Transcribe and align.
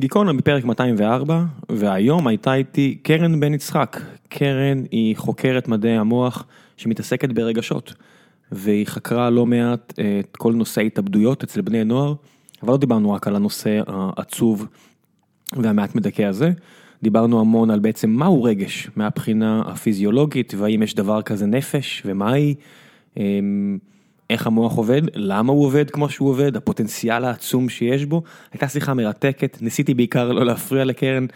גיקונה 0.00 0.32
בפרק 0.32 0.64
204, 0.64 1.44
והיום 1.68 2.26
הייתה 2.26 2.54
איתי 2.54 2.98
קרן 3.02 3.40
בן 3.40 3.54
יצחק. 3.54 4.00
קרן 4.28 4.82
היא 4.90 5.16
חוקרת 5.16 5.68
מדעי 5.68 5.96
המוח 5.96 6.46
שמתעסקת 6.76 7.32
ברגשות, 7.32 7.94
והיא 8.52 8.86
חקרה 8.86 9.30
לא 9.30 9.46
מעט 9.46 9.92
את 10.20 10.36
כל 10.36 10.52
נושא 10.52 10.80
ההתאבדויות 10.80 11.42
אצל 11.42 11.60
בני 11.60 11.84
נוער, 11.84 12.14
אבל 12.62 12.72
לא 12.72 12.76
דיברנו 12.76 13.12
רק 13.12 13.28
על 13.28 13.36
הנושא 13.36 13.80
העצוב 13.86 14.66
והמעט 15.52 15.94
מדכא 15.94 16.22
הזה, 16.22 16.52
דיברנו 17.02 17.40
המון 17.40 17.70
על 17.70 17.78
בעצם 17.80 18.10
מהו 18.10 18.42
רגש 18.42 18.90
מהבחינה 18.96 19.62
הפיזיולוגית, 19.66 20.54
והאם 20.58 20.82
יש 20.82 20.94
דבר 20.94 21.22
כזה 21.22 21.46
נפש, 21.46 22.02
ומה 22.06 22.32
היא. 22.32 22.54
איך 24.30 24.46
המוח 24.46 24.76
עובד, 24.76 25.02
למה 25.14 25.52
הוא 25.52 25.64
עובד 25.64 25.90
כמו 25.90 26.08
שהוא 26.08 26.28
עובד, 26.28 26.56
הפוטנציאל 26.56 27.24
העצום 27.24 27.68
שיש 27.68 28.04
בו. 28.04 28.22
הייתה 28.52 28.68
שיחה 28.68 28.94
מרתקת, 28.94 29.58
ניסיתי 29.60 29.94
בעיקר 29.94 30.32
לא 30.32 30.46
להפריע 30.46 30.84
לקרן, 30.84 31.26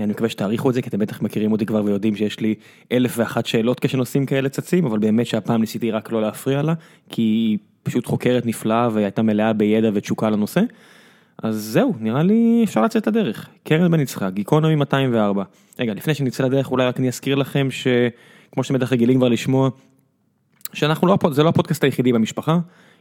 אני 0.00 0.12
מקווה 0.12 0.28
שתעריכו 0.28 0.70
את 0.70 0.74
זה, 0.74 0.82
כי 0.82 0.88
אתם 0.88 0.98
בטח 0.98 1.22
מכירים 1.22 1.52
אותי 1.52 1.66
כבר 1.66 1.84
ויודעים 1.84 2.16
שיש 2.16 2.40
לי 2.40 2.54
אלף 2.92 3.14
ואחת 3.18 3.46
שאלות 3.46 3.80
כשנושאים 3.80 4.26
כאלה 4.26 4.48
צצים, 4.48 4.86
אבל 4.86 4.98
באמת 4.98 5.26
שהפעם 5.26 5.60
ניסיתי 5.60 5.90
רק 5.90 6.12
לא 6.12 6.22
להפריע 6.22 6.62
לה, 6.62 6.74
כי 7.10 7.22
היא 7.22 7.58
פשוט 7.82 8.06
חוקרת 8.06 8.46
נפלאה 8.46 8.88
והייתה 8.92 9.22
מלאה 9.22 9.52
בידע 9.52 9.90
ותשוקה 9.94 10.30
לנושא. 10.30 10.60
אז 11.42 11.56
זהו, 11.56 11.94
נראה 12.00 12.22
לי 12.22 12.60
אפשר 12.64 12.82
לצאת 12.82 13.06
לדרך. 13.06 13.48
קרן 13.64 13.90
בן 13.90 14.00
יצחק, 14.00 14.30
גיקונומי 14.32 14.74
204. 14.74 15.44
רגע, 15.78 15.94
לפני 15.94 16.14
שנצא 16.14 16.44
לדרך 16.44 16.70
אולי 16.70 16.86
רק 16.86 16.98
אני 16.98 17.08
אזכיר 17.08 17.34
לכם 17.34 17.68
שכמו 17.70 18.64
שאתם 18.64 18.74
בטח 18.74 18.92
רגילים 18.92 19.16
כבר 19.16 19.28
לשמוע, 19.28 19.70
שאנחנו 20.72 21.06
לא, 21.06 21.18
זה 21.30 21.42
לא 21.42 21.48
הפודקאסט 21.48 21.84
היחידי 21.84 22.12
במשפחה, 22.12 22.58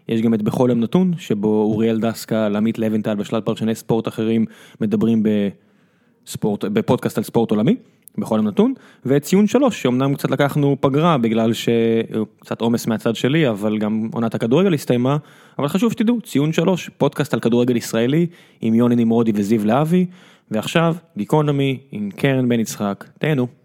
יש 0.07 0.21
גם 0.21 0.33
את 0.33 0.41
בכל 0.41 0.67
יום 0.69 0.79
נתון, 0.79 1.13
שבו 1.17 1.47
אוריאל 1.47 1.99
דסקל, 1.99 2.55
עמית 2.55 2.79
לבנטל 2.79 3.15
ושלל 3.19 3.41
פרשני 3.41 3.75
ספורט 3.75 4.07
אחרים 4.07 4.45
מדברים 4.81 5.23
בספורט, 5.23 6.65
בפודקאסט 6.65 7.17
על 7.17 7.23
ספורט 7.23 7.51
עולמי, 7.51 7.75
בכל 8.17 8.35
יום 8.35 8.47
נתון, 8.47 8.73
ואת 9.05 9.21
ציון 9.21 9.47
שלוש, 9.47 9.81
שאומנם 9.81 10.15
קצת 10.15 10.31
לקחנו 10.31 10.77
פגרה 10.79 11.17
בגלל 11.17 11.53
שקצת 11.53 12.61
עומס 12.61 12.87
מהצד 12.87 13.15
שלי, 13.15 13.49
אבל 13.49 13.77
גם 13.77 14.09
עונת 14.13 14.35
הכדורגל 14.35 14.73
הסתיימה, 14.73 15.17
אבל 15.59 15.67
חשוב 15.67 15.91
שתדעו, 15.91 16.21
ציון 16.21 16.53
שלוש, 16.53 16.89
פודקאסט 16.97 17.33
על 17.33 17.39
כדורגל 17.39 17.75
ישראלי, 17.75 18.27
עם 18.61 18.73
יוני 18.73 18.95
נמרודי 18.95 19.31
וזיו 19.35 19.65
להבי, 19.65 20.05
ועכשיו, 20.51 20.95
גיקונומי 21.17 21.79
עם 21.91 22.09
קרן 22.15 22.49
בן 22.49 22.59
יצחק, 22.59 23.05
תהנו. 23.19 23.64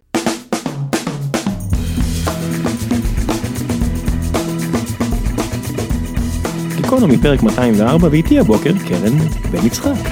גיקונומי 6.90 7.18
פרק 7.18 7.42
204 7.42 8.08
ואיתי 8.10 8.38
הבוקר 8.38 8.72
קרן 8.88 9.18
בן 9.50 9.66
יצחק. 9.66 10.06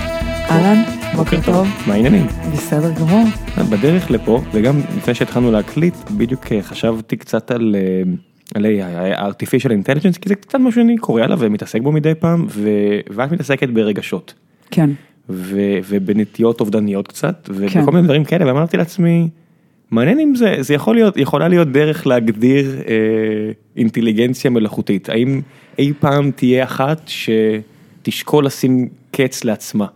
אהלן, 0.50 0.82
בוקר 1.16 1.36
טוב. 1.44 1.68
מה 1.86 1.94
העניינים? 1.94 2.26
בסדר 2.52 2.92
גמור. 2.92 3.24
בדרך 3.70 4.10
לפה 4.10 4.42
וגם 4.54 4.80
לפני 4.96 5.14
שהתחלנו 5.14 5.50
להקליט 5.50 5.94
בדיוק 6.16 6.52
אה, 6.52 6.62
חשבתי 6.62 7.16
קצת 7.16 7.50
על 7.50 7.76
אה, 7.78 8.02
על 8.54 8.66
AI, 8.66 9.18
artificial 9.18 9.68
intelligence 9.68 10.18
כי 10.20 10.28
זה 10.28 10.34
קצת 10.34 10.58
מה 10.58 10.72
שאני 10.72 10.98
קורא 10.98 11.22
עליו 11.22 11.38
ומתעסק 11.40 11.80
בו 11.80 11.92
מדי 11.92 12.14
פעם 12.14 12.46
ואת 13.10 13.32
מתעסקת 13.32 13.68
ברגשות. 13.68 14.34
כן. 14.70 14.90
ובנטיות 15.28 16.60
אובדניות 16.60 17.08
קצת 17.08 17.50
כן. 17.68 17.80
וכל 17.82 17.92
מיני 17.92 18.04
דברים 18.04 18.24
כאלה 18.24 18.46
ואמרתי 18.46 18.76
לעצמי. 18.76 19.28
מעניין 19.90 20.20
אם 20.20 20.34
זה 20.34 20.56
זה 20.60 20.74
יכול 20.74 20.94
להיות 20.94 21.16
יכולה 21.16 21.48
להיות 21.48 21.72
דרך 21.72 22.06
להגדיר 22.06 22.80
אה, 22.88 22.94
אינטליגנציה 23.76 24.50
מלאכותית 24.50 25.08
האם 25.08 25.40
אי 25.78 25.92
פעם 26.00 26.30
תהיה 26.30 26.64
אחת 26.64 27.00
שתשקול 27.06 28.46
לשים 28.46 28.88
קץ 29.10 29.44
לעצמה. 29.44 29.86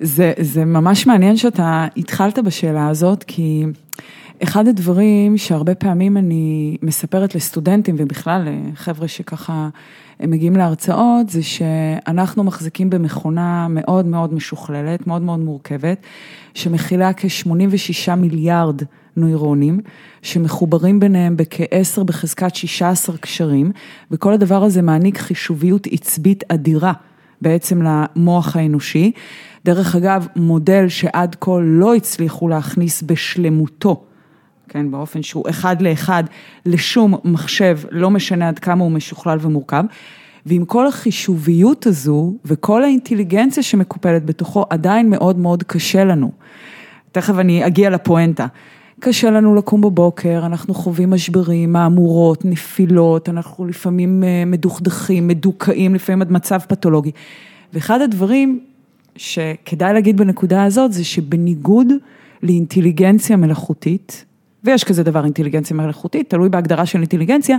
זה, 0.00 0.32
זה 0.38 0.64
ממש 0.64 1.06
מעניין 1.06 1.36
שאתה 1.36 1.86
התחלת 1.96 2.38
בשאלה 2.38 2.88
הזאת, 2.88 3.24
כי 3.26 3.64
אחד 4.42 4.68
הדברים 4.68 5.38
שהרבה 5.38 5.74
פעמים 5.74 6.16
אני 6.16 6.76
מספרת 6.82 7.34
לסטודנטים 7.34 7.94
ובכלל 7.98 8.48
לחבר'ה 8.72 9.08
שככה 9.08 9.68
הם 10.20 10.30
מגיעים 10.30 10.56
להרצאות, 10.56 11.28
זה 11.28 11.42
שאנחנו 11.42 12.44
מחזיקים 12.44 12.90
במכונה 12.90 13.66
מאוד 13.70 14.06
מאוד 14.06 14.34
משוכללת, 14.34 15.06
מאוד 15.06 15.22
מאוד 15.22 15.40
מורכבת, 15.40 15.98
שמכילה 16.54 17.12
כ-86 17.12 18.14
מיליארד 18.16 18.82
נוירונים, 19.16 19.80
שמחוברים 20.22 21.00
ביניהם 21.00 21.36
בכ-10 21.36 22.04
בחזקת 22.04 22.54
16 22.54 23.16
קשרים, 23.16 23.72
וכל 24.10 24.32
הדבר 24.32 24.62
הזה 24.62 24.82
מעניק 24.82 25.18
חישוביות 25.18 25.86
עצבית 25.90 26.44
אדירה 26.48 26.92
בעצם 27.40 27.82
למוח 27.82 28.56
האנושי. 28.56 29.12
דרך 29.64 29.96
אגב, 29.96 30.26
מודל 30.36 30.88
שעד 30.88 31.36
כה 31.40 31.58
לא 31.62 31.94
הצליחו 31.94 32.48
להכניס 32.48 33.02
בשלמותו, 33.02 34.04
כן, 34.68 34.90
באופן 34.90 35.22
שהוא 35.22 35.44
אחד 35.50 35.82
לאחד 35.82 36.24
לשום 36.66 37.14
מחשב, 37.24 37.78
לא 37.90 38.10
משנה 38.10 38.48
עד 38.48 38.58
כמה 38.58 38.84
הוא 38.84 38.92
משוכלל 38.92 39.38
ומורכב, 39.40 39.84
ועם 40.46 40.64
כל 40.64 40.86
החישוביות 40.86 41.86
הזו 41.86 42.34
וכל 42.44 42.82
האינטליגנציה 42.82 43.62
שמקופלת 43.62 44.24
בתוכו, 44.24 44.64
עדיין 44.70 45.10
מאוד 45.10 45.38
מאוד 45.38 45.62
קשה 45.62 46.04
לנו. 46.04 46.32
תכף 47.12 47.38
אני 47.38 47.66
אגיע 47.66 47.90
לפואנטה. 47.90 48.46
קשה 49.00 49.30
לנו 49.30 49.54
לקום 49.54 49.80
בבוקר, 49.80 50.42
אנחנו 50.46 50.74
חווים 50.74 51.10
משברים, 51.10 51.72
מהמורות, 51.72 52.44
נפילות, 52.44 53.28
אנחנו 53.28 53.66
לפעמים 53.66 54.24
אה, 54.24 54.44
מדוכדכים, 54.46 55.28
מדוכאים, 55.28 55.94
לפעמים 55.94 56.22
עד 56.22 56.32
מצב 56.32 56.58
פתולוגי. 56.68 57.10
ואחד 57.72 58.00
הדברים 58.00 58.60
שכדאי 59.16 59.92
להגיד 59.92 60.16
בנקודה 60.16 60.64
הזאת, 60.64 60.92
זה 60.92 61.04
שבניגוד 61.04 61.86
לאינטליגנציה 62.42 63.36
מלאכותית, 63.36 64.24
ויש 64.64 64.84
כזה 64.84 65.02
דבר 65.02 65.24
אינטליגנציה 65.24 65.76
מלאכותית, 65.76 66.30
תלוי 66.30 66.48
בהגדרה 66.48 66.86
של 66.86 66.98
אינטליגנציה, 66.98 67.56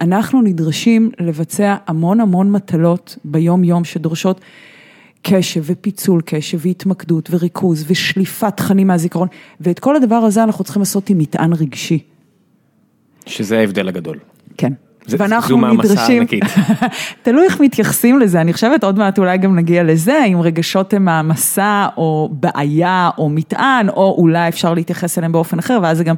אנחנו 0.00 0.42
נדרשים 0.42 1.10
לבצע 1.18 1.76
המון 1.86 2.20
המון 2.20 2.50
מטלות 2.50 3.16
ביום 3.24 3.64
יום 3.64 3.84
שדורשות 3.84 4.40
קשב 5.22 5.62
ופיצול 5.66 6.20
קשב 6.24 6.58
והתמקדות 6.62 7.28
וריכוז 7.32 7.84
ושליפת 7.88 8.56
תכנים 8.56 8.86
מהזיכרון, 8.86 9.28
ואת 9.60 9.78
כל 9.78 9.96
הדבר 9.96 10.14
הזה 10.16 10.42
אנחנו 10.42 10.64
צריכים 10.64 10.80
לעשות 10.82 11.10
עם 11.10 11.18
מטען 11.18 11.52
רגשי. 11.52 11.98
שזה 13.26 13.58
ההבדל 13.58 13.88
הגדול. 13.88 14.18
כן. 14.56 14.72
זה- 15.06 15.16
ואנחנו 15.20 15.60
זו 15.60 15.66
נדרשים. 15.66 16.26
תלוי 17.22 17.44
איך 17.44 17.60
מתייחסים 17.60 18.18
לזה, 18.18 18.40
אני 18.40 18.52
חושבת 18.52 18.84
עוד 18.84 18.98
מעט 18.98 19.18
אולי 19.18 19.38
גם 19.38 19.56
נגיע 19.56 19.82
לזה, 19.82 20.24
אם 20.24 20.40
רגשות 20.40 20.94
הם 20.94 21.04
מעמסה 21.04 21.86
או 21.96 22.28
בעיה 22.32 23.10
או 23.18 23.28
מטען, 23.28 23.88
או 23.88 24.14
אולי 24.18 24.48
אפשר 24.48 24.74
להתייחס 24.74 25.18
אליהם 25.18 25.32
באופן 25.32 25.58
אחר, 25.58 25.78
ואז 25.82 25.96
זה 25.98 26.04
גם 26.04 26.14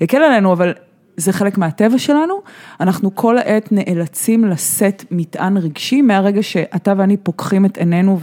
יקל 0.00 0.16
עלינו, 0.22 0.52
אבל 0.52 0.72
זה 1.16 1.32
חלק 1.32 1.58
מהטבע 1.58 1.98
שלנו, 1.98 2.34
אנחנו 2.80 3.14
כל 3.14 3.38
העת 3.38 3.72
נאלצים 3.72 4.44
לשאת 4.44 5.04
מטען 5.10 5.56
רגשי 5.56 6.02
מהרגע 6.02 6.42
שאתה 6.42 6.92
ואני 6.96 7.16
פוקחים 7.16 7.64
את 7.64 7.78
עינינו 7.78 8.18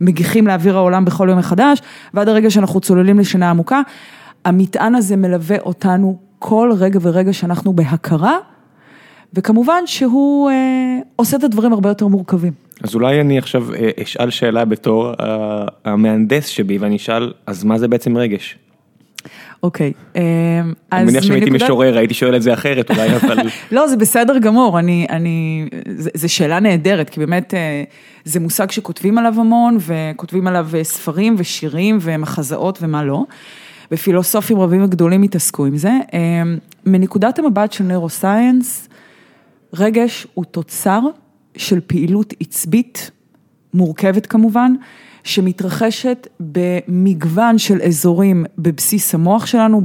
ומגיחים 0.00 0.46
לאוויר 0.46 0.76
העולם 0.76 1.04
בכל 1.04 1.26
יום 1.30 1.38
מחדש, 1.38 1.82
ועד 2.14 2.28
הרגע 2.28 2.50
שאנחנו 2.50 2.80
צוללים 2.80 3.18
לשינה 3.18 3.50
עמוקה, 3.50 3.80
המטען 4.44 4.94
הזה 4.94 5.16
מלווה 5.16 5.58
אותנו 5.58 6.18
כל 6.38 6.72
רגע 6.78 6.98
ורגע 7.02 7.32
שאנחנו 7.32 7.72
בהכרה. 7.72 8.36
וכמובן 9.34 9.82
שהוא 9.86 10.50
אה, 10.50 10.98
עושה 11.16 11.36
את 11.36 11.44
הדברים 11.44 11.72
הרבה 11.72 11.88
יותר 11.88 12.06
מורכבים. 12.06 12.52
אז 12.82 12.94
אולי 12.94 13.20
אני 13.20 13.38
עכשיו 13.38 13.74
אה, 13.74 13.90
אשאל 14.02 14.30
שאלה 14.30 14.64
בתור 14.64 15.10
אה, 15.20 15.64
המהנדס 15.84 16.46
שבי 16.46 16.78
ואני 16.78 16.96
אשאל 16.96 17.32
אז 17.46 17.64
מה 17.64 17.78
זה 17.78 17.88
בעצם 17.88 18.16
רגש? 18.16 18.58
אוקיי, 19.62 19.92
אה, 20.16 20.22
אז 20.90 21.02
אני 21.02 21.04
מניח 21.04 21.22
שאם 21.22 21.32
הייתי 21.32 21.50
משורר 21.50 21.98
הייתי 21.98 22.14
שואל 22.14 22.36
את 22.36 22.42
זה 22.42 22.54
אחרת 22.54 22.90
אולי 22.90 23.14
אבל 23.16 23.38
לא, 23.72 23.86
זה 23.86 23.96
בסדר 23.96 24.38
גמור, 24.38 24.78
אני, 24.78 25.06
אני, 25.10 25.68
זו 26.14 26.28
שאלה 26.28 26.60
נהדרת, 26.60 27.10
כי 27.10 27.20
באמת 27.20 27.54
אה, 27.54 27.84
זה 28.24 28.40
מושג 28.40 28.70
שכותבים 28.70 29.18
עליו 29.18 29.34
המון, 29.40 29.78
וכותבים 29.80 30.46
עליו 30.46 30.68
אה, 30.74 30.84
ספרים 30.84 31.34
ושירים 31.38 31.98
ומחזאות 32.00 32.78
ומה 32.82 33.04
לא, 33.04 33.24
ופילוסופים 33.92 34.60
רבים 34.60 34.84
וגדולים 34.84 35.22
התעסקו 35.22 35.66
עם 35.66 35.76
זה. 35.76 35.92
אה, 36.14 36.20
מנקודת 36.86 37.38
המבט 37.38 37.72
של 37.72 37.84
נוירוסייאנס, 37.84 38.88
רגש 39.74 40.26
הוא 40.34 40.44
תוצר 40.44 41.00
של 41.56 41.80
פעילות 41.86 42.34
עצבית, 42.40 43.10
מורכבת 43.74 44.26
כמובן, 44.26 44.74
שמתרחשת 45.26 46.26
במגוון 46.40 47.58
של 47.58 47.82
אזורים 47.82 48.44
בבסיס 48.58 49.14
המוח 49.14 49.46
שלנו, 49.46 49.80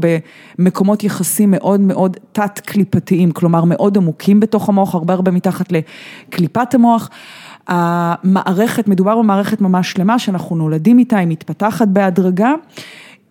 במקומות 0.60 1.04
יחסים 1.04 1.52
מאוד 1.52 1.80
מאוד 1.80 2.18
תת-קליפתיים, 2.32 3.32
כלומר 3.32 3.64
מאוד 3.64 3.98
עמוקים 3.98 4.40
בתוך 4.40 4.70
המוח, 4.70 4.96
הרבה 4.96 5.14
הרבה 5.14 5.32
מתחת 5.32 5.72
לקליפת 5.72 6.74
המוח. 6.74 7.10
המערכת, 7.68 8.88
מדובר 8.88 9.18
במערכת 9.18 9.62
ממש 9.62 9.92
שלמה 9.92 10.20
שאנחנו 10.20 10.56
נולדים 10.56 11.00
איתה, 11.00 11.18
היא 11.18 11.28
מתפתחת 11.28 11.88
בהדרגה. 11.88 12.54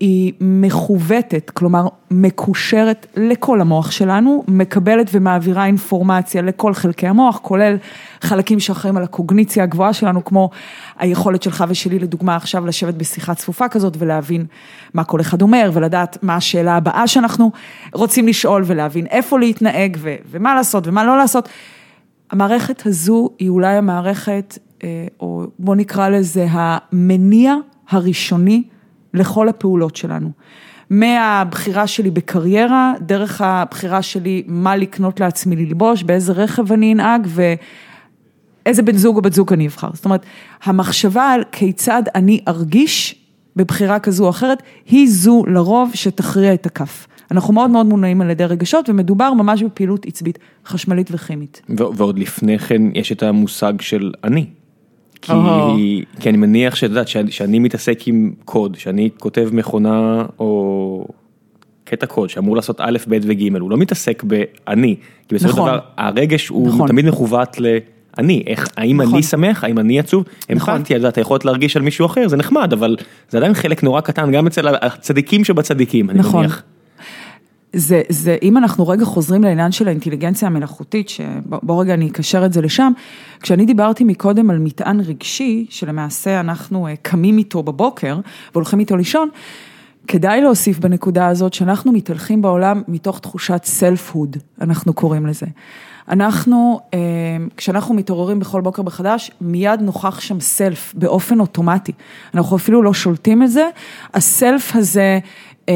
היא 0.00 0.32
מכוותת, 0.41 1.50
כלומר 1.55 1.88
מקושרת 2.11 3.06
לכל 3.17 3.61
המוח 3.61 3.91
שלנו, 3.91 4.44
מקבלת 4.49 5.11
ומעבירה 5.12 5.67
אינפורמציה 5.67 6.43
לכל 6.43 6.75
חלקי 6.75 7.06
המוח, 7.06 7.38
כולל 7.43 7.76
חלקים 8.20 8.61
שאחראים 8.61 8.97
על 8.97 9.02
הקוגניציה 9.02 9.62
הגבוהה 9.64 9.93
שלנו, 9.93 10.25
כמו 10.25 10.50
היכולת 10.99 11.43
שלך 11.43 11.64
ושלי 11.69 11.99
לדוגמה 11.99 12.37
עכשיו 12.37 12.67
לשבת 12.67 12.94
בשיחה 12.94 13.35
צפופה 13.35 13.69
כזאת 13.69 13.97
ולהבין 13.99 14.47
מה 14.94 15.05
כל 15.05 15.20
אחד 15.20 15.43
אומר 15.43 15.70
ולדעת 15.75 16.19
מה 16.23 16.37
השאלה 16.37 16.76
הבאה 16.76 17.06
שאנחנו 17.06 17.50
רוצים 17.94 18.29
לשאול 18.29 18.62
ולהבין 18.67 19.06
איפה 19.06 19.38
להתנהג 19.38 19.97
ו- 20.00 20.17
ומה 20.31 20.55
לעשות 20.55 20.87
ומה 20.87 21.05
לא 21.05 21.19
לעשות. 21.19 21.49
המערכת 22.31 22.87
הזו 22.87 23.31
היא 23.38 23.49
אולי 23.49 23.75
המערכת, 23.76 24.58
אה, 24.85 25.06
או 25.20 25.47
בוא 25.58 25.75
נקרא 25.75 26.08
לזה 26.08 26.47
המניע 26.50 27.55
הראשוני 27.91 28.62
לכל 29.14 29.48
הפעולות 29.48 29.96
שלנו. 29.96 30.30
מהבחירה 30.90 31.86
שלי 31.86 32.10
בקריירה, 32.10 32.92
דרך 33.00 33.40
הבחירה 33.40 34.02
שלי 34.02 34.42
מה 34.46 34.76
לקנות 34.76 35.20
לעצמי 35.20 35.56
ללבוש, 35.56 36.02
באיזה 36.02 36.32
רכב 36.32 36.72
אני 36.72 36.92
אנהג 36.92 37.26
ואיזה 37.26 38.82
בן 38.82 38.96
זוג 38.96 39.16
או 39.16 39.22
בת 39.22 39.32
זוג 39.32 39.52
אני 39.52 39.66
אבחר. 39.66 39.90
זאת 39.92 40.04
אומרת, 40.04 40.26
המחשבה 40.64 41.24
על 41.24 41.42
כיצד 41.52 42.02
אני 42.14 42.40
ארגיש 42.48 43.14
בבחירה 43.56 43.98
כזו 43.98 44.24
או 44.24 44.30
אחרת, 44.30 44.62
היא 44.86 45.08
זו 45.10 45.44
לרוב 45.46 45.90
שתכריע 45.94 46.54
את 46.54 46.66
הכף. 46.66 47.06
אנחנו 47.30 47.54
מאוד 47.54 47.70
מאוד 47.70 47.86
מונעים 47.86 48.20
על 48.20 48.30
ידי 48.30 48.44
רגשות 48.44 48.88
ומדובר 48.88 49.32
ממש 49.32 49.62
בפעילות 49.62 50.06
עצבית, 50.06 50.38
חשמלית 50.66 51.08
וכימית. 51.10 51.62
ועוד 51.68 52.18
לפני 52.18 52.58
כן 52.58 52.82
יש 52.94 53.12
את 53.12 53.22
המושג 53.22 53.80
של 53.80 54.12
אני. 54.24 54.46
כי, 55.22 55.32
Oh. 55.32 56.20
כי 56.20 56.28
אני 56.28 56.37
מניח 56.37 56.75
שאת 56.75 56.90
יודעת, 56.90 57.08
שאני, 57.08 57.31
שאני 57.31 57.58
מתעסק 57.58 58.08
עם 58.08 58.32
קוד, 58.44 58.76
שאני 58.78 59.08
כותב 59.19 59.49
מכונה 59.52 60.25
או 60.38 61.05
קטע 61.84 62.06
קוד 62.06 62.31
שאמור 62.31 62.56
לעשות 62.56 62.81
א', 62.81 62.99
ב' 63.08 63.19
וג', 63.22 63.56
הוא 63.61 63.70
לא 63.70 63.76
מתעסק 63.76 64.22
באני. 64.22 64.96
כי 65.28 65.34
בסופו 65.34 65.52
של 65.52 65.58
נכון. 65.58 65.70
דבר 65.70 65.78
הרגש 65.96 66.49
הוא 66.49 66.69
נכון. 66.69 66.88
תמיד 66.88 67.06
מכוות 67.06 67.56
לאני, 67.58 68.43
איך, 68.46 68.69
האם 68.76 69.00
נכון. 69.00 69.14
אני 69.14 69.22
שמח, 69.22 69.64
האם 69.64 69.78
אני 69.78 69.99
עצוב, 69.99 70.25
נכון. 70.50 70.75
אמפתיה, 70.75 70.96
את 70.96 71.00
יודעת, 71.00 71.19
היכולת 71.19 71.44
להרגיש 71.44 71.76
על 71.76 71.82
מישהו 71.82 72.06
אחר, 72.06 72.28
זה 72.28 72.37
נחמד, 72.37 72.73
אבל 72.73 72.96
זה 73.31 73.38
עדיין 73.38 73.55
חלק 73.55 73.82
נורא 73.82 74.00
קטן, 74.00 74.32
גם 74.32 74.46
אצל 74.46 74.69
הצדיקים 74.69 75.44
שבצדיקים, 75.44 76.11
אני 76.11 76.19
נכון. 76.19 76.40
מניח. 76.40 76.62
זה, 77.72 78.02
זה, 78.08 78.37
אם 78.43 78.56
אנחנו 78.56 78.88
רגע 78.88 79.05
חוזרים 79.05 79.43
לעניין 79.43 79.72
של 79.72 79.88
האינטליגנציה 79.88 80.49
המלאכותית, 80.49 81.08
שבוא 81.08 81.82
רגע 81.82 81.94
אני 81.94 82.08
אקשר 82.08 82.46
את 82.46 82.52
זה 82.52 82.61
לשם, 82.61 82.93
כשאני 83.40 83.67
דיברתי 83.67 84.05
מקודם 84.05 84.50
על 84.50 84.58
מטען 84.58 85.00
רגשי, 85.00 85.67
שלמעשה 85.70 86.40
אנחנו 86.40 86.87
אה, 86.87 86.94
קמים 87.02 87.38
איתו 87.38 87.62
בבוקר 87.62 88.19
והולכים 88.55 88.81
איתו 88.81 88.96
לישון, 88.96 89.28
כדאי 90.06 90.40
להוסיף 90.40 90.78
בנקודה 90.78 91.26
הזאת 91.26 91.55
שאנחנו 91.55 91.93
מתהלכים 91.93 92.43
בעולם 92.43 92.82
מתוך 92.88 93.19
תחושת 93.19 93.61
סלף-הוד, 93.64 94.37
אנחנו 94.61 94.93
קוראים 94.93 95.26
לזה. 95.26 95.46
אנחנו, 96.08 96.81
אה, 96.94 96.99
כשאנחנו 97.56 97.94
מתעוררים 97.94 98.40
בכל 98.40 98.61
בוקר 98.61 98.82
מחדש, 98.82 99.31
מיד 99.40 99.81
נוכח 99.81 100.20
שם 100.20 100.40
סלף 100.40 100.94
באופן 100.96 101.40
אוטומטי. 101.40 101.93
אנחנו 102.34 102.56
אפילו 102.56 102.82
לא 102.82 102.94
שולטים 102.94 103.43
את 103.43 103.50
זה. 103.50 103.69
הסלף 104.14 104.76
הזה, 104.76 105.19
אה, 105.69 105.75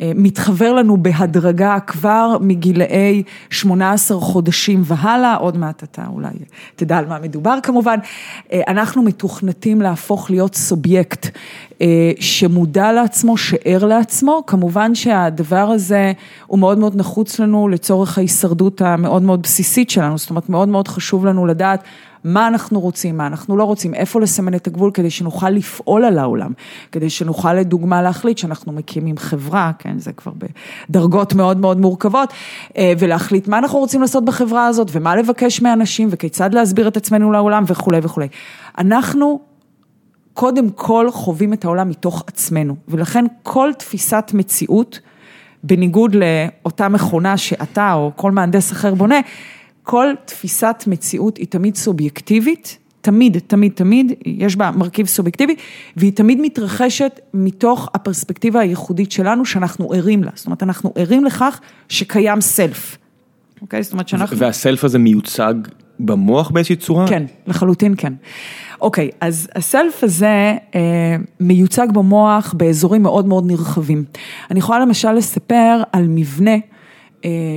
מתחבר 0.00 0.72
לנו 0.72 0.96
בהדרגה 0.96 1.80
כבר 1.80 2.36
מגילאי 2.40 3.22
18 3.50 4.20
חודשים 4.20 4.82
והלאה, 4.84 5.34
עוד 5.34 5.56
מעט 5.56 5.82
אתה 5.82 6.02
אולי 6.12 6.28
תדע 6.76 6.98
על 6.98 7.06
מה 7.06 7.18
מדובר 7.18 7.58
כמובן. 7.62 7.98
אה, 8.52 8.60
אנחנו 8.68 9.02
מתוכנתים 9.02 9.80
להפוך 9.80 10.30
להיות 10.30 10.54
סובייקט 10.54 11.26
אה, 11.80 12.10
שמודע 12.20 12.92
לעצמו, 12.92 13.36
שער 13.36 13.84
לעצמו, 13.84 14.42
כמובן 14.46 14.94
שהדבר 14.94 15.56
הזה 15.70 16.12
הוא 16.46 16.58
מאוד 16.58 16.78
מאוד 16.78 16.96
נחוץ 16.96 17.38
לנו 17.38 17.68
לצורך 17.68 18.18
ההישרדות 18.18 18.82
המאוד 18.82 19.22
מאוד 19.22 19.42
בסיסית 19.42 19.90
שלנו, 19.90 20.18
זאת 20.18 20.30
אומרת 20.30 20.48
מאוד 20.48 20.68
מאוד 20.68 20.88
חשוב 20.88 21.26
לנו 21.26 21.46
לדעת 21.46 21.82
מה 22.26 22.46
אנחנו 22.46 22.80
רוצים, 22.80 23.16
מה 23.16 23.26
אנחנו 23.26 23.56
לא 23.56 23.64
רוצים, 23.64 23.94
איפה 23.94 24.20
לסמן 24.20 24.54
את 24.54 24.66
הגבול 24.66 24.90
כדי 24.94 25.10
שנוכל 25.10 25.50
לפעול 25.50 26.04
על 26.04 26.18
העולם, 26.18 26.52
כדי 26.92 27.10
שנוכל 27.10 27.54
לדוגמה 27.54 28.02
להחליט 28.02 28.38
שאנחנו 28.38 28.72
מקימים 28.72 29.18
חברה, 29.18 29.72
כן, 29.78 29.98
זה 29.98 30.12
כבר 30.12 30.32
בדרגות 30.88 31.34
מאוד 31.34 31.56
מאוד 31.56 31.80
מורכבות, 31.80 32.32
אה, 32.76 32.92
ולהחליט 32.98 33.48
מה 33.48 33.58
אנחנו 33.58 33.78
רוצים 33.78 34.00
לעשות 34.00 34.24
בחברה 34.24 34.66
הזאת, 34.66 34.88
ומה 34.92 35.16
לבקש 35.16 35.62
מאנשים, 35.62 36.08
וכיצד 36.10 36.54
להסביר 36.54 36.88
את 36.88 36.96
עצמנו 36.96 37.32
לעולם 37.32 37.64
וכולי 37.66 37.98
וכולי. 38.02 38.28
אנחנו 38.78 39.40
קודם 40.34 40.70
כל 40.70 41.08
חווים 41.10 41.52
את 41.52 41.64
העולם 41.64 41.88
מתוך 41.88 42.24
עצמנו, 42.26 42.76
ולכן 42.88 43.24
כל 43.42 43.70
תפיסת 43.78 44.30
מציאות, 44.34 45.00
בניגוד 45.64 46.16
לאותה 46.16 46.88
מכונה 46.88 47.36
שאתה 47.36 47.92
או 47.92 48.12
כל 48.16 48.32
מהנדס 48.32 48.72
אחר 48.72 48.94
בונה, 48.94 49.20
כל 49.86 50.06
תפיסת 50.24 50.84
מציאות 50.86 51.36
היא 51.36 51.46
תמיד 51.46 51.76
סובייקטיבית, 51.76 52.78
תמיד, 53.00 53.38
תמיד, 53.46 53.72
תמיד, 53.74 54.12
יש 54.24 54.56
בה 54.56 54.70
מרכיב 54.70 55.06
סובייקטיבי, 55.06 55.54
והיא 55.96 56.12
תמיד 56.12 56.40
מתרחשת 56.40 57.20
מתוך 57.34 57.88
הפרספקטיבה 57.94 58.60
הייחודית 58.60 59.12
שלנו, 59.12 59.44
שאנחנו 59.44 59.92
ערים 59.92 60.24
לה. 60.24 60.30
זאת 60.34 60.46
אומרת, 60.46 60.62
אנחנו 60.62 60.92
ערים 60.96 61.24
לכך 61.24 61.60
שקיים 61.88 62.40
סלף. 62.40 62.96
אוקיי? 63.62 63.82
זאת 63.82 63.92
אומרת 63.92 64.08
שאנחנו... 64.08 64.38
והסלף 64.38 64.84
הזה 64.84 64.98
מיוצג 64.98 65.54
במוח 66.00 66.50
באיזושהי 66.50 66.76
צורה? 66.76 67.08
כן, 67.08 67.22
לחלוטין 67.46 67.94
כן. 67.96 68.12
אוקיי, 68.80 69.10
אז 69.20 69.48
הסלף 69.54 70.04
הזה 70.04 70.54
אה, 70.74 71.16
מיוצג 71.40 71.86
במוח 71.92 72.54
באזורים 72.56 73.02
מאוד 73.02 73.26
מאוד 73.26 73.46
נרחבים. 73.46 74.04
אני 74.50 74.58
יכולה 74.58 74.78
למשל 74.78 75.12
לספר 75.12 75.82
על 75.92 76.06
מבנה 76.08 76.56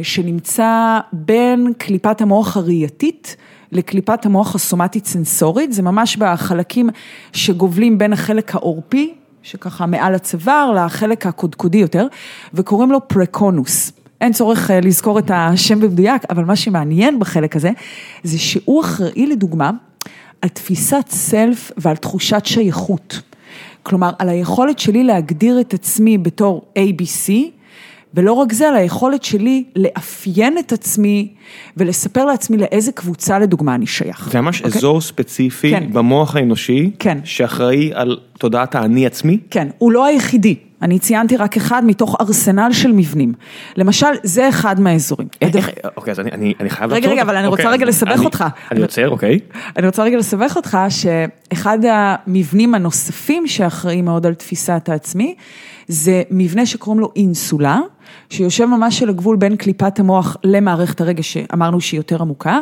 שנמצא 0.04 1.00
בין 1.14 1.74
קליפת 1.78 2.22
המוח 2.22 2.58
הראייתית 2.58 3.36
לקליפת 3.72 4.26
המוח 4.26 4.56
הסומטית 4.56 5.06
סנסורית, 5.06 5.74
זה 5.74 5.82
ממש 5.82 6.18
בחלקים 6.18 6.90
שגובלים 7.34 7.98
בין 7.98 8.14
החלק 8.14 8.56
העורפי, 8.56 9.14
שככה 9.44 9.86
מעל 9.86 10.16
הצוואר, 10.16 10.72
לחלק 10.72 11.26
הקודקודי 11.26 11.78
יותר, 11.78 12.08
וקוראים 12.54 12.92
לו 12.92 13.08
פרקונוס. 13.08 13.92
אין 14.22 14.34
צורך 14.34 14.72
אה, 14.72 14.80
לזכור 14.80 15.20
את 15.20 15.32
השם 15.34 15.80
במדויק, 15.80 16.22
אבל 16.30 16.46
מה 16.46 16.56
שמעניין 16.56 17.20
בחלק 17.20 17.56
הזה, 17.56 17.72
זה 18.24 18.40
שהוא 18.40 18.82
אחראי 18.82 19.28
לדוגמה 19.28 19.72
על 20.42 20.50
תפיסת 20.50 21.06
סלף 21.10 21.72
ועל 21.78 21.96
תחושת 21.96 22.46
שייכות. 22.46 23.22
כלומר, 23.84 24.12
על 24.20 24.30
היכולת 24.30 24.80
שלי 24.80 25.04
להגדיר 25.04 25.62
את 25.62 25.74
עצמי 25.74 26.18
בתור 26.18 26.66
ABC, 26.78 27.32
ולא 28.14 28.34
רק 28.34 28.54
זה, 28.54 28.68
על 28.70 28.76
היכולת 28.76 29.24
שלי 29.24 29.64
לאפיין 29.76 30.58
את 30.58 30.72
עצמי 30.72 31.34
ולספר 31.78 32.26
לעצמי 32.26 32.58
לאיזה 32.58 32.92
קבוצה 32.92 33.40
לדוגמה 33.40 33.76
אני 33.76 33.88
שייך. 33.88 34.30
זה 34.32 34.42
ממש 34.42 34.62
אוקיי? 34.62 34.78
אזור 34.78 35.02
ספציפי 35.02 35.72
כן. 35.72 35.94
במוח 35.94 36.36
האנושי, 36.36 36.92
כן. 37.00 37.18
שאחראי 37.24 37.92
על 37.94 38.18
תודעת 38.38 38.76
האני 38.76 39.06
עצמי? 39.06 39.38
כן, 39.50 39.68
הוא 39.78 39.92
לא 39.92 40.06
היחידי. 40.06 40.56
אני 40.82 41.00
ציינתי 41.00 41.38
רק 41.38 41.58
אחד 41.58 41.82
מתוך 41.86 42.16
ארסנל 42.22 42.70
של 42.72 42.92
מבנים. 42.92 43.34
למשל, 43.78 44.06
זה 44.24 44.50
אחד 44.50 44.80
מהאזורים. 44.80 45.28
איך, 45.42 45.56
איך, 45.56 45.70
אוקיי, 45.98 46.12
אז 46.12 46.20
אני, 46.20 46.32
אני, 46.32 46.54
אני 46.60 46.70
חייב 46.70 46.92
רגע, 46.94 46.96
לעצור 47.00 47.12
רגע, 47.12 47.22
אותך. 47.22 47.30
אבל 47.30 47.38
אני 47.38 47.48
רוצה 47.48 47.64
אוקיי, 47.64 47.74
רגע 47.74 47.84
אז 47.86 47.90
לסבך 47.90 48.12
אני- 48.18 48.26
אותך. 48.26 48.46
אני 48.72 48.82
עוצר, 48.82 49.10
אוקיי. 49.10 49.40
אני 49.78 49.86
רוצה 49.88 50.04
רגע 50.04 50.18
לסבך 50.18 50.56
אותך 50.56 50.78
שאחד 50.90 51.80
המבנים 51.92 52.76
הנוספים 52.76 53.48
שאחראים 53.48 54.06
מאוד 54.06 54.26
על 54.26 54.34
תפיסת 54.34 54.90
העצמי, 54.90 55.36
זה 55.90 56.24
מבנה 56.32 56.66
שקוראים 56.66 57.00
לו 57.00 57.12
אינסולה, 57.16 57.80
שיושב 58.30 58.66
ממש 58.66 59.04
על 59.04 59.10
הגבול 59.10 59.36
בין 59.36 59.56
קליפת 59.56 60.00
המוח 60.00 60.38
למערכת 60.44 61.02
הרגש 61.02 61.34
שאמרנו 61.34 61.82
שהיא 61.82 62.00
יותר 62.00 62.22
עמוקה. 62.22 62.60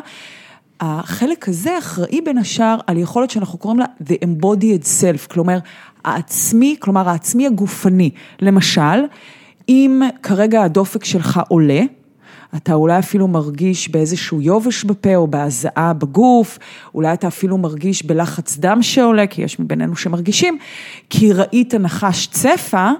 החלק 0.79 1.50
הזה 1.50 1.77
אחראי 1.79 2.22
בין 2.22 2.38
השאר 2.38 2.77
על 2.88 2.98
יכולת 2.98 3.29
שאנחנו 3.29 3.57
קוראים 3.60 3.79
לה 3.79 3.86
The 4.03 4.13
Embodied 4.13 4.84
Self, 4.84 5.34
כלומר 5.34 5.60
העצמי, 6.05 6.75
כלומר 6.79 7.10
העצמי 7.10 7.48
הגופני. 7.48 8.10
למשל, 8.41 9.03
אם 9.69 10.01
כרגע 10.24 10.63
הדופק 10.63 11.05
שלך 11.05 11.39
עולה, 11.48 11.81
אתה 12.55 12.74
אולי 12.74 13.00
אפילו 13.00 13.27
מרגיש 13.27 13.89
באיזשהו 13.89 14.41
יובש 14.41 14.84
בפה 14.84 15.15
או 15.15 15.27
בהזעה 15.27 15.93
בגוף, 15.93 16.60
אולי 16.96 17.13
אתה 17.13 17.27
אפילו 17.27 17.57
מרגיש 17.57 18.05
בלחץ 18.05 18.57
דם 18.57 18.81
שעולה, 18.81 19.27
כי 19.27 19.41
יש 19.41 19.60
מבינינו 19.60 19.96
שמרגישים, 19.96 20.57
כי 21.10 21.34
ראית 21.34 21.75
נחש 21.75 22.27
צפה, 22.27 22.91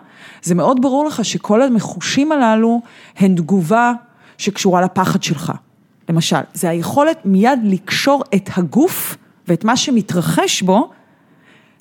זה 0.48 0.56
מאוד 0.56 0.82
ברור 0.82 1.06
לך 1.06 1.26
שכל 1.26 1.62
המחושים 1.62 2.32
הללו 2.32 2.82
הן 3.18 3.36
תגובה 3.36 3.94
שקשורה 4.38 4.82
לפחד 4.82 5.24
שלך. 5.24 5.54
למשל, 6.10 6.38
זה 6.54 6.70
היכולת 6.70 7.26
מיד 7.26 7.60
לקשור 7.64 8.24
את 8.36 8.50
הגוף 8.58 9.18
ואת 9.48 9.64
מה 9.64 9.78
שמתרחש 9.78 10.62
בו 10.62 10.90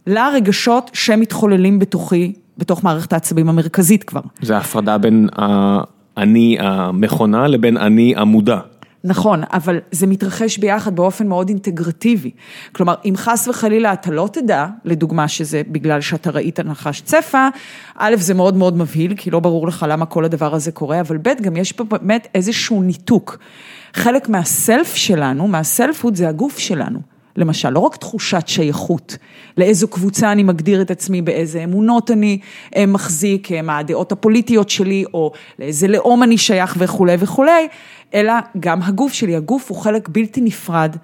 לרגשות 0.06 0.90
שמתחוללים 0.94 1.78
בתוכי, 1.78 2.32
בתוך 2.58 2.84
מערכת 2.84 3.12
העצבים 3.12 3.48
המרכזית 3.48 4.04
כבר. 4.04 4.20
זה 4.42 4.56
ההפרדה 4.56 4.98
בין 4.98 5.28
האני 5.36 6.56
המכונה 6.60 7.46
לבין 7.46 7.76
אני 7.76 8.14
המודע. 8.16 8.58
נכון, 9.06 9.42
אבל 9.52 9.78
זה 9.90 10.06
מתרחש 10.06 10.58
ביחד 10.58 10.96
באופן 10.96 11.26
מאוד 11.26 11.48
אינטגרטיבי. 11.48 12.30
כלומר, 12.72 12.94
אם 13.04 13.14
חס 13.16 13.48
וחלילה 13.48 13.92
אתה 13.92 14.10
לא 14.10 14.28
תדע, 14.32 14.66
לדוגמה 14.84 15.28
שזה 15.28 15.62
בגלל 15.68 16.00
שאתה 16.00 16.30
ראית 16.30 16.60
נחש 16.60 17.00
צפה, 17.00 17.48
א', 17.94 18.14
זה 18.18 18.34
מאוד 18.34 18.56
מאוד 18.56 18.76
מבהיל, 18.76 19.14
כי 19.16 19.30
לא 19.30 19.40
ברור 19.40 19.68
לך 19.68 19.86
למה 19.88 20.06
כל 20.06 20.24
הדבר 20.24 20.54
הזה 20.54 20.72
קורה, 20.72 21.00
אבל 21.00 21.16
ב', 21.16 21.42
גם 21.42 21.56
יש 21.56 21.72
פה 21.72 21.84
באמת 21.84 22.28
איזשהו 22.34 22.82
ניתוק. 22.82 23.38
חלק 23.94 24.28
מהסלף 24.28 24.94
שלנו, 24.94 25.48
מהסלפות 25.48 26.16
זה 26.16 26.28
הגוף 26.28 26.58
שלנו. 26.58 27.16
למשל, 27.36 27.70
לא 27.70 27.78
רק 27.78 27.96
תחושת 27.96 28.42
שייכות, 28.46 29.16
לאיזו 29.58 29.88
קבוצה 29.88 30.32
אני 30.32 30.42
מגדיר 30.42 30.82
את 30.82 30.90
עצמי, 30.90 31.22
באיזה 31.22 31.64
אמונות 31.64 32.10
אני 32.10 32.38
אה, 32.76 32.86
מחזיק, 32.86 33.52
אה, 33.52 33.62
מה 33.62 33.78
הדעות 33.78 34.12
הפוליטיות 34.12 34.70
שלי, 34.70 35.04
או 35.14 35.32
לאיזה 35.58 35.88
לאום 35.88 36.22
אני 36.22 36.38
שייך 36.38 36.74
וכולי 36.78 37.16
וכולי, 37.18 37.68
אלא 38.16 38.32
גם 38.60 38.82
הגוף 38.82 39.12
שלי, 39.12 39.36
הגוף 39.36 39.70
הוא 39.70 39.78
חלק 39.78 40.08
בלתי 40.08 40.40
נפרד 40.40 40.96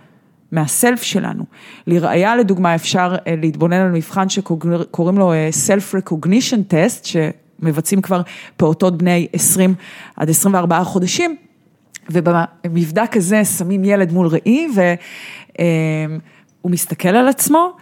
מהסלף 0.52 1.02
שלנו. 1.02 1.45
לראיה, 1.87 2.37
לדוגמה, 2.37 2.75
אפשר 2.75 3.14
אה, 3.26 3.35
להתבונן 3.37 3.76
על 3.76 3.90
מבחן 3.90 4.28
שקוראים 4.28 5.19
לו 5.19 5.33
Self 5.66 5.95
Recognition 5.97 6.73
Test, 6.73 7.07
שמבצעים 7.07 8.02
כבר 8.02 8.23
פעוטות 8.57 8.99
בני 8.99 9.26
20 9.33 9.75
עד 10.16 10.31
24 10.31 10.85
חודשים, 10.85 11.37
ובמבדק 12.11 13.16
הזה 13.16 13.45
שמים 13.45 13.85
ילד 13.85 14.12
מול 14.12 14.26
ראי, 14.26 14.66
והוא 14.75 16.71
מסתכל 16.71 17.09
על 17.09 17.28
עצמו, 17.28 17.59
אה, 17.59 17.73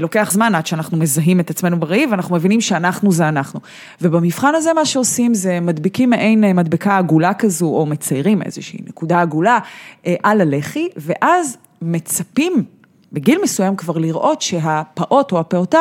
לוקח 0.00 0.30
זמן 0.32 0.54
עד 0.54 0.66
שאנחנו 0.66 0.96
מזהים 0.98 1.40
את 1.40 1.50
עצמנו 1.50 1.80
בראי 1.80 2.06
ואנחנו 2.06 2.36
מבינים 2.36 2.60
שאנחנו 2.60 3.12
זה 3.12 3.28
אנחנו. 3.28 3.60
ובמבחן 4.02 4.54
הזה 4.54 4.72
מה 4.72 4.84
שעושים 4.84 5.34
זה 5.34 5.60
מדביקים 5.60 6.10
מעין 6.10 6.44
אה, 6.44 6.52
מדבקה 6.52 6.98
עגולה 6.98 7.34
כזו, 7.34 7.66
או 7.66 7.86
מציירים 7.86 8.42
איזושהי 8.42 8.78
נקודה 8.86 9.20
עגולה 9.20 9.58
אה, 10.06 10.14
על 10.22 10.40
הלחי, 10.40 10.88
ואז 10.96 11.56
מצפים 11.82 12.64
בגיל 13.12 13.38
מסוים 13.42 13.76
כבר 13.76 13.98
לראות 13.98 14.42
שהפעוט 14.42 15.32
או 15.32 15.40
הפעוטה 15.40 15.80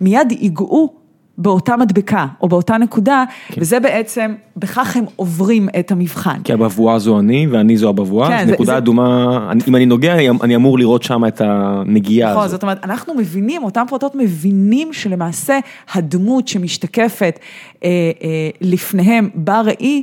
מיד 0.00 0.32
ייגעו 0.32 1.03
באותה 1.38 1.76
מדבקה 1.76 2.26
או 2.40 2.48
באותה 2.48 2.78
נקודה, 2.78 3.24
כן. 3.48 3.60
וזה 3.60 3.80
בעצם, 3.80 4.34
בכך 4.56 4.96
הם 4.96 5.04
עוברים 5.16 5.68
את 5.78 5.92
המבחן. 5.92 6.42
כי 6.44 6.52
הבבואה 6.52 6.98
זו 6.98 7.18
אני 7.18 7.46
ואני 7.46 7.76
זו 7.76 7.88
הבבואה, 7.88 8.28
כן, 8.28 8.50
נקודה 8.50 8.72
זה, 8.72 8.78
אדומה, 8.78 9.50
זה... 9.58 9.64
אם 9.68 9.76
אני 9.76 9.86
נוגע, 9.86 10.14
אני 10.42 10.56
אמור 10.56 10.78
לראות 10.78 11.02
שם 11.02 11.26
את 11.26 11.40
הנגיעה 11.44 12.30
נכון, 12.30 12.44
הזאת. 12.44 12.50
זאת 12.50 12.62
אומרת, 12.62 12.84
אנחנו 12.84 13.14
מבינים, 13.14 13.64
אותם 13.64 13.84
פרוטות 13.88 14.14
מבינים 14.14 14.92
שלמעשה 14.92 15.58
הדמות 15.92 16.48
שמשתקפת 16.48 17.38
אה, 17.84 17.88
אה, 18.22 18.50
לפניהם 18.60 19.30
בראי, 19.34 20.02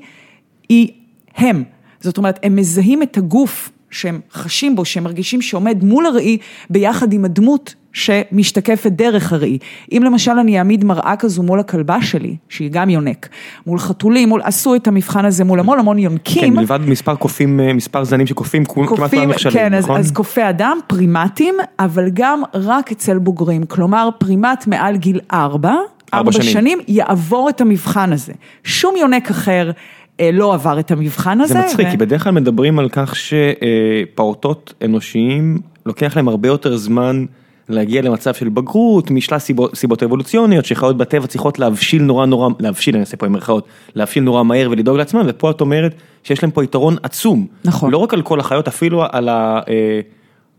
היא 0.69 0.91
הם. 1.35 1.63
זאת 2.00 2.17
אומרת, 2.17 2.39
הם 2.43 2.55
מזהים 2.55 3.03
את 3.03 3.17
הגוף 3.17 3.71
שהם 3.91 4.19
חשים 4.33 4.75
בו, 4.75 4.85
שהם 4.85 5.03
מרגישים 5.03 5.41
שעומד 5.41 5.83
מול 5.83 6.05
הראי 6.05 6.38
ביחד 6.69 7.13
עם 7.13 7.25
הדמות 7.25 7.75
שמשתקפת 7.93 8.91
דרך 8.91 9.33
הראי. 9.33 9.57
אם 9.91 10.01
למשל 10.05 10.31
אני 10.31 10.57
אעמיד 10.57 10.83
מראה 10.83 11.15
כזו 11.19 11.43
מול 11.43 11.60
הכלבה 11.60 12.01
שלי, 12.01 12.36
שהיא 12.50 12.69
גם 12.71 12.89
יונק, 12.89 13.29
מול 13.67 13.79
חתולים, 13.79 14.29
מול, 14.29 14.41
עשו 14.43 14.75
את 14.75 14.88
המבחן 14.88 15.25
הזה 15.25 15.43
מול 15.43 15.60
המון 15.60 15.79
המון 15.79 16.00
יונקים. 16.00 16.41
כן, 16.41 16.60
מלבד 16.60 16.79
מספר 16.88 17.15
קופים, 17.15 17.60
אה, 17.60 17.74
מספר 17.74 18.03
זנים 18.03 18.27
שקופים, 18.27 18.65
כמעט 18.65 18.88
כולם 18.88 19.29
נכשלים, 19.29 19.53
כן, 19.53 19.74
נכון? 19.74 20.00
אז, 20.00 20.05
אז 20.05 20.12
קופי 20.12 20.50
אדם, 20.50 20.77
פרימטים, 20.88 21.55
אבל 21.79 22.10
גם 22.13 22.41
רק 22.53 22.91
אצל 22.91 23.17
בוגרים, 23.17 23.63
כלומר 23.63 24.10
פרימט 24.17 24.67
מעל 24.67 24.98
גיל 24.98 25.19
ארבע, 25.33 25.75
ארבע 26.13 26.31
שנים. 26.31 26.48
שנים, 26.48 26.79
יעבור 26.88 27.50
את 27.50 27.62
המבחן 27.62 28.13
הזה. 28.13 28.33
שום 28.63 28.95
יונק 28.98 29.29
אחר 29.29 29.71
אה, 30.19 30.29
לא 30.33 30.53
עבר 30.53 30.79
את 30.79 30.91
המבחן 30.91 31.41
הזה. 31.41 31.53
זה 31.53 31.60
מצחיק, 31.60 31.88
ו... 31.88 31.91
כי 31.91 31.98
בדרך 31.98 32.24
כלל 32.24 32.33
מדברים 32.33 32.79
על 32.79 32.89
כך 32.91 33.15
שפעוטות 33.15 34.74
אנושיים, 34.86 35.60
לוקח 35.86 36.15
להם 36.15 36.27
הרבה 36.27 36.48
יותר 36.48 36.77
זמן 36.77 37.25
להגיע 37.70 38.01
למצב 38.01 38.34
של 38.34 38.50
בגרות, 38.50 39.12
משלל 39.12 39.39
סיבות, 39.39 39.75
סיבות 39.75 40.03
אבולוציוניות, 40.03 40.65
שחיות 40.65 40.98
בטבע 40.98 41.27
צריכות 41.27 41.60
להבשיל 41.60 42.03
נורא 42.03 42.25
נורא, 42.25 42.50
להבשיל, 42.60 42.96
אני 42.96 43.01
אעשה 43.01 43.18
פה 43.18 43.25
במרכאות, 43.25 43.68
להבשיל 43.96 44.24
נורא 44.24 44.44
מהר 44.44 44.68
ולדאוג 44.72 44.98
לעצמם, 44.98 45.24
ופה 45.27 45.51
את 45.51 45.62
אומרת 45.62 45.96
שיש 46.24 46.44
להם 46.44 46.51
פה 46.51 46.63
יתרון 46.63 46.96
עצום. 47.03 47.48
נכון. 47.65 47.91
לא 47.91 47.98
רק 47.98 48.13
על 48.13 48.22
כל 48.22 48.39
החיות, 48.39 48.68
אפילו 48.68 49.03
על 49.12 49.30
ה... 49.30 49.60
אה, 49.70 50.01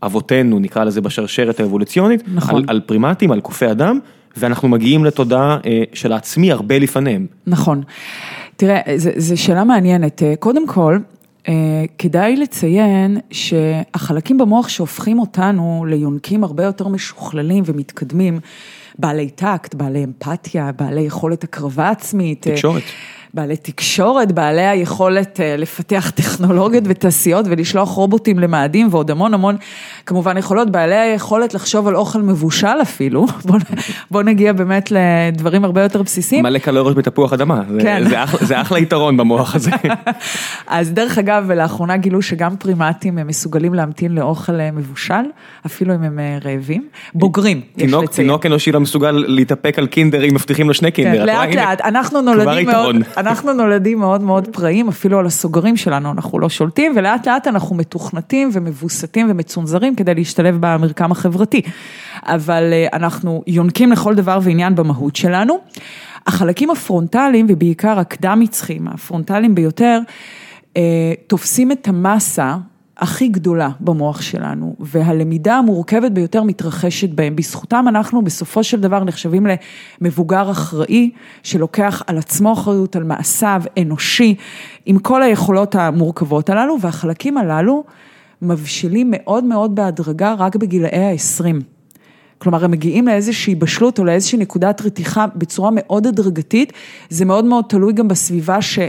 אבותינו, 0.05 0.59
נקרא 0.59 0.83
לזה 0.83 1.01
בשרשרת 1.01 1.59
האבולוציונית, 1.59 2.23
נכון. 2.33 2.55
על, 2.55 2.63
על 2.67 2.79
פרימטים, 2.79 3.31
על 3.31 3.41
קופי 3.41 3.71
אדם, 3.71 3.99
ואנחנו 4.37 4.67
מגיעים 4.67 5.05
לתודעה 5.05 5.57
אה, 5.65 5.83
של 5.93 6.11
העצמי 6.11 6.51
הרבה 6.51 6.79
לפניהם. 6.79 7.25
נכון. 7.47 7.81
תראה, 8.55 8.81
זו 8.95 9.41
שאלה 9.41 9.63
מעניינת. 9.63 10.23
אה, 10.23 10.33
קודם 10.39 10.67
כל, 10.67 10.97
כדאי 11.97 12.35
לציין 12.35 13.17
שהחלקים 13.31 14.37
במוח 14.37 14.69
שהופכים 14.69 15.19
אותנו 15.19 15.85
ליונקים 15.87 16.43
הרבה 16.43 16.63
יותר 16.63 16.87
משוכללים 16.87 17.63
ומתקדמים, 17.67 18.39
בעלי 18.99 19.29
טקט, 19.29 19.75
בעלי 19.75 20.03
אמפתיה, 20.03 20.71
בעלי 20.71 21.01
יכולת 21.01 21.43
הקרבה 21.43 21.89
עצמית. 21.89 22.47
אה, 22.47 22.53
תקשורת. 22.53 22.83
בעלי 23.33 23.57
תקשורת, 23.57 24.31
בעלי 24.31 24.67
היכולת 24.67 25.39
אה, 25.39 25.55
לפתח 25.57 26.11
טכנולוגיות 26.15 26.83
ותעשיות 26.87 27.45
ולשלוח 27.49 27.89
רובוטים 27.89 28.39
למאדים 28.39 28.87
ועוד 28.91 29.11
המון 29.11 29.33
המון 29.33 29.55
כמובן 30.05 30.37
יכולות, 30.37 30.71
בעלי 30.71 30.95
היכולת 30.95 31.53
לחשוב 31.53 31.87
על 31.87 31.95
אוכל 31.95 32.21
מבושל 32.21 32.81
אפילו, 32.81 33.25
בוא, 33.45 33.59
בוא 34.11 34.23
נגיע 34.23 34.53
באמת 34.53 34.91
לדברים 34.91 35.65
הרבה 35.65 35.83
יותר 35.83 36.01
בסיסיים. 36.01 36.43
מלא 36.43 36.59
קלוריות 36.59 36.97
בתפוח 36.97 37.33
אדמה, 37.33 37.61
כן. 37.81 38.03
זה, 38.03 38.09
זה, 38.09 38.23
אחלה, 38.23 38.45
זה 38.45 38.61
אחלה 38.61 38.79
יתרון 38.79 39.17
במוח 39.17 39.55
הזה. 39.55 39.71
אז 40.67 40.91
דרך 40.91 41.17
אגב, 41.17 41.51
לאחרונה 41.51 41.97
גילו 41.97 42.21
שגם 42.21 42.57
פרימטים 42.57 43.15
מסוגלים 43.25 43.73
להמתין 43.73 44.15
לאוכל 44.15 44.59
אה, 44.59 44.71
מבושל, 44.71 45.13
אפילו 45.65 45.95
אם 45.95 46.03
הם 46.03 46.19
אה, 46.19 46.37
רעבים, 46.45 46.87
בוגרים, 47.13 47.61
תינוק, 47.77 48.11
תינוק 48.11 48.45
אנושי 48.45 48.71
לא 48.71 48.79
מסוגל 48.79 49.11
להתאפק 49.11 49.79
על 49.79 49.87
קינדר 49.87 50.23
אם 50.23 50.33
מבטיחים 50.33 50.67
לו 50.67 50.73
שני 50.73 50.91
קינדר. 50.91 51.25
כן, 51.25 51.25
לאט 51.25 51.55
לאט, 51.55 51.81
אנחנו 51.81 52.21
נולדים 52.21 52.67
מאוד. 52.67 52.95
אנחנו 53.27 53.53
נולדים 53.53 53.99
מאוד 53.99 54.21
מאוד 54.21 54.47
פראיים, 54.47 54.87
אפילו 54.87 55.19
על 55.19 55.25
הסוגרים 55.25 55.77
שלנו 55.77 56.11
אנחנו 56.11 56.39
לא 56.39 56.49
שולטים, 56.49 56.93
ולאט 56.95 57.27
לאט 57.27 57.47
אנחנו 57.47 57.75
מתוכנתים 57.75 58.49
ומבוסתים 58.53 59.27
ומצונזרים 59.29 59.95
כדי 59.95 60.15
להשתלב 60.15 60.57
במרקם 60.59 61.11
החברתי. 61.11 61.61
אבל 62.23 62.69
אה, 62.73 62.87
אנחנו 62.93 63.43
יונקים 63.47 63.91
לכל 63.91 64.15
דבר 64.15 64.39
ועניין 64.43 64.75
במהות 64.75 65.15
שלנו. 65.15 65.59
החלקים 66.27 66.69
הפרונטליים, 66.69 67.45
ובעיקר 67.49 67.99
הקדם 67.99 68.39
מצחיים, 68.39 68.87
הפרונטליים 68.87 69.55
ביותר, 69.55 69.99
אה, 70.77 71.13
תופסים 71.27 71.71
את 71.71 71.87
המסה 71.87 72.55
הכי 72.97 73.27
גדולה 73.27 73.69
במוח 73.79 74.21
שלנו, 74.21 74.75
והלמידה 74.79 75.55
המורכבת 75.55 76.11
ביותר 76.11 76.43
מתרחשת 76.43 77.09
בהם. 77.09 77.35
בזכותם 77.35 77.85
אנחנו 77.87 78.21
בסופו 78.21 78.63
של 78.63 78.81
דבר 78.81 79.03
נחשבים 79.03 79.47
למבוגר 80.01 80.51
אחראי, 80.51 81.11
שלוקח 81.43 82.01
על 82.07 82.17
עצמו 82.17 82.53
אחריות, 82.53 82.95
על 82.95 83.03
מעשיו, 83.03 83.61
אנושי, 83.81 84.35
עם 84.85 84.99
כל 84.99 85.23
היכולות 85.23 85.75
המורכבות 85.75 86.49
הללו, 86.49 86.77
והחלקים 86.81 87.37
הללו 87.37 87.83
מבשילים 88.41 89.07
מאוד 89.11 89.43
מאוד 89.43 89.75
בהדרגה 89.75 90.33
רק 90.33 90.55
בגילאי 90.55 90.97
ה-20. 90.97 91.63
כלומר, 92.37 92.65
הם 92.65 92.71
מגיעים 92.71 93.07
לאיזושהי 93.07 93.55
בשלות 93.55 93.99
או 93.99 94.03
לאיזושהי 94.03 94.37
נקודת 94.37 94.81
רתיחה 94.81 95.25
בצורה 95.35 95.69
מאוד 95.73 96.07
הדרגתית, 96.07 96.73
זה 97.09 97.25
מאוד 97.25 97.45
מאוד 97.45 97.65
תלוי 97.69 97.93
גם 97.93 98.07
בסביבה 98.07 98.61
ש... 98.61 98.79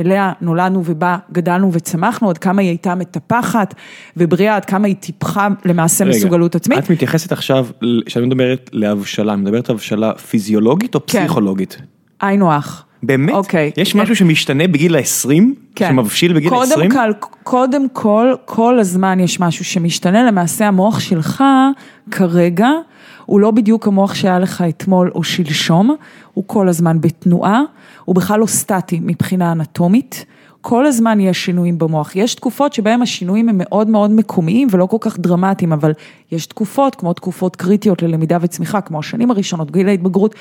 אליה 0.00 0.32
נולדנו 0.40 0.82
ובה 0.84 1.16
גדלנו 1.32 1.72
וצמחנו, 1.72 2.30
עד 2.30 2.38
כמה 2.38 2.62
היא 2.62 2.68
הייתה 2.68 2.94
מטפחת 2.94 3.74
ובריאה, 4.16 4.56
עד 4.56 4.64
כמה 4.64 4.86
היא 4.86 4.96
טיפחה 4.96 5.48
למעשה 5.64 6.04
רגע, 6.04 6.16
מסוגלות 6.16 6.54
עצמית. 6.54 6.78
את 6.78 6.90
מתייחסת 6.90 7.32
עכשיו, 7.32 7.66
כשאת 8.06 8.22
מדברת 8.22 8.70
להבשלה, 8.72 9.36
מדברת 9.36 9.70
הבשלה 9.70 10.14
פיזיולוגית 10.14 10.94
או 10.94 11.00
כן. 11.06 11.18
פסיכולוגית? 11.18 11.76
היינו 12.20 12.52
הך. 12.52 12.84
באמת? 13.02 13.34
אוקיי. 13.34 13.70
יש 13.76 13.94
משהו 13.94 14.16
שמשתנה 14.16 14.68
בגיל 14.68 14.96
ה-20? 14.96 15.30
כן. 15.74 15.88
שמבשיל 15.88 16.32
בגיל 16.32 16.54
ה-20? 16.54 16.74
קודם, 16.74 17.12
קודם 17.42 17.88
כל, 17.92 18.32
כל 18.44 18.78
הזמן 18.78 19.20
יש 19.20 19.40
משהו 19.40 19.64
שמשתנה, 19.64 20.24
למעשה 20.24 20.68
המוח 20.68 21.00
שלך 21.00 21.44
כרגע 22.10 22.68
הוא 23.28 23.40
לא 23.40 23.50
בדיוק 23.50 23.86
המוח 23.86 24.14
שהיה 24.14 24.38
לך 24.38 24.64
אתמול 24.68 25.10
או 25.14 25.24
שלשום, 25.24 25.96
הוא 26.34 26.44
כל 26.46 26.68
הזמן 26.68 27.00
בתנועה, 27.00 27.62
הוא 28.04 28.14
בכלל 28.14 28.40
לא 28.40 28.46
סטטי 28.46 29.00
מבחינה 29.02 29.52
אנטומית. 29.52 30.24
כל 30.60 30.86
הזמן 30.86 31.20
יש 31.20 31.44
שינויים 31.44 31.78
במוח. 31.78 32.16
יש 32.16 32.34
תקופות 32.34 32.72
שבהם 32.72 33.02
השינויים 33.02 33.48
הם 33.48 33.54
מאוד 33.58 33.88
מאוד 33.88 34.10
מקומיים 34.10 34.68
ולא 34.70 34.86
כל 34.86 34.96
כך 35.00 35.18
דרמטיים, 35.18 35.72
אבל 35.72 35.92
יש 36.32 36.46
תקופות, 36.46 36.94
כמו 36.94 37.12
תקופות 37.12 37.56
קריטיות 37.56 38.02
ללמידה 38.02 38.38
וצמיחה, 38.40 38.80
כמו 38.80 38.98
השנים 38.98 39.30
הראשונות, 39.30 39.70
גיל 39.70 39.88
ההתבגרות, 39.88 40.34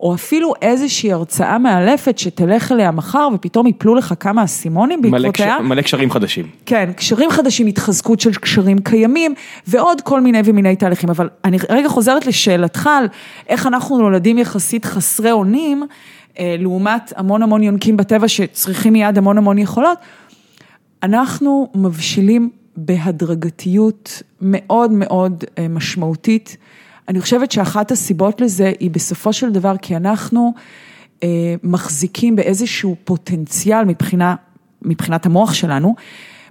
או 0.00 0.14
אפילו 0.14 0.52
איזושהי 0.62 1.12
הרצאה 1.12 1.58
מאלפת 1.58 2.18
שתלך 2.18 2.72
אליה 2.72 2.90
מחר 2.90 3.28
ופתאום 3.34 3.66
יפלו 3.66 3.94
לך 3.94 4.14
כמה 4.20 4.44
אסימונים 4.44 5.02
בעקבותיה. 5.02 5.58
מלא 5.60 5.82
קשרים 5.82 6.10
חדשים. 6.10 6.46
כן, 6.66 6.92
קשרים 6.96 7.30
חדשים, 7.30 7.66
התחזקות 7.66 8.20
של 8.20 8.34
קשרים 8.34 8.78
קיימים, 8.78 9.34
ועוד 9.66 10.00
כל 10.00 10.20
מיני 10.20 10.40
ומיני 10.44 10.76
תהליכים. 10.76 11.10
אבל 11.10 11.28
אני 11.44 11.58
רגע 11.68 11.88
חוזרת 11.88 12.26
לשאלתך 12.26 12.86
על 12.86 13.06
איך 13.48 13.66
אנחנו 13.66 13.98
נולדים 13.98 14.38
יחסית 14.38 14.84
חסרי 14.84 15.32
אונים. 15.32 15.82
אה, 16.38 16.56
לעומת 16.58 17.12
המון 17.16 17.42
המון 17.42 17.62
יונקים 17.62 17.96
בטבע 17.96 18.28
שצריכים 18.28 18.92
מיד 18.92 19.18
המון 19.18 19.38
המון 19.38 19.58
יכולות. 19.58 19.98
אנחנו 21.02 21.68
מבשילים 21.74 22.50
בהדרגתיות 22.76 24.22
מאוד 24.40 24.92
מאוד 24.92 25.44
אה, 25.58 25.68
משמעותית. 25.68 26.56
אני 27.08 27.20
חושבת 27.20 27.52
שאחת 27.52 27.90
הסיבות 27.90 28.40
לזה 28.40 28.72
היא 28.80 28.90
בסופו 28.90 29.32
של 29.32 29.52
דבר 29.52 29.76
כי 29.76 29.96
אנחנו 29.96 30.52
אה, 31.22 31.54
מחזיקים 31.62 32.36
באיזשהו 32.36 32.96
פוטנציאל 33.04 33.84
מבחינה, 33.84 34.34
מבחינת 34.82 35.26
המוח 35.26 35.54
שלנו, 35.54 35.94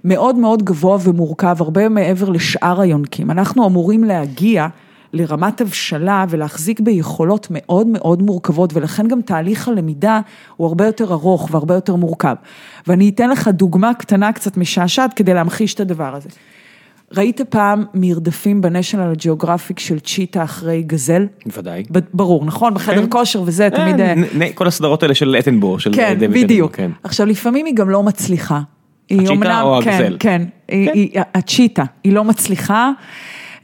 מאוד 0.04 0.36
מאוד 0.36 0.62
גבוה 0.62 0.98
ומורכב, 1.04 1.56
הרבה 1.60 1.88
מעבר 1.88 2.28
לשאר 2.28 2.80
היונקים. 2.80 3.30
אנחנו 3.30 3.66
אמורים 3.66 4.04
להגיע 4.04 4.66
לרמת 5.14 5.60
הבשלה 5.60 6.24
ולהחזיק 6.28 6.80
ביכולות 6.80 7.46
מאוד 7.50 7.86
מאוד 7.86 8.22
מורכבות, 8.22 8.70
ולכן 8.76 9.08
גם 9.08 9.20
תהליך 9.22 9.68
הלמידה 9.68 10.20
הוא 10.56 10.66
הרבה 10.68 10.86
יותר 10.86 11.12
ארוך 11.12 11.48
והרבה 11.52 11.74
יותר 11.74 11.94
מורכב. 11.96 12.34
ואני 12.86 13.08
אתן 13.08 13.30
לך 13.30 13.48
דוגמה 13.48 13.94
קטנה 13.94 14.32
קצת 14.32 14.56
משעשעת 14.56 15.14
כדי 15.14 15.34
להמחיש 15.34 15.74
את 15.74 15.80
הדבר 15.80 16.14
הזה. 16.14 16.28
ראית 17.16 17.40
פעם 17.40 17.84
מרדפים 17.94 18.60
בניישנל 18.60 19.10
הג'אוגרפיק 19.10 19.78
של 19.78 19.98
צ'יטה 19.98 20.42
אחרי 20.44 20.82
גזל? 20.82 21.26
בוודאי. 21.46 21.82
ברור, 22.14 22.44
נכון? 22.44 22.74
בחדר 22.74 23.02
כן. 23.02 23.06
כושר 23.10 23.42
וזה, 23.46 23.68
תמיד... 23.70 24.00
אה, 24.00 24.14
כל 24.54 24.66
הסדרות 24.66 25.02
האלה 25.02 25.14
של 25.14 25.36
אטנבור, 25.38 25.78
של 25.78 25.90
כן, 25.94 26.14
דויד 26.18 26.30
בדיוק. 26.44 26.76
כן. 26.76 26.90
עכשיו, 27.04 27.26
לפעמים 27.26 27.66
היא 27.66 27.74
גם 27.74 27.90
לא 27.90 28.02
מצליחה. 28.02 28.60
היא 29.08 29.18
הצ'יטה 29.18 29.32
אומנם- 29.34 29.62
או 29.62 29.78
כן, 29.84 29.90
הגזל? 29.90 30.16
כן, 30.20 30.42
היא- 30.68 30.86
כן. 30.86 30.92
היא- 30.94 31.10
הצ'יטה, 31.34 31.84
היא 32.04 32.12
לא 32.12 32.24
מצליחה. 32.24 32.90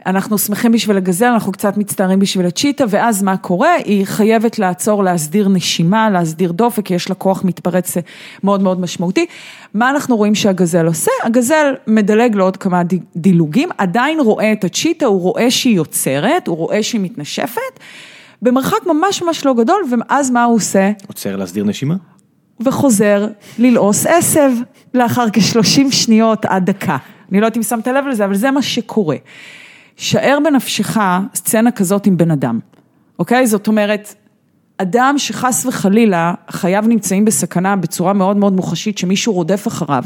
אנחנו 0.06 0.38
שמחים 0.38 0.72
בשביל 0.72 0.96
הגזל, 0.96 1.26
אנחנו 1.26 1.52
קצת 1.52 1.76
מצטערים 1.76 2.18
בשביל 2.18 2.46
הצ'יטה, 2.46 2.84
ואז 2.88 3.22
מה 3.22 3.36
קורה? 3.36 3.74
היא 3.74 4.04
חייבת 4.06 4.58
לעצור, 4.58 5.04
להסדיר 5.04 5.48
נשימה, 5.48 6.10
להסדיר 6.10 6.52
דופק, 6.52 6.84
כי 6.84 6.94
יש 6.94 7.08
לה 7.08 7.14
כוח 7.14 7.44
מתפרץ 7.44 7.96
מאוד 8.44 8.62
מאוד 8.62 8.80
משמעותי. 8.80 9.26
מה 9.74 9.90
אנחנו 9.90 10.16
רואים 10.16 10.34
שהגזל 10.34 10.86
עושה? 10.86 11.10
הגזל 11.24 11.74
מדלג 11.86 12.34
לעוד 12.34 12.56
כמה 12.56 12.82
דילוגים, 13.16 13.68
עדיין 13.78 14.20
רואה 14.20 14.52
את 14.52 14.64
הצ'יטה, 14.64 15.06
הוא 15.06 15.20
רואה 15.20 15.50
שהיא 15.50 15.76
יוצרת, 15.76 16.46
הוא 16.46 16.56
רואה 16.56 16.82
שהיא 16.82 17.00
מתנשפת, 17.00 17.80
במרחק 18.42 18.86
ממש 18.86 19.22
ממש 19.22 19.46
לא 19.46 19.54
גדול, 19.54 19.82
ואז 19.90 20.30
מה 20.30 20.44
הוא 20.44 20.56
עושה? 20.56 20.90
עוצר 21.06 21.36
להסדיר 21.36 21.64
נשימה? 21.64 21.94
וחוזר 22.60 23.26
ללעוס 23.58 24.06
עשב 24.06 24.50
לאחר 24.94 25.26
כ-30 25.32 25.90
שניות 25.90 26.44
עד 26.44 26.70
דקה. 26.70 26.96
אני 27.30 27.40
לא 27.40 27.46
יודעת 27.46 27.56
אם 27.56 27.62
שמת 27.62 27.88
לב 27.88 28.06
לזה, 28.06 28.24
אבל 28.24 28.34
זה 28.34 28.50
מה 28.50 28.62
שקורה. 28.62 29.16
שער 30.00 30.38
בנפשך 30.44 30.98
סצנה 31.34 31.70
כזאת 31.70 32.06
עם 32.06 32.16
בן 32.16 32.30
אדם, 32.30 32.58
אוקיי? 33.18 33.46
זאת 33.46 33.68
אומרת, 33.68 34.14
אדם 34.76 35.14
שחס 35.18 35.66
וחלילה 35.66 36.34
חייו 36.50 36.84
נמצאים 36.88 37.24
בסכנה 37.24 37.76
בצורה 37.76 38.12
מאוד 38.12 38.36
מאוד 38.36 38.52
מוחשית, 38.52 38.98
שמישהו 38.98 39.32
רודף 39.32 39.68
אחריו 39.68 40.04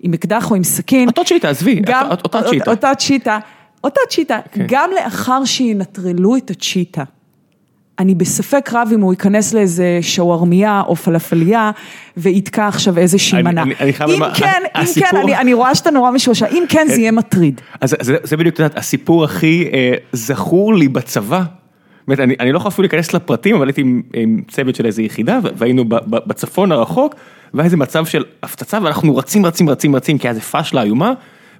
עם 0.00 0.14
אקדח 0.14 0.50
או 0.50 0.56
עם 0.56 0.64
סכין. 0.64 1.08
אותו 1.08 1.24
צ'יטה, 1.24 1.50
עזבי, 1.50 1.82
אותה 2.24 2.42
צ'יטה. 2.50 2.70
אותה 2.70 2.94
צ'יטה, 2.94 3.38
אותה 3.84 4.00
צ'יטה, 4.10 4.38
כן. 4.52 4.64
גם 4.68 4.90
לאחר 4.94 5.44
שינטרלו 5.44 6.36
את 6.36 6.50
הצ'יטה. 6.50 7.04
אני 7.98 8.14
בספק 8.14 8.70
רב 8.72 8.88
אם 8.94 9.00
הוא 9.00 9.12
ייכנס 9.12 9.54
לאיזה 9.54 9.98
שווארמיה 10.02 10.82
או 10.86 10.96
פלאפליה 10.96 11.70
ויתקע 12.16 12.68
עכשיו 12.68 12.98
איזושהי 12.98 13.42
מנה. 13.42 13.62
אם 13.62 13.70
כן, 14.34 14.62
אם 14.80 14.84
כן, 15.00 15.16
אני- 15.40 15.54
רואה 15.54 15.74
שאתה 15.74 15.90
נורא 15.90 16.10
משועשע, 16.10 16.46
אם 16.46 16.64
כן 16.68 16.86
זה 16.88 17.00
יהיה 17.00 17.12
מטריד. 17.12 17.60
אז 17.80 17.96
זה, 18.00 18.16
זה 18.22 18.36
בדיוק, 18.36 18.54
את 18.54 18.58
יודעת, 18.58 18.78
הסיפור 18.78 19.24
הכי 19.24 19.68
אה, 19.72 19.92
זכור 20.12 20.74
לי 20.74 20.88
בצבא. 20.88 21.42
באמת, 22.08 22.20
אני, 22.20 22.34
אני 22.40 22.52
לא 22.52 22.56
יכול 22.56 22.68
אפילו 22.68 22.82
להיכנס 22.82 23.14
לפרטים, 23.14 23.56
אבל 23.56 23.66
הייתי 23.66 23.80
עם, 23.80 24.02
עם 24.14 24.40
צוות 24.50 24.74
של 24.74 24.86
איזה 24.86 25.02
יחידה, 25.02 25.38
והיינו 25.56 25.84
ב, 25.84 25.94
ב, 25.94 26.16
בצפון 26.26 26.72
הרחוק, 26.72 27.14
והיה 27.54 27.64
איזה 27.64 27.76
מצב 27.76 28.06
של 28.06 28.24
הפצצה, 28.42 28.78
ואנחנו 28.82 29.16
רצים, 29.16 29.46
רצים, 29.46 29.68
רצים, 29.70 29.96
רצים, 29.96 30.18
כי 30.18 30.26
היה 30.26 30.30
איזה 30.30 30.40
פאשלה 30.40 30.82
איומה, 30.82 31.12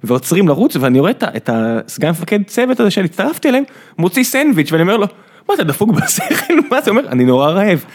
ועוצרים 0.03 0.47
לרוץ, 0.47 0.75
ואני 0.75 0.99
רואה 0.99 1.11
את, 1.11 1.23
את 1.23 1.49
הסגן 1.53 2.09
מפקד 2.09 2.39
צוות 2.47 2.79
הזה 2.79 2.91
שהצטרפתי 2.91 3.49
אליהם, 3.49 3.63
מוציא 3.97 4.23
סנדוויץ', 4.23 4.71
ואני 4.71 4.81
אומר 4.81 4.97
לו, 4.97 5.07
מה 5.49 5.55
אתה 5.55 5.63
דפוק 5.63 5.89
בשכל, 5.89 6.53
מה 6.71 6.81
זה 6.81 6.91
אומר, 6.91 7.07
אני 7.07 7.25
נורא 7.25 7.49
רעב. 7.49 7.85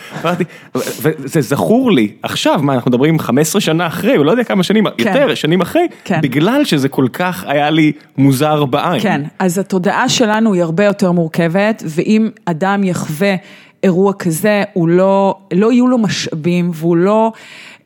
וזה 1.00 1.40
זכור 1.40 1.92
לי, 1.92 2.12
עכשיו, 2.23 2.61
מה, 2.62 2.75
אנחנו 2.75 2.90
מדברים 2.90 3.18
15 3.18 3.61
שנה 3.61 3.87
אחרי, 3.87 4.16
או 4.16 4.25
לא 4.25 4.30
יודע 4.30 4.44
כמה 4.44 4.62
שנים, 4.62 4.85
יותר 4.99 5.35
שנים 5.35 5.61
אחרי, 5.61 5.87
כן. 6.04 6.21
בגלל 6.21 6.64
שזה 6.64 6.88
כל 6.88 7.06
כך 7.12 7.44
היה 7.49 7.71
לי 7.71 7.92
מוזר 8.18 8.64
בעין. 8.64 9.00
כן, 9.00 9.23
אז 9.38 9.59
התודעה 9.59 10.09
שלנו 10.09 10.54
היא 10.54 10.62
הרבה 10.62 10.85
יותר 10.85 11.12
מורכבת, 11.12 11.82
ואם 11.87 12.30
אדם 12.44 12.85
יחווה 12.85 13.35
אירוע 13.82 14.12
כזה, 14.12 14.62
הוא 14.73 14.88
לא, 14.88 15.38
לא 15.52 15.73
יהיו 15.73 15.88
לו 15.88 15.99
משאבים, 15.99 16.71
והוא 16.75 16.97
לא, 16.97 17.32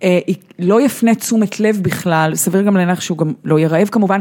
אה, 0.02 0.18
לא 0.58 0.80
יפנה 0.80 1.14
תשומת 1.14 1.60
לב 1.60 1.78
בכלל, 1.82 2.34
סביר 2.34 2.62
גם 2.62 2.76
להניח 2.76 3.00
שהוא 3.00 3.19
גם 3.19 3.32
לא 3.45 3.58
יהיה 3.58 3.69
רעב 3.69 3.88
כמובן, 3.88 4.21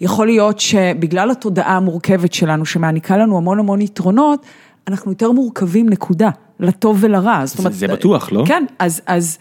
יכול 0.00 0.26
להיות 0.26 0.60
שבגלל 0.60 1.30
התודעה 1.30 1.76
המורכבת 1.76 2.32
שלנו, 2.32 2.66
שמעניקה 2.66 3.16
לנו 3.16 3.36
המון 3.36 3.58
המון 3.58 3.80
יתרונות, 3.80 4.46
אנחנו 4.88 5.10
יותר 5.10 5.32
מורכבים, 5.32 5.88
נקודה, 5.88 6.30
לטוב 6.60 6.98
ולרע. 7.00 7.46
זאת 7.46 7.58
אומרת, 7.58 7.72
זה 7.72 7.88
בטוח, 7.88 8.32
לא? 8.32 8.44
כן, 8.46 8.64
אז, 8.78 9.00
אז 9.06 9.38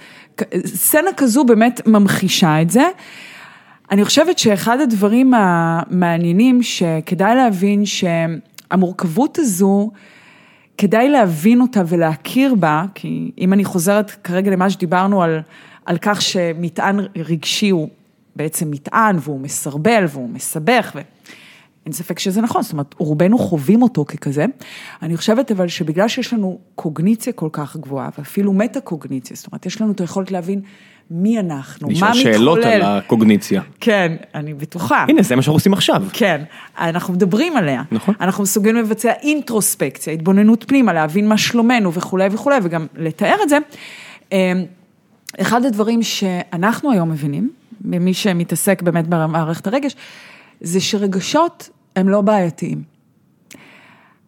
סצנה 0.65 1.09
כזו 1.17 1.43
באמת 1.43 1.87
ממחישה 1.87 2.61
את 2.61 2.69
זה. 2.69 2.83
אני 3.91 4.05
חושבת 4.05 4.39
שאחד 4.39 4.79
הדברים 4.79 5.33
המעניינים 5.33 6.63
שכדאי 6.63 7.35
להבין 7.35 7.83
שהמורכבות 7.85 9.39
הזו, 9.39 9.91
כדאי 10.77 11.09
להבין 11.09 11.61
אותה 11.61 11.81
ולהכיר 11.87 12.55
בה, 12.55 12.83
כי 12.95 13.31
אם 13.37 13.53
אני 13.53 13.65
חוזרת 13.65 14.11
כרגע 14.11 14.51
למה 14.51 14.69
שדיברנו 14.69 15.23
על, 15.23 15.39
על 15.85 15.97
כך 16.01 16.21
שמטען 16.21 16.99
רגשי 17.15 17.69
הוא 17.69 17.89
בעצם 18.35 18.71
מטען 18.71 19.17
והוא 19.19 19.39
מסרבל 19.39 20.05
והוא 20.09 20.29
מסבך. 20.29 20.91
ו... 20.95 21.01
אין 21.85 21.93
ספק 21.93 22.19
שזה 22.19 22.41
נכון, 22.41 22.61
זאת 22.61 22.71
אומרת, 22.71 22.95
רובנו 22.97 23.37
חווים 23.37 23.81
אותו 23.81 24.05
ככזה. 24.05 24.45
אני 25.01 25.17
חושבת 25.17 25.51
אבל 25.51 25.67
שבגלל 25.67 26.07
שיש 26.07 26.33
לנו 26.33 26.59
קוגניציה 26.75 27.33
כל 27.33 27.49
כך 27.51 27.77
גבוהה, 27.77 28.09
ואפילו 28.17 28.53
מטה-קוגניציה, 28.53 29.35
זאת 29.35 29.47
אומרת, 29.47 29.65
יש 29.65 29.81
לנו 29.81 29.91
את 29.91 30.01
היכולת 30.01 30.31
להבין 30.31 30.61
מי 31.11 31.39
אנחנו, 31.39 31.87
מה 31.87 31.93
לשאול 31.93 32.09
מתחולל. 32.09 32.33
שאלות 32.33 32.59
על 32.65 32.81
הקוגניציה. 32.81 33.61
כן, 33.79 34.15
אני 34.35 34.53
בטוחה. 34.53 35.05
הנה, 35.09 35.21
זה 35.21 35.35
מה 35.35 35.41
שאנחנו 35.41 35.55
עושים 35.55 35.73
עכשיו. 35.73 36.03
כן, 36.13 36.43
אנחנו 36.77 37.13
מדברים 37.13 37.57
עליה. 37.57 37.83
נכון. 37.91 38.15
אנחנו 38.21 38.43
מסוגלים 38.43 38.75
לבצע 38.75 39.11
אינטרוספקציה, 39.11 40.13
התבוננות 40.13 40.63
פנימה, 40.67 40.93
להבין 40.93 41.27
מה 41.27 41.37
שלומנו 41.37 41.93
וכולי 41.93 42.27
וכולי, 42.31 42.55
וגם 42.63 42.87
לתאר 42.95 43.35
את 43.43 43.49
זה. 43.49 43.57
אמ, 44.31 44.37
אחד 45.41 45.65
הדברים 45.65 46.03
שאנחנו 46.03 46.91
היום 46.91 47.11
מבינים, 47.11 47.49
ממי 47.81 48.13
שמתעסק 48.13 48.81
באמת 48.81 49.07
במערכת 49.07 49.67
הרגש, 49.67 49.95
זה 50.61 50.81
שרגשות 50.81 51.69
הם 51.95 52.09
לא 52.09 52.21
בעייתיים. 52.21 52.83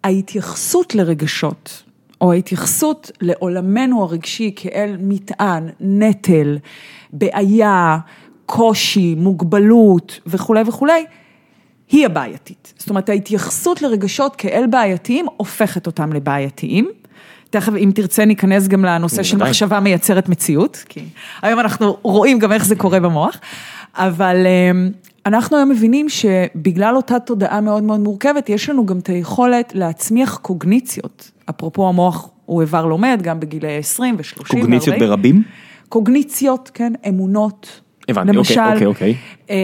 ההתייחסות 0.04 0.96
לרגשות, 0.96 1.84
או 2.22 2.32
ההתייחסות 2.32 3.12
לעולמנו 3.22 4.04
הרגשי 4.04 4.52
כאל 4.56 4.96
מטען, 5.00 5.69
נטל, 5.80 6.58
בעיה, 7.13 7.98
קושי, 8.46 9.15
מוגבלות 9.15 10.19
וכולי 10.26 10.62
וכולי, 10.67 11.06
היא 11.89 12.06
הבעייתית. 12.06 12.74
זאת 12.78 12.89
אומרת, 12.89 13.10
ההתייחסות 13.10 13.82
לרגשות 13.82 14.36
כאל 14.36 14.65
בעייתיים 14.69 15.26
הופכת 15.38 15.88
אותם 15.88 16.13
לבעייתיים. 16.13 16.89
תכף, 17.50 17.74
אם 17.78 17.91
תרצה, 17.96 18.26
ניכנס 18.26 18.67
גם 18.67 18.86
לנושא 18.86 19.24
של. 19.24 19.38
מחשבה 19.38 19.80
מייצרת 19.80 20.30
מציאות, 20.30 20.84
כי 20.89 21.06
היום 21.41 21.60
אנחנו 21.60 21.98
רואים 22.02 22.39
גם 22.39 22.52
איך 22.52 22.65
זה 22.65 22.76
קורה 22.76 23.00
במוח, 23.00 23.39
אבל 23.96 24.46
אמ, 24.48 24.91
אנחנו 25.25 25.57
היום 25.57 25.69
מבינים 25.69 26.09
שבגלל 26.09 26.95
אותה 26.95 27.19
תודעה 27.19 27.62
מאוד 27.62 27.83
מאוד 27.83 27.99
מורכבת, 27.99 28.49
יש 28.49 28.69
לנו 28.69 28.86
גם 28.86 28.99
את 28.99 29.07
היכולת 29.07 29.71
להצמיח 29.75 30.38
קוגניציות. 30.38 31.31
אפרופו 31.49 31.89
המוח 31.89 32.29
הוא 32.45 32.62
איבר 32.62 32.86
לומד, 32.86 33.19
גם 33.23 33.39
בגילאי 33.39 33.77
20 33.77 34.15
ו-30 34.15 34.41
ו-40. 34.41 34.47
קוגניציות 34.47 34.95
ברבים? 34.99 35.43
קוגניציות, 35.89 36.71
כן, 36.73 36.93
אמונות. 37.09 37.81
הבנתי, 38.09 38.38
למשל, 38.38 38.59
אוקיי, 38.73 38.86
אוקיי, 38.86 39.15
אה, 39.49 39.55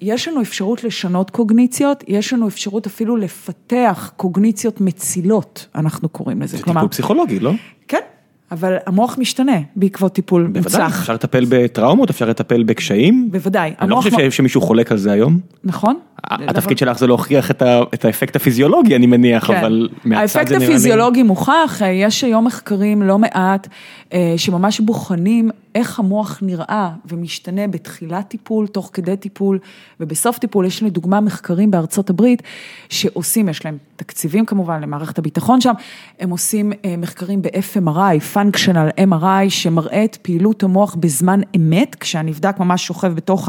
יש 0.00 0.28
לנו 0.28 0.42
אפשרות 0.42 0.84
לשנות 0.84 1.30
קוגניציות, 1.30 2.04
יש 2.08 2.32
לנו 2.32 2.48
אפשרות 2.48 2.86
אפילו 2.86 3.16
לפתח 3.16 4.12
קוגניציות 4.16 4.80
מצילות, 4.80 5.66
אנחנו 5.74 6.08
קוראים 6.08 6.42
לזה. 6.42 6.56
זה 6.56 6.62
טיפול 6.64 6.88
פסיכולוגי, 6.88 7.40
לא? 7.40 7.52
כן, 7.88 8.00
אבל 8.52 8.76
המוח 8.86 9.18
משתנה 9.18 9.56
בעקבות 9.76 10.12
טיפול 10.12 10.42
בוודאי, 10.46 10.62
מוצלח. 10.62 11.00
אפשר 11.00 11.14
לטפל 11.14 11.44
בטראומות, 11.48 12.10
אפשר 12.10 12.28
לטפל 12.28 12.62
בקשיים. 12.62 13.28
בוודאי. 13.32 13.74
אני 13.80 13.90
לא 13.90 13.94
המוח 13.94 14.08
חושב 14.08 14.30
שמישהו 14.30 14.60
חולק 14.60 14.92
על 14.92 14.98
זה 14.98 15.12
היום. 15.12 15.40
נכון? 15.64 15.98
התפקיד 16.24 16.78
שלך 16.78 16.98
זה 16.98 17.06
להוכיח 17.06 17.50
את 17.94 18.04
האפקט 18.04 18.36
הפיזיולוגי, 18.36 18.96
אני 18.96 19.06
מניח, 19.06 19.46
כן. 19.46 19.56
אבל 19.56 19.88
מהצד 20.04 20.32
זה 20.32 20.38
נראה 20.38 20.58
לי... 20.58 20.64
האפקט 20.64 20.70
הפיזיולוגי 20.70 21.22
מוכח, 21.22 21.80
יש 21.92 22.24
היום 22.24 22.44
מחקרים 22.44 23.02
לא 23.02 23.18
מעט, 23.18 23.68
שממש 24.36 24.80
בוחנים 24.80 25.50
איך 25.74 25.98
המוח 25.98 26.38
נראה 26.42 26.90
ומשתנה 27.08 27.66
בתחילת 27.66 28.28
טיפול, 28.28 28.66
תוך 28.66 28.90
כדי 28.92 29.16
טיפול 29.16 29.58
ובסוף 30.00 30.38
טיפול. 30.38 30.66
יש 30.66 30.82
לדוגמה 30.82 31.20
מחקרים 31.20 31.70
בארצות 31.70 32.10
הברית 32.10 32.42
שעושים, 32.88 33.48
יש 33.48 33.64
להם 33.64 33.78
תקציבים 33.96 34.46
כמובן 34.46 34.80
למערכת 34.80 35.18
הביטחון 35.18 35.60
שם, 35.60 35.72
הם 36.20 36.30
עושים 36.30 36.72
מחקרים 36.98 37.42
ב-FMRI, 37.42 38.36
Functional 38.36 39.00
MRI, 39.10 39.48
שמראה 39.48 40.04
את 40.04 40.16
פעילות 40.22 40.62
המוח 40.62 40.94
בזמן 40.94 41.40
אמת, 41.56 41.96
כשהנבדק 42.00 42.58
ממש 42.60 42.86
שוכב 42.86 43.12
בתוך 43.14 43.48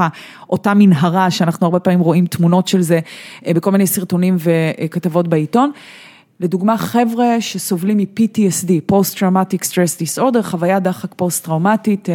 אותה 0.49 0.73
מנהרה, 0.73 1.31
שאנחנו 1.31 1.65
הרבה 1.65 1.79
פעמים 1.79 1.99
רואים 1.99 2.25
תמונות 2.25 2.61
של 2.67 2.82
זה 2.82 3.00
בכל 3.47 3.71
מיני 3.71 3.88
סרטונים 3.88 4.38
וכתבות 4.39 5.28
בעיתון. 5.28 5.71
לדוגמה, 6.39 6.78
חבר'ה 6.78 7.41
שסובלים 7.41 7.97
מ-PTSD, 7.97 8.91
Post-Traumatic 8.91 9.65
Stress 9.65 10.19
Disorder, 10.19 10.41
חוויה 10.41 10.80
דחק 10.80 11.13
פוסט-טראומטית, 11.15 12.10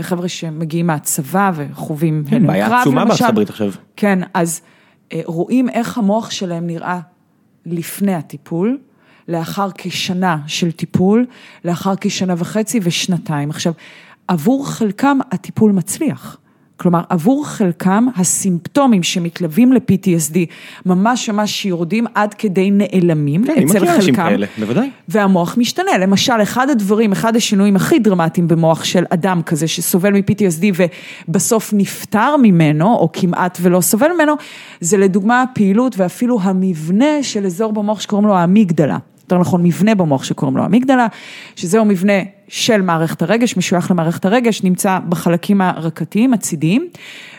חבר'ה 0.00 0.28
שמגיעים 0.28 0.86
מהצבא 0.86 1.52
וחווים 1.54 2.24
הלם 2.28 2.40
קרב. 2.40 2.46
בעיה 2.46 2.80
עצומה 2.80 3.04
בארצות 3.04 3.28
הברית 3.28 3.50
עכשיו. 3.50 3.72
כן, 3.96 4.18
אז 4.34 4.60
רואים 5.24 5.68
איך 5.68 5.98
המוח 5.98 6.30
שלהם 6.30 6.66
נראה 6.66 7.00
לפני 7.66 8.14
הטיפול, 8.14 8.78
לאחר 9.28 9.68
כשנה 9.74 10.38
של 10.46 10.72
טיפול, 10.72 11.26
לאחר 11.64 11.94
כשנה 12.00 12.34
וחצי 12.38 12.80
ושנתיים. 12.82 13.50
עכשיו, 13.50 13.72
עבור 14.28 14.70
חלקם 14.70 15.18
הטיפול 15.32 15.72
מצליח. 15.72 16.36
כלומר, 16.76 17.00
עבור 17.08 17.46
חלקם 17.46 18.06
הסימפטומים 18.16 19.02
שמתלווים 19.02 19.72
ל-PTSD 19.72 20.36
ממש 20.86 21.30
ממש 21.30 21.66
יורדים 21.66 22.06
עד 22.14 22.34
כדי 22.34 22.70
נעלמים 22.70 23.44
כן, 23.44 23.52
אצל 23.52 23.78
חלקם. 23.78 23.94
אנשים 23.94 24.14
כאלה, 24.14 24.46
בוודאי. 24.58 24.90
והמוח 25.08 25.54
משתנה, 25.58 25.98
למשל, 26.00 26.42
אחד 26.42 26.70
הדברים, 26.70 27.12
אחד 27.12 27.36
השינויים 27.36 27.76
הכי 27.76 27.98
דרמטיים 27.98 28.48
במוח 28.48 28.84
של 28.84 29.04
אדם 29.10 29.42
כזה 29.42 29.68
שסובל 29.68 30.12
מ-PTSD 30.12 30.82
ובסוף 31.28 31.70
נפטר 31.76 32.36
ממנו, 32.42 32.94
או 32.94 33.08
כמעט 33.12 33.58
ולא 33.62 33.80
סובל 33.80 34.08
ממנו, 34.14 34.34
זה 34.80 34.96
לדוגמה 34.96 35.42
הפעילות 35.42 35.98
ואפילו 35.98 36.38
המבנה 36.42 37.22
של 37.22 37.46
אזור 37.46 37.72
במוח 37.72 38.00
שקוראים 38.00 38.28
לו 38.28 38.36
האמיגדלה. 38.36 38.98
יותר 39.22 39.38
נכון, 39.38 39.62
מבנה 39.62 39.94
במוח 39.94 40.24
שקוראים 40.24 40.56
לו 40.56 40.64
אמיגדלה, 40.64 41.06
שזהו 41.56 41.84
מבנה 41.84 42.12
של 42.48 42.82
מערכת 42.82 43.22
הרגש, 43.22 43.56
משוייך 43.56 43.90
למערכת 43.90 44.24
הרגש, 44.24 44.62
נמצא 44.62 44.98
בחלקים 45.08 45.60
הרקתיים, 45.60 46.34
הצידיים, 46.34 46.88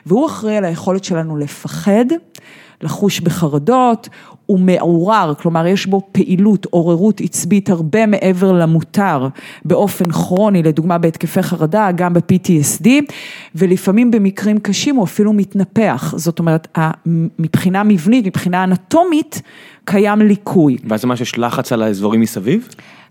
והוא 0.06 0.28
אחראי 0.28 0.58
על 0.58 0.66
היכולת 0.66 1.04
שלנו 1.04 1.38
לפחד, 1.38 2.06
לחוש 2.82 3.20
בחרדות, 3.20 4.10
הוא 4.46 4.60
מעורר, 4.60 5.34
כלומר 5.42 5.68
יש 5.68 5.86
בו 5.86 6.02
פעילות, 6.12 6.66
עוררות 6.70 7.22
עצבית 7.22 7.70
הרבה 7.70 8.06
מעבר 8.06 8.52
למותר, 8.52 9.28
באופן 9.66 10.12
כרוני, 10.12 10.64
לדוגמה 10.64 10.98
בהתקפי 10.98 11.42
חרדה, 11.42 11.92
גם 11.96 12.14
ב-PTSD, 12.14 12.88
ולפעמים 13.56 14.12
במקרים 14.12 14.60
קשים 14.60 14.96
הוא 14.96 15.04
אפילו 15.04 15.34
מתנפח, 15.34 16.14
זאת 16.18 16.40
אומרת, 16.40 16.78
מבחינה 17.40 17.84
מבנית, 17.84 18.26
מבחינה 18.26 18.64
אנטומית, 18.64 19.42
קיים 19.86 20.22
ליקוי. 20.22 20.78
ואז 20.88 21.02
זה 21.02 21.08
מה 21.08 21.16
שיש 21.16 21.38
לחץ 21.38 21.72
על 21.72 21.82
האזורים 21.82 22.22
מסביב? 22.22 22.68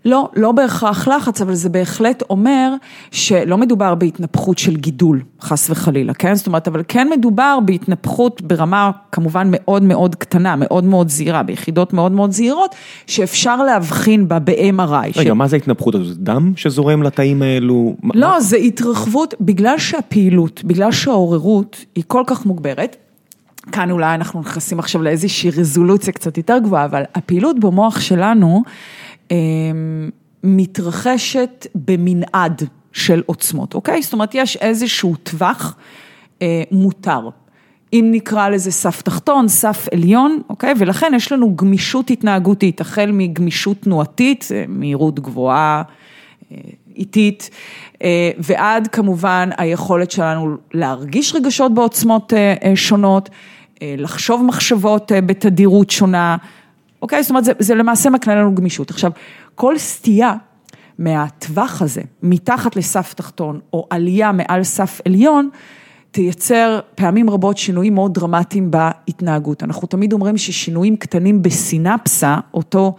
לא, 0.07 0.29
לא 0.35 0.51
בהכרח 0.51 1.07
לחץ, 1.07 1.41
אבל 1.41 1.53
זה 1.53 1.69
בהחלט 1.69 2.23
אומר 2.29 2.73
שלא 3.11 3.57
מדובר 3.57 3.95
בהתנפחות 3.95 4.57
של 4.57 4.75
גידול, 4.75 5.21
חס 5.41 5.69
וחלילה, 5.69 6.13
כן? 6.13 6.35
זאת 6.35 6.47
אומרת, 6.47 6.67
אבל 6.67 6.83
כן 6.87 7.07
מדובר 7.17 7.59
בהתנפחות 7.65 8.41
ברמה 8.41 8.91
כמובן 9.11 9.47
מאוד 9.51 9.83
מאוד 9.83 10.15
קטנה, 10.15 10.55
מאוד 10.55 10.83
מאוד 10.83 11.09
זהירה, 11.09 11.43
ביחידות 11.43 11.93
מאוד 11.93 12.11
מאוד 12.11 12.31
זהירות, 12.31 12.75
שאפשר 13.07 13.63
להבחין 13.63 14.27
בה 14.27 14.39
ב-MRI. 14.39 15.19
רגע, 15.19 15.31
ש... 15.31 15.35
מה 15.35 15.47
זה 15.47 15.55
התנפחות? 15.55 15.95
זה 16.03 16.15
דם 16.15 16.53
שזורם 16.55 17.03
לתאים 17.03 17.41
האלו? 17.41 17.95
לא, 18.13 18.27
מה... 18.27 18.41
זה 18.41 18.57
התרחבות, 18.57 19.33
בגלל 19.41 19.77
שהפעילות, 19.77 20.61
בגלל 20.63 20.91
שהעוררות 20.91 21.85
היא 21.95 22.03
כל 22.07 22.23
כך 22.27 22.45
מוגברת, 22.45 22.95
כאן 23.71 23.91
אולי 23.91 24.15
אנחנו 24.15 24.39
נכנסים 24.39 24.79
עכשיו 24.79 25.03
לאיזושהי 25.03 25.49
רזולוציה 25.49 26.13
קצת 26.13 26.37
יותר 26.37 26.57
גבוהה, 26.57 26.85
אבל 26.85 27.03
הפעילות 27.15 27.59
במוח 27.59 27.99
שלנו 27.99 28.63
מתרחשת 30.43 31.67
במנעד 31.75 32.63
של 32.91 33.23
עוצמות, 33.25 33.73
אוקיי? 33.73 34.01
זאת 34.01 34.13
אומרת, 34.13 34.35
יש 34.35 34.57
איזשהו 34.57 35.15
טווח 35.15 35.77
מותר. 36.71 37.29
אם 37.93 38.07
נקרא 38.11 38.49
לזה 38.49 38.71
סף 38.71 39.01
תחתון, 39.01 39.47
סף 39.47 39.87
עליון, 39.93 40.41
אוקיי? 40.49 40.73
ולכן 40.77 41.11
יש 41.15 41.31
לנו 41.31 41.55
גמישות 41.55 42.09
התנהגותית, 42.09 42.81
החל 42.81 43.09
מגמישות 43.13 43.81
תנועתית, 43.81 44.47
מהירות 44.67 45.19
גבוהה, 45.19 45.83
איטית, 46.95 47.49
ועד 48.37 48.87
כמובן 48.87 49.49
היכולת 49.57 50.11
שלנו 50.11 50.55
להרגיש 50.73 51.35
רגשות 51.35 51.73
בעוצמות 51.73 52.33
שונות, 52.75 53.29
לחשוב 53.81 54.43
מחשבות 54.45 55.11
בתדירות 55.25 55.89
שונה, 55.89 56.37
אוקיי? 57.01 57.23
זאת 57.23 57.29
אומרת, 57.29 57.45
זה, 57.45 57.51
זה 57.59 57.75
למעשה 57.75 58.09
מקנה 58.09 58.35
לנו 58.35 58.55
גמישות. 58.55 58.89
עכשיו, 58.89 59.11
כל 59.55 59.77
סטייה 59.77 60.33
מהטווח 60.99 61.81
הזה, 61.81 62.01
מתחת 62.23 62.75
לסף 62.75 63.13
תחתון, 63.13 63.59
או 63.73 63.87
עלייה 63.89 64.31
מעל 64.31 64.63
סף 64.63 65.01
עליון, 65.05 65.49
תייצר 66.11 66.79
פעמים 66.95 67.29
רבות 67.29 67.57
שינויים 67.57 67.95
מאוד 67.95 68.13
דרמטיים 68.13 68.71
בהתנהגות. 68.71 69.63
אנחנו 69.63 69.87
תמיד 69.87 70.13
אומרים 70.13 70.37
ששינויים 70.37 70.95
קטנים 70.95 71.41
בסינפסה, 71.41 72.37
אותו... 72.53 72.95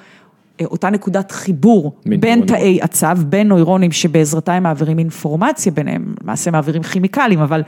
אותה 0.64 0.90
נקודת 0.90 1.30
חיבור 1.32 1.92
בין 2.06 2.46
תאי 2.46 2.78
עצב, 2.80 3.18
בין 3.26 3.48
נוירונים 3.48 3.92
שבעזרתה 3.92 4.54
הם 4.54 4.62
מעבירים 4.62 4.98
אינפורמציה 4.98 5.72
ביניהם, 5.72 6.14
למעשה 6.22 6.50
מעבירים 6.50 6.82
כימיקלים, 6.82 7.40
אבל 7.40 7.62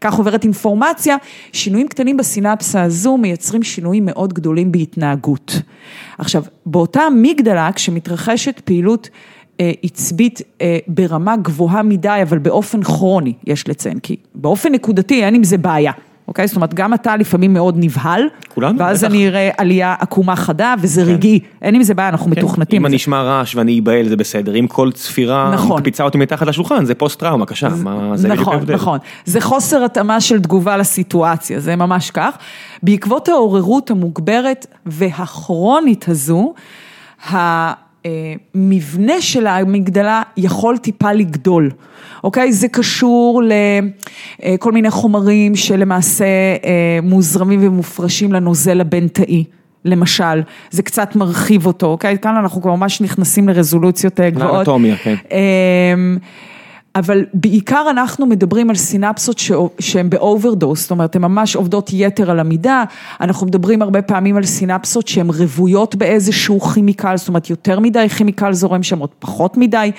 כך 0.00 0.14
עוברת 0.14 0.44
אינפורמציה, 0.44 1.16
שינויים 1.52 1.88
קטנים 1.88 2.16
בסינפסה 2.16 2.82
הזו 2.82 3.16
מייצרים 3.16 3.62
שינויים 3.62 4.06
מאוד 4.06 4.32
גדולים 4.32 4.72
בהתנהגות. 4.72 5.62
עכשיו, 6.18 6.42
באותה 6.66 7.00
אמיגדלה, 7.06 7.70
כשמתרחשת 7.74 8.60
פעילות 8.64 9.08
עצבית 9.82 10.42
ברמה 10.88 11.36
גבוהה 11.36 11.82
מדי, 11.82 12.20
אבל 12.22 12.38
באופן 12.38 12.82
כרוני, 12.82 13.32
יש 13.46 13.68
לציין, 13.68 13.98
כי 13.98 14.16
באופן 14.34 14.72
נקודתי 14.72 15.24
אין 15.24 15.34
עם 15.34 15.44
זה 15.44 15.58
בעיה. 15.58 15.92
אוקיי? 16.32 16.46
זאת 16.46 16.56
אומרת, 16.56 16.74
גם 16.74 16.94
אתה 16.94 17.16
לפעמים 17.16 17.54
מאוד 17.54 17.74
נבהל, 17.78 18.22
כולנו, 18.54 18.78
ואז 18.78 19.04
אני 19.04 19.28
אראה 19.28 19.50
עלייה 19.58 19.94
עקומה 19.98 20.36
חדה, 20.36 20.74
וזה 20.80 21.02
רגעי, 21.02 21.40
אין 21.62 21.74
עם 21.74 21.82
זה 21.82 21.94
בעיה, 21.94 22.08
אנחנו 22.08 22.30
מתוכנתים. 22.30 22.80
אם 22.82 22.86
אני 22.86 22.96
אשמע 22.96 23.22
רעש 23.22 23.56
ואני 23.56 23.80
אבהל 23.80 24.08
זה 24.08 24.16
בסדר, 24.16 24.56
אם 24.56 24.66
כל 24.66 24.92
צפירה 24.92 25.56
מקפיצה 25.68 26.04
אותי 26.04 26.18
מתחת 26.18 26.46
לשולחן, 26.46 26.84
זה 26.84 26.94
פוסט 26.94 27.20
טראומה, 27.20 27.46
קשה, 27.46 27.68
מה 27.68 28.16
זה 28.16 28.28
בדיוק 28.28 28.48
ההבדל? 28.48 28.74
נכון, 28.74 28.94
נכון, 28.94 28.98
זה 29.24 29.40
חוסר 29.40 29.84
התאמה 29.84 30.20
של 30.20 30.40
תגובה 30.40 30.76
לסיטואציה, 30.76 31.60
זה 31.60 31.76
ממש 31.76 32.10
כך. 32.10 32.36
בעקבות 32.82 33.28
העוררות 33.28 33.90
המוגברת 33.90 34.66
והכרונית 34.86 36.08
הזו, 36.08 36.54
המבנה 38.04 39.20
של 39.20 39.46
המגדלה 39.46 40.22
יכול 40.36 40.78
טיפה 40.78 41.12
לגדול, 41.12 41.70
אוקיי? 42.24 42.52
זה 42.52 42.68
קשור 42.68 43.42
לכל 44.42 44.72
מיני 44.72 44.90
חומרים 44.90 45.56
שלמעשה 45.56 46.24
מוזרמים 47.02 47.60
ומופרשים 47.62 48.32
לנוזל 48.32 48.80
הבין-תאי. 48.80 49.44
למשל, 49.84 50.42
זה 50.70 50.82
קצת 50.82 51.16
מרחיב 51.16 51.66
אותו, 51.66 51.86
אוקיי? 51.86 52.18
כאן 52.18 52.36
אנחנו 52.36 52.62
כבר 52.62 52.74
ממש 52.74 53.00
נכנסים 53.00 53.48
לרזולוציות 53.48 54.20
גבוהות. 54.20 54.54
לאנטומיה, 54.56 54.96
כן. 54.96 55.14
אבל 56.94 57.24
בעיקר 57.34 57.86
אנחנו 57.90 58.26
מדברים 58.26 58.70
על 58.70 58.76
סינפסות 58.76 59.40
שהן 59.78 60.10
ב 60.10 60.17
overdose, 60.17 60.80
זאת 60.80 60.90
אומרת, 60.90 61.16
הן 61.16 61.22
ממש 61.22 61.56
עובדות 61.56 61.90
יתר 61.92 62.30
על 62.30 62.40
המידה, 62.40 62.84
אנחנו 63.20 63.46
מדברים 63.46 63.82
הרבה 63.82 64.02
פעמים 64.02 64.36
על 64.36 64.44
סינפסות 64.44 65.08
שהן 65.08 65.30
רוויות 65.30 65.94
באיזשהו 65.94 66.60
כימיקל, 66.60 67.16
זאת 67.16 67.28
אומרת, 67.28 67.50
יותר 67.50 67.80
מדי 67.80 68.08
כימיקל 68.08 68.52
זורם 68.52 68.82
שם, 68.82 68.98
או 68.98 69.10
פחות 69.18 69.56
מדי 69.56 69.90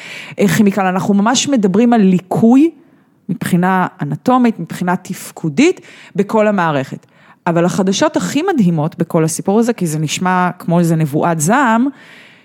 כימיקל, 0.57 0.81
אנחנו 0.85 1.13
ממש 1.13 1.47
מדברים 1.47 1.93
על 1.93 2.01
ליקוי 2.01 2.71
מבחינה 3.29 3.87
אנטומית, 4.01 4.59
מבחינה 4.59 4.95
תפקודית, 4.95 5.81
בכל 6.15 6.47
המערכת. 6.47 7.05
אבל 7.47 7.65
החדשות 7.65 8.17
הכי 8.17 8.41
מדהימות 8.53 8.97
בכל 8.97 9.23
הסיפור 9.23 9.59
הזה, 9.59 9.73
כי 9.73 9.87
זה 9.87 9.99
נשמע 9.99 10.49
כמו 10.59 10.79
איזה 10.79 10.95
נבואת 10.95 11.39
זעם, 11.39 11.87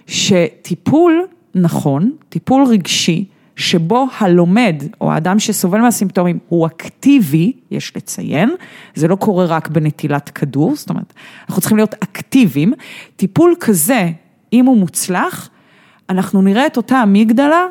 שטיפול 0.07 1.23
נכון, 1.55 2.13
טיפול 2.29 2.65
רגשי, 2.65 3.25
שבו 3.59 4.07
הלומד 4.19 4.83
או 5.01 5.13
האדם 5.13 5.39
שסובל 5.39 5.81
מהסימפטומים 5.81 6.39
הוא 6.49 6.67
אקטיבי, 6.67 7.53
יש 7.71 7.93
לציין, 7.97 8.51
זה 8.95 9.09
לא 9.09 9.17
קורה 9.17 9.45
רק 9.45 9.69
בנטילת 9.69 10.29
כדור, 10.29 10.77
זאת 10.77 10.91
אומרת, 10.91 11.13
אנחנו 11.49 11.61
צריכים 11.61 11.77
להיות 11.77 11.95
אקטיביים, 11.95 12.73
טיפול 13.17 13.55
כזה, 13.61 14.11
אם 14.53 14.67
הוא 14.67 14.77
מוצלח, 14.77 15.49
אנחנו 16.11 16.43
נראה 16.43 16.67
את 16.67 16.77
אותה 16.77 17.03
אמיגדלה 17.03 17.67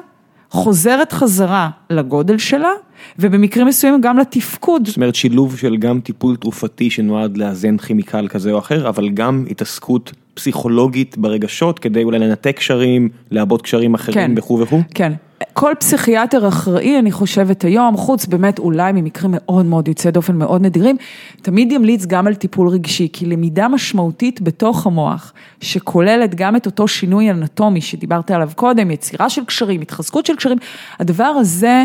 חוזרת 0.49 1.11
חזרה 1.11 1.69
לגודל 1.89 2.37
שלה, 2.37 2.71
ובמקרים 3.19 3.67
מסוימים 3.67 4.01
גם 4.01 4.17
לתפקוד. 4.17 4.87
זאת 4.87 4.95
אומרת 4.95 5.15
שילוב 5.15 5.57
של 5.57 5.77
גם 5.77 5.99
טיפול 5.99 6.35
תרופתי 6.35 6.89
שנועד 6.89 7.37
לאזן 7.37 7.77
כימיקל 7.77 8.27
כזה 8.27 8.51
או 8.51 8.59
אחר, 8.59 8.89
אבל 8.89 9.09
גם 9.09 9.45
התעסקות 9.49 10.11
פסיכולוגית 10.33 11.17
ברגשות 11.17 11.79
כדי 11.79 12.03
אולי 12.03 12.19
לנתק 12.19 12.55
קשרים, 12.57 13.09
לעבוד 13.31 13.61
קשרים 13.61 13.93
אחרים 13.93 14.15
כן. 14.15 14.31
וכו' 14.37 14.59
וכו'. 14.59 14.81
כן. 14.93 15.13
כל 15.53 15.73
פסיכיאטר 15.79 16.47
אחראי, 16.47 16.99
אני 16.99 17.11
חושבת 17.11 17.63
היום, 17.63 17.97
חוץ 17.97 18.25
באמת 18.25 18.59
אולי 18.59 18.91
ממקרים 18.91 19.31
מאוד 19.33 19.65
מאוד 19.65 19.87
יוצאי 19.87 20.11
דופן, 20.11 20.35
מאוד 20.35 20.61
נדירים, 20.61 20.97
תמיד 21.41 21.71
ימליץ 21.71 22.05
גם 22.05 22.27
על 22.27 22.35
טיפול 22.35 22.67
רגשי, 22.67 23.07
כי 23.13 23.25
למידה 23.25 23.67
משמעותית 23.67 24.41
בתוך 24.41 24.87
המוח, 24.87 25.33
שכוללת 25.61 26.35
גם 26.35 26.55
את 26.55 26.65
אותו 26.65 26.87
שינוי 26.87 27.31
אנטומי 27.31 27.81
שדיברת 27.81 28.31
עליו 28.31 28.49
קודם, 28.55 28.91
יצירה 28.91 29.29
של 29.29 29.45
קשרים, 29.45 29.81
התחזקות 29.81 30.25
של 30.25 30.35
קשרים, 30.35 30.57
הדבר 30.99 31.23
הזה 31.23 31.83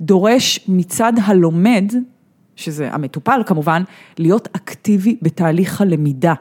דורש 0.00 0.60
מצד 0.68 1.12
הלומד, 1.24 1.92
שזה 2.56 2.88
המטופל 2.92 3.42
כמובן, 3.46 3.82
להיות 4.18 4.48
אקטיבי 4.52 5.16
בתהליך 5.22 5.80
הלמידה. 5.80 6.34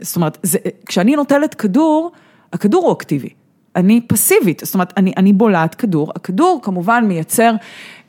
זאת 0.00 0.16
אומרת, 0.16 0.38
זה, 0.42 0.58
כשאני 0.86 1.16
נוטלת 1.16 1.54
כדור, 1.54 2.12
הכדור 2.52 2.84
הוא 2.84 2.92
אקטיבי. 2.92 3.28
אני 3.76 4.00
פסיבית, 4.00 4.62
זאת 4.64 4.74
אומרת, 4.74 4.92
אני, 4.96 5.12
אני 5.16 5.32
בולעת 5.32 5.74
כדור, 5.74 6.12
הכדור 6.16 6.60
כמובן 6.62 7.04
מייצר 7.08 7.52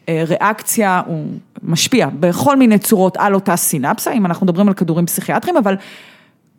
אה, 0.10 0.24
ריאקציה, 0.28 1.02
הוא 1.06 1.26
משפיע 1.64 2.10
בכל 2.20 2.58
מיני 2.58 2.80
צורות 2.80 3.18
על 3.18 3.36
אותה 3.36 3.56
סינפסה, 3.56 4.14
אם 4.14 4.26
אנחנו 4.26 4.46
מדברים 4.46 4.68
על 4.68 4.74
כדורים 4.74 5.06
פסיכיאטריים, 5.06 5.58
אבל 5.58 5.76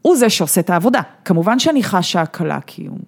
הוא 0.02 0.16
זה 0.16 0.30
שעושה 0.30 0.60
את 0.60 0.70
העבודה. 0.70 1.00
כמובן 1.24 1.58
שאני 1.58 1.82
חשה 1.82 2.20
הקלה, 2.20 2.58
כי 2.66 2.86
הוא 2.86 2.98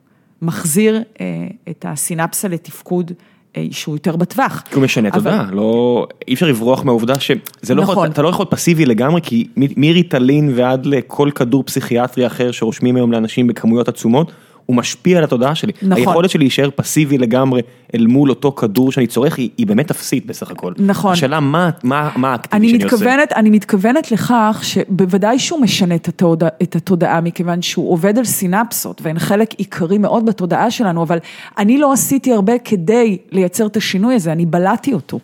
מחזיר 0.43 1.03
אה, 1.21 1.27
את 1.71 1.85
הסינפסה 1.89 2.49
לתפקוד. 2.49 3.13
אה, 3.57 3.67
שהוא 3.71 3.95
יותר 3.95 4.17
בטווח. 4.17 4.63
כי 4.71 4.75
הוא 4.75 4.85
משנה 4.85 5.09
אבל... 5.09 5.19
תודעה, 5.19 5.47
לא, 5.53 6.07
אי 6.29 6.35
אפשר 6.35 6.47
לברוח 6.47 6.85
מהעובדה 6.85 7.21
שזה 7.21 7.35
לא 7.75 7.83
נכון. 7.83 7.93
יכול, 7.93 8.09
אתה 8.09 8.23
לא 8.23 8.29
יכול 8.29 8.43
להיות 8.43 8.51
פסיבי 8.51 8.87
לגמרי, 8.87 9.21
כי 9.25 9.47
מריטלין 9.57 10.53
ועד 10.57 10.87
לכל 10.87 11.31
כדור 11.35 11.63
פסיכיאטרי 11.63 12.27
אחר 12.27 12.51
שרושמים 12.51 12.97
היום 12.97 13.13
לאנשים 13.13 13.47
בכמויות 13.47 13.89
עצומות, 13.89 14.33
הוא 14.71 14.77
משפיע 14.77 15.19
על 15.19 15.25
התודעה 15.25 15.55
שלי. 15.55 15.73
נכון. 15.83 15.93
היכולת 15.93 16.31
שלי 16.31 16.39
להישאר 16.39 16.69
פסיבי 16.77 17.19
לגמרי 17.19 17.61
אל 17.95 18.07
מול 18.07 18.31
אותו 18.31 18.53
כדור 18.53 18.93
שאני 18.93 19.07
צורך 19.07 19.39
היא, 19.39 19.51
היא 19.59 19.67
באמת 19.67 19.91
אפסית 19.91 20.27
בסך 20.27 20.51
הכל. 20.51 20.73
נכון. 20.79 21.13
השאלה 21.13 21.41
מה, 21.41 21.71
מה, 21.83 22.11
מה 22.17 22.33
האקטיבי 22.33 22.69
שאני 22.69 22.85
מתכוונת, 22.85 23.29
עושה. 23.29 23.41
אני 23.41 23.51
מתכוונת 23.51 24.13
לכך 24.13 24.61
שבוודאי 24.63 25.39
שהוא 25.39 25.61
משנה 25.61 25.95
את 25.95 26.09
התודעה, 26.09 26.49
את 26.63 26.77
התודעה 26.77 27.21
מכיוון 27.21 27.63
שהוא 27.63 27.93
עובד 27.93 28.19
על 28.19 28.25
סינפסות 28.25 29.03
והן 29.03 29.19
חלק 29.19 29.55
עיקרי 29.55 29.99
מאוד 29.99 30.27
בתודעה 30.27 30.71
שלנו, 30.71 31.03
אבל 31.03 31.19
אני 31.59 31.79
לא 31.79 31.93
עשיתי 31.93 32.33
הרבה 32.33 32.59
כדי 32.59 33.19
לייצר 33.33 33.67
את 33.67 33.77
השינוי 33.77 34.15
הזה, 34.15 34.33
אני 34.33 34.47
בלעתי 34.47 34.93
אותו. 34.93 35.19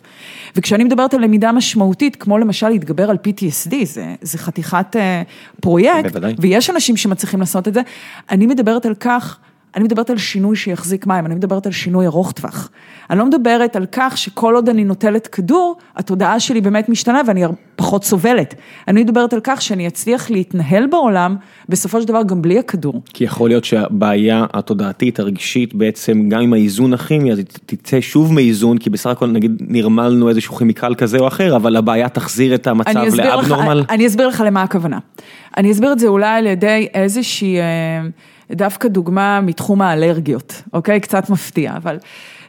וכשאני 0.57 0.83
מדברת 0.83 1.13
על 1.13 1.21
למידה 1.21 1.51
משמעותית, 1.51 2.15
כמו 2.15 2.37
למשל 2.37 2.69
להתגבר 2.69 3.09
על 3.09 3.17
PTSD, 3.27 3.75
זה, 3.83 4.15
זה 4.21 4.37
חתיכת 4.37 4.95
uh, 4.95 4.99
פרויקט, 5.61 6.11
בוודאי. 6.11 6.35
ויש 6.39 6.69
אנשים 6.69 6.97
שמצליחים 6.97 7.39
לעשות 7.39 7.67
את 7.67 7.73
זה, 7.73 7.81
אני 8.31 8.47
מדברת 8.47 8.85
על 8.85 8.95
כך 8.95 9.39
אני 9.75 9.83
מדברת 9.83 10.09
על 10.09 10.17
שינוי 10.17 10.55
שיחזיק 10.55 11.07
מים, 11.07 11.25
אני 11.25 11.35
מדברת 11.35 11.65
על 11.65 11.71
שינוי 11.71 12.05
ארוך 12.05 12.31
טווח. 12.31 12.69
אני 13.09 13.19
לא 13.19 13.25
מדברת 13.25 13.75
על 13.75 13.85
כך 13.91 14.17
שכל 14.17 14.55
עוד 14.55 14.69
אני 14.69 14.83
נוטלת 14.83 15.27
כדור, 15.27 15.75
התודעה 15.95 16.39
שלי 16.39 16.61
באמת 16.61 16.89
משתנה 16.89 17.21
ואני 17.27 17.43
פחות 17.75 18.03
סובלת. 18.03 18.55
אני 18.87 19.03
מדברת 19.03 19.33
על 19.33 19.39
כך 19.43 19.61
שאני 19.61 19.87
אצליח 19.87 20.29
להתנהל 20.29 20.87
בעולם, 20.87 21.35
בסופו 21.69 22.01
של 22.01 22.07
דבר 22.07 22.23
גם 22.23 22.41
בלי 22.41 22.59
הכדור. 22.59 23.01
כי 23.13 23.23
יכול 23.23 23.49
להיות 23.49 23.65
שהבעיה 23.65 24.45
התודעתית, 24.53 25.19
הרגשית, 25.19 25.73
בעצם 25.73 26.29
גם 26.29 26.41
עם 26.41 26.53
האיזון 26.53 26.93
הכימי, 26.93 27.31
אז 27.31 27.41
תצא 27.65 28.01
שוב 28.01 28.33
מאיזון, 28.33 28.77
כי 28.77 28.89
בסך 28.89 29.09
הכל 29.09 29.27
נגיד 29.27 29.61
נרמלנו 29.67 30.29
איזשהו 30.29 30.55
כימיקל 30.55 30.95
כזה 30.95 31.17
או 31.17 31.27
אחר, 31.27 31.55
אבל 31.55 31.75
הבעיה 31.75 32.09
תחזיר 32.09 32.55
את 32.55 32.67
המצב 32.67 33.03
לאבנורמל. 33.13 33.83
אני 33.89 34.07
אסביר 34.07 34.27
לך 34.27 34.43
למה 34.45 34.61
הכוונה. 34.61 34.99
אני 35.57 35.71
אסביר 35.71 35.91
את 35.91 35.99
זה 35.99 36.07
אולי 36.07 36.37
על 36.37 36.45
ידי 36.45 36.87
איזושהי... 36.93 37.57
דווקא 38.51 38.87
דוגמה 38.87 39.41
מתחום 39.41 39.81
האלרגיות, 39.81 40.61
אוקיי? 40.73 40.99
קצת 40.99 41.29
מפתיע, 41.29 41.75
אבל 41.77 41.97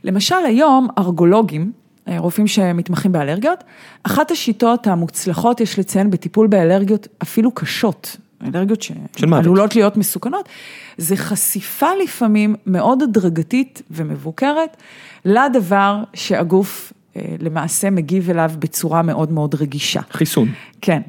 למשל 0.04 0.34
היום 0.46 0.88
ארגולוגים, 0.98 1.72
אה, 2.08 2.18
רופאים 2.18 2.46
שמתמחים 2.46 3.12
באלרגיות, 3.12 3.64
אחת 4.02 4.30
השיטות 4.30 4.86
המוצלחות 4.86 5.60
יש 5.60 5.78
לציין 5.78 6.10
בטיפול 6.10 6.46
באלרגיות 6.46 7.08
אפילו 7.22 7.50
קשות, 7.50 8.16
אלרגיות 8.54 8.82
שעלולות 8.82 9.76
להיות 9.76 9.96
מסוכנות, 9.96 10.48
זה 10.98 11.16
חשיפה 11.16 11.88
לפעמים 12.02 12.54
מאוד 12.66 13.02
הדרגתית 13.02 13.82
ומבוקרת 13.90 14.76
לדבר 15.24 16.02
שהגוף 16.14 16.92
אה, 17.16 17.22
למעשה 17.38 17.90
מגיב 17.90 18.30
אליו 18.30 18.50
בצורה 18.58 19.02
מאוד 19.02 19.32
מאוד 19.32 19.54
רגישה. 19.54 20.00
חיסון. 20.10 20.48
כן. 20.80 21.02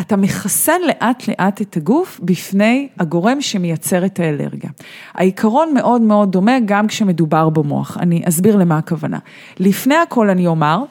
אתה 0.00 0.16
מחסן 0.16 0.80
לאט 0.86 1.28
לאט 1.28 1.60
את 1.60 1.76
הגוף 1.76 2.20
בפני 2.22 2.88
הגורם 2.98 3.40
שמייצר 3.40 4.06
את 4.06 4.20
האלרגיה. 4.20 4.70
העיקרון 5.14 5.74
מאוד 5.74 6.02
מאוד 6.02 6.32
דומה 6.32 6.52
גם 6.64 6.86
כשמדובר 6.86 7.48
במוח, 7.48 7.96
אני 8.00 8.22
אסביר 8.28 8.56
למה 8.56 8.78
הכוונה. 8.78 9.18
לפני 9.58 9.94
הכל 9.94 10.30
אני 10.30 10.46
אומר, 10.46 10.84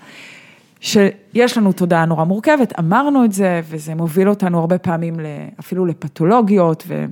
שיש 0.81 1.57
לנו 1.57 1.71
תודעה 1.71 2.05
נורא 2.05 2.23
מורכבת, 2.23 2.79
אמרנו 2.79 3.25
את 3.25 3.33
זה, 3.33 3.61
וזה 3.69 3.95
מוביל 3.95 4.29
אותנו 4.29 4.59
הרבה 4.59 4.77
פעמים 4.77 5.15
אפילו 5.59 5.85
לפתולוגיות, 5.85 6.83
ו... 6.87 7.05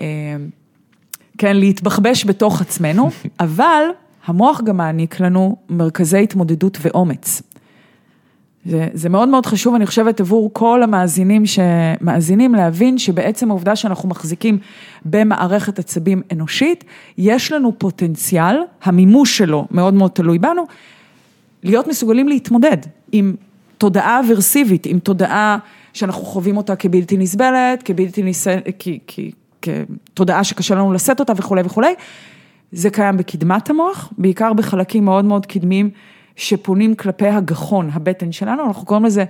אה, 0.00 0.06
כן, 1.38 1.56
להתבחבש 1.56 2.24
בתוך 2.24 2.60
עצמנו, 2.60 3.10
אבל 3.40 3.82
המוח 4.26 4.60
גם 4.60 4.76
מעניק 4.76 5.20
לנו 5.20 5.56
מרכזי 5.68 6.22
התמודדות 6.22 6.78
ואומץ. 6.82 7.42
זה, 8.68 8.88
זה 8.92 9.08
מאוד 9.08 9.28
מאוד 9.28 9.46
חשוב, 9.46 9.74
אני 9.74 9.86
חושבת, 9.86 10.20
עבור 10.20 10.50
כל 10.52 10.82
המאזינים 10.82 11.42
שמאזינים, 11.46 12.54
להבין 12.54 12.98
שבעצם 12.98 13.50
העובדה 13.50 13.76
שאנחנו 13.76 14.08
מחזיקים 14.08 14.58
במערכת 15.04 15.78
עצבים 15.78 16.22
אנושית, 16.32 16.84
יש 17.18 17.52
לנו 17.52 17.72
פוטנציאל, 17.78 18.56
המימוש 18.82 19.38
שלו 19.38 19.66
מאוד 19.70 19.94
מאוד 19.94 20.10
תלוי 20.10 20.38
בנו, 20.38 20.64
להיות 21.62 21.86
מסוגלים 21.86 22.28
להתמודד 22.28 22.76
עם 23.12 23.34
תודעה 23.78 24.20
אברסיבית, 24.20 24.86
עם 24.86 24.98
תודעה 24.98 25.58
שאנחנו 25.92 26.22
חווים 26.24 26.56
אותה 26.56 26.76
כבלתי 26.76 27.16
נסבלת, 27.16 27.82
כבלתי 27.82 28.22
נסבלת, 28.22 28.84
כתודעה 29.62 30.44
שקשה 30.44 30.74
לנו 30.74 30.92
לשאת 30.92 31.20
אותה 31.20 31.32
וכולי 31.36 31.62
וכולי. 31.64 31.94
זה 32.72 32.90
קיים 32.90 33.16
בקדמת 33.16 33.70
המוח, 33.70 34.12
בעיקר 34.18 34.52
בחלקים 34.52 35.04
מאוד 35.04 35.24
מאוד 35.24 35.46
קדמיים. 35.46 35.90
שפונים 36.36 36.94
כלפי 36.94 37.28
הגחון, 37.28 37.90
הבטן 37.92 38.32
שלנו, 38.32 38.66
אנחנו 38.66 38.86
קוראים 38.86 39.04
לזה 39.04 39.24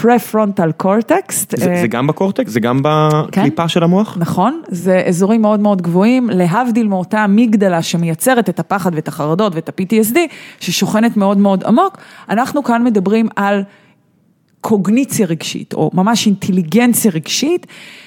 prefrontal 0.00 0.82
cortex. 0.82 1.32
זה, 1.56 1.76
זה 1.80 1.86
גם 1.88 2.06
בקורטקס? 2.06 2.50
זה 2.50 2.60
גם 2.60 2.80
בקליפה 2.82 3.62
כן, 3.62 3.68
של 3.68 3.82
המוח? 3.82 4.16
נכון, 4.20 4.62
זה 4.68 5.02
אזורים 5.06 5.42
מאוד 5.42 5.60
מאוד 5.60 5.82
גבוהים, 5.82 6.30
להבדיל 6.30 6.88
מאותה 6.88 7.24
אמיגדלה 7.24 7.82
שמייצרת 7.82 8.48
את 8.48 8.60
הפחד 8.60 8.94
ואת 8.94 9.08
החרדות 9.08 9.54
ואת 9.54 9.68
ה-PTSD, 9.68 10.16
ששוכנת 10.60 11.16
מאוד 11.16 11.38
מאוד 11.38 11.64
עמוק, 11.64 11.98
אנחנו 12.28 12.64
כאן 12.64 12.84
מדברים 12.84 13.28
על 13.36 13.62
קוגניציה 14.60 15.26
רגשית, 15.26 15.74
או 15.74 15.90
ממש 15.94 16.26
אינטליגנציה 16.26 17.10
רגשית, 17.10 17.66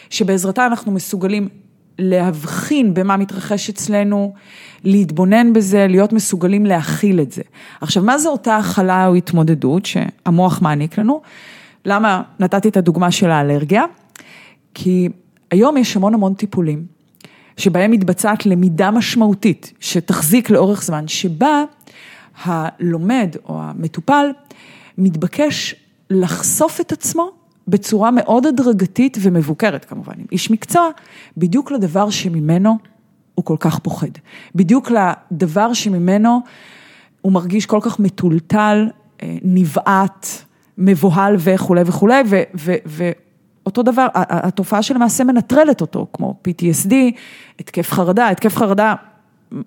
שבעזרתה 0.10 0.66
אנחנו 0.66 0.92
מסוגלים 0.92 1.50
להבחין 2.00 2.94
במה 2.94 3.18
מתרחש 3.18 3.70
אצלנו, 3.70 4.34
להתבונן 4.84 5.54
בזה, 5.54 5.88
להיות 5.90 6.14
מסוגלים 6.14 6.66
להכיל 6.66 7.22
את 7.22 7.32
זה. 7.32 7.42
עכשיו, 7.82 8.04
מה 8.04 8.18
זה 8.18 8.30
אותה 8.30 8.58
הכלה 8.58 9.08
או 9.08 9.16
התמודדות 9.16 9.86
שהמוח 9.86 10.62
מעניק 10.62 10.98
לנו? 10.98 11.22
למה 11.86 12.22
נתתי 12.40 12.70
את 12.70 12.78
הדוגמה 12.78 13.12
של 13.12 13.32
האלרגיה? 13.32 13.84
כי 14.74 15.10
היום 15.52 15.78
יש 15.78 15.96
המון 15.96 16.14
המון 16.14 16.34
טיפולים, 16.34 16.86
שבהם 17.58 17.92
מתבצעת 17.92 18.46
למידה 18.46 18.92
משמעותית, 18.92 19.74
שתחזיק 19.80 20.50
לאורך 20.50 20.84
זמן, 20.84 21.08
שבה 21.08 21.64
הלומד 22.44 23.36
או 23.50 23.62
המטופל 23.62 24.26
מתבקש 24.98 25.76
לחשוף 26.10 26.82
את 26.82 26.92
עצמו 26.92 27.37
בצורה 27.68 28.12
מאוד 28.12 28.46
הדרגתית 28.46 29.18
ומבוקרת 29.22 29.86
כמובן, 29.86 30.14
עם 30.18 30.26
איש 30.32 30.52
מקצוע, 30.52 30.90
בדיוק 31.38 31.72
לדבר 31.72 32.10
שממנו 32.10 32.78
הוא 33.36 33.46
כל 33.46 33.56
כך 33.60 33.80
פוחד. 33.80 34.08
בדיוק 34.56 34.92
לדבר 34.92 35.74
שממנו 35.74 36.42
הוא 37.22 37.32
מרגיש 37.32 37.66
כל 37.66 37.80
כך 37.82 38.00
מטולטל, 38.00 38.90
אה, 39.24 39.38
נבעט, 39.42 40.28
מבוהל 40.78 41.36
וכולי 41.40 41.82
וכולי, 41.86 42.24
ואותו 42.86 43.84
דבר, 43.84 44.08
התופעה 44.14 44.84
שלמעשה 44.84 45.24
מנטרלת 45.24 45.82
אותו, 45.82 46.08
כמו 46.14 46.36
PTSD, 46.48 46.94
התקף 47.60 47.92
חרדה, 47.92 48.30
התקף 48.30 48.56
חרדה 48.56 48.96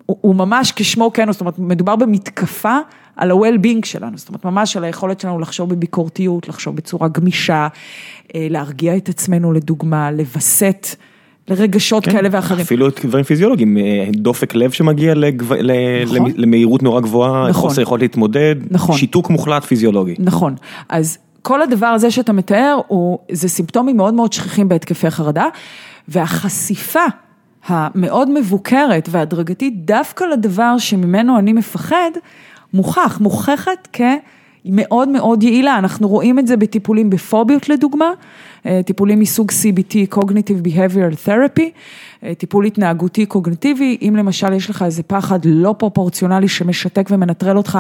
הוא, 0.07 0.35
ממש 0.35 0.73
כשמו 0.77 1.13
כן, 1.13 1.33
זאת 1.33 1.41
אומרת, 1.41 1.59
מדובר 1.59 1.97
במתקפה 1.97 2.79
על 3.21 3.31
ה-well-being 3.31 3.87
שלנו, 3.87 4.19
זאת 4.19 4.29
אומרת, 4.29 4.45
ממש 4.45 4.77
על 4.77 4.85
היכולת 4.85 5.21
שלנו 5.21 5.39
לחשוב 5.39 5.71
בביקורתיות, 5.71 6.49
לחשוב 6.49 6.77
בצורה 6.77 7.09
גמישה, 7.09 7.69
אה, 8.35 8.47
להרגיע 8.51 8.97
את 8.97 9.09
עצמנו 9.09 9.53
לדוגמה, 9.53 10.11
לווסת 10.11 10.87
לרגשות 11.49 12.05
כן, 12.05 12.13
כאלה 12.13 12.29
ואחרים. 12.33 12.61
אפילו 12.61 12.89
דברים 13.05 13.25
פיזיולוגיים, 13.25 13.77
אה, 13.77 14.05
דופק 14.13 14.55
לב 14.55 14.71
שמגיע 14.71 15.15
לגב... 15.15 15.53
נכון. 15.53 16.33
למהירות 16.37 16.83
נורא 16.83 17.01
גבוהה, 17.01 17.49
נכון. 17.49 17.53
חוסר 17.69 17.83
יכולת 17.83 18.03
להתמודד, 18.03 18.55
נכון. 18.71 18.97
שיתוק 18.97 19.31
מוחלט 19.31 19.65
פיזיולוגי. 19.65 20.15
נכון, 20.19 20.55
אז 20.89 21.19
כל 21.43 21.63
הדבר 21.63 21.87
הזה 21.87 22.11
שאתה 22.11 22.33
מתאר, 22.33 22.81
הוא, 22.87 23.19
זה 23.33 23.49
סימפטומים 23.49 23.97
מאוד 23.97 24.15
מאוד 24.15 24.33
שכיחים 24.33 24.69
בהתקפי 24.69 25.11
חרדה, 25.11 25.47
והחשיפה 26.09 27.05
המאוד 27.67 28.31
מבוקרת 28.31 29.09
והדרגתית 29.11 29.87
דווקא 29.87 30.25
לדבר 30.25 30.79
שממנו 30.79 31.39
אני 31.39 31.53
מפחד, 31.53 32.11
מוכח, 32.75 33.21
מוכחת 33.21 33.89
כמאוד 33.93 35.09
מאוד 35.09 35.43
יעילה. 35.43 35.79
אנחנו 35.79 36.09
רואים 36.09 36.39
את 36.39 36.47
זה 36.47 36.57
בטיפולים 36.57 37.11
בפוביות 37.11 37.69
לדוגמה, 37.69 38.11
אה, 38.67 38.81
טיפולים 38.87 39.21
מסוג 39.21 39.51
CBT, 39.51 40.15
Cognitive 40.15 40.67
Behavioral 40.67 41.27
Therapy, 41.27 41.63
אה, 42.25 42.35
טיפול 42.35 42.65
התנהגותי 42.65 43.27
קוגניטיבי, 43.27 43.99
אם 44.03 44.17
למשל 44.17 44.53
יש 44.53 44.71
לך 44.71 44.83
איזה 44.83 45.03
פחד 45.03 45.39
לא 45.45 45.75
פרופורציונלי 45.79 46.49
שמשתק 46.49 47.09
ומנטרל 47.11 47.57
אותך 47.57 47.79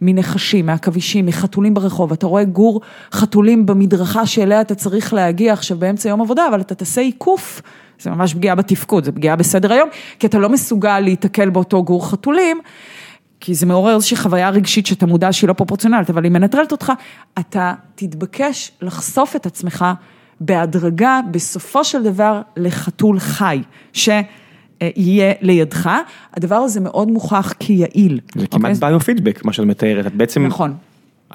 מנחשים, 0.00 0.66
מעכבישים, 0.66 1.26
מחתולים 1.26 1.74
ברחוב, 1.74 2.12
אתה 2.12 2.26
רואה 2.26 2.44
גור 2.44 2.80
חתולים 3.12 3.66
במדרכה 3.66 4.26
שאליה 4.26 4.60
אתה 4.60 4.74
צריך 4.74 5.14
להגיע 5.14 5.52
עכשיו 5.52 5.78
באמצע 5.78 6.08
יום 6.08 6.20
עבודה, 6.20 6.48
אבל 6.48 6.60
אתה 6.60 6.74
תעשה 6.74 7.00
עיקוף. 7.00 7.62
זה 8.02 8.10
ממש 8.10 8.34
פגיעה 8.34 8.54
בתפקוד, 8.54 9.04
זה 9.04 9.12
פגיעה 9.12 9.36
בסדר 9.36 9.72
היום, 9.72 9.88
כי 10.18 10.26
אתה 10.26 10.38
לא 10.38 10.48
מסוגל 10.48 11.00
להיתקל 11.00 11.50
באותו 11.50 11.84
גור 11.84 12.10
חתולים, 12.10 12.60
כי 13.40 13.54
זה 13.54 13.66
מעורר 13.66 13.94
איזושהי 13.94 14.16
חוויה 14.16 14.50
רגשית 14.50 14.86
שאתה 14.86 15.06
מודע 15.06 15.32
שהיא 15.32 15.48
לא 15.48 15.52
פרופורציונלית, 15.52 16.10
אבל 16.10 16.24
היא 16.24 16.32
מנטרלת 16.32 16.72
אותך, 16.72 16.92
אתה 17.38 17.74
תתבקש 17.94 18.72
לחשוף 18.82 19.36
את 19.36 19.46
עצמך 19.46 19.84
בהדרגה, 20.40 21.20
בסופו 21.30 21.84
של 21.84 22.02
דבר, 22.02 22.40
לחתול 22.56 23.18
חי, 23.18 23.62
שיהיה 23.92 25.32
לידך. 25.40 25.90
הדבר 26.34 26.54
הזה 26.54 26.80
מאוד 26.80 27.08
מוכח 27.08 27.52
כיעיל. 27.58 28.20
זה 28.34 28.46
כמעט 28.46 28.74
אוקיי? 28.74 28.90
ביו-פידבק, 28.90 29.44
מה 29.44 29.52
שאת 29.52 29.64
מתארת, 29.64 30.06
את 30.06 30.14
בעצם, 30.14 30.46
נכון. 30.46 30.74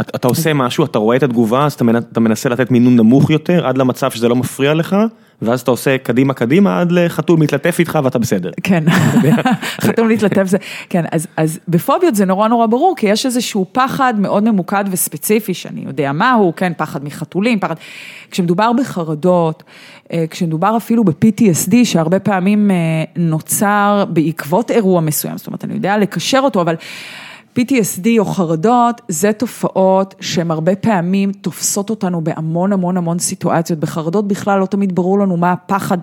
את, 0.02 0.16
אתה 0.16 0.28
עושה 0.28 0.54
משהו, 0.54 0.86
אתה 0.86 1.00
רואה 1.00 1.18
את 1.18 1.24
התגובה, 1.24 1.66
אז 1.66 1.74
אתה, 1.74 1.84
מנ- 1.84 1.96
אתה 2.12 2.20
מנסה 2.20 2.50
לתת 2.50 2.72
מינון 2.72 2.96
נמוך 2.96 3.30
יותר, 3.30 3.68
עד 3.68 3.78
למצב 3.78 4.12
שזה 4.12 4.28
לא 4.28 4.36
מפריע 4.36 4.74
לך, 4.74 4.96
ואז 5.42 5.62
אתה 5.62 5.72
עושה 5.72 5.98
קדימה 5.98 6.34
קדימה, 6.34 6.82
עד 6.82 6.92
לחתול 6.92 7.40
מתלטף 7.40 7.76
איתך 7.80 8.00
ואתה 8.04 8.20
בסדר. 8.20 8.52
כן, 8.64 8.84
חתום 9.86 10.08
להתלטף 10.08 10.44
זה, 10.46 10.58
כן, 10.90 11.06
אז, 11.12 11.28
אז 11.38 11.60
בפוביות 11.68 12.16
זה 12.16 12.26
נורא 12.26 12.48
נורא 12.48 12.66
ברור, 12.66 12.96
כי 12.98 13.08
יש 13.08 13.26
איזשהו 13.26 13.66
פחד 13.72 14.14
מאוד 14.18 14.44
ממוקד 14.44 14.84
וספציפי, 14.92 15.54
שאני 15.54 15.82
יודע 15.86 16.12
מהו, 16.12 16.54
כן, 16.56 16.74
פחד 16.78 17.04
מחתולים, 17.04 17.60
פחד, 17.60 17.76
כשמדובר 18.32 18.72
בחרדות, 18.74 19.64
אה, 20.12 20.26
כשמדובר 20.30 20.78
אפילו 20.78 21.04
ב-PTSD, 21.04 21.76
שהרבה 21.84 22.20
פעמים 22.20 22.72
אה, 22.72 22.76
נוצר 23.16 24.06
בעקבות 24.10 24.72
אירוע 24.72 25.02
מסוים, 25.02 25.38
זאת 25.38 25.48
אומרת, 25.48 25.64
אני 25.64 25.74
יודע 25.74 25.98
לקשר 25.98 26.40
אותו, 26.44 26.62
אבל... 26.62 26.76
PTSD 27.60 28.08
או 28.20 28.26
חרדות, 28.26 29.02
זה 29.08 29.34
תופעות 29.34 30.16
שהן 30.20 30.52
הרבה 30.52 30.76
פעמים 30.76 31.32
תופסות 31.32 31.90
אותנו 31.90 32.24
בהמון 32.24 32.74
המון 32.74 32.98
המון 32.98 33.20
סיטואציות. 33.20 33.80
בחרדות 33.80 34.28
בכלל 34.28 34.60
לא 34.60 34.66
תמיד 34.66 34.96
ברור 34.96 35.20
לנו 35.20 35.38
מה 35.38 35.52
הפחד, 35.52 35.98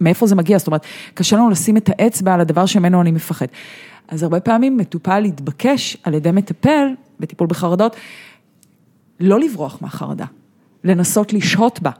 מאיפה 0.00 0.26
זה 0.26 0.34
מגיע, 0.34 0.58
זאת 0.58 0.66
אומרת, 0.66 0.86
קשה 1.14 1.36
לנו 1.36 1.50
לשים 1.50 1.76
את 1.76 1.88
האצבע 1.88 2.34
על 2.34 2.40
הדבר 2.40 2.66
שממנו 2.66 3.00
אני 3.00 3.10
מפחד. 3.10 3.46
אז 4.08 4.22
הרבה 4.22 4.40
פעמים 4.40 4.76
מטופל 4.76 5.24
יתבקש 5.24 5.96
על 6.02 6.14
ידי 6.14 6.30
מטפל 6.30 6.88
בטיפול 7.20 7.46
בחרדות, 7.46 7.96
לא 9.20 9.40
לברוח 9.40 9.78
מהחרדה, 9.80 10.24
לנסות 10.84 11.32
לשהות 11.32 11.80
בה, 11.82 11.90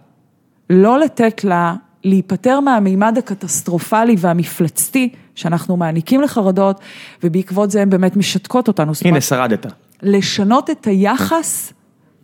לא 0.71 0.99
לתת 0.99 1.45
לה 1.45 1.75
להיפטר 2.05 2.61
מהמימד 2.61 3.19
הקטסטרופלי 3.19 4.17
והמפלצתי 4.19 5.09
שאנחנו 5.35 5.77
מעניקים 5.77 6.21
לחרדות, 6.21 6.81
ובעקבות 7.23 7.71
זה 7.71 7.83
הן 7.83 7.91
באמת 7.91 8.17
משתקות 8.17 8.69
אותנו. 8.69 8.93
הנה, 9.05 9.21
שרדת. 9.21 9.67
לשנות 10.03 10.71
את 10.71 10.87
היחס 10.87 11.73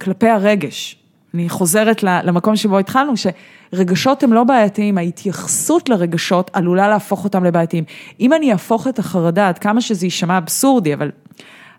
כלפי 0.01 0.29
הרגש. 0.29 0.97
אני 1.35 1.49
חוזרת 1.49 2.03
למקום 2.03 2.57
שבו 2.57 2.79
התחלנו, 2.79 3.13
שרגשות 3.17 4.23
הם 4.23 4.33
לא 4.33 4.45
בעייתיים, 4.45 4.99
ההתייחסות 4.99 5.89
לרגשות 5.89 6.51
עלולה 6.53 6.89
להפוך 6.89 7.25
אותם 7.25 7.45
לבעייתיים. 7.45 7.85
אם 8.21 8.33
אני 8.33 8.53
אהפוך 8.53 8.89
את 8.89 8.99
החרדה, 8.99 9.49
עד 9.49 9.59
כמה 9.59 9.81
שזה 9.81 10.07
יישמע 10.07 10.39
אבסורדי, 10.39 10.95
אבל 10.95 11.11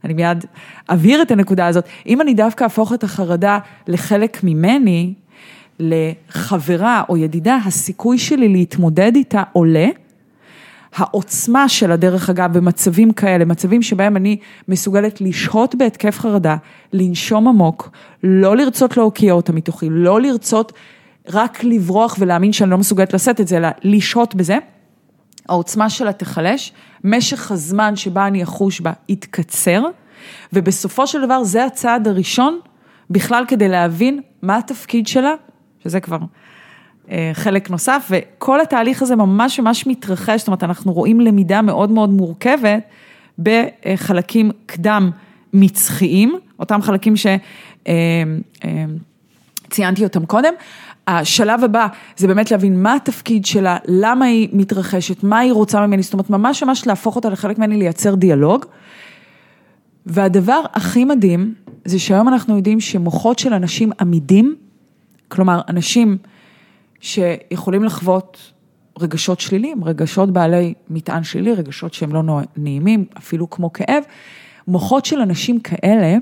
אני 0.04 0.14
מיד 0.14 0.46
אבהיר 0.90 1.22
את 1.22 1.32
הנקודה 1.32 1.68
הזאת, 1.68 1.86
אם 2.08 2.22
אני 2.22 2.34
דווקא 2.34 2.64
אהפוך 2.64 2.94
את 2.94 3.04
החרדה 3.04 3.60
לחלק 3.88 4.44
ממני, 4.44 5.14
לחברה 5.80 7.04
או 7.10 7.18
ידידה, 7.18 7.58
הסיכוי 7.66 8.18
שלי 8.18 8.50
להתמודד 8.50 9.12
איתה 9.16 9.44
עולה. 9.54 9.88
העוצמה 10.96 11.70
שלה, 11.70 11.96
דרך 11.96 12.30
אגב, 12.30 12.58
במצבים 12.58 13.14
כאלה, 13.14 13.46
מצבים 13.46 13.82
שבהם 13.82 14.18
אני 14.18 14.38
מסוגלת 14.68 15.22
לשהות 15.22 15.76
בהתקף 15.76 16.20
חרדה, 16.20 16.56
לנשום 16.94 17.48
עמוק, 17.48 17.90
לא 18.24 18.58
לרצות 18.58 18.98
להוקיע 18.98 19.34
אותה 19.34 19.54
מתוכי, 19.54 19.88
לא 19.90 20.22
לרצות 20.22 20.74
רק 21.30 21.64
לברוח 21.64 22.16
ולהאמין 22.20 22.54
שאני 22.54 22.70
לא 22.70 22.78
מסוגלת 22.78 23.14
לשאת 23.14 23.42
את 23.42 23.48
זה, 23.48 23.58
אלא 23.58 23.68
לשהות 23.84 24.36
בזה, 24.36 24.58
העוצמה 25.50 25.90
שלה 25.90 26.14
תיחלש, 26.14 26.74
משך 27.04 27.52
הזמן 27.52 27.96
שבה 27.96 28.28
אני 28.28 28.44
אחוש 28.44 28.82
בה 28.82 28.92
יתקצר, 29.10 29.84
ובסופו 30.54 31.08
של 31.08 31.26
דבר 31.26 31.44
זה 31.44 31.66
הצעד 31.66 32.08
הראשון 32.08 32.60
בכלל 33.10 33.44
כדי 33.48 33.68
להבין 33.68 34.22
מה 34.42 34.58
התפקיד 34.58 35.08
שלה, 35.08 35.34
שזה 35.90 36.00
כבר 36.00 36.18
אה, 37.12 37.32
חלק 37.34 37.70
נוסף, 37.70 38.12
וכל 38.12 38.62
התהליך 38.62 39.02
הזה 39.02 39.16
ממש 39.16 39.60
ממש 39.60 39.88
מתרחש, 39.88 40.40
זאת 40.40 40.48
אומרת, 40.48 40.64
אנחנו 40.64 40.94
רואים 40.94 41.22
למידה 41.22 41.62
מאוד 41.62 41.92
מאוד 41.92 42.10
מורכבת 42.10 42.84
בחלקים 43.40 44.52
קדם 44.66 45.12
מצחיים, 45.54 46.40
אותם 46.60 46.82
חלקים 46.82 47.14
שציינתי 49.68 50.04
אותם 50.04 50.26
קודם. 50.26 50.54
השלב 51.08 51.64
הבא 51.64 51.88
זה 52.18 52.28
באמת 52.28 52.52
להבין 52.52 52.84
מה 52.84 52.94
התפקיד 52.96 53.46
שלה, 53.46 53.78
למה 53.86 54.26
היא 54.26 54.50
מתרחשת, 54.54 55.24
מה 55.24 55.40
היא 55.40 55.54
רוצה 55.54 55.88
ממני, 55.88 56.02
זאת 56.02 56.14
אומרת, 56.14 56.30
ממש 56.30 56.64
ממש 56.64 56.88
להפוך 56.88 57.16
אותה 57.16 57.30
לחלק 57.30 57.58
ממני, 57.58 57.78
לייצר 57.78 58.16
דיאלוג. 58.16 58.66
והדבר 60.06 60.62
הכי 60.74 61.06
מדהים, 61.06 61.54
זה 61.86 62.00
שהיום 62.00 62.28
אנחנו 62.28 62.56
יודעים 62.56 62.80
שמוחות 62.80 63.40
של 63.40 63.54
אנשים 63.54 63.92
עמידים, 64.00 64.56
כלומר, 65.30 65.62
אנשים 65.70 66.18
שיכולים 67.00 67.84
לחוות 67.84 68.52
רגשות 69.00 69.40
שליליים, 69.40 69.84
רגשות 69.84 70.32
בעלי 70.32 70.74
מטען 70.90 71.24
שלילי, 71.24 71.54
רגשות 71.54 71.94
שהם 71.94 72.14
לא 72.14 72.22
נעימים, 72.58 73.06
אפילו 73.18 73.50
כמו 73.50 73.74
כאב, 73.74 74.04
מוחות 74.68 75.06
של 75.06 75.20
אנשים 75.20 75.60
כאלה 75.60 76.18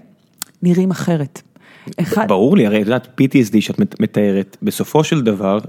נראים 0.63 0.91
אחרת. 0.91 1.41
אחד... 2.01 2.27
ברור 2.27 2.57
לי, 2.57 2.65
הרי 2.65 2.81
את 2.81 2.85
יודעת, 2.85 3.21
PTSD 3.21 3.61
שאת 3.61 4.01
מתארת, 4.01 4.57
בסופו 4.61 5.03
של 5.03 5.21
דבר, 5.21 5.59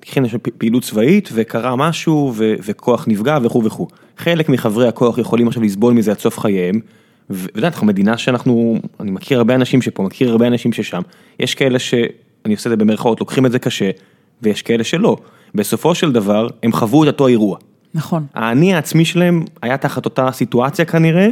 תקחי 0.00 0.20
למשל 0.20 0.38
פעילות 0.58 0.82
צבאית 0.82 1.28
וקרה 1.32 1.76
משהו 1.76 2.32
ו- 2.36 2.54
וכוח 2.62 3.08
נפגע 3.08 3.38
וכו' 3.42 3.64
וכו'. 3.64 3.88
חלק 4.18 4.48
מחברי 4.48 4.88
הכוח 4.88 5.18
יכולים 5.18 5.48
עכשיו 5.48 5.62
לסבול 5.62 5.94
מזה 5.94 6.10
עד 6.10 6.18
סוף 6.18 6.38
חייהם. 6.38 6.80
ואת 7.30 7.56
יודעת, 7.56 7.72
אנחנו 7.72 7.86
מדינה 7.86 8.18
שאנחנו, 8.18 8.78
אני 9.00 9.10
מכיר 9.10 9.38
הרבה 9.38 9.54
אנשים 9.54 9.82
שפה, 9.82 10.02
מכיר 10.02 10.30
הרבה 10.30 10.46
אנשים 10.46 10.72
ששם, 10.72 11.02
יש 11.40 11.54
כאלה 11.54 11.78
שאני 12.46 12.54
עושה 12.54 12.70
את 12.70 12.72
זה 12.72 12.76
במרכאות, 12.76 13.20
לוקחים 13.20 13.46
את 13.46 13.52
זה 13.52 13.58
קשה, 13.58 13.90
ויש 14.42 14.62
כאלה 14.62 14.84
שלא. 14.84 15.16
בסופו 15.54 15.94
של 15.94 16.12
דבר, 16.12 16.48
הם 16.62 16.72
חוו 16.72 17.02
את 17.02 17.08
אותו 17.08 17.26
אירוע. 17.26 17.58
נכון. 17.94 18.26
האני 18.34 18.74
העצמי 18.74 19.04
שלהם 19.04 19.44
היה 19.62 19.76
תחת 19.76 20.04
אותה 20.04 20.32
סיטואציה 20.32 20.84
כנראה, 20.84 21.28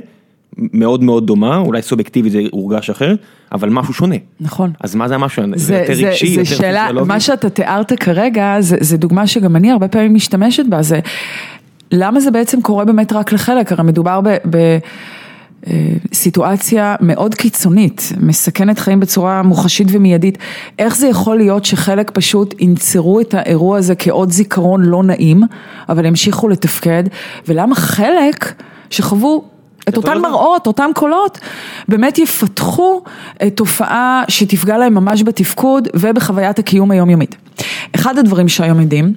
מאוד 0.59 1.03
מאוד 1.03 1.27
דומה, 1.27 1.57
אולי 1.57 1.83
סובייקטיבית 1.83 2.33
זה 2.33 2.41
הורגש 2.51 2.91
אחרת, 2.91 3.19
אבל 3.53 3.69
משהו 3.69 3.95
שונה. 3.95 4.15
נכון. 4.41 4.73
אז 4.81 4.95
מה 4.95 5.09
זה 5.09 5.15
המשהו? 5.15 5.43
זה, 5.57 5.67
זה 5.67 5.75
יותר 5.75 5.95
זה, 5.95 6.09
רגשי, 6.09 6.35
זה 6.35 6.41
יותר 6.41 6.55
שאלה, 6.55 6.83
פיזיולוגי? 6.87 7.09
מה 7.09 7.21
שאתה 7.21 7.51
תיארת 7.51 7.93
כרגע, 7.93 8.57
זה, 8.61 8.77
זה 8.81 8.97
דוגמה 8.97 9.27
שגם 9.27 9.57
אני 9.57 9.71
הרבה 9.71 9.89
פעמים 9.89 10.15
משתמשת 10.15 10.67
בה, 10.69 10.83
זה 10.83 11.01
למה 11.93 12.21
זה 12.21 12.31
בעצם 12.31 12.63
קורה 12.63 12.85
באמת 12.85 13.13
רק 13.13 13.33
לחלק, 13.33 13.73
הרי 13.73 13.83
מדובר 13.83 14.21
ב... 14.21 14.29
ב 14.51 14.79
סיטואציה 16.13 16.97
מאוד 17.01 17.35
קיצונית, 17.35 18.13
מסכנת 18.21 18.79
חיים 18.79 19.01
בצורה 19.01 19.43
מוחשית 19.43 19.89
ומיידית. 19.91 20.39
איך 20.79 20.97
זה 20.97 21.07
יכול 21.07 21.37
להיות 21.37 21.65
שחלק 21.65 22.11
פשוט 22.11 22.55
ינצרו 22.61 23.21
את 23.21 23.35
האירוע 23.35 23.79
הזה 23.79 23.95
כעוד 23.95 24.33
זיכרון 24.33 24.83
לא 24.85 25.03
נעים, 25.03 25.43
אבל 25.89 26.07
ימשיכו 26.07 26.49
לתפקד, 26.49 27.05
ולמה 27.49 27.75
חלק 27.75 28.63
שחוו 28.91 29.45
את 29.89 29.97
אותן 29.97 30.19
מראות, 30.19 30.67
אותם 30.67 30.91
קולות, 30.95 31.39
באמת 31.89 32.19
יפתחו 32.19 33.03
תופעה 33.55 34.23
שתפגע 34.29 34.79
להם 34.79 34.95
ממש 34.95 35.23
בתפקוד 35.23 35.89
ובחוויית 35.95 36.59
הקיום 36.59 36.91
היומיומית. 36.91 37.37
אחד 37.95 38.19
הדברים 38.19 38.49
שהיום 38.49 38.81
יודעים, 38.81 39.15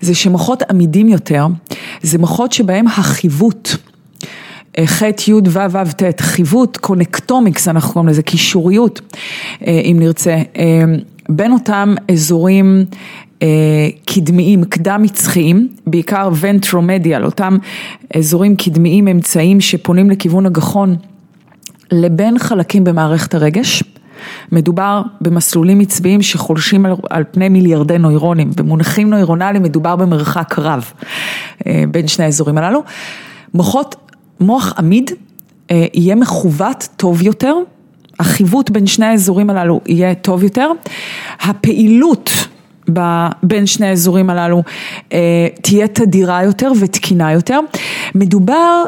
זה 0.00 0.14
שמוחות 0.14 0.62
עמידים 0.70 1.08
יותר, 1.08 1.46
זה 2.02 2.18
מוחות 2.18 2.52
שבהם 2.52 2.86
החיווט, 2.88 3.68
ח' 4.84 5.02
י' 5.28 5.32
ו' 5.32 5.58
ו' 5.70 5.92
ט', 5.96 6.20
חיווט, 6.20 6.76
קונקטומיקס, 6.76 7.68
אנחנו 7.68 7.92
קוראים 7.92 8.08
לזה 8.08 8.22
קישוריות, 8.22 9.00
אם 9.66 9.96
נרצה, 10.00 10.36
בין 11.28 11.52
אותם 11.52 11.94
אזורים 12.12 12.84
קדמיים, 14.04 14.64
קדם 14.64 15.02
מצחיים, 15.02 15.68
בעיקר 15.86 16.30
ונטרומדיאל, 16.40 17.24
אותם 17.24 17.56
אזורים 18.16 18.56
קדמיים 18.56 19.08
אמצעיים 19.08 19.60
שפונים 19.60 20.10
לכיוון 20.10 20.46
הגחון, 20.46 20.96
לבין 21.92 22.38
חלקים 22.38 22.84
במערכת 22.84 23.34
הרגש. 23.34 23.82
מדובר 24.52 25.02
במסלולים 25.20 25.80
עצביים 25.80 26.22
שחולשים 26.22 26.86
על, 26.86 26.92
על 27.10 27.24
פני 27.30 27.48
מיליארדי 27.48 27.98
נוירונים, 27.98 28.50
במונחים 28.56 29.10
נוירונליים 29.10 29.62
מדובר 29.62 29.96
במרחק 29.96 30.58
רב 30.58 30.92
בין 31.90 32.08
שני 32.08 32.24
האזורים 32.24 32.58
הללו. 32.58 32.82
מוחות, 33.54 33.96
מוח 34.40 34.74
עמיד 34.78 35.10
יהיה 35.70 36.14
מכוות 36.14 36.88
טוב 36.96 37.22
יותר, 37.22 37.54
החיווט 38.20 38.70
בין 38.70 38.86
שני 38.86 39.06
האזורים 39.06 39.50
הללו 39.50 39.80
יהיה 39.86 40.14
טוב 40.14 40.42
יותר, 40.42 40.70
הפעילות 41.40 42.30
בין 43.42 43.66
שני 43.66 43.86
האזורים 43.86 44.30
הללו 44.30 44.62
תהיה 45.62 45.88
תדירה 45.88 46.44
יותר 46.44 46.72
ותקינה 46.80 47.32
יותר. 47.32 47.60
מדובר 48.14 48.84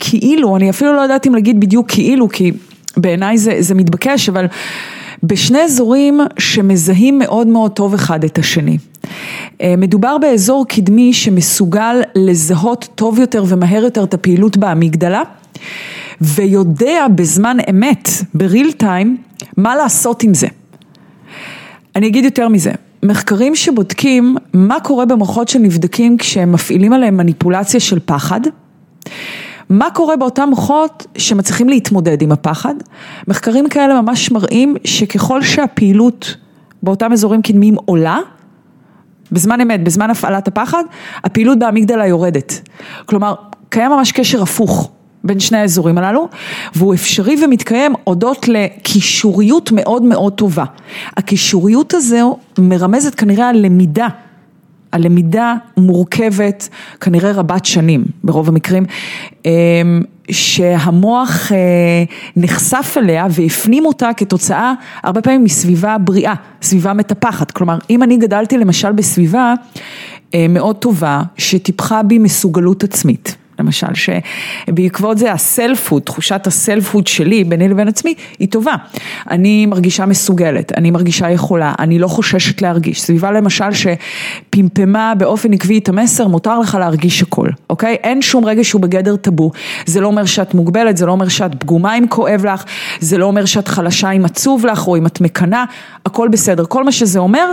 כאילו, 0.00 0.56
אני 0.56 0.70
אפילו 0.70 0.94
לא 0.96 1.00
יודעת 1.00 1.26
אם 1.26 1.34
להגיד 1.34 1.60
בדיוק 1.60 1.90
כאילו, 1.90 2.28
כי 2.28 2.52
בעיניי 2.96 3.38
זה, 3.38 3.56
זה 3.58 3.74
מתבקש, 3.74 4.28
אבל 4.28 4.46
בשני 5.22 5.60
אזורים 5.62 6.20
שמזהים 6.38 7.18
מאוד 7.18 7.46
מאוד 7.46 7.72
טוב 7.72 7.94
אחד 7.94 8.24
את 8.24 8.38
השני. 8.38 8.78
מדובר 9.62 10.18
באזור 10.18 10.66
קדמי 10.68 11.12
שמסוגל 11.12 12.00
לזהות 12.14 12.88
טוב 12.94 13.18
יותר 13.18 13.44
ומהר 13.48 13.84
יותר 13.84 14.04
את 14.04 14.14
הפעילות 14.14 14.56
באמיגדלה. 14.56 15.22
ויודע 16.20 17.06
בזמן 17.14 17.56
אמת, 17.70 18.08
בריל 18.34 18.72
טיים, 18.72 19.16
מה 19.56 19.76
לעשות 19.76 20.22
עם 20.22 20.34
זה. 20.34 20.46
אני 21.96 22.06
אגיד 22.06 22.24
יותר 22.24 22.48
מזה, 22.48 22.72
מחקרים 23.02 23.54
שבודקים 23.54 24.36
מה 24.52 24.80
קורה 24.80 25.04
במוחות 25.04 25.48
שנבדקים 25.48 26.16
כשהם 26.16 26.52
מפעילים 26.52 26.92
עליהם 26.92 27.16
מניפולציה 27.16 27.80
של 27.80 27.98
פחד, 28.04 28.40
מה 29.70 29.90
קורה 29.90 30.16
באותם 30.16 30.48
מוחות 30.48 31.06
שמצליחים 31.18 31.68
להתמודד 31.68 32.22
עם 32.22 32.32
הפחד, 32.32 32.74
מחקרים 33.28 33.68
כאלה 33.68 34.02
ממש 34.02 34.30
מראים 34.30 34.76
שככל 34.84 35.42
שהפעילות 35.42 36.36
באותם 36.82 37.12
אזורים 37.12 37.42
קדמיים 37.42 37.74
עולה, 37.84 38.18
בזמן 39.32 39.60
אמת, 39.60 39.84
בזמן 39.84 40.10
הפעלת 40.10 40.48
הפחד, 40.48 40.84
הפעילות 41.24 41.58
באמיגדלה 41.58 42.06
יורדת. 42.06 42.60
כלומר, 43.06 43.34
קיים 43.68 43.90
ממש 43.90 44.12
קשר 44.12 44.42
הפוך. 44.42 44.90
בין 45.24 45.40
שני 45.40 45.58
האזורים 45.58 45.98
הללו, 45.98 46.28
והוא 46.74 46.94
אפשרי 46.94 47.44
ומתקיים 47.44 47.94
הודות 48.04 48.48
לקישוריות 48.48 49.72
מאוד 49.72 50.02
מאוד 50.02 50.32
טובה. 50.32 50.64
הקישוריות 51.16 51.94
הזו 51.94 52.38
מרמזת 52.58 53.14
כנראה 53.14 53.48
על 53.48 53.56
למידה, 53.56 54.08
על 54.92 55.04
למידה 55.04 55.54
מורכבת, 55.76 56.68
כנראה 57.00 57.32
רבת 57.32 57.64
שנים 57.64 58.04
ברוב 58.24 58.48
המקרים, 58.48 58.84
שהמוח 60.30 61.52
נחשף 62.36 62.94
אליה 62.96 63.26
והפנים 63.30 63.86
אותה 63.86 64.10
כתוצאה 64.16 64.72
הרבה 65.02 65.20
פעמים 65.20 65.44
מסביבה 65.44 65.98
בריאה, 65.98 66.34
סביבה 66.62 66.92
מטפחת. 66.92 67.50
כלומר, 67.50 67.78
אם 67.90 68.02
אני 68.02 68.16
גדלתי 68.16 68.58
למשל 68.58 68.92
בסביבה 68.92 69.54
מאוד 70.48 70.76
טובה, 70.76 71.22
שטיפחה 71.36 72.02
בי 72.02 72.18
מסוגלות 72.18 72.84
עצמית. 72.84 73.36
למשל, 73.58 73.86
שבעקבות 73.94 75.18
זה 75.18 75.32
הסלפוד, 75.32 76.02
תחושת 76.02 76.46
הסלפוד 76.46 77.06
שלי 77.06 77.44
ביני 77.44 77.68
לבין 77.68 77.88
עצמי, 77.88 78.14
היא 78.38 78.48
טובה. 78.48 78.74
אני 79.30 79.66
מרגישה 79.66 80.06
מסוגלת, 80.06 80.72
אני 80.76 80.90
מרגישה 80.90 81.30
יכולה, 81.30 81.72
אני 81.78 81.98
לא 81.98 82.08
חוששת 82.08 82.62
להרגיש. 82.62 83.02
סביבה 83.02 83.30
למשל 83.30 83.64
שפמפמה 83.72 85.12
באופן 85.18 85.52
עקבי 85.52 85.78
את 85.78 85.88
המסר, 85.88 86.28
מותר 86.28 86.58
לך 86.58 86.74
להרגיש 86.80 87.22
הכל, 87.22 87.48
אוקיי? 87.70 87.94
אין 87.94 88.22
שום 88.22 88.44
רגע 88.44 88.64
שהוא 88.64 88.80
בגדר 88.80 89.16
טאבו. 89.16 89.50
זה 89.86 90.00
לא 90.00 90.06
אומר 90.06 90.24
שאת 90.24 90.54
מוגבלת, 90.54 90.96
זה 90.96 91.06
לא 91.06 91.12
אומר 91.12 91.28
שאת 91.28 91.54
פגומה 91.54 91.98
אם 91.98 92.04
כואב 92.08 92.46
לך, 92.46 92.64
זה 93.00 93.18
לא 93.18 93.26
אומר 93.26 93.44
שאת 93.44 93.68
חלשה 93.68 94.10
אם 94.10 94.24
עצוב 94.24 94.66
לך, 94.66 94.88
או 94.88 94.96
אם 94.96 95.06
את 95.06 95.20
מקנאה, 95.20 95.64
הכל 96.06 96.28
בסדר. 96.28 96.64
כל 96.64 96.84
מה 96.84 96.92
שזה 96.92 97.18
אומר, 97.18 97.52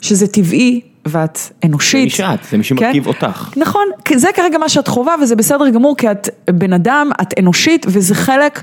שזה 0.00 0.26
טבעי. 0.26 0.95
ואת 1.08 1.38
אנושית. 1.64 2.00
זה 2.00 2.04
מי 2.04 2.10
שאת, 2.10 2.44
זה 2.50 2.56
מי 2.56 2.64
שמרכיב 2.64 3.06
אותך. 3.06 3.52
נכון, 3.56 3.84
זה 4.16 4.28
כרגע 4.34 4.58
מה 4.58 4.68
שאת 4.68 4.88
חווה 4.88 5.14
וזה 5.22 5.36
בסדר 5.36 5.68
גמור 5.68 5.96
כי 5.96 6.10
את 6.10 6.28
בן 6.50 6.72
אדם, 6.72 7.10
את 7.22 7.38
אנושית 7.38 7.86
וזה 7.88 8.14
חלק 8.14 8.62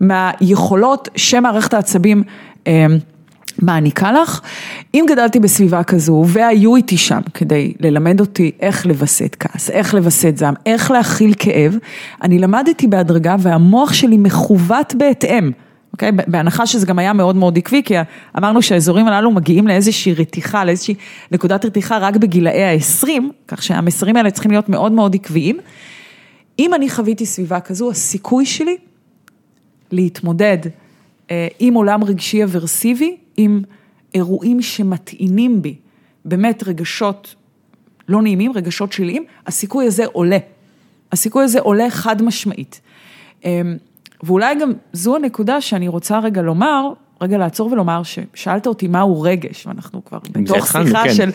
מהיכולות 0.00 1.08
שמערכת 1.16 1.74
העצבים 1.74 2.22
מעניקה 3.62 4.12
לך. 4.12 4.40
אם 4.94 5.04
גדלתי 5.08 5.40
בסביבה 5.40 5.82
כזו 5.82 6.24
והיו 6.28 6.76
איתי 6.76 6.96
שם 6.96 7.20
כדי 7.34 7.72
ללמד 7.80 8.20
אותי 8.20 8.50
איך 8.60 8.86
לווסת 8.86 9.36
כעס, 9.40 9.70
איך 9.70 9.94
לווסת 9.94 10.36
זעם, 10.36 10.54
איך 10.66 10.90
להכיל 10.90 11.34
כאב, 11.38 11.76
אני 12.22 12.38
למדתי 12.38 12.86
בהדרגה 12.86 13.36
והמוח 13.38 13.92
שלי 13.92 14.16
מכוות 14.16 14.94
בהתאם. 14.94 15.50
אוקיי? 15.94 16.12
בהנחה 16.12 16.66
שזה 16.66 16.86
גם 16.86 16.98
היה 16.98 17.12
מאוד 17.12 17.36
מאוד 17.36 17.58
עקבי, 17.58 17.82
כי 17.82 17.94
אמרנו 18.38 18.62
שהאזורים 18.62 19.06
הללו 19.08 19.30
מגיעים 19.30 19.66
לאיזושהי 19.66 20.14
רתיחה, 20.14 20.64
לאיזושהי 20.64 20.94
נקודת 21.30 21.64
רתיחה 21.64 21.98
רק 21.98 22.16
בגילאי 22.16 22.64
ה-20, 22.64 23.08
כך 23.48 23.62
שהמסרים 23.62 24.16
האלה 24.16 24.30
צריכים 24.30 24.50
להיות 24.50 24.68
מאוד 24.68 24.92
מאוד 24.92 25.14
עקביים. 25.14 25.58
אם 26.58 26.74
אני 26.74 26.90
חוויתי 26.90 27.26
סביבה 27.26 27.60
כזו, 27.60 27.90
הסיכוי 27.90 28.46
שלי 28.46 28.76
להתמודד 29.92 30.58
אה, 31.30 31.48
עם 31.58 31.74
עולם 31.74 32.04
רגשי 32.04 32.44
אברסיבי, 32.44 33.16
עם 33.36 33.62
אירועים 34.14 34.62
שמטעינים 34.62 35.62
בי, 35.62 35.74
באמת 36.24 36.62
רגשות 36.66 37.34
לא 38.08 38.22
נעימים, 38.22 38.52
רגשות 38.52 38.92
שליליים, 38.92 39.24
הסיכוי 39.46 39.86
הזה 39.86 40.04
עולה. 40.06 40.38
הסיכוי 41.12 41.44
הזה 41.44 41.60
עולה 41.60 41.90
חד 41.90 42.22
משמעית. 42.22 42.80
ואולי 44.22 44.54
גם 44.54 44.72
זו 44.92 45.16
הנקודה 45.16 45.60
שאני 45.60 45.88
רוצה 45.88 46.18
רגע 46.18 46.42
לומר, 46.42 46.92
רגע 47.20 47.38
לעצור 47.38 47.72
ולומר 47.72 48.02
ששאלת 48.02 48.66
אותי 48.66 48.88
מהו 48.88 49.22
רגש, 49.22 49.66
ואנחנו 49.66 50.04
כבר 50.04 50.18
בתוך 50.32 50.66
שיחה 50.66 51.02
כן. 51.04 51.14
של, 51.14 51.30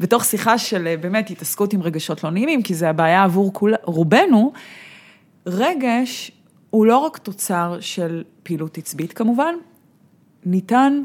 בתוך 0.00 0.24
שיחה 0.24 0.58
של 0.58 0.94
באמת 1.00 1.30
התעסקות 1.30 1.72
עם 1.72 1.82
רגשות 1.82 2.24
לא 2.24 2.30
נעימים, 2.30 2.62
כי 2.62 2.74
זה 2.74 2.90
הבעיה 2.90 3.24
עבור 3.24 3.52
כול, 3.52 3.74
רובנו, 3.82 4.52
רגש 5.46 6.30
הוא 6.70 6.86
לא 6.86 6.98
רק 6.98 7.18
תוצר 7.18 7.76
של 7.80 8.24
פעילות 8.42 8.78
עצבית 8.78 9.12
כמובן, 9.12 9.54
ניתן 10.46 11.02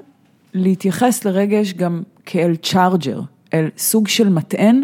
להתייחס 0.54 1.26
לרגש 1.26 1.74
גם 1.74 2.04
כאל 2.26 2.56
צ'ארג'ר, 2.56 3.22
אל 3.54 3.70
סוג 3.78 4.08
של 4.08 4.30
מטען, 4.30 4.84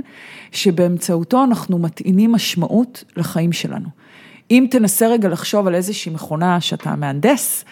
שבאמצעותו 0.51 1.43
אנחנו 1.43 1.77
מטעינים 1.79 2.31
משמעות 2.31 3.03
לחיים 3.17 3.51
שלנו. 3.51 3.89
אם 4.51 4.67
תנסה 4.71 5.07
רגע 5.07 5.29
לחשוב 5.29 5.67
על 5.67 5.75
איזושהי 5.75 6.11
מכונה 6.11 6.61
שאתה 6.61 6.95
מהנדס, 6.95 7.65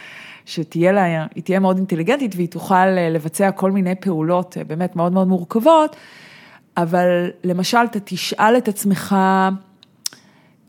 שתהיה 0.45 0.91
לה, 0.91 1.25
היא 1.35 1.43
תהיה 1.43 1.59
מאוד 1.59 1.77
אינטליגנטית 1.77 2.35
והיא 2.35 2.47
תוכל 2.47 2.75
אה, 2.75 3.09
לבצע 3.09 3.51
כל 3.51 3.71
מיני 3.71 3.95
פעולות 3.95 4.57
אה, 4.57 4.63
באמת 4.63 4.95
מאוד 4.95 5.11
מאוד 5.11 5.27
מורכבות, 5.27 5.95
אבל 6.77 7.29
למשל 7.43 7.77
אתה 7.91 7.99
תשאל 8.03 8.57
את 8.57 8.67
עצמך 8.67 9.15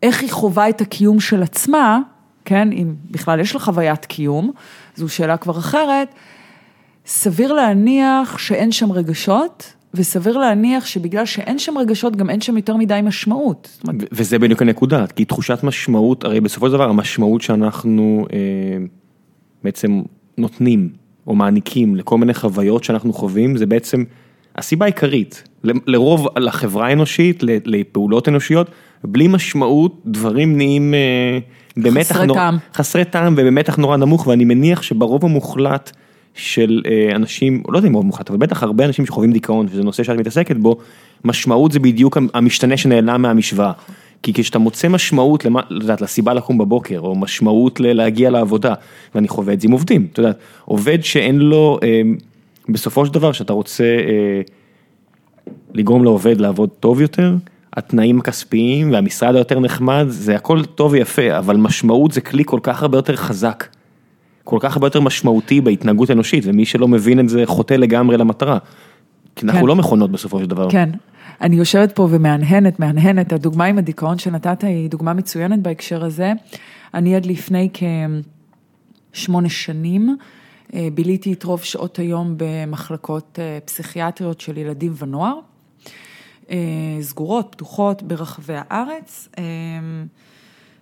איך 0.02 0.22
היא 0.22 0.30
חווה 0.30 0.68
את 0.68 0.80
הקיום 0.80 1.20
של 1.20 1.42
עצמה, 1.42 2.00
כן, 2.44 2.72
אם 2.72 2.94
בכלל 3.10 3.40
יש 3.40 3.54
לה 3.54 3.60
חוויית 3.60 4.04
קיום, 4.04 4.52
זו 4.94 5.08
שאלה 5.08 5.36
כבר 5.36 5.58
אחרת, 5.58 6.08
סביר 7.06 7.52
להניח 7.52 8.38
שאין 8.38 8.72
שם 8.72 8.92
רגשות, 8.92 9.72
וסביר 9.94 10.38
להניח 10.38 10.86
שבגלל 10.86 11.26
שאין 11.26 11.58
שם 11.58 11.78
רגשות, 11.78 12.16
גם 12.16 12.30
אין 12.30 12.40
שם 12.40 12.56
יותר 12.56 12.76
מדי 12.76 13.00
משמעות. 13.02 13.78
וזה 14.12 14.38
בדיוק 14.38 14.62
הנקודה, 14.62 15.06
כי 15.06 15.24
תחושת 15.24 15.62
משמעות, 15.62 16.24
הרי 16.24 16.40
בסופו 16.40 16.66
של 16.66 16.72
דבר 16.72 16.88
המשמעות 16.88 17.42
שאנחנו 17.42 18.26
אה, 18.32 18.38
בעצם 19.64 20.02
נותנים 20.38 20.88
או 21.26 21.34
מעניקים 21.34 21.96
לכל 21.96 22.18
מיני 22.18 22.34
חוויות 22.34 22.84
שאנחנו 22.84 23.12
חווים, 23.12 23.56
זה 23.56 23.66
בעצם 23.66 24.04
הסיבה 24.56 24.84
העיקרית, 24.84 25.42
לרוב 25.64 26.28
לחברה 26.38 26.86
האנושית, 26.86 27.42
לפעולות 27.42 28.28
אנושיות, 28.28 28.70
בלי 29.04 29.28
משמעות 29.28 30.02
דברים 30.06 30.56
נהיים 30.56 30.94
אה, 30.94 31.38
במתח 31.76 32.12
חסרי 32.12 32.26
נור... 32.26 32.36
טעם, 32.36 32.56
חסרי 32.74 33.04
טעם 33.04 33.34
ובמתח 33.36 33.76
נורא 33.76 33.96
נמוך, 33.96 34.26
ואני 34.26 34.44
מניח 34.44 34.82
שברוב 34.82 35.24
המוחלט, 35.24 35.92
של 36.36 36.82
אנשים, 37.14 37.62
לא 37.68 37.78
יודע 37.78 37.88
אם 37.88 37.94
רוב 37.94 38.06
מוחלט, 38.06 38.30
אבל 38.30 38.38
בטח 38.38 38.62
הרבה 38.62 38.84
אנשים 38.84 39.06
שחווים 39.06 39.32
דיכאון, 39.32 39.66
וזה 39.70 39.82
נושא 39.82 40.02
שאת 40.02 40.16
מתעסקת 40.16 40.56
בו, 40.56 40.76
משמעות 41.24 41.72
זה 41.72 41.78
בדיוק 41.78 42.18
המשתנה 42.34 42.76
שנעלם 42.76 43.22
מהמשוואה. 43.22 43.72
כי 44.22 44.32
כשאתה 44.34 44.58
מוצא 44.58 44.88
משמעות, 44.88 45.44
למה, 45.44 45.60
לא 45.70 45.94
לסיבה 46.00 46.34
לקום 46.34 46.58
בבוקר, 46.58 46.98
או 46.98 47.14
משמעות 47.14 47.80
להגיע 47.80 48.30
לעבודה, 48.30 48.74
ואני 49.14 49.28
חווה 49.28 49.54
את 49.54 49.60
זה 49.60 49.68
עם 49.68 49.72
עובדים, 49.72 50.06
אתה 50.12 50.20
יודע, 50.20 50.32
עובד 50.64 51.04
שאין 51.04 51.38
לו, 51.38 51.78
אה, 51.82 52.02
בסופו 52.68 53.06
של 53.06 53.14
דבר, 53.14 53.32
שאתה 53.32 53.52
רוצה 53.52 53.84
אה, 53.84 54.40
לגרום 55.74 56.04
לעובד 56.04 56.40
לעבוד 56.40 56.68
טוב 56.80 57.00
יותר, 57.00 57.34
התנאים 57.76 58.18
הכספיים 58.18 58.92
והמשרד 58.92 59.34
היותר 59.34 59.60
נחמד, 59.60 60.04
זה 60.08 60.36
הכל 60.36 60.64
טוב 60.64 60.92
ויפה, 60.92 61.38
אבל 61.38 61.56
משמעות 61.56 62.12
זה 62.12 62.20
כלי 62.20 62.42
כל 62.46 62.60
כך 62.62 62.82
הרבה 62.82 62.98
יותר 62.98 63.16
חזק. 63.16 63.64
כל 64.46 64.58
כך 64.60 64.76
הרבה 64.76 64.86
יותר 64.86 65.00
משמעותי 65.00 65.60
בהתנהגות 65.60 66.10
אנושית, 66.10 66.44
ומי 66.46 66.64
שלא 66.64 66.88
מבין 66.88 67.20
את 67.20 67.28
זה 67.28 67.42
חוטא 67.46 67.74
לגמרי 67.74 68.16
למטרה. 68.16 68.58
כי 69.36 69.46
אנחנו 69.46 69.60
כן. 69.60 69.66
לא 69.66 69.76
מכונות 69.76 70.12
בסופו 70.12 70.40
של 70.40 70.46
דבר. 70.46 70.70
כן. 70.70 70.90
אני 71.40 71.56
יושבת 71.56 71.92
פה 71.92 72.08
ומהנהנת, 72.10 72.80
מהנהנת, 72.80 73.32
הדוגמה 73.32 73.64
עם 73.64 73.78
הדיכאון 73.78 74.18
שנתת 74.18 74.64
היא 74.64 74.90
דוגמה 74.90 75.12
מצוינת 75.12 75.58
בהקשר 75.58 76.04
הזה. 76.04 76.32
אני 76.94 77.16
עד 77.16 77.26
לפני 77.26 77.68
כשמונה 79.12 79.48
שנים 79.48 80.16
אה, 80.74 80.88
ביליתי 80.94 81.32
את 81.32 81.44
רוב 81.44 81.62
שעות 81.62 81.98
היום 81.98 82.34
במחלקות 82.36 83.38
אה, 83.42 83.58
פסיכיאטריות 83.64 84.40
של 84.40 84.58
ילדים 84.58 84.92
ונוער, 84.98 85.38
אה, 86.50 86.56
סגורות, 87.00 87.48
פתוחות 87.50 88.02
ברחבי 88.02 88.54
הארץ. 88.56 89.28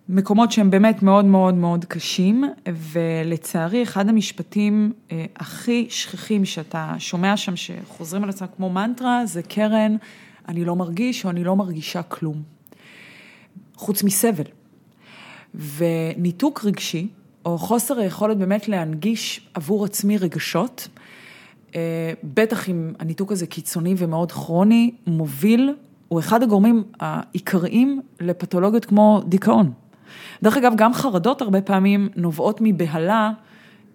מקומות 0.09 0.53
שהם 0.53 0.71
באמת 0.71 1.03
מאוד 1.03 1.25
מאוד 1.25 1.55
מאוד 1.55 1.85
קשים, 1.85 2.45
ולצערי 2.69 3.83
אחד 3.83 4.09
המשפטים 4.09 4.93
הכי 5.37 5.87
שכיחים 5.91 6.45
שאתה 6.45 6.95
שומע 6.99 7.37
שם 7.37 7.57
שחוזרים 7.57 8.25
על 8.25 8.31
עצמם 8.31 8.49
כמו 8.57 8.71
מנטרה, 8.71 9.27
זה 9.27 9.43
קרן, 9.43 9.97
אני 10.49 10.65
לא 10.65 10.77
מרגיש 10.77 11.25
או 11.25 11.31
אני 11.31 11.45
לא 11.45 11.57
מרגישה 11.57 12.03
כלום. 12.03 12.43
חוץ 13.75 14.03
מסבל. 14.03 14.45
וניתוק 15.55 16.65
רגשי, 16.65 17.09
או 17.45 17.59
חוסר 17.59 17.99
היכולת 17.99 18.39
באמת 18.39 18.69
להנגיש 18.69 19.49
עבור 19.55 19.85
עצמי 19.85 20.19
רגשות, 20.19 20.89
אה, 21.75 22.13
בטח 22.25 22.69
אם 22.69 22.93
הניתוק 22.99 23.33
הזה 23.33 23.47
קיצוני 23.47 23.95
ומאוד 23.99 24.33
כרוני, 24.33 24.91
מוביל, 25.07 25.75
הוא 26.09 26.21
אחד 26.21 26.43
הגורמים 26.43 26.83
העיקריים 27.01 28.01
לפתולוגיות 28.21 28.85
כמו 28.85 29.23
דיכאון. 29.27 29.73
דרך 30.43 30.57
אגב, 30.57 30.73
גם 30.77 30.95
חרדות 30.95 31.43
הרבה 31.43 31.61
פעמים 31.61 32.09
נובעות 32.17 32.59
מבהלה. 32.61 33.31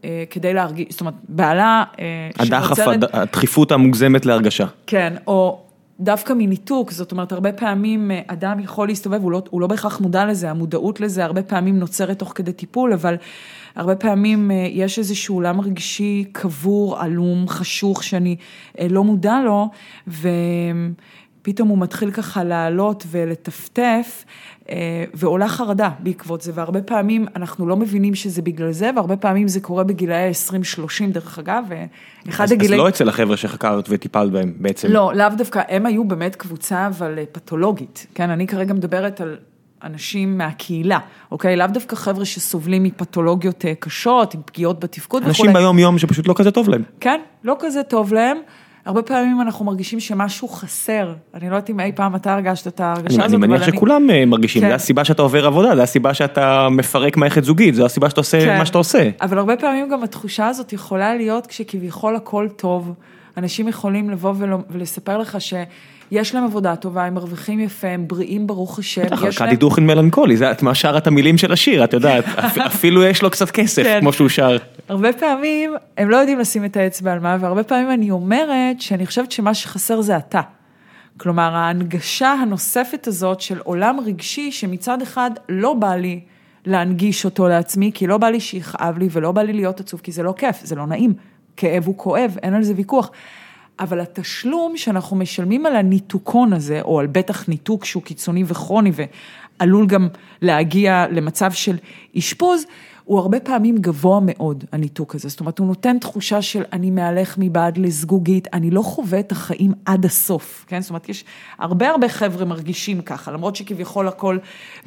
אה, 0.03 0.23
כדי 0.29 0.53
להרגיש, 0.53 0.87
זאת 0.89 1.01
אומרת, 1.01 1.13
בהלה 1.29 1.83
אה, 1.99 2.29
הדחף, 2.39 2.75
שנוצרת... 2.75 3.15
הדחיפות 3.15 3.71
המוגזמת 3.71 4.25
להרגשה. 4.25 4.65
כן, 4.87 5.13
או 5.27 5.59
דווקא 5.99 6.33
מניתוק, 6.37 6.91
זאת 6.91 7.11
אומרת, 7.11 7.31
הרבה 7.31 7.51
פעמים 7.51 8.11
אה, 8.11 8.21
אדם 8.27 8.59
יכול 8.59 8.87
להסתובב, 8.87 9.23
הוא 9.23 9.31
לא, 9.31 9.41
הוא 9.49 9.61
לא 9.61 9.67
בהכרח 9.67 9.99
מודע 9.99 10.25
לזה, 10.25 10.49
המודעות 10.49 10.99
לזה 10.99 11.25
הרבה 11.25 11.43
פעמים 11.43 11.79
נוצרת 11.79 12.19
תוך 12.19 12.31
כדי 12.35 12.53
טיפול, 12.53 12.93
אבל 12.93 13.15
הרבה 13.75 13.95
פעמים 13.95 14.51
יש 14.69 14.99
איזשהו 14.99 15.35
עולם 15.35 15.61
רגשי 15.61 16.25
קבור, 16.31 16.99
עלום, 16.99 17.47
חשוך, 17.47 18.03
שאני 18.03 18.35
לא 18.89 19.03
מודע 19.03 19.39
לו, 19.45 19.69
ופתאום 20.07 21.69
הוא 21.69 21.77
מתחיל 21.77 22.11
ככה 22.11 22.43
לעלות 22.43 23.03
ולטפטף, 23.11 24.25
ועולה 25.13 25.47
חרדה 25.47 25.89
בעקבות 25.99 26.41
זה, 26.41 26.51
והרבה 26.55 26.82
פעמים 26.82 27.26
אנחנו 27.36 27.67
לא 27.67 27.76
מבינים 27.76 28.15
שזה 28.15 28.41
בגלל 28.41 28.72
זה, 28.72 28.89
והרבה 28.95 29.17
פעמים 29.17 29.47
זה 29.47 29.59
קורה 29.59 29.84
בגילאי 29.84 30.32
20-30 30.49 31.11
דרך 31.11 31.39
אגב, 31.39 31.63
ואחד 32.26 32.43
אז, 32.43 32.51
הגילאים... 32.51 32.80
אז 32.80 32.84
לא 32.84 32.89
אצל 32.89 33.09
החבר'ה 33.09 33.38
שחקרת 33.38 33.86
וטיפלת 33.89 34.32
בהם 34.32 34.53
בעצם. 34.57 34.88
לא, 34.91 35.11
לאו 35.15 35.28
דווקא, 35.38 35.61
הם 35.70 35.86
היו 35.86 36.03
באמת 36.03 36.36
קבוצה 36.36 36.88
אבל 36.88 37.15
אה, 37.17 37.24
פתולוגית, 37.32 38.07
כן, 38.15 38.30
אני 38.30 38.47
כרגע 38.47 38.74
מדברת 38.74 39.22
על 39.22 39.38
אנשים 39.84 40.38
מהקהילה, 40.38 40.99
אוקיי? 41.32 41.55
לאו 41.55 41.67
דווקא 41.67 41.95
חבר'ה 41.95 42.26
שסובלים 42.26 42.84
מפתולוגיות 42.84 43.65
אה, 43.65 43.74
קשות, 43.80 44.34
עם 44.34 44.41
פגיעות 44.45 44.80
בתפקוד 44.80 45.22
וכולי. 45.22 45.49
אנשים 45.49 45.53
ביום 45.53 45.80
יום 45.80 45.97
שפשוט 45.97 46.28
לא 46.28 46.34
כזה 46.38 46.51
טוב 46.51 46.70
להם. 46.70 46.84
כן, 46.99 47.22
לא 47.43 47.55
כזה 47.59 47.84
טוב 47.84 48.13
להם. 48.13 48.38
הרבה 48.89 49.01
פעמים 49.01 49.41
אנחנו 49.41 49.65
מרגישים 49.65 49.99
שמשהו 49.99 50.47
חסר, 50.47 51.13
אני 51.33 51.49
לא 51.49 51.55
יודעת 51.55 51.69
אם 51.69 51.79
אי 51.79 51.91
פעם 51.95 52.15
אתה 52.15 52.33
הרגשת 52.33 52.67
את 52.67 52.79
ההרגשה 52.79 53.15
הזאת, 53.15 53.19
אני... 53.19 53.35
אני 53.35 53.47
מניח 53.47 53.63
שכולם 53.63 54.09
אה, 54.09 54.25
מרגישים, 54.25 54.61
כן. 54.61 54.67
זה 54.67 54.75
הסיבה 54.75 55.05
שאתה 55.05 55.21
עובר 55.21 55.45
עבודה, 55.45 55.75
זה 55.75 55.83
הסיבה 55.83 56.13
שאתה 56.13 56.69
מפרק 56.69 57.17
מערכת 57.17 57.43
זוגית, 57.43 57.75
זו 57.75 57.85
הסיבה 57.85 58.09
שאתה 58.09 58.21
עושה 58.21 58.45
כן. 58.45 58.57
מה 58.57 58.65
שאתה 58.65 58.77
עושה. 58.77 59.09
אבל 59.21 59.37
הרבה 59.37 59.57
פעמים 59.57 59.89
גם 59.89 60.03
התחושה 60.03 60.47
הזאת 60.47 60.73
יכולה 60.73 61.15
להיות 61.15 61.47
כשכביכול 61.47 62.15
הכל 62.15 62.47
טוב, 62.55 62.93
אנשים 63.37 63.67
יכולים 63.67 64.09
לבוא 64.09 64.33
ולספר 64.69 65.17
לך 65.17 65.41
ש... 65.41 65.53
יש 66.12 66.36
להם 66.36 66.43
עבודה 66.43 66.76
טובה, 66.76 67.05
הם 67.05 67.14
מרוויחים 67.14 67.60
יפה, 67.60 67.88
הם 67.88 68.07
בריאים 68.07 68.47
ברוך 68.47 68.80
השם. 68.80 69.05
בטח, 69.05 69.24
ארכדי 69.24 69.55
דוכן 69.55 69.86
מלנכולי, 69.86 70.38
זה 70.38 70.51
את 70.51 70.62
מה 70.62 70.76
שר 70.76 70.97
את 70.97 71.07
המילים 71.07 71.38
של 71.38 71.51
השיר, 71.51 71.84
את 71.84 71.93
יודעת, 71.93 72.26
אפילו 72.68 73.03
יש 73.03 73.22
לו 73.22 73.30
קצת 73.30 73.51
כסף, 73.51 73.84
כן. 73.84 73.99
כמו 74.01 74.14
שהוא 74.14 74.30
שר. 74.30 74.57
הרבה 74.89 75.14
פעמים 75.14 75.74
הם 75.97 76.10
לא 76.10 76.18
יודעים 76.18 76.39
לשים 76.39 76.66
את 76.66 76.78
האצבע 76.78 77.12
על 77.12 77.20
מה, 77.20 77.38
והרבה 77.39 77.64
פעמים 77.64 77.91
אני 77.91 78.12
אומרת 78.12 78.82
שאני 78.82 79.05
חושבת 79.05 79.32
שמה 79.32 79.53
שחסר 79.53 80.01
זה 80.01 80.18
אתה. 80.18 80.41
כלומר, 81.18 81.55
ההנגשה 81.55 82.32
הנוספת 82.32 83.07
הזאת 83.07 83.41
של 83.41 83.60
עולם 83.60 83.99
רגשי, 84.05 84.51
שמצד 84.51 85.01
אחד 85.01 85.32
לא 85.49 85.74
בא 85.74 85.95
לי 85.95 86.20
להנגיש 86.66 87.26
אותו 87.26 87.47
לעצמי, 87.47 87.91
כי 87.93 88.07
לא 88.07 88.18
בא 88.18 88.30
לי 88.30 88.39
שיכאב 88.39 88.97
לי 88.97 89.07
ולא 89.12 89.32
בא 89.32 89.41
לי 89.41 89.53
להיות 89.53 89.80
עצוב, 89.80 89.99
כי 90.03 90.12
זה 90.12 90.24
לא 90.24 90.34
כיף, 90.38 90.60
זה 90.64 90.76
לא 90.76 90.88
נעים. 90.88 91.14
כאב 91.57 91.86
הוא 91.86 91.97
כואב, 91.97 92.38
אין 92.43 92.53
על 92.53 92.64
זה 92.64 92.74
ויכוח. 92.76 93.12
אבל 93.80 93.99
התשלום 93.99 94.77
שאנחנו 94.77 95.17
משלמים 95.17 95.65
על 95.65 95.75
הניתוקון 95.75 96.53
הזה, 96.53 96.82
או 96.82 96.99
על 96.99 97.07
בטח 97.07 97.47
ניתוק 97.49 97.86
שהוא 97.86 98.03
קיצוני 98.03 98.43
וכרוני 98.47 98.91
ועלול 99.59 99.88
גם 99.88 100.07
להגיע 100.41 101.05
למצב 101.11 101.51
של 101.51 101.77
אשפוז, 102.17 102.65
הוא 103.09 103.19
הרבה 103.19 103.39
פעמים 103.39 103.77
גבוה 103.77 104.19
מאוד, 104.23 104.63
הניתוק 104.71 105.15
הזה. 105.15 105.30
זאת 105.30 105.39
אומרת, 105.39 105.59
הוא 105.59 105.67
נותן 105.67 105.99
תחושה 105.99 106.41
של 106.41 106.63
אני 106.73 106.91
מהלך 106.91 107.36
מבעד 107.38 107.77
לזגוגית, 107.77 108.47
אני 108.53 108.71
לא 108.71 108.82
חווה 108.82 109.19
את 109.19 109.32
החיים 109.32 109.71
עד 109.86 110.05
הסוף, 110.05 110.65
כן? 110.67 110.82
זאת 110.82 110.89
אומרת, 110.89 111.09
יש 111.09 111.25
הרבה 111.57 111.89
הרבה 111.89 112.09
חבר'ה 112.09 112.45
מרגישים 112.45 113.01
ככה, 113.01 113.32
למרות 113.32 113.55
שכביכול 113.55 114.07
הכל 114.07 114.38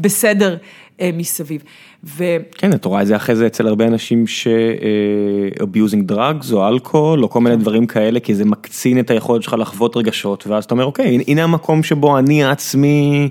בסדר 0.00 0.56
אה, 1.00 1.10
מסביב. 1.14 1.62
ו... 2.04 2.24
כן, 2.52 2.72
את 2.72 2.84
רואה 2.84 3.02
את 3.02 3.06
זה 3.06 3.16
אחרי 3.16 3.36
זה 3.36 3.46
אצל 3.46 3.66
הרבה 3.66 3.86
אנשים 3.86 4.26
ש-abusing 4.26 6.10
אה, 6.10 6.16
drugs 6.16 6.52
או 6.52 6.68
אלכוהול 6.68 7.22
או 7.22 7.30
כל 7.30 7.40
מיני 7.40 7.56
כן. 7.56 7.60
דברים 7.60 7.86
כאלה, 7.86 8.20
כי 8.20 8.34
זה 8.34 8.44
מקצין 8.44 8.98
את 8.98 9.10
היכולת 9.10 9.42
שלך 9.42 9.56
לחוות 9.58 9.96
רגשות, 9.96 10.46
ואז 10.46 10.64
אתה 10.64 10.74
אומר, 10.74 10.84
אוקיי, 10.84 11.18
הנה 11.28 11.44
המקום 11.44 11.82
שבו 11.82 12.18
אני 12.18 12.44
עצמי... 12.44 13.28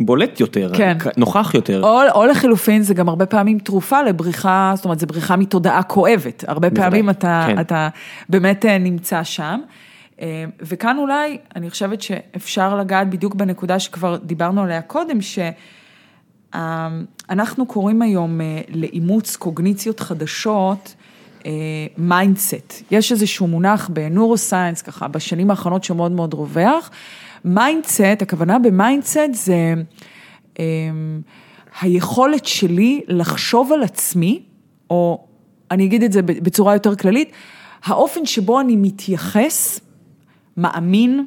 בולט 0.00 0.40
יותר, 0.40 0.70
כן. 0.76 0.96
נוכח 1.16 1.54
יותר. 1.54 1.82
או, 1.82 2.00
או 2.14 2.26
לחילופין 2.26 2.82
זה 2.82 2.94
גם 2.94 3.08
הרבה 3.08 3.26
פעמים 3.26 3.58
תרופה 3.58 4.02
לבריחה, 4.02 4.72
זאת 4.76 4.84
אומרת 4.84 4.98
זה 4.98 5.06
בריחה 5.06 5.36
מתודעה 5.36 5.82
כואבת, 5.82 6.44
הרבה 6.48 6.68
בוודאי, 6.68 6.84
פעמים 6.84 7.10
אתה, 7.10 7.44
כן. 7.46 7.60
אתה 7.60 7.88
באמת 8.28 8.64
אה, 8.64 8.78
נמצא 8.78 9.24
שם. 9.24 9.60
אה, 10.20 10.44
וכאן 10.60 10.98
אולי, 10.98 11.38
אני 11.56 11.70
חושבת 11.70 12.02
שאפשר 12.02 12.76
לגעת 12.76 13.10
בדיוק 13.10 13.34
בנקודה 13.34 13.78
שכבר 13.78 14.16
דיברנו 14.16 14.62
עליה 14.62 14.82
קודם, 14.82 15.20
שאנחנו 16.54 17.66
קוראים 17.66 18.02
היום 18.02 18.40
אה, 18.40 18.60
לאימוץ 18.68 19.36
קוגניציות 19.36 20.00
חדשות, 20.00 20.94
mindset. 21.98 22.82
יש 22.90 23.12
איזשהו 23.12 23.46
מונח 23.46 23.90
ב 23.92 23.98
neuroscience, 23.98 24.82
ככה, 24.82 25.08
בשנים 25.08 25.50
האחרונות 25.50 25.84
שמאוד 25.84 26.12
מאוד 26.12 26.34
רווח. 26.34 26.90
mindset, 27.44 28.22
הכוונה 28.22 28.58
ב 28.58 28.66
mindset 28.66 29.18
זה 29.32 29.74
אה, 30.58 30.64
היכולת 31.80 32.46
שלי 32.46 33.00
לחשוב 33.08 33.72
על 33.72 33.82
עצמי, 33.82 34.42
או 34.90 35.24
אני 35.70 35.84
אגיד 35.84 36.02
את 36.02 36.12
זה 36.12 36.22
בצורה 36.22 36.74
יותר 36.74 36.96
כללית, 36.96 37.32
האופן 37.84 38.26
שבו 38.26 38.60
אני 38.60 38.76
מתייחס, 38.76 39.80
מאמין, 40.56 41.26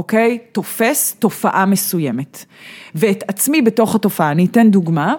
אוקיי? 0.00 0.38
תופס 0.52 1.16
תופעה 1.18 1.66
מסוימת. 1.66 2.44
ואת 2.94 3.24
עצמי 3.28 3.62
בתוך 3.62 3.94
התופעה. 3.94 4.30
אני 4.30 4.46
אתן 4.46 4.70
דוגמה. 4.70 5.14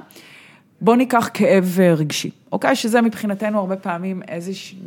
בוא 0.81 0.95
ניקח 0.95 1.29
כאב 1.33 1.79
רגשי, 1.97 2.29
אוקיי? 2.51 2.75
שזה 2.75 3.01
מבחינתנו 3.01 3.59
הרבה 3.59 3.75
פעמים 3.75 4.21
איזושהי... 4.27 4.77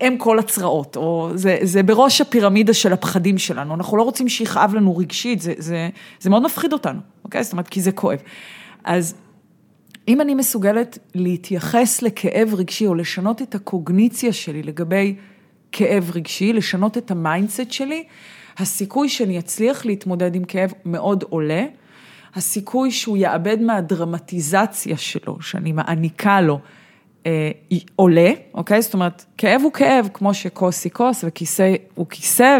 הם 0.00 0.16
כל 0.18 0.38
הצרעות, 0.38 0.96
או 0.96 1.30
זה, 1.34 1.58
זה 1.62 1.82
בראש 1.82 2.20
הפירמידה 2.20 2.74
של 2.74 2.92
הפחדים 2.92 3.38
שלנו, 3.38 3.74
אנחנו 3.74 3.96
לא 3.96 4.02
רוצים 4.02 4.28
שיכאב 4.28 4.74
לנו 4.74 4.96
רגשית, 4.96 5.40
זה, 5.40 5.52
זה, 5.58 5.88
זה 6.20 6.30
מאוד 6.30 6.42
מפחיד 6.42 6.72
אותנו, 6.72 7.00
אוקיי? 7.24 7.44
זאת 7.44 7.52
אומרת, 7.52 7.68
כי 7.68 7.80
זה 7.80 7.92
כואב. 7.92 8.18
אז 8.84 9.14
אם 10.08 10.20
אני 10.20 10.34
מסוגלת 10.34 10.98
להתייחס 11.14 12.02
לכאב 12.02 12.54
רגשי, 12.54 12.86
או 12.86 12.94
לשנות 12.94 13.42
את 13.42 13.54
הקוגניציה 13.54 14.32
שלי 14.32 14.62
לגבי 14.62 15.14
כאב 15.72 16.10
רגשי, 16.14 16.52
לשנות 16.52 16.98
את 16.98 17.10
ה 17.10 17.17
mindset 17.17 17.70
שלי, 17.70 18.04
הסיכוי 18.60 19.08
שאני 19.08 19.38
אצליח 19.38 19.86
להתמודד 19.86 20.34
עם 20.34 20.44
כאב 20.44 20.72
מאוד 20.84 21.24
עולה. 21.28 21.64
הסיכוי 22.34 22.90
שהוא 22.90 23.16
יאבד 23.16 23.62
מהדרמטיזציה 23.62 24.96
שלו, 24.96 25.36
שאני 25.40 25.72
מעניקה 25.72 26.40
לו, 26.40 26.58
אה, 27.26 27.50
עולה, 27.96 28.30
אוקיי? 28.54 28.82
זאת 28.82 28.94
אומרת, 28.94 29.24
כאב 29.38 29.60
הוא 29.62 29.72
כאב, 29.72 30.08
כמו 30.14 30.34
שכוס 30.34 30.84
היא 30.84 30.92
כוס 30.92 31.24
וכיסא 31.26 31.74
הוא 31.94 32.06
כיסא, 32.10 32.58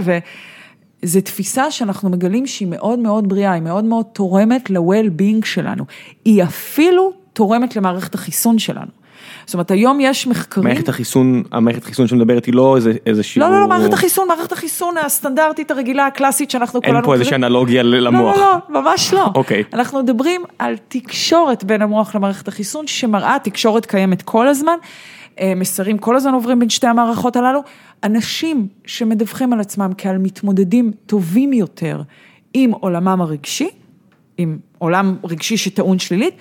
וזו 1.03 1.21
תפיסה 1.21 1.71
שאנחנו 1.71 2.11
מגלים 2.11 2.47
שהיא 2.47 2.69
מאוד 2.69 2.99
מאוד 2.99 3.29
בריאה, 3.29 3.53
היא 3.53 3.63
מאוד 3.63 3.85
מאוד 3.85 4.07
תורמת 4.13 4.71
ל-well-being 4.71 5.47
שלנו. 5.47 5.85
היא 6.25 6.43
אפילו 6.43 7.13
תורמת 7.33 7.77
למערכת 7.77 8.15
החיסון 8.15 8.59
שלנו. 8.59 9.00
זאת 9.47 9.55
אומרת, 9.55 9.71
היום 9.71 9.99
יש 10.01 10.27
מחקרים... 10.27 10.69
מערכת 10.69 10.89
החיסון, 10.89 11.43
המערכת 11.53 11.83
החיסון 11.83 12.07
שמדברת 12.07 12.45
היא 12.45 12.55
לא 12.55 12.77
איזה, 12.77 12.93
איזה 13.07 13.23
שיעור... 13.23 13.49
לא, 13.49 13.55
לא, 13.55 13.61
לא, 13.61 13.69
מערכת 13.69 13.93
החיסון, 13.93 14.29
מערכת 14.29 14.53
החיסון 14.53 14.95
הסטנדרטית 14.99 15.71
הרגילה, 15.71 16.07
הקלאסית 16.07 16.51
שאנחנו 16.51 16.83
כולנו... 16.83 16.97
אין 16.97 17.05
פה 17.05 17.15
איזושהי 17.15 17.35
אנלוגיה 17.35 17.83
למוח. 17.83 18.37
לא, 18.37 18.43
לא, 18.43 18.59
לא, 18.69 18.81
ממש 18.83 19.15
לא. 19.15 19.27
אוקיי. 19.35 19.65
אנחנו 19.73 20.03
מדברים 20.03 20.43
על 20.59 20.75
תקשורת 20.89 21.65
בין 21.65 21.83
המוח 21.83 22.15
למערכת 22.15 22.49
החיסון, 22.49 22.87
שמראה, 22.87 23.37
תקשורת 23.43 23.87
קיימת 23.87 24.23
כל 24.23 24.49
הזמן, 24.49 24.77
אה, 25.41 25.53
מסרים 25.57 25.99
כל 25.99 26.17
הזמן 26.17 26.35
עוברים 26.35 26.59
בין 26.59 26.71
שתי 26.71 26.87
המערכות 26.87 27.37
הללו. 27.37 27.61
אנשים 28.05 28.69
שמדווחים 28.87 29.53
על 29.53 29.61
עצמם 29.61 29.91
כעל 29.99 30.19
מתמודדים 30.19 30.93
טובים 31.07 31.53
יותר 31.53 32.03
עם 32.55 32.71
עולמם 32.71 33.21
הרגשי, 33.21 33.69
עם 34.39 34.59
עולם 34.79 35.17
רגשי 35.25 35.57
שטעון 35.57 35.99
שלילית, 35.99 36.35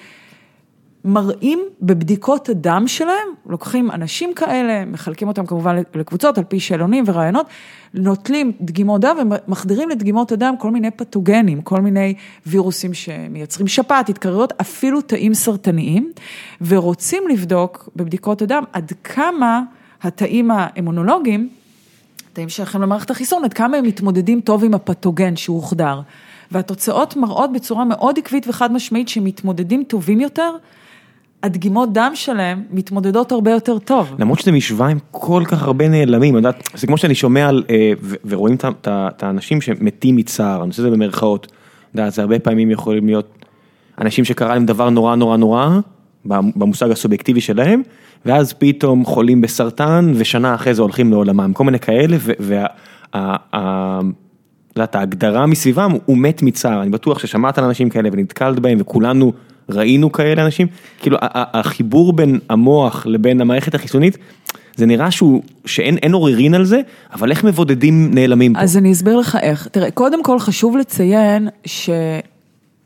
מראים 1.06 1.60
בבדיקות 1.82 2.50
הדם 2.50 2.84
שלהם, 2.88 3.28
לוקחים 3.46 3.92
אנשים 3.92 4.34
כאלה, 4.34 4.86
מחלקים 4.86 5.28
אותם 5.28 5.46
כמובן 5.46 5.76
לקבוצות 5.96 6.38
על 6.38 6.44
פי 6.44 6.60
שאלונים 6.60 7.04
ורעיונות, 7.08 7.46
נוטלים 7.94 8.52
דגימות 8.62 9.02
דם 9.02 9.18
ומחדירים 9.48 9.90
לדגימות 9.90 10.32
הדם 10.32 10.56
כל 10.60 10.72
מיני 10.72 10.92
פתוגנים, 10.92 11.62
כל 11.62 11.82
מיני 11.82 12.14
וירוסים 12.46 12.94
שמייצרים 12.94 13.68
שפעת, 13.68 14.10
התקררויות, 14.10 14.54
אפילו 14.62 15.02
תאים 15.02 15.34
סרטניים, 15.34 16.12
ורוצים 16.62 17.24
לבדוק 17.30 17.90
בבדיקות 17.96 18.42
הדם 18.42 18.64
עד 18.74 18.92
כמה 19.04 19.62
התאים 20.02 20.52
האמונולוגיים, 20.52 21.50
תאים 22.34 22.50
שייכים 22.50 22.82
למערכת 22.82 23.12
החיסון, 23.12 23.44
עד 23.44 23.54
כמה 23.54 23.78
הם 23.78 23.86
מתמודדים 23.86 24.42
טוב 24.42 24.64
עם 24.64 24.74
הפתוגן 24.74 25.36
שהוא 25.36 25.56
הוחדר. 25.56 26.02
והתוצאות 26.52 27.16
מראות 27.16 27.54
בצורה 27.54 27.86
מאוד 27.86 28.20
עקבית 28.20 28.48
וחד 28.48 28.72
משמעית 28.72 29.10
שמתמודדים 29.10 29.84
טובים 29.84 30.20
יותר. 30.20 30.52
הדגימות 31.44 31.94
דם 31.94 32.12
שלהם 32.16 32.64
מתמודדות 32.72 33.32
הרבה 33.32 33.52
יותר 33.52 33.80
טוב. 33.80 34.16
למרות 34.20 34.40
שזה 34.40 34.52
משוואה 34.52 34.90
עם 34.90 34.98
כל 35.12 35.44
כך 35.48 35.64
הרבה 35.64 35.88
נעלמים, 35.88 36.36
יודעת, 36.36 36.70
זה 36.76 36.88
כמו 36.88 36.98
שאני 36.98 37.16
שומע 37.16 37.48
על, 37.50 37.64
אה, 37.70 37.92
ורואים 38.26 38.58
את 38.88 39.24
האנשים 39.24 39.62
שמתים 39.62 40.16
מצער, 40.16 40.62
אני 40.62 40.68
עושה 40.68 40.82
את 40.82 40.84
זה 40.84 40.92
במרכאות, 40.92 41.52
יודעת, 41.96 42.14
זה 42.14 42.22
הרבה 42.22 42.40
פעמים 42.40 42.72
יכולים 42.72 43.06
להיות 43.06 43.46
אנשים 44.02 44.26
שקרה 44.26 44.54
להם 44.54 44.66
דבר 44.66 44.90
נורא 44.90 45.16
נורא 45.16 45.38
נורא, 45.38 45.80
במושג 46.26 46.92
הסובייקטיבי 46.92 47.42
שלהם, 47.42 47.82
ואז 48.26 48.54
פתאום 48.54 49.06
חולים 49.06 49.42
בסרטן, 49.42 50.12
ושנה 50.16 50.56
אחרי 50.56 50.74
זה 50.74 50.82
הולכים 50.82 51.12
לעולמם, 51.12 51.54
כל 51.54 51.64
מיני 51.64 51.80
כאלה, 51.80 52.18
וההגדרה 54.76 55.46
מסביבם 55.46 55.92
הוא 56.06 56.18
מת 56.18 56.42
מצער, 56.42 56.82
אני 56.82 56.90
בטוח 56.90 57.20
ששמעת 57.20 57.58
על 57.58 57.64
אנשים 57.64 57.90
כאלה 57.90 58.10
ונתקלת 58.12 58.60
בהם 58.60 58.78
וכולנו 58.82 59.34
ראינו 59.70 60.12
כאלה 60.12 60.46
אנשים, 60.46 60.68
כאילו 61.00 61.18
החיבור 61.22 62.14
בין 62.14 62.40
המוח 62.50 63.06
לבין 63.06 63.42
המערכת 63.42 63.76
החיסונית, 63.76 64.18
זה 64.76 64.86
נראה 64.86 65.12
שהוא, 65.12 65.42
שאין 65.66 66.14
עוררין 66.14 66.54
על 66.54 66.66
זה, 66.66 66.82
אבל 67.14 67.32
איך 67.32 67.44
מבודדים 67.44 68.14
נעלמים 68.14 68.54
פה? 68.54 68.60
אז 68.60 68.78
אני 68.78 68.92
אסביר 68.92 69.18
לך 69.18 69.38
איך. 69.42 69.68
תראה, 69.68 69.92
קודם 69.92 70.24
כל 70.24 70.40
חשוב 70.40 70.78
לציין 70.78 71.50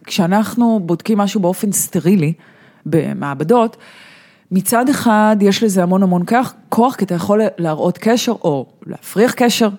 שכשאנחנו 0.06 0.80
בודקים 0.84 1.18
משהו 1.18 1.40
באופן 1.40 1.72
סטרילי 1.72 2.34
במעבדות, 2.86 3.78
מצד 4.52 4.90
אחד 4.90 5.38
יש 5.42 5.64
לזה 5.64 5.84
המון 5.84 6.04
המון 6.04 6.24
כוח, 6.28 6.54
כוח 6.70 6.96
כי 6.96 7.06
אתה 7.06 7.16
יכול 7.16 7.42
להראות 7.58 7.98
קשר 7.98 8.32
או 8.32 8.66
להפריח 8.88 9.34
קשר, 9.34 9.70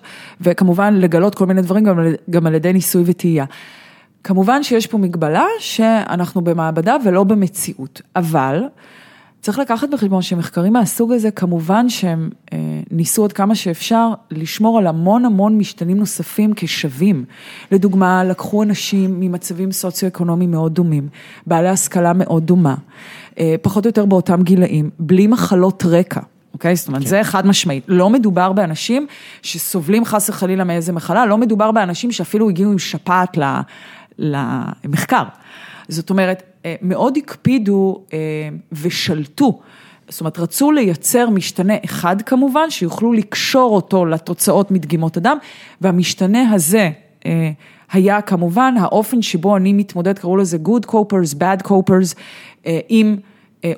וכמובן 0.41 0.93
לגלות 0.93 1.35
כל 1.35 1.45
מיני 1.45 1.61
דברים 1.61 1.83
גם, 1.83 1.99
גם 2.29 2.45
על 2.45 2.53
ידי 2.55 2.73
ניסוי 2.73 3.03
וטעייה. 3.05 3.45
כמובן 4.25 4.63
שיש 4.63 4.87
פה 4.87 4.97
מגבלה 4.97 5.45
שאנחנו 5.59 6.41
במעבדה 6.41 6.95
ולא 7.05 7.23
במציאות, 7.23 8.01
אבל 8.15 8.63
צריך 9.41 9.59
לקחת 9.59 9.89
בחשבון 9.89 10.21
שמחקרים 10.21 10.73
מהסוג 10.73 11.11
הזה, 11.11 11.31
כמובן 11.31 11.89
שהם 11.89 12.29
אה, 12.53 12.57
ניסו 12.91 13.25
עד 13.25 13.31
כמה 13.31 13.55
שאפשר 13.55 14.09
לשמור 14.31 14.77
על 14.77 14.87
המון 14.87 15.25
המון 15.25 15.57
משתנים 15.57 15.97
נוספים 15.97 16.53
כשווים. 16.55 17.25
לדוגמה, 17.71 18.23
לקחו 18.23 18.63
אנשים 18.63 19.19
ממצבים 19.19 19.71
סוציו-אקונומיים 19.71 20.51
מאוד 20.51 20.73
דומים, 20.73 21.07
בעלי 21.47 21.69
השכלה 21.69 22.13
מאוד 22.13 22.45
דומה, 22.45 22.75
אה, 23.39 23.55
פחות 23.61 23.85
או 23.85 23.89
יותר 23.89 24.05
באותם 24.05 24.43
גילאים, 24.43 24.89
בלי 24.99 25.27
מחלות 25.27 25.83
רקע. 25.85 26.21
אוקיי? 26.53 26.75
זאת 26.75 26.87
אומרת, 26.87 27.01
כן. 27.01 27.07
זה 27.07 27.23
חד 27.23 27.47
משמעית. 27.47 27.83
לא 27.87 28.09
מדובר 28.09 28.53
באנשים 28.53 29.07
שסובלים 29.41 30.05
חס 30.05 30.29
וחלילה 30.29 30.63
מאיזה 30.63 30.93
מחלה, 30.93 31.25
לא 31.25 31.37
מדובר 31.37 31.71
באנשים 31.71 32.11
שאפילו 32.11 32.49
הגיעו 32.49 32.71
עם 32.71 32.79
שפעת 32.79 33.37
למחקר. 34.19 35.23
זאת 35.87 36.09
אומרת, 36.09 36.43
אה, 36.65 36.75
מאוד 36.81 37.17
הקפידו 37.17 38.03
אה, 38.13 38.19
ושלטו. 38.71 39.59
זאת 40.09 40.19
אומרת, 40.19 40.39
רצו 40.39 40.71
לייצר 40.71 41.29
משתנה 41.29 41.73
אחד 41.85 42.21
כמובן, 42.21 42.69
שיוכלו 42.69 43.13
לקשור 43.13 43.75
אותו 43.75 44.05
לתוצאות 44.05 44.71
מדגימות 44.71 45.17
הדם, 45.17 45.37
והמשתנה 45.81 46.51
הזה 46.51 46.89
אה, 47.25 47.51
היה 47.91 48.21
כמובן 48.21 48.75
האופן 48.79 49.21
שבו 49.21 49.57
אני 49.57 49.73
מתמודד, 49.73 50.19
קראו 50.19 50.37
לזה 50.37 50.57
Good 50.65 50.89
Copers, 50.89 51.35
Bad 51.39 51.67
Copers, 51.67 52.15
עם 52.89 53.17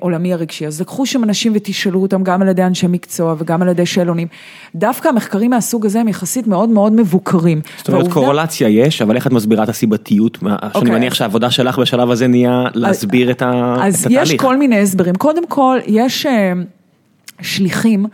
עולמי 0.00 0.32
הרגשי. 0.32 0.66
אז 0.66 0.80
לקחו 0.80 1.06
שם 1.06 1.24
אנשים 1.24 1.52
ותשאלו 1.54 2.02
אותם 2.02 2.22
גם 2.22 2.42
על 2.42 2.48
ידי 2.48 2.62
אנשי 2.62 2.86
מקצוע 2.86 3.34
וגם 3.38 3.62
על 3.62 3.68
ידי 3.68 3.86
שאלונים. 3.86 4.28
דווקא 4.74 5.08
המחקרים 5.08 5.50
מהסוג 5.50 5.86
הזה 5.86 6.00
הם 6.00 6.08
יחסית 6.08 6.46
מאוד 6.46 6.68
מאוד 6.68 6.92
מבוקרים. 6.92 7.60
זאת 7.76 7.88
אומרת 7.88 8.02
והעובדה... 8.02 8.20
קורולציה 8.20 8.68
יש, 8.68 9.02
אבל 9.02 9.16
איך 9.16 9.26
את 9.26 9.32
מסבירה 9.32 9.64
את 9.64 9.68
הסיבתיות? 9.68 10.36
Okay. 10.36 10.40
שאני 10.40 10.70
אוקיי. 10.74 10.90
מניח 10.90 11.14
שהעבודה 11.14 11.50
שלך 11.50 11.78
בשלב 11.78 12.10
הזה 12.10 12.26
נהיה 12.26 12.64
להסביר 12.74 13.28
אז, 13.28 13.34
את, 13.36 13.42
ה... 13.42 13.74
את 13.74 13.94
התהליך. 13.94 14.18
אז 14.22 14.30
יש 14.30 14.34
כל 14.34 14.56
מיני 14.56 14.80
הסברים. 14.80 15.14
קודם 15.14 15.46
כל, 15.46 15.78
יש 15.86 16.26
אה, 16.26 16.52
שליחים. 17.40 18.06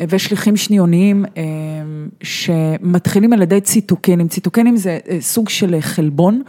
אה, 0.00 0.04
ושליחים 0.08 0.56
שניוניים 0.56 1.24
שמתחילים 2.22 3.32
על 3.32 3.42
ידי 3.42 3.60
ציטוקינים, 3.60 4.28
ציטוקינים 4.28 4.76
זה 4.76 4.98
סוג 5.20 5.48
של 5.48 5.76
חלבון 5.80 6.42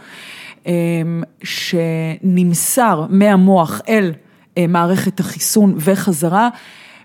שנמסר 1.42 3.06
מהמוח 3.08 3.80
אל 3.88 4.04
אה, 4.04 4.29
מערכת 4.68 5.20
החיסון 5.20 5.74
וחזרה. 5.76 6.48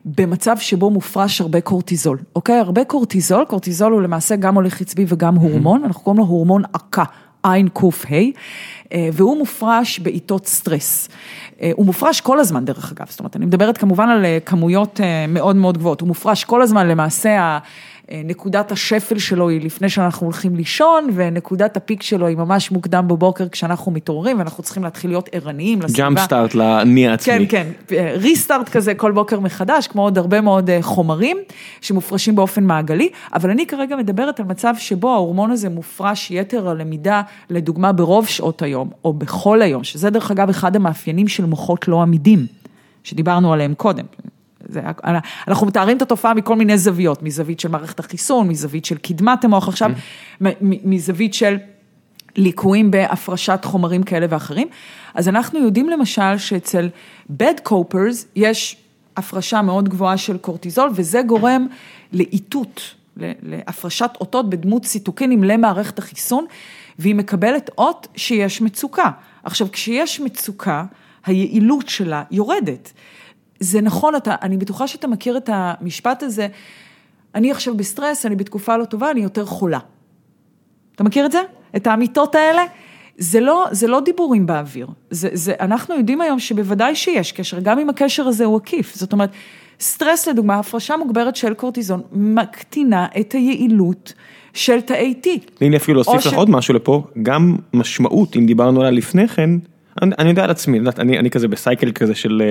במצב 0.05 0.57
שבו 0.57 0.89
מופרש 0.89 1.41
הרבה 1.41 1.61
קורטיזול, 1.61 2.17
אוקיי? 2.35 2.59
הרבה 2.59 2.83
קורטיזול, 2.83 3.45
קורטיזול 3.45 3.93
הוא 3.93 4.01
למעשה 4.01 4.35
גם 4.35 4.55
מוליך 4.55 4.81
עצבי 4.81 5.05
וגם 5.07 5.35
הורמון, 5.35 5.83
אנחנו 5.83 6.01
קוראים 6.01 6.19
לו 6.19 6.25
הורמון 6.27 6.63
עקה, 6.73 7.03
עין 7.43 7.67
קוף 7.67 8.05
ה', 8.05 8.15
אה, 8.93 9.09
והוא 9.13 9.37
מופרש 9.37 9.99
בעיתות 9.99 10.47
סטרס. 10.47 11.09
אה, 11.61 11.71
הוא 11.75 11.85
מופרש 11.85 12.21
כל 12.21 12.39
הזמן 12.39 12.65
דרך 12.65 12.91
אגב, 12.91 13.05
זאת 13.09 13.19
אומרת, 13.19 13.35
אני 13.35 13.45
מדברת 13.45 13.77
כמובן 13.77 14.09
על 14.09 14.25
כמויות 14.45 14.99
מאוד 15.27 15.55
מאוד 15.55 15.77
גבוהות, 15.77 16.01
הוא 16.01 16.07
מופרש 16.07 16.43
כל 16.43 16.61
הזמן 16.61 16.87
למעשה 16.87 17.29
אה, 17.29 17.59
נקודת 18.11 18.71
השפל 18.71 19.17
שלו 19.17 19.49
היא 19.49 19.61
לפני 19.61 19.89
שאנחנו 19.89 20.25
הולכים 20.25 20.55
לישון, 20.55 21.07
ונקודת 21.13 21.77
ה 21.77 21.82
peak 21.82 22.01
שלו 22.01 22.27
היא 22.27 22.37
ממש 22.37 22.71
מוקדם 22.71 23.07
בבוקר 23.07 23.49
כשאנחנו 23.49 23.91
מתעוררים, 23.91 24.39
ואנחנו 24.39 24.63
צריכים 24.63 24.83
להתחיל 24.83 25.09
להיות 25.09 25.29
ערניים 25.31 25.81
לסביבה. 25.81 26.03
jump 26.03 26.19
start 26.19 26.55
לאני 26.55 27.07
העצמי. 27.07 27.47
כן, 27.47 27.67
כן, 27.87 28.03
ריסטארט 28.15 28.69
כזה 28.69 28.95
כל 28.95 29.11
בוקר 29.11 29.39
מחדש, 29.39 29.87
כמו 29.87 30.01
עוד 30.01 30.17
הרבה 30.17 30.41
מאוד 30.41 30.69
אה, 30.69 30.81
חומרים 30.81 31.37
שמופרשים 31.81 32.35
באופן 32.35 32.63
מעגלי, 32.63 33.09
אבל 33.33 33.49
אני 33.49 33.65
כרגע 33.65 33.95
מדברת 33.95 34.39
על 34.39 34.45
מצב 34.45 34.73
שבו 34.77 35.13
ההורמון 35.13 35.51
הזה 35.51 35.69
מופרש 35.69 36.31
יתר 36.31 36.69
הלמידה, 36.69 37.21
לדוגמה 37.49 37.91
ברוב 37.91 38.27
שעות 38.27 38.61
היום, 38.61 38.89
או 39.03 39.13
בכל 39.13 39.61
היום, 39.61 39.83
שזה 39.83 40.09
דרך 40.09 40.31
אגב 40.31 40.49
אחד 40.49 40.75
המאפיינים 40.75 41.27
של 41.27 41.45
מוחות 41.45 41.87
לא 41.87 42.01
עמידים, 42.01 42.45
שדיברנו 43.03 43.53
עליהם 43.53 43.73
קודם. 43.73 44.05
זה, 44.75 44.81
אנחנו 45.47 45.67
מתארים 45.67 45.97
את 45.97 46.01
התופעה 46.01 46.33
מכל 46.33 46.55
מיני 46.55 46.77
זוויות, 46.77 47.23
מזווית 47.23 47.59
של 47.59 47.69
מערכת 47.69 47.99
החיסון, 47.99 48.47
מזווית 48.47 48.85
של 48.85 48.97
קדמת 48.97 49.45
המוח 49.45 49.67
עכשיו, 49.67 49.91
mm-hmm. 49.91 50.45
מזווית 50.61 51.33
של 51.33 51.57
ליקויים 52.35 52.91
בהפרשת 52.91 53.59
חומרים 53.63 54.03
כאלה 54.03 54.25
ואחרים. 54.29 54.67
אז 55.13 55.29
אנחנו 55.29 55.59
יודעים 55.59 55.89
למשל 55.89 56.37
שאצל 56.37 56.89
bad 57.31 57.69
copers 57.69 58.25
יש 58.35 58.77
הפרשה 59.17 59.61
מאוד 59.61 59.89
גבוהה 59.89 60.17
של 60.17 60.37
קורטיזול, 60.37 60.89
וזה 60.93 61.21
גורם 61.21 61.67
לאיתות, 62.13 62.81
להפרשת 63.17 64.11
אותות 64.19 64.49
בדמות 64.49 64.83
ציטוקינים 64.83 65.43
למערכת 65.43 65.99
החיסון, 65.99 66.45
והיא 66.99 67.15
מקבלת 67.15 67.69
אות 67.77 68.07
שיש 68.15 68.61
מצוקה. 68.61 69.11
עכשיו, 69.43 69.67
כשיש 69.71 70.19
מצוקה, 70.19 70.85
היעילות 71.25 71.89
שלה 71.89 72.23
יורדת. 72.31 72.93
זה 73.59 73.81
נכון, 73.81 74.15
אתה, 74.15 74.35
אני 74.41 74.57
בטוחה 74.57 74.87
שאתה 74.87 75.07
מכיר 75.07 75.37
את 75.37 75.49
המשפט 75.53 76.23
הזה, 76.23 76.47
אני 77.35 77.51
עכשיו 77.51 77.77
בסטרס, 77.77 78.25
אני 78.25 78.35
בתקופה 78.35 78.77
לא 78.77 78.85
טובה, 78.85 79.11
אני 79.11 79.19
יותר 79.19 79.45
חולה. 79.45 79.79
אתה 80.95 81.03
מכיר 81.03 81.25
את 81.25 81.31
זה? 81.31 81.41
את 81.75 81.87
האמיתות 81.87 82.35
האלה? 82.35 82.63
זה 83.17 83.39
לא, 83.39 83.65
זה 83.71 83.87
לא 83.87 83.99
דיבורים 83.99 84.45
באוויר, 84.45 84.87
זה, 85.09 85.29
זה, 85.33 85.53
אנחנו 85.59 85.95
יודעים 85.95 86.21
היום 86.21 86.39
שבוודאי 86.39 86.95
שיש 86.95 87.31
קשר, 87.31 87.59
גם 87.59 87.79
אם 87.79 87.89
הקשר 87.89 88.27
הזה 88.27 88.45
הוא 88.45 88.57
עקיף, 88.57 88.95
זאת 88.95 89.13
אומרת, 89.13 89.29
סטרס 89.79 90.27
לדוגמה, 90.27 90.59
הפרשה 90.59 90.97
מוגברת 90.97 91.35
של 91.35 91.53
קורטיזון, 91.53 92.01
מקטינה 92.11 93.07
את 93.19 93.33
היעילות 93.33 94.13
של 94.53 94.81
תאי 94.81 95.13
T. 95.23 95.27
תני 95.55 95.69
לי 95.69 95.77
אפילו 95.77 95.95
להוסיף 95.95 96.25
לך. 96.25 96.33
עוד 96.33 96.49
משהו 96.49 96.73
לפה, 96.73 97.03
גם 97.23 97.55
משמעות, 97.73 98.35
אם 98.35 98.45
דיברנו 98.45 98.79
עליה 98.79 98.91
לפני 98.91 99.27
כן, 99.27 99.49
אני, 100.01 100.11
אני 100.19 100.29
יודע 100.29 100.43
על 100.43 100.49
עצמי, 100.49 100.79
אני, 100.99 101.19
אני 101.19 101.29
כזה 101.29 101.47
בסייקל 101.47 101.91
כזה 101.91 102.15
של... 102.15 102.41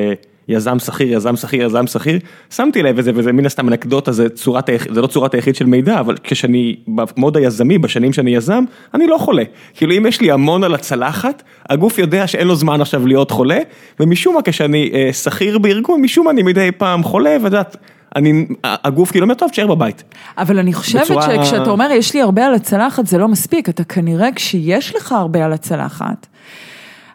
יזם 0.48 0.78
שכיר, 0.78 1.12
יזם 1.12 1.36
שכיר, 1.36 1.62
יזם 1.62 1.86
שכיר, 1.86 2.18
שמתי 2.50 2.82
לב 2.82 2.98
לזה, 2.98 3.12
וזה 3.14 3.32
מן 3.32 3.46
הסתם 3.46 3.68
אנקדוטה, 3.68 4.12
זה 4.12 4.28
צורת, 4.28 4.70
זה 4.90 5.02
לא 5.02 5.06
צורת 5.06 5.34
היחיד 5.34 5.56
של 5.56 5.66
מידע, 5.66 6.00
אבל 6.00 6.16
כשאני 6.24 6.76
במוד 6.88 7.36
היזמי, 7.36 7.78
בשנים 7.78 8.12
שאני 8.12 8.36
יזם, 8.36 8.64
אני 8.94 9.06
לא 9.06 9.18
חולה. 9.18 9.42
כאילו 9.74 9.94
אם 9.94 10.06
יש 10.06 10.20
לי 10.20 10.30
המון 10.30 10.64
על 10.64 10.74
הצלחת, 10.74 11.42
הגוף 11.70 11.98
יודע 11.98 12.26
שאין 12.26 12.46
לו 12.46 12.56
זמן 12.56 12.80
עכשיו 12.80 13.06
להיות 13.06 13.30
חולה, 13.30 13.58
ומשום 14.00 14.34
מה 14.34 14.42
כשאני 14.42 14.90
אה, 14.94 15.12
שכיר 15.12 15.58
בארגון, 15.58 16.00
משום 16.00 16.24
מה 16.24 16.30
אני 16.30 16.42
מדי 16.42 16.70
פעם 16.78 17.02
חולה, 17.02 17.30
ואת 17.30 17.44
יודעת, 17.44 17.76
אני, 18.16 18.46
הגוף 18.64 19.10
כאילו 19.10 19.24
אומר, 19.24 19.34
טוב, 19.34 19.50
תשאר 19.50 19.66
בבית. 19.66 20.02
אבל 20.38 20.58
אני 20.58 20.72
חושבת 20.72 21.02
בצורה... 21.02 21.44
שכשאתה 21.44 21.70
אומר, 21.70 21.90
יש 21.90 22.14
לי 22.14 22.22
הרבה 22.22 22.46
על 22.46 22.54
הצלחת, 22.54 23.06
זה 23.06 23.18
לא 23.18 23.28
מספיק, 23.28 23.68
אתה 23.68 23.84
כנראה, 23.84 24.28
כשיש 24.34 24.96
לך 24.96 25.12
הרבה 25.12 25.44
על 25.44 25.52
הצלחת, 25.52 26.26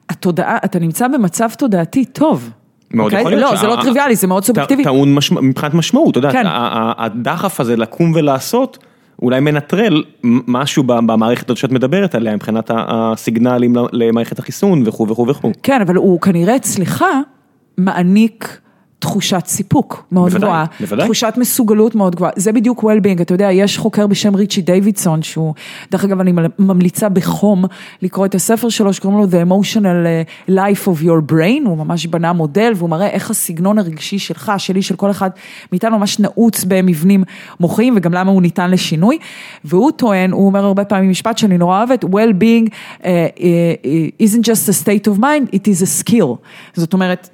התודעה, 0.09 0.57
אתה 0.65 0.79
נמצא 0.79 1.07
במצב 1.07 1.49
תודעתי 1.57 2.05
טוב. 2.05 2.49
מאוד? 2.93 3.05
אוקיי? 3.05 3.19
יכול 3.19 3.31
להיות. 3.31 3.51
לא, 3.51 3.57
זה 3.57 3.67
לא 3.67 3.77
טריוויאלי, 3.81 4.15
זה 4.15 4.27
מאוד 4.27 4.43
סובייקטיבי. 4.43 4.83
טעון 4.83 5.15
מבחינת 5.41 5.73
משמעות, 5.73 6.11
אתה 6.11 6.19
יודע, 6.19 6.31
כן. 6.31 6.43
הדחף 6.97 7.59
הזה 7.59 7.75
לקום 7.75 8.11
ולעשות, 8.15 8.77
אולי 9.21 9.39
מנטרל 9.39 10.03
משהו 10.23 10.83
במערכת 10.83 11.49
הזאת 11.49 11.57
שאת 11.57 11.71
מדברת 11.71 12.15
עליה, 12.15 12.35
מבחינת 12.35 12.71
הסיגנלים 12.73 13.75
למערכת 13.91 14.39
החיסון 14.39 14.83
וכו' 14.85 15.07
וכו' 15.07 15.27
וכו'. 15.27 15.51
כן, 15.63 15.81
אבל 15.81 15.95
הוא 15.95 16.21
כנראה 16.21 16.55
אצלך 16.55 17.05
מעניק... 17.77 18.59
תחושת 18.99 19.43
סיפוק 19.45 20.05
מאוד 20.11 20.31
בוודאי, 20.31 20.49
גבוהה, 20.49 20.65
בוודאי. 20.79 21.05
תחושת 21.05 21.33
מסוגלות 21.37 21.95
מאוד 21.95 22.15
גבוהה, 22.15 22.31
זה 22.35 22.51
בדיוק 22.51 22.83
well-being, 22.83 23.21
אתה 23.21 23.33
יודע, 23.33 23.51
יש 23.51 23.77
חוקר 23.77 24.07
בשם 24.07 24.35
ריצ'י 24.35 24.61
דיווידסון, 24.61 25.21
שהוא, 25.21 25.53
דרך 25.91 26.03
אגב 26.03 26.19
אני 26.19 26.33
ממליצה 26.59 27.09
בחום 27.09 27.65
לקרוא 28.01 28.25
את 28.25 28.35
הספר 28.35 28.69
שלו 28.69 28.93
שקוראים 28.93 29.19
לו 29.19 29.25
The 29.25 29.49
Emotional 29.49 30.05
uh, 30.49 30.51
Life 30.51 30.87
of 30.87 31.03
Your 31.03 31.31
Brain, 31.31 31.67
הוא 31.67 31.77
ממש 31.77 32.05
בנה 32.05 32.33
מודל 32.33 32.71
והוא 32.75 32.89
מראה 32.89 33.07
איך 33.07 33.29
הסגנון 33.29 33.79
הרגשי 33.79 34.19
שלך, 34.19 34.51
שלי, 34.57 34.81
של 34.81 34.95
כל 34.95 35.11
אחד 35.11 35.29
מאיתנו 35.71 35.99
ממש 35.99 36.19
נעוץ 36.19 36.63
במבנים 36.63 37.23
מוחיים 37.59 37.93
וגם 37.97 38.13
למה 38.13 38.31
הוא 38.31 38.41
ניתן 38.41 38.71
לשינוי, 38.71 39.17
והוא 39.65 39.91
טוען, 39.91 40.31
הוא 40.31 40.45
אומר 40.45 40.65
הרבה 40.65 40.85
פעמים 40.85 41.09
משפט 41.09 41.37
שאני 41.37 41.57
נורא 41.57 41.77
אוהבת, 41.77 42.03
well-being 42.03 42.69
uh, 42.69 43.03
uh, 43.03 44.23
isn't 44.23 44.43
just 44.43 44.69
a 44.69 44.73
state 44.83 45.07
of 45.07 45.19
mind, 45.19 45.55
it 45.55 45.67
is 45.67 45.83
a 45.83 46.03
skill, 46.03 46.35
זאת 46.73 46.93
אומרת, 46.93 47.29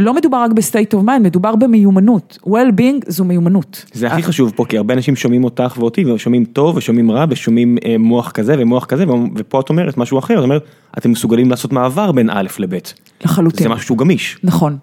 לא 0.00 0.14
מדובר 0.14 0.36
רק 0.36 0.52
ב 0.52 0.59
state 0.59 0.94
of 0.94 1.02
mind, 1.02 1.26
מדובר 1.26 1.56
במיומנות. 1.56 2.38
well-being 2.46 3.00
זו 3.06 3.24
מיומנות. 3.24 3.84
זה 3.92 4.06
הכי 4.06 4.22
חשוב 4.22 4.52
פה, 4.56 4.64
כי 4.64 4.76
הרבה 4.76 4.94
אנשים 4.94 5.16
שומעים 5.16 5.44
אותך 5.44 5.76
ואותי, 5.78 6.12
ושומעים 6.12 6.44
טוב, 6.44 6.76
ושומעים 6.76 7.10
רע, 7.10 7.24
ושומעים 7.28 7.78
אה, 7.84 7.98
מוח 7.98 8.30
כזה 8.30 8.54
ומוח 8.58 8.84
כזה, 8.84 9.04
ופה 9.36 9.60
את 9.60 9.68
אומרת 9.68 9.96
משהו 9.96 10.18
אחר, 10.18 10.38
את 10.38 10.42
אומרת, 10.42 10.62
אתם 10.98 11.10
מסוגלים 11.10 11.50
לעשות 11.50 11.72
מעבר 11.72 12.12
בין 12.12 12.30
א' 12.30 12.48
לב'. 12.58 12.78
לחלוטין. 13.24 13.62
זה 13.62 13.68
משהו 13.68 13.86
שהוא 13.86 13.98
גמיש. 13.98 14.38
נכון. 14.44 14.76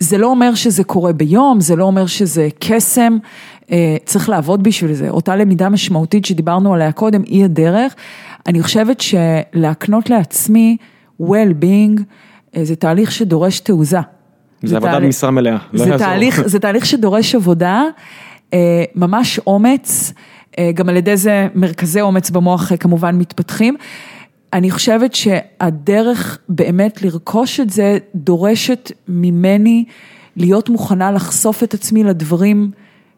זה 0.00 0.18
לא 0.18 0.26
אומר 0.26 0.54
שזה 0.54 0.84
קורה 0.84 1.12
ביום, 1.12 1.60
זה 1.60 1.76
לא 1.76 1.84
אומר 1.84 2.06
שזה 2.06 2.48
קסם, 2.58 3.18
אה, 3.70 3.96
צריך 4.04 4.28
לעבוד 4.28 4.62
בשביל 4.62 4.92
זה. 4.92 5.08
אותה 5.08 5.36
למידה 5.36 5.68
משמעותית 5.68 6.24
שדיברנו 6.24 6.74
עליה 6.74 6.92
קודם, 6.92 7.22
היא 7.26 7.44
הדרך. 7.44 7.94
אני 8.46 8.62
חושבת 8.62 9.00
שלהקנות 9.00 10.10
לעצמי 10.10 10.76
well-being, 11.22 12.02
אה, 12.56 12.64
זה 12.64 12.76
תהליך 12.76 13.12
שדורש 13.12 13.60
תעוזה. 13.60 14.00
זה 14.62 14.76
עבודה 14.76 15.00
במשרה 15.00 15.30
מלאה, 15.30 15.56
לא 15.72 15.82
יעזור. 15.82 15.96
תהליך, 15.96 16.42
זה 16.52 16.58
תהליך 16.58 16.86
שדורש 16.86 17.34
עבודה, 17.34 17.82
אה, 18.52 18.84
ממש 18.94 19.38
אומץ, 19.46 20.12
אה, 20.58 20.70
גם 20.74 20.88
על 20.88 20.96
ידי 20.96 21.16
זה 21.16 21.48
מרכזי 21.54 22.00
אומץ 22.00 22.30
במוח 22.30 22.72
אה, 22.72 22.76
כמובן 22.76 23.18
מתפתחים. 23.18 23.76
אני 24.52 24.70
חושבת 24.70 25.14
שהדרך 25.14 26.38
באמת 26.48 27.02
לרכוש 27.02 27.60
את 27.60 27.70
זה 27.70 27.98
דורשת 28.14 28.92
ממני 29.08 29.84
להיות 30.36 30.68
מוכנה 30.68 31.12
לחשוף 31.12 31.62
את 31.62 31.74
עצמי 31.74 32.04
לדברים 32.04 32.70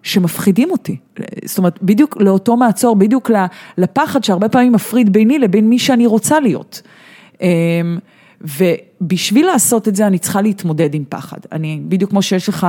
שמפחידים 0.03 0.71
אותי. 0.71 0.97
זאת 1.45 1.59
אומרת, 1.59 1.83
בדיוק 1.83 2.17
לאותו 2.21 2.57
מעצור, 2.57 2.97
בדיוק 2.97 3.31
לפחד 3.79 4.25
שהרבה 4.25 4.49
פעמים 4.49 4.73
מפריד 4.73 5.13
ביני 5.13 5.39
לבין 5.39 5.69
מי 5.69 5.79
שאני 5.79 6.07
רוצה 6.07 6.41
להיות. 6.41 6.83
ובשביל 8.41 9.47
לעשות 9.47 9.89
את 9.89 9.97
זה 9.97 10.07
אני 10.07 10.19
צריכה 10.19 10.43
להתמודד 10.43 10.95
עם 10.95 11.05
פחד. 11.09 11.39
אני, 11.53 11.81
בדיוק 11.89 12.11
כמו 12.11 12.23
שיש 12.23 12.49
לך 12.49 12.67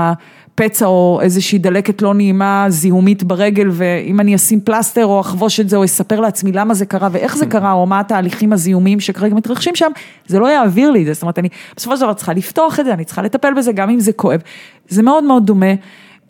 פצע 0.56 0.86
או 0.86 1.20
איזושהי 1.22 1.58
דלקת 1.60 2.02
לא 2.02 2.14
נעימה, 2.14 2.66
זיהומית 2.70 3.24
ברגל, 3.24 3.68
ואם 3.72 4.20
אני 4.20 4.36
אשים 4.36 4.62
פלסטר 4.62 5.06
או 5.06 5.20
אחבוש 5.20 5.60
את 5.60 5.70
זה 5.70 5.78
או 5.78 5.86
אספר 5.86 6.20
לעצמי 6.20 6.52
למה 6.52 6.74
זה 6.74 6.86
קרה 6.86 7.10
ואיך 7.12 7.38
זה 7.38 7.46
קרה, 7.46 7.72
או 7.72 7.86
מה 7.86 8.00
התהליכים 8.00 8.54
הזיהומיים 8.54 9.00
שכרגע 9.00 9.36
מתרחשים 9.36 9.76
שם, 9.76 9.92
זה 10.28 10.40
לא 10.40 10.48
יעביר 10.48 10.92
לי 10.92 11.02
את 11.02 11.06
זה. 11.06 11.14
זאת 11.14 11.22
אומרת, 11.22 11.40
אני 11.40 11.50
בסופו 11.76 11.98
של 11.98 12.02
דבר 12.02 12.14
צריכה 12.14 12.34
לפתוח 12.34 12.80
את 12.80 12.86
זה, 12.86 12.94
אני 12.94 13.06
צריכה 13.06 13.22
לטפל 13.22 13.54
בזה 13.54 13.72
גם 13.72 13.90
אם 13.90 14.00
זה 14.00 14.14
כואב. 14.14 14.42
זה 14.88 15.04
מאוד 15.04 15.24
מאוד 15.24 15.46
דומה. 15.46 15.74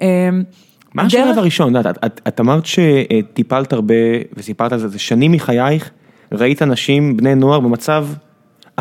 אמ, 0.02 0.08
מה 0.94 1.04
השלב 1.04 1.38
הראשון? 1.38 1.76
את, 1.76 1.86
את, 2.06 2.22
את 2.28 2.40
אמרת 2.40 2.66
שטיפלת 2.66 3.74
הרבה 3.74 3.96
וסיפרת 4.38 4.72
על 4.72 4.80
זה, 4.80 4.88
זה 4.88 5.00
שנים 5.00 5.32
מחייך, 5.32 5.90
ראית 6.32 6.62
אנשים, 6.62 7.18
בני 7.18 7.36
נוער 7.36 7.60
במצב 7.60 8.08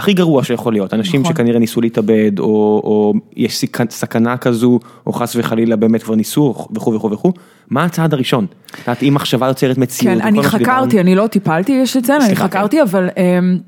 הכי 0.01 0.13
גרוע 0.13 0.45
שיכול 0.45 0.73
להיות, 0.73 0.95
אנשים 0.95 1.21
נכון. 1.21 1.33
שכנראה 1.33 1.59
ניסו 1.59 1.81
להתאבד, 1.81 2.39
או, 2.39 2.45
או 2.85 3.13
יש 3.37 3.65
סכנה 3.91 4.37
כזו, 4.37 4.79
או 5.07 5.13
חס 5.13 5.37
וחלילה 5.37 5.77
באמת 5.77 6.03
כבר 6.03 6.15
ניסו, 6.15 6.55
וכו' 6.75 6.95
וכו' 6.95 7.11
וכו', 7.11 7.33
מה 7.71 7.85
הצעד 7.85 8.15
הראשון? 8.15 8.47
את 8.71 8.79
יודעת, 8.79 9.03
אם 9.03 9.15
מחשבה 9.15 9.47
יוצרת 9.47 9.79
מציאות, 9.79 10.19
כן, 10.19 10.27
אני 10.27 10.43
חקרתי, 10.43 11.01
אני 11.01 11.15
לא 11.15 11.27
טיפלתי, 11.27 11.73
יש 11.73 11.97
לציין, 11.97 12.23
אני 12.23 12.37
חקרתי, 12.37 12.77
כן. 12.77 12.83
אבל... 12.83 13.09
אמ, 13.17 13.59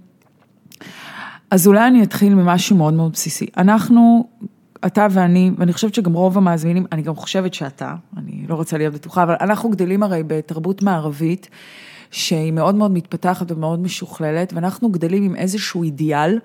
אז 1.51 1.67
אולי 1.67 1.87
אני 1.87 2.03
אתחיל 2.03 2.35
ממשהו 2.35 2.77
מאוד 2.77 2.95
מאוד 2.95 3.13
בסיסי. 3.13 3.47
אנחנו, 3.57 4.29
אתה 4.87 5.07
ואני, 5.11 5.51
ואני 5.59 5.73
חושבת 5.73 5.95
שגם 5.95 6.13
רוב 6.13 6.39
המאזינים, 6.39 6.87
אני 6.93 7.03
גם 7.03 7.15
חושבת 7.15 7.55
שאתה, 7.55 7.95
אני 8.17 8.45
לא 8.49 8.55
רוצה 8.55 8.79
להיות 8.79 8.95
בטוחה, 8.95 9.23
אבל 9.23 9.35
אנחנו 9.41 9.71
גדלים 9.71 10.03
הרי 10.03 10.23
בתרבות 10.27 10.83
מערבית. 10.83 11.49
שהיא 12.13 12.53
מאוד 12.53 12.75
מאוד 12.75 12.91
מתפתחת 12.91 13.53
ומאוד 13.53 13.83
משוכללת, 13.83 14.53
ואנחנו 14.53 14.89
גדלים 14.89 15.23
עם 15.23 15.37
איזשהו 15.37 15.83
אידיאל, 15.83 16.39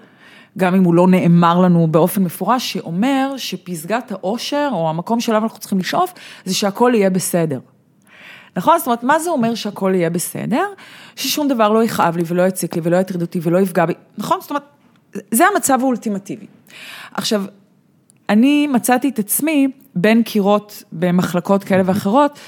גם 0.57 0.75
אם 0.75 0.83
הוא 0.83 0.93
לא 0.93 1.07
נאמר 1.07 1.59
לנו 1.59 1.87
באופן 1.87 2.23
מפורש, 2.23 2.73
שאומר 2.73 3.33
שפסגת 3.37 4.11
העושר, 4.11 4.69
או 4.71 4.89
המקום 4.89 5.19
שלנו 5.19 5.43
אנחנו 5.43 5.59
צריכים 5.59 5.79
לשאוף, 5.79 6.13
זה 6.45 6.53
שהכל 6.53 6.91
יהיה 6.95 7.09
בסדר. 7.09 7.59
נכון? 8.55 8.77
זאת 8.77 8.87
אומרת, 8.87 9.03
מה 9.03 9.19
זה 9.19 9.29
אומר 9.29 9.55
שהכל 9.55 9.91
יהיה 9.95 10.09
בסדר? 10.09 10.65
ששום 11.15 11.47
דבר 11.47 11.69
לא 11.69 11.83
יכאב 11.83 12.17
לי 12.17 12.23
ולא 12.27 12.47
יציק 12.47 12.75
לי 12.75 12.81
ולא 12.83 12.97
יטריד 12.97 13.21
אותי 13.21 13.39
ולא 13.43 13.59
יפגע 13.59 13.85
בי, 13.85 13.93
נכון? 14.17 14.41
זאת 14.41 14.49
אומרת, 14.49 14.63
זה 15.31 15.45
המצב 15.53 15.79
האולטימטיבי. 15.81 16.45
עכשיו, 17.13 17.43
אני 18.29 18.67
מצאתי 18.67 19.09
את 19.09 19.19
עצמי 19.19 19.67
בין 19.95 20.23
קירות 20.23 20.83
במחלקות 20.91 21.63
כאלה 21.63 21.83
ואחרות, 21.85 22.39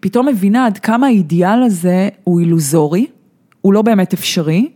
פתאום 0.00 0.28
מבינה 0.28 0.66
עד 0.66 0.78
כמה 0.78 1.06
האידיאל 1.06 1.62
הזה 1.62 2.08
הוא 2.24 2.40
אילוזורי, 2.40 3.06
הוא 3.60 3.72
לא 3.72 3.82
באמת 3.82 4.12
אפשרי, 4.12 4.68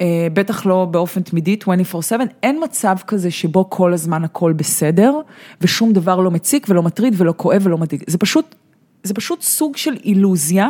אה, 0.00 0.26
בטח 0.32 0.66
לא 0.66 0.84
באופן 0.90 1.22
תמידי, 1.22 1.56
24/7, 1.62 2.26
אין 2.42 2.60
מצב 2.64 2.96
כזה 3.06 3.30
שבו 3.30 3.70
כל 3.70 3.92
הזמן 3.92 4.24
הכל 4.24 4.52
בסדר, 4.52 5.20
ושום 5.60 5.92
דבר 5.92 6.20
לא 6.20 6.30
מציק 6.30 6.66
ולא 6.68 6.82
מטריד 6.82 7.14
ולא 7.16 7.34
כואב 7.36 7.60
ולא 7.64 7.78
מדאיג, 7.78 8.02
זה 8.06 8.18
פשוט, 8.18 8.54
זה 9.02 9.14
פשוט 9.14 9.42
סוג 9.42 9.76
של 9.76 9.96
אילוזיה, 10.04 10.68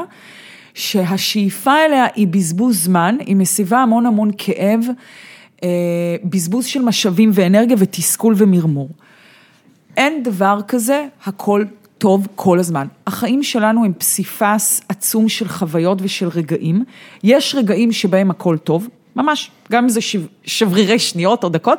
שהשאיפה 0.74 1.72
אליה 1.84 2.06
היא 2.14 2.28
בזבוז 2.28 2.84
זמן, 2.84 3.16
היא 3.20 3.36
מסיבה 3.36 3.78
המון 3.78 4.06
המון 4.06 4.30
כאב, 4.38 4.84
אה, 5.62 5.68
בזבוז 6.24 6.66
של 6.66 6.82
משאבים 6.82 7.30
ואנרגיה 7.32 7.76
ותסכול 7.78 8.34
ומרמור. 8.36 8.88
אין 9.96 10.22
דבר 10.22 10.60
כזה, 10.68 11.06
הכל 11.24 11.64
טוב 12.04 12.26
כל 12.34 12.58
הזמן. 12.58 12.86
החיים 13.06 13.42
שלנו 13.42 13.84
הם 13.84 13.92
פסיפס 13.92 14.82
עצום 14.88 15.28
של 15.28 15.48
חוויות 15.48 15.98
ושל 16.02 16.28
רגעים. 16.28 16.84
יש 17.22 17.54
רגעים 17.54 17.92
שבהם 17.92 18.30
הכל 18.30 18.58
טוב, 18.58 18.88
ממש, 19.16 19.50
גם 19.72 19.82
אם 19.82 19.88
זה 19.88 20.00
שברירי 20.44 20.98
שניות 20.98 21.44
או 21.44 21.48
דקות, 21.48 21.78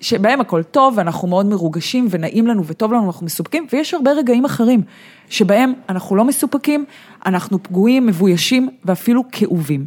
שבהם 0.00 0.40
הכל 0.40 0.62
טוב 0.62 0.94
ואנחנו 0.96 1.28
מאוד 1.28 1.46
מרוגשים 1.46 2.06
ונעים 2.10 2.46
לנו 2.46 2.66
וטוב 2.66 2.92
לנו, 2.92 3.06
אנחנו 3.06 3.26
מסופקים, 3.26 3.66
ויש 3.72 3.94
הרבה 3.94 4.12
רגעים 4.12 4.44
אחרים 4.44 4.82
שבהם 5.30 5.72
אנחנו 5.88 6.16
לא 6.16 6.24
מסופקים, 6.24 6.84
אנחנו 7.26 7.62
פגועים, 7.62 8.06
מבוישים 8.06 8.68
ואפילו 8.84 9.22
כאובים. 9.32 9.86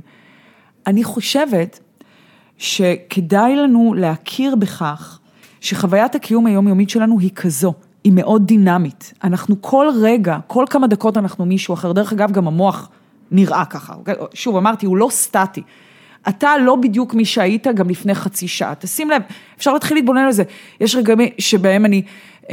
אני 0.88 1.03
חושבת 1.03 1.80
שכדאי 2.57 3.55
לנו 3.55 3.93
להכיר 3.97 4.55
בכך 4.55 5.19
שחוויית 5.61 6.15
הקיום 6.15 6.45
היומיומית 6.45 6.89
שלנו 6.89 7.19
היא 7.19 7.32
כזו, 7.36 7.74
היא 8.04 8.14
מאוד 8.14 8.47
דינמית. 8.47 9.14
אנחנו 9.24 9.62
כל 9.62 9.88
רגע, 10.02 10.38
כל 10.47 10.66
כמה 10.70 10.88
דקות 10.88 11.18
אנחנו 11.18 11.45
מישהו 11.45 11.74
אחר. 11.74 11.91
דרך 11.91 12.14
אגב, 12.14 12.32
גם 12.32 12.47
המוח 12.47 12.89
נראה 13.32 13.66
ככה. 13.66 13.93
שוב, 14.34 14.56
אמרתי, 14.56 14.86
הוא 14.86 14.97
לא 14.97 15.08
סטטי. 15.12 15.62
אתה 16.30 16.58
לא 16.58 16.76
בדיוק 16.76 17.14
מי 17.14 17.26
שהיית 17.26 17.68
גם 17.68 17.89
לפני 17.89 18.16
חצי 18.16 18.47
שעה. 18.47 18.76
תשים 18.76 19.10
לב, 19.10 19.22
אפשר 19.58 19.74
להתחיל 19.74 19.97
להתבונן 19.97 20.22
על 20.22 20.32
זה. 20.32 20.43
יש 20.80 20.95
רגעים 20.95 21.30
שבהם 21.38 21.86
אני 21.86 22.02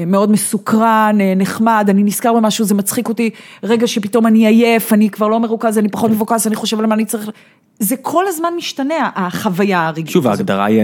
מאוד 0.06 0.30
מסוקרן, 0.30 1.16
אה, 1.20 1.32
נחמד, 1.36 1.86
אני 1.88 2.02
נזכר 2.02 2.32
במשהו, 2.32 2.64
זה 2.64 2.74
מצחיק 2.74 3.08
אותי, 3.08 3.30
רגע 3.62 3.86
שפתאום 3.86 4.26
אני 4.26 4.46
עייף, 4.46 4.92
אני 4.92 5.10
כבר 5.10 5.28
לא 5.28 5.40
מרוכז, 5.40 5.78
אני 5.78 5.88
פחות 5.88 6.10
מבוקס, 6.10 6.46
אני 6.46 6.56
חושב 6.56 6.80
על 6.80 6.86
מה 6.86 6.94
אני 6.94 7.04
צריך... 7.04 7.30
זה 7.80 7.96
כל 7.96 8.24
הזמן 8.26 8.48
משתנה, 8.56 9.10
החוויה 9.14 9.86
הרגשית. 9.86 10.08
שוב, 10.08 10.26
ההגדרה 10.26 10.64
היא, 10.64 10.82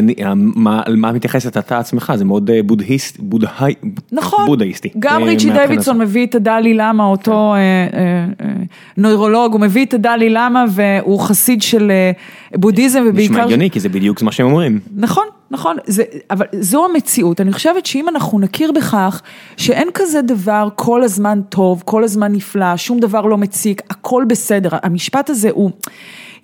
על 0.85 0.97
מה 0.97 1.13
מתייחסת 1.13 1.57
אתה 1.57 1.79
עצמך, 1.79 2.13
זה 2.17 2.25
מאוד 2.25 2.51
אה, 2.51 2.63
בודהיסט, 2.63 3.17
בודהי, 3.19 3.75
נכון, 4.13 4.47
בודהיסטי. 4.47 4.89
גם 4.99 5.23
ריצ'י 5.23 5.51
דוידסון 5.51 5.99
מביא 5.99 6.27
את 6.27 6.35
הדלי 6.35 6.75
למה, 6.75 7.05
אותו 7.05 7.55
כן. 8.39 8.47
נוירולוג, 8.97 9.53
הוא 9.53 9.61
מביא 9.61 9.85
את 9.85 9.95
הדלי 9.95 10.31
למה 10.31 10.65
והוא 10.71 11.21
חסיד 11.21 11.63
של 11.63 11.93
בודהיזם 12.55 13.05
ובעיקר... 13.09 13.33
נשמע 13.33 13.45
הגיוני, 13.45 13.71
כי 13.71 13.81
זה 13.81 13.89
בדיוק 13.89 14.23
מה 14.23 14.33
שהם 14.33 14.47
אומרים. 14.47 14.81
נכון, 14.97 15.25
נכון, 15.55 15.77
זה, 15.87 16.05
אבל 16.31 16.47
זו 16.61 16.85
המציאות, 16.85 17.41
אני 17.41 17.53
חושבת 17.53 17.87
שאם 17.87 18.09
אנחנו 18.09 18.39
נכיר 18.39 18.73
בכך 18.73 19.23
שאין 19.57 19.89
כזה 19.95 20.23
דבר 20.23 20.69
כל 20.75 21.03
הזמן 21.03 21.41
טוב, 21.49 21.83
כל 21.87 22.05
הזמן 22.05 22.33
נפלא, 22.33 22.77
שום 22.77 23.01
דבר 23.01 23.21
לא 23.21 23.37
מציק, 23.37 23.83
הכל 23.91 24.25
בסדר, 24.29 24.69
המשפט 24.73 25.31
הזה 25.31 25.51
הוא, 25.51 25.71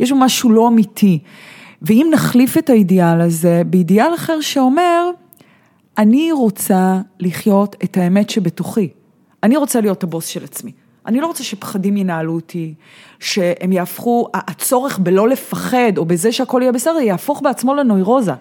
יש 0.01 0.13
בו 0.13 0.19
משהו 0.19 0.51
לא 0.51 0.69
אמיתי, 0.69 1.19
ואם 1.83 2.09
נחליף 2.13 2.59
את 2.59 2.71
האידיאל 2.71 3.21
הזה 3.21 3.63
באידיאל 3.67 4.15
אחר 4.15 4.41
שאומר, 4.41 5.11
אני 5.99 6.33
רוצה 6.33 7.01
לחיות 7.21 7.77
את 7.85 7.97
האמת 7.97 8.31
שבתוכי, 8.31 8.89
אני 9.43 9.57
רוצה 9.57 9.81
להיות 9.81 10.03
הבוס 10.03 10.27
של 10.27 10.45
עצמי. 10.45 10.73
אני 11.07 11.21
לא 11.21 11.27
רוצה 11.27 11.45
שפחדים 11.45 11.97
ינהלו 11.97 12.35
אותי, 12.35 12.75
שהם 13.21 13.73
יהפכו, 13.73 14.29
הצורך 14.35 14.99
בלא 14.99 15.29
לפחד 15.29 15.99
או 15.99 16.05
בזה 16.05 16.33
שהכל 16.33 16.61
יהיה 16.63 16.73
בסדר, 16.73 16.99
יהפוך 17.01 17.43
בעצמו 17.43 17.75
לנוירוזה. 17.75 18.33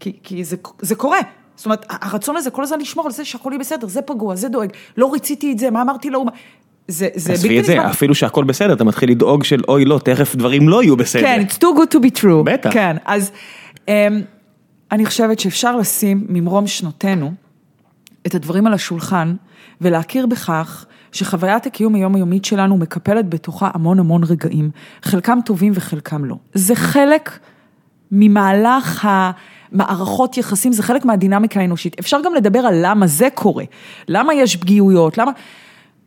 כי, 0.00 0.12
כי 0.22 0.44
זה, 0.44 0.56
זה 0.80 0.94
קורה. 0.94 1.18
זאת 1.56 1.66
אומרת, 1.66 1.86
הרצון 1.88 2.36
הזה 2.36 2.50
כל 2.50 2.62
הזמן 2.62 2.80
לשמור 2.80 3.06
על 3.06 3.12
זה 3.12 3.24
שהכל 3.24 3.50
יהיה 3.52 3.60
בסדר, 3.60 3.88
זה 3.88 4.02
פגוע, 4.02 4.34
זה 4.36 4.48
דואג, 4.48 4.68
לא 4.96 5.14
רציתי 5.14 5.52
את 5.52 5.58
זה, 5.58 5.70
מה 5.70 5.82
אמרתי 5.82 6.10
לו, 6.10 6.24
זה, 6.88 7.08
זה 7.14 7.32
בלתי 7.32 7.60
נשמע. 7.60 7.90
אפילו 7.90 8.14
שהכל 8.14 8.44
בסדר, 8.44 8.72
אתה 8.72 8.84
מתחיל 8.84 9.10
לדאוג 9.10 9.44
של 9.44 9.60
אוי 9.68 9.84
לא, 9.84 10.00
תכף 10.04 10.36
דברים 10.36 10.68
לא 10.68 10.82
יהיו 10.82 10.96
בסדר. 10.96 11.22
כן, 11.22 11.44
it's 11.48 11.54
too 11.54 11.78
good 11.78 11.94
to 11.94 11.98
be 11.98 12.20
true. 12.20 12.44
בטח. 12.44 12.72
כן, 12.72 12.96
אז 13.04 13.30
um, 13.86 13.90
אני 14.92 15.06
חושבת 15.06 15.38
שאפשר 15.38 15.76
לשים 15.76 16.26
ממרום 16.28 16.66
שנותינו 16.66 17.32
את 18.26 18.34
הדברים 18.34 18.66
על 18.66 18.74
השולחן 18.74 19.34
ולהכיר 19.80 20.26
בכך 20.26 20.84
שחוויית 21.12 21.66
הקיום 21.66 21.94
היומיומית 21.94 22.44
שלנו 22.44 22.76
מקפלת 22.76 23.28
בתוכה 23.28 23.70
המון 23.74 23.98
המון 23.98 24.24
רגעים, 24.24 24.70
חלקם 25.02 25.38
טובים 25.44 25.72
וחלקם 25.74 26.24
לא. 26.24 26.36
זה 26.54 26.74
חלק 26.74 27.38
ממהלך 28.12 29.04
ה... 29.04 29.30
מערכות 29.72 30.36
יחסים, 30.36 30.72
זה 30.72 30.82
חלק 30.82 31.04
מהדינמיקה 31.04 31.60
האנושית. 31.60 31.96
אפשר 32.00 32.20
גם 32.24 32.34
לדבר 32.34 32.58
על 32.58 32.74
למה 32.82 33.06
זה 33.06 33.28
קורה, 33.34 33.64
למה 34.08 34.34
יש 34.34 34.56
פגיעויות, 34.56 35.18
למה... 35.18 35.32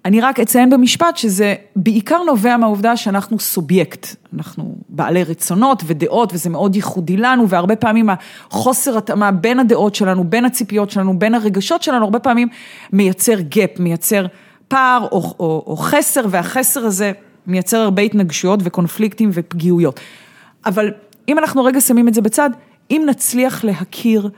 אני 0.06 0.22
רק 0.22 0.40
אציין 0.40 0.70
במשפט 0.70 1.18
שזה 1.18 1.56
בעיקר 1.76 2.24
נובע 2.24 2.58
מהעובדה 2.58 2.98
שאנחנו 2.98 3.40
סובייקט, 3.40 4.16
אנחנו 4.34 4.76
בעלי 4.90 5.24
רצונות 5.24 5.84
ודעות 5.86 6.34
וזה 6.34 6.50
מאוד 6.50 6.76
ייחודי 6.76 7.18
לנו 7.18 7.50
והרבה 7.50 7.76
פעמים 7.76 8.10
החוסר 8.52 8.98
התאמה 8.98 9.32
בין 9.32 9.60
הדעות 9.60 9.96
שלנו, 9.96 10.24
בין 10.24 10.46
הציפיות 10.46 10.92
שלנו, 10.92 11.20
בין 11.20 11.36
הרגשות 11.36 11.84
שלנו, 11.84 12.06
הרבה 12.06 12.20
פעמים 12.20 12.48
מייצר 12.94 13.38
gap, 13.38 13.82
מייצר 13.82 14.26
פער 14.68 15.08
או, 15.12 15.34
או, 15.40 15.64
או 15.68 15.78
חסר 15.78 16.26
והחסר 16.30 16.86
הזה 16.86 17.12
מייצר 17.48 17.78
הרבה 17.78 18.02
התנגשויות 18.02 18.60
וקונפליקטים 18.64 19.30
ופגיעויות. 19.34 20.00
אבל 20.66 20.92
אם 21.30 21.40
אנחנו 21.40 21.64
רגע 21.64 21.82
שמים 21.82 22.08
את 22.08 22.14
זה 22.14 22.22
בצד, 22.22 22.50
אם 22.92 23.04
נצליח 23.06 23.64
להכיר 23.64 24.30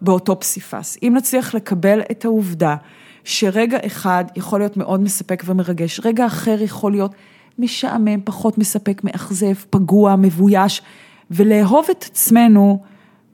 באותו 0.00 0.40
פסיפס, 0.40 0.98
אם 1.02 1.12
נצליח 1.16 1.54
לקבל 1.54 2.00
את 2.10 2.24
העובדה 2.24 2.76
שרגע 3.24 3.78
אחד 3.86 4.24
יכול 4.36 4.60
להיות 4.60 4.76
מאוד 4.76 5.00
מספק 5.00 5.42
ומרגש, 5.46 6.00
רגע 6.04 6.26
אחר 6.26 6.62
יכול 6.62 6.92
להיות 6.92 7.12
משעמם, 7.58 8.20
פחות 8.24 8.58
מספק, 8.58 9.04
מאכזב, 9.04 9.54
פגוע, 9.70 10.16
מבויש, 10.16 10.82
ולאהוב 11.30 11.86
את 11.90 12.04
עצמנו 12.10 12.82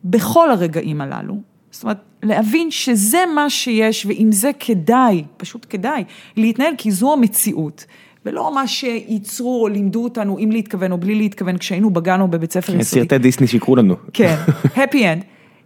בכל 0.04 0.50
הרגעים 0.50 1.00
הללו. 1.00 1.36
זאת 1.70 1.82
אומרת, 1.82 1.98
להבין 2.22 2.70
שזה 2.70 3.18
מה 3.34 3.50
שיש 3.50 4.06
ועם 4.06 4.32
זה 4.32 4.50
כדאי, 4.60 5.24
פשוט 5.36 5.66
כדאי, 5.70 6.04
להתנהל 6.36 6.74
כי 6.78 6.90
זו 6.90 7.12
המציאות. 7.12 7.84
ולא 8.26 8.54
מה 8.54 8.66
שייצרו 8.66 9.62
או 9.62 9.68
לימדו 9.68 10.04
אותנו, 10.04 10.38
אם 10.38 10.50
להתכוון 10.52 10.92
או 10.92 10.98
בלי 10.98 11.14
להתכוון, 11.14 11.58
כשהיינו 11.58 11.90
בגן 11.90 12.20
או 12.20 12.28
בבית 12.28 12.52
ספר 12.52 12.76
יסודי. 12.76 13.02
סרטי 13.02 13.18
דיסני 13.18 13.46
שיקרו 13.46 13.76
לנו. 13.76 13.94
כן, 14.12 14.36
happy 14.74 14.94
end. 14.94 15.24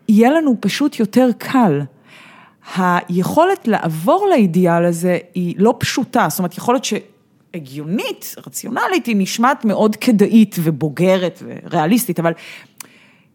יהיה 0.08 0.30
לנו 0.30 0.56
פשוט 0.60 1.00
יותר 1.00 1.28
קל. 1.38 1.80
היכולת 2.76 3.68
לעבור 3.68 4.28
לאידיאל 4.30 4.84
הזה 4.84 5.18
היא 5.34 5.54
לא 5.58 5.74
פשוטה, 5.78 6.26
זאת 6.30 6.38
אומרת, 6.38 6.56
יכולת 6.58 6.82
שהגיונית, 6.84 8.34
רציונלית, 8.46 9.06
היא 9.06 9.16
נשמעת 9.18 9.64
מאוד 9.64 9.96
כדאית 9.96 10.56
ובוגרת 10.62 11.42
וריאליסטית, 11.46 12.20
אבל 12.20 12.32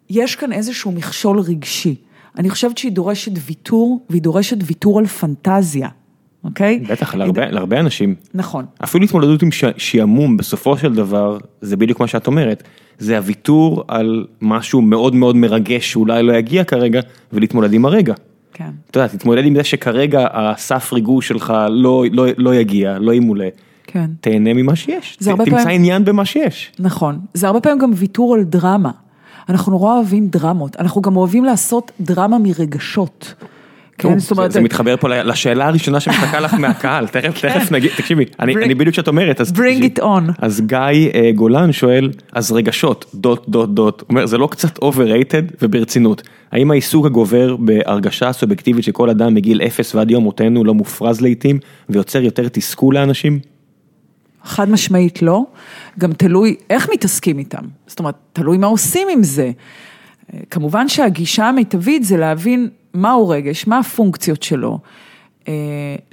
יש 0.10 0.36
כאן 0.36 0.54
איזשהו 0.54 0.92
מכשול 0.92 1.40
רגשי. 1.40 1.96
אני 2.38 2.50
חושבת 2.50 2.78
שהיא 2.78 2.92
דורשת 2.92 3.32
ויתור, 3.46 4.06
והיא 4.10 4.22
דורשת 4.22 4.58
ויתור 4.64 5.00
על 5.00 5.06
פנטזיה. 5.06 5.90
אוקיי? 6.44 6.80
בטח, 6.90 7.16
להרבה, 7.16 7.52
להרבה 7.52 7.80
אנשים. 7.80 8.16
נכון. 8.34 8.66
אפילו 8.84 9.04
התמודדות 9.04 9.44
עם 9.44 9.50
שעמום 9.78 10.38
בסופו 10.38 10.78
של 10.78 10.94
דבר, 10.94 11.38
זה 11.62 11.78
בדיוק 11.78 12.00
מה 12.00 12.08
שאת 12.08 12.28
אומרת, 12.28 12.64
זה 13.00 13.18
הוויתור 13.18 13.84
על 13.88 14.26
משהו 14.42 14.82
מאוד 14.82 15.16
מאוד 15.16 15.36
מרגש 15.36 15.92
שאולי 15.92 16.24
לא 16.24 16.34
יגיע 16.34 16.64
כרגע, 16.64 17.02
ולהתמודד 17.34 17.74
עם 17.74 17.86
הרגע. 17.86 18.14
כן. 18.54 18.70
אתה 18.92 19.00
יודע, 19.00 19.08
תתמודד 19.08 19.46
עם 19.46 19.56
זה 19.56 19.64
שכרגע 19.64 20.28
הסף 20.34 20.94
ריגוש 20.94 21.28
שלך 21.28 21.54
לא, 21.70 22.04
לא, 22.12 22.26
לא 22.38 22.56
יגיע, 22.56 23.00
לא 23.00 23.14
ימולא. 23.14 23.46
כן. 23.88 24.10
תהנה 24.22 24.54
ממה 24.54 24.76
שיש, 24.76 25.16
ת, 25.16 25.24
תמצא 25.24 25.36
פעמים... 25.36 25.68
עניין 25.68 26.06
במה 26.06 26.26
שיש. 26.26 26.72
נכון, 26.80 27.20
זה 27.34 27.48
הרבה 27.48 27.60
פעמים 27.62 27.80
גם 27.80 27.92
ויתור 27.96 28.34
על 28.34 28.44
דרמה. 28.44 28.92
אנחנו 29.50 29.72
נורא 29.72 29.96
אוהבים 29.96 30.28
דרמות, 30.28 30.76
אנחנו 30.80 31.02
גם 31.02 31.18
אוהבים 31.18 31.46
לעשות 31.46 31.92
דרמה 32.02 32.38
מרגשות. 32.38 33.34
כן, 33.98 34.20
זאת 34.20 34.32
אומרת... 34.32 34.52
זה 34.52 34.62
מתחבר 34.62 34.98
פה 34.98 35.08
לשאלה 35.08 35.68
הראשונה 35.68 36.00
שמחכה 36.00 36.40
לך 36.40 36.54
מהקהל, 36.54 37.08
תכף, 37.14 37.42
כן. 37.42 37.60
תכף 37.60 37.72
נגיד, 37.72 37.92
תקשיבי, 37.98 38.26
אני 38.40 38.76
בדיוק 38.76 38.96
שאת 38.96 39.08
אומרת, 39.08 39.42
אז... 39.42 39.52
bring 39.52 39.84
it 39.84 40.02
on. 40.02 40.32
אז 40.38 40.62
גיא 40.62 40.78
אה, 41.14 41.32
גולן 41.36 41.72
שואל, 41.72 42.12
אז 42.32 42.52
רגשות, 42.52 43.06
דוט, 43.16 43.50
דוט, 43.50 43.70
דוט, 43.70 44.04
אומר, 44.10 44.26
זה 44.26 44.38
לא 44.38 44.48
קצת 44.48 44.78
overrated 44.78 45.56
וברצינות, 45.62 46.22
האם 46.52 46.72
העיסוק 46.72 47.06
הגובר 47.06 47.56
בהרגשה 47.56 48.34
סובייקטיבית 48.34 48.84
שכל 48.84 49.10
אדם 49.10 49.34
מגיל 49.34 49.62
אפס 49.62 49.96
ועד 49.96 50.12
יום 50.12 50.24
מותנו 50.24 50.64
לא 50.64 50.74
מופרז 50.74 51.22
לעיתים, 51.22 51.60
ויוצר 51.90 52.22
יותר 52.22 52.48
תסכול 52.48 52.96
לאנשים? 52.96 53.40
חד 54.44 54.70
משמעית 54.70 55.22
לא, 55.22 55.46
גם 56.00 56.14
תלוי 56.14 56.56
איך 56.70 56.90
מתעסקים 56.94 57.40
איתם, 57.40 57.64
זאת 57.88 58.00
אומרת, 58.00 58.16
תלוי 58.34 58.58
מה 58.58 58.68
עושים 58.68 59.08
עם 59.12 59.24
זה. 59.24 59.52
אה, 60.34 60.40
כמובן 60.50 60.88
שהגישה 60.88 61.46
המיטבית 61.46 62.04
זה 62.04 62.18
להבין 62.18 62.70
מהו 62.94 63.30
רגש, 63.30 63.68
מה 63.68 63.80
הפונקציות 63.80 64.44
שלו, 64.44 64.80
אה, 65.48 65.54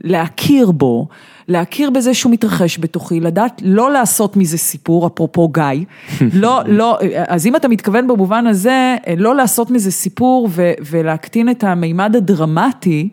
להכיר 0.05 0.71
בו, 0.71 1.09
להכיר 1.49 1.91
בזה 1.91 2.15
שהוא 2.15 2.33
מתרחש 2.33 2.79
בתוכי, 2.79 3.21
לדעת 3.21 3.63
לא 3.65 3.93
לעשות 3.93 4.37
מזה 4.37 4.59
סיפור, 4.59 5.07
אפרופו 5.07 5.49
גיא, 5.49 5.65
לא, 6.43 6.61
לא, 6.67 6.99
אז 7.29 7.47
אם 7.47 7.57
אתה 7.57 7.69
מתכוון 7.69 8.07
במובן 8.09 8.47
הזה, 8.47 8.97
אה, 9.07 9.15
לא 9.17 9.35
לעשות 9.35 9.71
מזה 9.71 9.91
סיפור 9.91 10.49
ו, 10.51 10.73
ולהקטין 10.91 11.49
את 11.49 11.65
המימד 11.65 12.17
הדרמטי, 12.17 13.09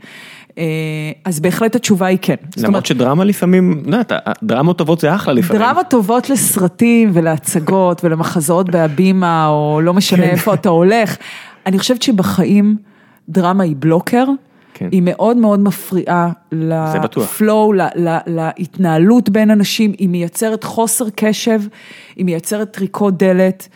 אה, 0.57 0.63
אז 1.25 1.39
בהחלט 1.39 1.75
התשובה 1.75 2.05
היא 2.05 2.17
כן. 2.21 2.35
למרות 2.57 2.85
שדרמה 2.85 3.23
לפעמים, 3.23 3.83
לא 3.85 3.97
יודעת, 3.97 4.13
דרמות 4.43 4.77
טובות 4.77 4.99
זה 4.99 5.15
אחלה 5.15 5.33
לפעמים. 5.33 5.61
דרמה 5.61 5.83
טובות 5.83 6.29
לסרטים 6.29 7.09
ולהצגות 7.13 8.03
ולמחזות 8.03 8.69
בהבימה, 8.69 9.47
או 9.47 9.81
לא 9.83 9.93
משנה 9.93 10.23
כן. 10.23 10.29
איפה 10.29 10.53
אתה 10.53 10.69
הולך. 10.69 11.17
אני 11.65 11.79
חושבת 11.79 12.01
שבחיים... 12.01 12.77
דרמה 13.29 13.63
היא 13.63 13.75
בלוקר, 13.79 14.25
כן. 14.73 14.89
היא 14.91 15.01
מאוד 15.05 15.37
מאוד 15.37 15.59
מפריעה 15.59 16.29
לפלואו, 16.51 17.73
להתנהלות 18.27 19.29
בין 19.29 19.51
אנשים, 19.51 19.93
היא 19.97 20.09
מייצרת 20.09 20.63
חוסר 20.63 21.05
קשב, 21.15 21.61
היא 22.15 22.25
מייצרת 22.25 22.71
טריקות 22.71 23.17
דלת. 23.17 23.67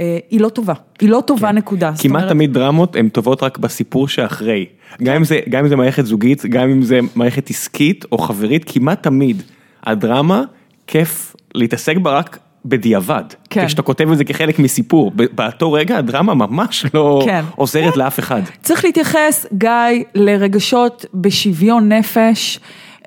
אה, 0.00 0.18
היא 0.30 0.40
לא 0.40 0.48
טובה, 0.48 0.74
היא 1.00 1.08
לא 1.08 1.22
טובה 1.26 1.48
כן. 1.48 1.56
נקודה. 1.56 1.92
כמעט 1.98 2.22
אומרת... 2.22 2.28
תמיד 2.28 2.52
דרמות 2.52 2.96
הן 2.96 3.08
טובות 3.08 3.42
רק 3.42 3.58
בסיפור 3.58 4.08
שאחרי. 4.08 4.66
גם, 5.02 5.16
אם 5.16 5.24
זה, 5.24 5.40
גם 5.48 5.64
אם 5.64 5.68
זה 5.68 5.76
מערכת 5.76 6.06
זוגית, 6.06 6.46
גם 6.46 6.68
אם 6.68 6.82
זה 6.82 7.00
מערכת 7.14 7.50
עסקית 7.50 8.04
או 8.12 8.18
חברית, 8.18 8.64
כמעט 8.66 9.02
תמיד 9.02 9.42
הדרמה, 9.82 10.42
כיף 10.86 11.36
להתעסק 11.54 11.96
בה 11.96 12.18
רק 12.18 12.38
בדיעבד, 12.64 13.24
כן. 13.50 13.66
כשאתה 13.66 13.82
כותב 13.82 14.10
את 14.10 14.18
זה 14.18 14.24
כחלק 14.24 14.58
מסיפור, 14.58 15.12
באותו 15.32 15.72
רגע 15.72 15.98
הדרמה 15.98 16.34
ממש 16.34 16.86
לא 16.94 17.22
כן. 17.24 17.44
עוזרת 17.56 17.94
כן. 17.94 18.00
לאף 18.00 18.18
אחד. 18.18 18.40
צריך 18.62 18.84
להתייחס, 18.84 19.46
גיא, 19.52 19.70
לרגשות 20.14 21.06
בשוויון 21.14 21.92
נפש. 21.92 22.60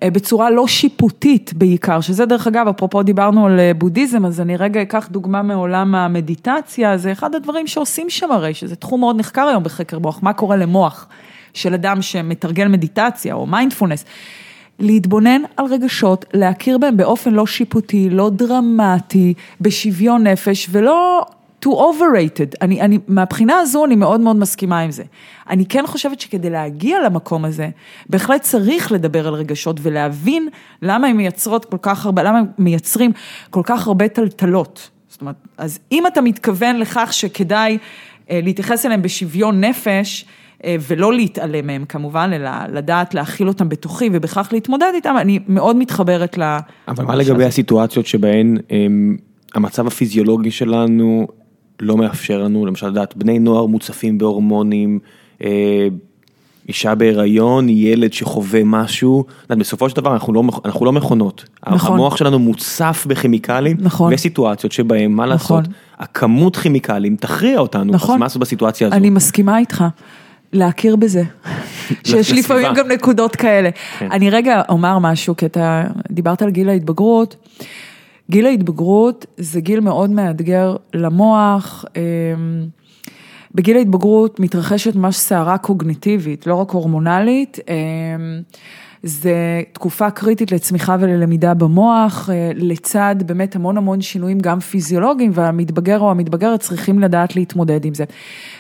בצורה 0.04 0.50
לא 0.50 0.68
שיפוטית 0.68 1.54
בעיקר, 1.54 2.02
שזה 2.02 2.26
דרך 2.26 2.48
אגב, 2.48 2.68
אפרופו 2.68 3.04
דיברנו 3.04 3.46
על 3.46 3.60
בודהיזם, 3.78 4.26
אז 4.26 4.42
אני 4.42 4.58
רגע 4.58 4.82
אקח 4.82 5.08
דוגמה 5.12 5.42
מעולם 5.42 5.96
המדיטציה, 5.96 6.98
זה 6.98 7.12
אחד 7.12 7.36
הדברים 7.36 7.68
שעושים 7.68 8.10
שם 8.10 8.32
הרי, 8.32 8.54
שזה 8.54 8.76
תחום 8.76 9.00
מאוד 9.00 9.20
נחקר 9.20 9.48
היום 9.48 9.64
בחקר 9.64 10.00
מוח, 10.00 10.20
מה 10.24 10.34
קורה 10.34 10.58
למוח 10.58 11.08
של 11.54 11.74
אדם 11.74 12.02
שמתרגל 12.02 12.68
מדיטציה 12.68 13.34
או 13.34 13.46
מיינדפולנס. 13.46 14.06
להתבונן 14.80 15.42
על 15.58 15.66
רגשות, 15.66 16.26
להכיר 16.34 16.78
בהם 16.78 16.98
באופן 16.98 17.34
לא 17.34 17.48
שיפוטי, 17.48 18.10
לא 18.10 18.30
דרמטי, 18.30 19.34
בשוויון 19.62 20.28
נפש, 20.28 20.68
ולא 20.72 21.26
too 21.66 21.70
overrated. 21.70 22.56
אני, 22.62 22.82
אני, 22.82 23.00
מהבחינה 23.08 23.58
הזו 23.58 23.86
אני 23.86 23.96
מאוד 23.96 24.20
מאוד 24.20 24.36
מסכימה 24.36 24.80
עם 24.80 24.92
זה. 24.92 25.04
אני 25.50 25.66
כן 25.66 25.88
חושבת 25.88 26.20
שכדי 26.20 26.50
להגיע 26.50 27.00
למקום 27.06 27.46
הזה, 27.46 27.70
בהחלט 28.10 28.42
צריך 28.42 28.92
לדבר 28.92 29.28
על 29.28 29.34
רגשות 29.34 29.80
ולהבין 29.82 30.50
למה 30.82 31.08
הם 31.08 31.18
מייצרות 31.18 31.66
כל 31.66 31.78
כך 31.82 32.06
הרבה, 32.06 32.24
למה 32.24 32.40
הם 32.40 32.46
מייצרים 32.58 33.12
כל 33.50 33.62
כך 33.64 33.88
הרבה 33.88 34.08
טלטלות. 34.08 34.90
זאת 35.10 35.22
אומרת, 35.22 35.36
אז 35.58 35.80
אם 35.92 36.08
אתה 36.08 36.22
מתכוון 36.22 36.78
לכך 36.78 37.14
שכדאי 37.14 37.78
להתייחס 38.32 38.86
אליהם 38.86 39.02
בשוויון 39.02 39.64
נפש, 39.64 40.26
אה, 40.64 40.76
ולא 40.88 41.14
להתעלם 41.14 41.68
מהם 41.68 41.86
כמובן, 41.86 42.32
אלא 42.34 42.50
לדעת 42.74 43.14
להכיל 43.14 43.48
אותם 43.48 43.70
בתוכי 43.70 44.10
ובכך 44.14 44.50
להתמודד 44.52 44.92
איתם, 44.96 45.16
אני 45.22 45.40
מאוד 45.48 45.76
מתחברת 45.76 46.38
ל... 46.38 46.58
אבל 46.88 47.06
מה 47.06 47.16
לגבי 47.16 47.46
הסיטואציות 47.46 48.06
שבהן 48.06 48.58
הם, 48.70 49.18
המצב 49.56 49.88
הפיזיולוגי 49.88 50.52
שלנו 50.52 51.28
לא 51.80 51.98
מאפשר 51.98 52.44
לנו, 52.44 52.66
למשל 52.66 52.88
לדעת, 52.88 53.18
בני 53.18 53.40
נוער 53.40 53.66
מוצפים 53.66 54.18
בהורמונים, 54.18 55.00
אה, 55.44 55.88
אישה 56.68 56.96
בהיריון, 56.96 57.70
ילד 57.70 58.14
שחווה 58.14 58.64
משהו, 58.64 59.26
בסופו 59.50 59.90
של 59.90 59.96
דבר 59.96 60.14
אנחנו 60.14 60.34
לא, 60.34 60.44
אנחנו 60.66 60.86
לא 60.86 60.92
מכונות. 60.92 61.46
נכון. 61.68 61.94
המוח 61.94 62.18
שלנו 62.18 62.40
מוצף 62.40 63.06
בכימיקלים, 63.10 63.78
נכון. 63.80 64.14
וסיטואציות 64.14 64.72
שבהם, 64.72 65.12
מה 65.12 65.26
נכון. 65.26 65.64
לעשות, 65.64 65.76
הכמות 66.00 66.56
כימיקלים 66.56 67.16
תכריע 67.16 67.60
אותנו, 67.60 67.94
נכון. 67.94 68.16
אז 68.16 68.20
מה 68.20 68.26
לעשות 68.26 68.42
בסיטואציה 68.42 68.88
הזאת? 68.88 68.98
אני 68.98 69.10
מסכימה 69.10 69.58
איתך. 69.58 69.84
להכיר 70.54 70.96
בזה, 70.96 71.24
שיש 72.08 72.32
לפעמים 72.32 72.74
גם 72.76 72.88
נקודות 72.88 73.36
כאלה. 73.36 73.70
כן. 74.00 74.12
אני 74.12 74.30
רגע 74.30 74.62
אומר 74.70 75.00
משהו, 75.00 75.38
כי 75.38 75.46
אתה 75.46 75.84
דיברת 76.12 76.42
על 76.42 76.50
גיל 76.50 76.70
ההתבגרות. 76.70 77.36
גיל 78.32 78.46
ההתבגרות 78.46 79.26
זה 79.38 79.62
גיל 79.62 79.80
מאוד 79.80 80.10
מאתגר 80.10 80.76
למוח. 80.94 81.86
אמ, 83.58 83.62
בגיל 83.62 83.78
ההתבגרות 83.78 84.40
מתרחשת 84.40 84.96
ממש 84.96 85.16
סערה 85.16 85.58
קוגניטיבית, 85.58 86.48
לא 86.48 86.56
רק 86.56 86.72
הורמונלית. 86.72 87.60
זה 89.04 89.62
תקופה 89.72 90.10
קריטית 90.10 90.52
לצמיחה 90.52 90.96
וללמידה 91.00 91.54
במוח, 91.54 92.30
אה, 92.30 92.52
לצד 92.56 93.16
באמת 93.26 93.56
המון 93.56 93.78
המון 93.78 94.02
שינויים 94.02 94.40
גם 94.40 94.60
פיזיולוגיים, 94.60 95.32
והמתבגר 95.34 96.00
או 96.00 96.12
המתבגרת 96.12 96.60
צריכים 96.60 97.00
לדעת 97.00 97.36
להתמודד 97.36 97.86
עם 97.86 97.94
זה. 97.94 98.04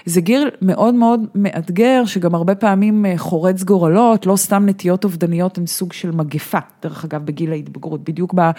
זה 0.06 0.22
גיל 0.22 0.50
מאוד 0.62 0.94
מאוד 0.94 1.22
מאתגר, 1.36 2.06
שגם 2.06 2.36
הרבה 2.36 2.56
פעמים 2.56 3.06
אה, 3.06 3.14
חורץ 3.18 3.64
גורלות, 3.64 4.26
לא 4.26 4.36
סתם 4.36 4.66
נטיות 4.66 5.04
אובדניות 5.04 5.58
הן 5.58 5.66
סוג 5.66 5.94
של 5.94 6.12
מגפה, 6.12 6.60
דרך 6.84 7.06
אגב, 7.06 7.26
בגיל 7.26 7.52
ההתבגרות, 7.52 8.10
בדיוק 8.10 8.34
ב... 8.36 8.52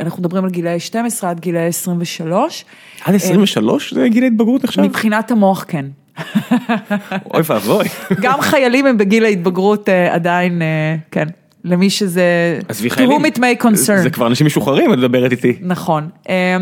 אנחנו 0.00 0.20
מדברים 0.20 0.44
על 0.44 0.50
גילאי 0.50 0.80
12 0.80 1.30
עד 1.30 1.40
גילאי 1.40 1.66
23. 1.66 2.64
עד 3.04 3.14
23 3.14 3.94
זה 3.94 4.08
גיל 4.08 4.24
ההתבגרות 4.24 4.64
עכשיו? 4.64 4.84
מבחינת 4.84 5.30
המוח 5.30 5.64
כן. 5.68 5.86
אוי 7.34 7.42
ואבוי. 7.46 7.84
גם 8.20 8.40
חיילים 8.40 8.86
הם 8.86 8.98
בגיל 8.98 9.24
ההתבגרות 9.24 9.88
אה, 9.88 10.14
עדיין, 10.14 10.62
אה, 10.62 10.96
כן. 11.10 11.26
למי 11.64 11.90
שזה, 11.90 12.58
עזבי 12.68 12.90
חיילים, 12.90 13.24
it 13.24 13.36
may 13.38 13.62
concern. 13.62 14.02
זה 14.02 14.10
כבר 14.10 14.26
אנשים 14.26 14.46
משוחררים, 14.46 14.92
את 14.92 14.98
מדברת 14.98 15.32
איתי. 15.32 15.58
נכון. 15.60 16.08
אה, 16.28 16.56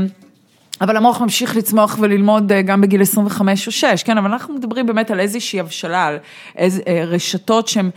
אבל 0.81 0.97
המוח 0.97 1.21
ממשיך 1.21 1.57
לצמוח 1.57 1.97
וללמוד 2.01 2.53
גם 2.65 2.81
בגיל 2.81 3.03
25 3.03 3.67
או 3.67 3.73
6, 3.73 4.03
כן, 4.03 4.19
אבל 4.19 4.31
אנחנו 4.31 4.55
מדברים 4.55 4.87
באמת 4.87 5.11
על 5.11 5.21
איזושהי 5.21 5.61
הבשלה, 5.61 6.07
על 6.07 6.19
איז, 6.57 6.81
רשתות 7.07 7.69
שהן 7.69 7.91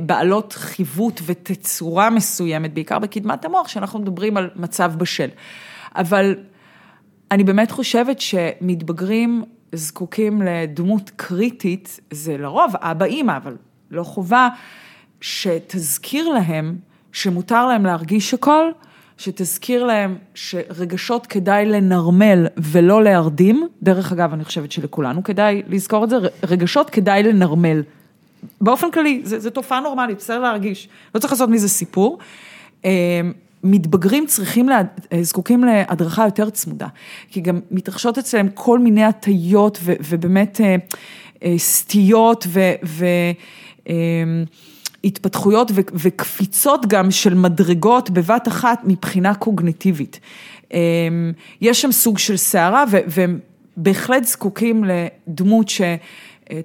בעלות 0.00 0.52
חיווט 0.52 1.20
ותצורה 1.26 2.10
מסוימת, 2.10 2.74
בעיקר 2.74 2.98
בקדמת 2.98 3.44
המוח, 3.44 3.68
שאנחנו 3.68 3.98
מדברים 3.98 4.36
על 4.36 4.50
מצב 4.56 4.92
בשל. 4.98 5.28
אבל 5.96 6.34
אני 7.30 7.44
באמת 7.44 7.70
חושבת 7.70 8.20
שמתבגרים 8.20 9.44
זקוקים 9.72 10.42
לדמות 10.42 11.10
קריטית, 11.16 12.00
זה 12.10 12.36
לרוב 12.36 12.72
אבא 12.76 13.04
אימא, 13.04 13.36
אבל 13.36 13.56
לא 13.90 14.02
חובה, 14.02 14.48
שתזכיר 15.20 16.28
להם 16.28 16.76
שמותר 17.12 17.66
להם 17.66 17.86
להרגיש 17.86 18.34
הכל, 18.34 18.70
שתזכיר 19.16 19.84
להם 19.84 20.18
שרגשות 20.34 21.26
כדאי 21.26 21.66
לנרמל 21.66 22.46
ולא 22.56 23.02
להרדים, 23.02 23.68
דרך 23.82 24.12
אגב, 24.12 24.32
אני 24.32 24.44
חושבת 24.44 24.72
שלכולנו 24.72 25.24
כדאי 25.24 25.62
לזכור 25.68 26.04
את 26.04 26.10
זה, 26.10 26.16
רגשות 26.48 26.90
כדאי 26.90 27.22
לנרמל. 27.22 27.82
באופן 28.60 28.90
כללי, 28.90 29.20
זו 29.24 29.50
תופעה 29.50 29.80
נורמלית, 29.80 30.18
בסדר 30.18 30.40
להרגיש, 30.40 30.88
לא 31.14 31.20
צריך 31.20 31.32
לעשות 31.32 31.50
מזה 31.50 31.68
סיפור. 31.68 32.18
אמ, 33.64 33.70
מתבגרים 33.70 34.26
צריכים, 34.26 34.68
לה, 34.68 34.82
אה, 35.12 35.22
זקוקים 35.22 35.64
להדרכה 35.64 36.24
יותר 36.24 36.50
צמודה, 36.50 36.86
כי 37.30 37.40
גם 37.40 37.60
מתרחשות 37.70 38.18
אצלם 38.18 38.48
כל 38.54 38.78
מיני 38.78 39.04
הטיות 39.04 39.78
ובאמת 39.82 40.60
אה, 40.60 40.76
אה, 41.42 41.54
סטיות 41.58 42.46
והתפתחויות 45.04 45.70
ו, 45.74 45.80
וקפיצות 45.94 46.86
גם 46.86 47.10
של 47.10 47.34
מדרגות 47.34 48.10
בבת 48.10 48.48
אחת 48.48 48.80
מבחינה 48.84 49.34
קוגניטיבית. 49.34 50.20
יש 51.60 51.82
שם 51.82 51.92
סוג 51.92 52.18
של 52.18 52.36
סערה 52.36 52.84
והם 53.06 53.38
בהחלט 53.76 54.24
זקוקים 54.24 54.84
לדמות 54.84 55.68
ש... 55.68 55.80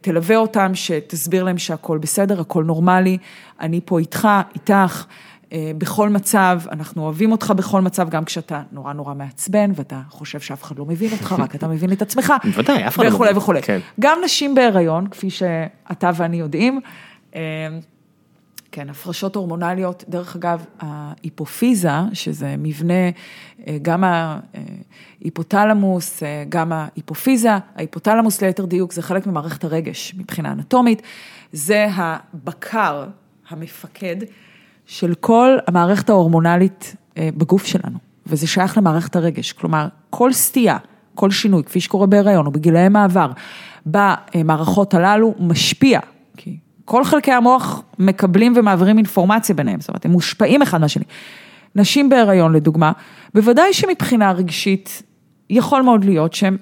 תלווה 0.02 0.36
אותם, 0.38 0.72
שתסביר 0.74 1.44
להם 1.44 1.58
שהכל 1.58 1.98
בסדר, 1.98 2.42
הכל 2.42 2.64
נורמלי, 2.64 3.18
אני 3.60 3.80
פה 3.86 4.00
איתך, 4.00 4.28
איתך. 4.56 5.06
אה, 5.54 5.72
בכל 5.78 6.10
מצב, 6.10 6.62
אנחנו 6.72 7.04
אוהבים 7.04 7.32
אותך 7.32 7.54
בכל 7.58 7.82
מצב, 7.82 8.10
גם 8.10 8.26
כשאתה 8.26 8.62
נורא 8.72 8.94
נורא 8.94 9.14
מעצבן, 9.14 9.72
ואתה 9.76 10.02
חושב 10.10 10.40
שאף 10.40 10.64
אחד 10.64 10.80
לא 10.80 10.86
מבין 10.86 11.12
אותך, 11.12 11.36
רק 11.40 11.56
אתה 11.56 11.68
מבין 11.68 11.92
את 11.92 12.02
עצמך. 12.02 12.34
בוודאי, 12.44 12.88
אף 12.88 12.96
אחד 12.96 13.04
לא 13.04 13.10
מבין. 13.10 13.16
וכולי 13.16 13.38
וכולי. 13.38 13.62
כן. 13.62 13.80
גם 14.00 14.20
נשים 14.24 14.56
בהיריון, 14.56 15.08
כפי 15.08 15.30
שאתה 15.30 16.12
ואני 16.16 16.38
יודעים, 16.38 16.80
אה, 17.36 17.42
כן, 18.72 18.90
הפרשות 18.90 19.36
הורמונליות, 19.36 20.04
דרך 20.10 20.36
אגב, 20.36 20.66
ההיפופיזה, 20.80 21.90
שזה 22.14 22.56
מבנה, 22.58 23.10
אה, 23.68 23.78
גם 23.82 24.04
ההיפותלמוס, 25.22 26.24
גם 26.50 26.72
ההיפופיזה, 26.72 27.52
ההיפותלמוס 27.76 28.42
ליתר 28.42 28.66
דיוק, 28.66 28.94
זה 28.94 29.02
חלק 29.02 29.28
ממערכת 29.28 29.64
הרגש 29.64 30.16
מבחינה 30.18 30.52
אנטומית, 30.52 31.02
זה 31.52 31.88
הבקר, 31.96 33.06
המפקד. 33.50 34.16
של 34.86 35.14
כל 35.14 35.58
המערכת 35.68 36.10
ההורמונלית 36.10 36.96
אה, 37.18 37.30
בגוף 37.38 37.66
שלנו, 37.66 37.98
וזה 38.28 38.48
שייך 38.48 38.78
למערכת 38.78 39.16
הרגש, 39.16 39.52
כלומר, 39.52 39.88
כל 40.10 40.34
סטייה, 40.34 40.78
כל 41.16 41.32
שינוי, 41.32 41.64
כפי 41.64 41.80
שקורה 41.80 42.08
בהיריון 42.08 42.46
או 42.46 42.52
בגילאי 42.52 42.90
מעבר, 42.90 43.32
במערכות 43.86 44.94
הללו 44.94 45.34
משפיע, 45.40 46.00
כי 46.38 46.58
כל 46.86 47.04
חלקי 47.04 47.32
המוח 47.32 47.82
מקבלים 48.00 48.54
ומעבירים 48.56 48.98
אינפורמציה 48.98 49.56
ביניהם, 49.56 49.80
זאת 49.80 49.90
אומרת, 49.90 50.06
הם 50.06 50.12
מושפעים 50.12 50.62
אחד 50.62 50.82
מהשני. 50.82 51.04
נשים 51.76 52.10
בהיריון 52.10 52.54
לדוגמה, 52.54 52.92
בוודאי 53.34 53.74
שמבחינה 53.74 54.32
רגשית, 54.32 55.04
יכול 55.50 55.82
מאוד 55.82 56.06
להיות 56.06 56.34
שהם 56.34 56.58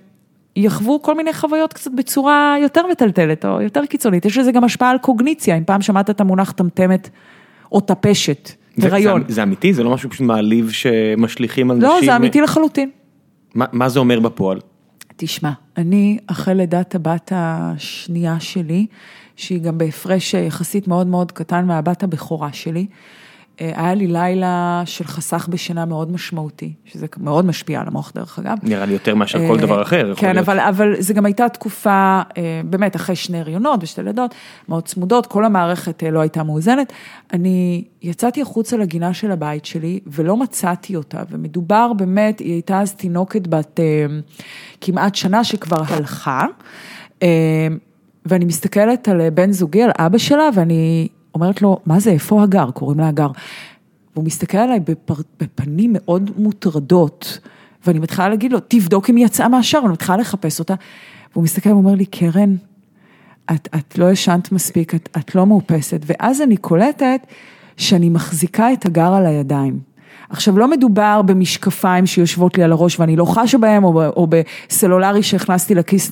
יחוו 0.55 1.01
כל 1.01 1.15
מיני 1.15 1.33
חוויות 1.33 1.73
קצת 1.73 1.91
בצורה 1.97 2.55
יותר 2.61 2.87
מטלטלת 2.91 3.45
או 3.45 3.61
יותר 3.61 3.85
קיצונית, 3.85 4.25
יש 4.25 4.37
לזה 4.37 4.51
גם 4.51 4.63
השפעה 4.63 4.89
על 4.89 4.97
קוגניציה, 4.97 5.57
אם 5.57 5.63
פעם 5.63 5.81
שמעת 5.81 6.09
את 6.09 6.21
המונח 6.21 6.51
טמטמת. 6.51 7.09
או 7.71 7.79
טפשת, 7.79 8.51
הריון. 8.81 9.23
זה, 9.27 9.33
זה 9.33 9.43
אמיתי? 9.43 9.73
זה 9.73 9.83
לא 9.83 9.91
משהו 9.91 10.09
פשוט 10.09 10.21
מעליב 10.27 10.71
שמשליכים 10.71 11.71
על 11.71 11.77
לא, 11.77 11.87
נשים? 11.87 11.99
לא, 11.99 12.05
זה 12.05 12.15
אמיתי 12.15 12.41
לחלוטין. 12.41 12.89
מה, 13.55 13.65
מה 13.71 13.89
זה 13.89 13.99
אומר 13.99 14.19
בפועל? 14.19 14.59
תשמע, 15.15 15.51
אני 15.77 16.17
אחרי 16.27 16.55
לידת 16.55 16.95
הבת 16.95 17.31
השנייה 17.35 18.39
שלי, 18.39 18.85
שהיא 19.35 19.59
גם 19.59 19.77
בהפרש 19.77 20.33
יחסית 20.33 20.87
מאוד 20.87 21.07
מאוד 21.07 21.31
קטן 21.31 21.65
מהבת 21.65 22.03
הבכורה 22.03 22.53
שלי, 22.53 22.85
היה 23.59 23.93
לי 23.93 24.07
לילה 24.07 24.83
של 24.85 25.05
חסך 25.05 25.47
בשינה 25.47 25.85
מאוד 25.85 26.11
משמעותי, 26.11 26.73
שזה 26.85 27.05
מאוד 27.17 27.45
משפיע 27.45 27.81
על 27.81 27.87
המוח 27.87 28.11
דרך 28.15 28.39
אגב. 28.39 28.57
נראה 28.63 28.85
לי 28.85 28.93
יותר 28.93 29.15
מאשר 29.15 29.47
כל 29.47 29.55
אה, 29.55 29.61
דבר 29.61 29.81
אחר. 29.81 30.13
כן, 30.15 30.37
אבל, 30.37 30.59
אבל 30.59 30.95
זה 30.99 31.13
גם 31.13 31.25
הייתה 31.25 31.49
תקופה, 31.49 32.21
אה, 32.37 32.61
באמת 32.65 32.95
אחרי 32.95 33.15
שני 33.15 33.39
הריונות 33.39 33.83
ושתי 33.83 34.03
לידות, 34.03 34.35
מאוד 34.69 34.83
צמודות, 34.83 35.25
כל 35.25 35.45
המערכת 35.45 36.03
לא 36.11 36.19
הייתה 36.19 36.43
מאוזנת. 36.43 36.93
אני 37.33 37.83
יצאתי 38.01 38.41
החוצה 38.41 38.77
לגינה 38.77 39.13
של 39.13 39.31
הבית 39.31 39.65
שלי 39.65 39.99
ולא 40.07 40.37
מצאתי 40.37 40.95
אותה, 40.95 41.23
ומדובר 41.29 41.93
באמת, 41.93 42.39
היא 42.39 42.53
הייתה 42.53 42.81
אז 42.81 42.93
תינוקת 42.93 43.47
בת 43.47 43.79
כמעט 44.81 45.15
שנה 45.15 45.43
שכבר 45.43 45.83
הלכה, 45.87 46.45
ואני 48.25 48.45
מסתכלת 48.45 49.07
על 49.07 49.29
בן 49.29 49.51
זוגי, 49.51 49.83
על 49.83 49.91
אבא 49.97 50.17
שלה, 50.17 50.49
ואני 50.55 51.07
אומרת 51.35 51.61
לו, 51.61 51.79
מה 51.85 51.99
זה, 51.99 52.11
איפה 52.11 52.43
הגר? 52.43 52.71
קוראים 52.71 52.99
לה 52.99 53.07
הגר. 53.07 53.31
והוא 54.13 54.25
מסתכל 54.25 54.57
עליי 54.57 54.79
בפר, 54.79 55.13
בפנים 55.39 55.93
מאוד 55.93 56.31
מוטרדות, 56.37 57.39
ואני 57.87 57.99
מתחילה 57.99 58.29
להגיד 58.29 58.51
לו, 58.51 58.59
תבדוק 58.67 59.09
אם 59.09 59.15
היא 59.15 59.25
יצאה 59.25 59.47
מהשאר, 59.47 59.83
ואני 59.83 59.93
מתחילה 59.93 60.17
לחפש 60.17 60.59
אותה, 60.59 60.73
והוא 61.33 61.43
מסתכל 61.43 61.69
ואומר 61.69 61.95
לי, 61.95 62.05
קרן, 62.05 62.55
את, 63.51 63.69
את 63.75 63.97
לא 63.97 64.11
ישנת 64.11 64.51
מספיק, 64.51 64.95
את, 64.95 65.09
את 65.17 65.35
לא 65.35 65.45
מאופסת, 65.45 65.99
ואז 66.05 66.41
אני 66.41 66.57
קולטת 66.57 67.27
שאני 67.77 68.09
מחזיקה 68.09 68.73
את 68.73 68.85
הגר 68.85 69.13
על 69.13 69.25
הידיים. 69.25 69.90
עכשיו, 70.31 70.59
לא 70.59 70.67
מדובר 70.67 71.21
במשקפיים 71.21 72.05
שיושבות 72.05 72.57
לי 72.57 72.63
על 72.63 72.71
הראש 72.71 72.99
ואני 72.99 73.15
לא 73.15 73.25
חשה 73.25 73.57
בהם, 73.57 73.83
או, 73.83 74.03
או 74.05 74.27
בסלולרי 74.27 75.23
שהכנסתי 75.23 75.75
לכיס, 75.75 76.11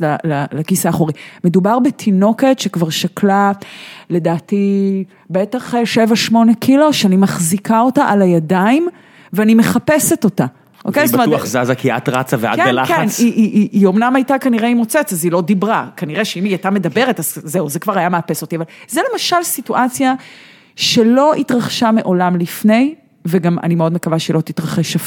לכיס 0.51 0.85
האחורי. 0.85 1.13
מדובר 1.43 1.79
בתינוקת 1.79 2.59
שכבר 2.59 2.89
שקלה, 2.89 3.51
לדעתי, 4.09 5.03
בטח 5.29 5.73
7-8 6.31 6.35
קילו, 6.59 6.93
שאני 6.93 7.17
מחזיקה 7.17 7.79
אותה 7.79 8.03
על 8.03 8.21
הידיים 8.21 8.87
ואני 9.33 9.55
מחפשת 9.55 10.23
אותה. 10.23 10.45
אוקיי? 10.85 11.03
היא 11.03 11.13
בטוח 11.13 11.45
זזה 11.45 11.75
כי 11.75 11.91
את 11.91 12.09
רצה 12.09 12.37
ואת 12.39 12.55
כן, 12.55 12.65
בלחץ. 12.65 12.87
כן, 12.87 12.95
כן, 12.95 13.07
היא, 13.17 13.33
היא, 13.33 13.51
היא, 13.53 13.69
היא 13.71 13.85
אומנם 13.85 14.15
הייתה 14.15 14.39
כנראה 14.39 14.67
עם 14.67 14.77
מוצץ, 14.77 15.13
אז 15.13 15.23
היא 15.23 15.31
לא 15.31 15.41
דיברה. 15.41 15.87
כנראה 15.97 16.25
שאם 16.25 16.43
היא 16.43 16.51
הייתה 16.51 16.69
מדברת, 16.69 17.19
אז 17.19 17.37
זהו, 17.43 17.69
זה 17.69 17.79
כבר 17.79 17.97
היה 17.97 18.09
מאפס 18.09 18.41
אותי. 18.41 18.55
אבל 18.55 18.65
זה 18.87 19.01
למשל 19.11 19.43
סיטואציה 19.43 20.13
שלא 20.75 21.33
התרחשה 21.33 21.91
מעולם 21.91 22.35
לפני, 22.35 22.95
וגם 23.29 23.59
אני 23.59 23.75
מאוד 23.75 23.93
מקווה 23.93 24.19
שלא 24.19 24.41
תתרחש 24.41 24.97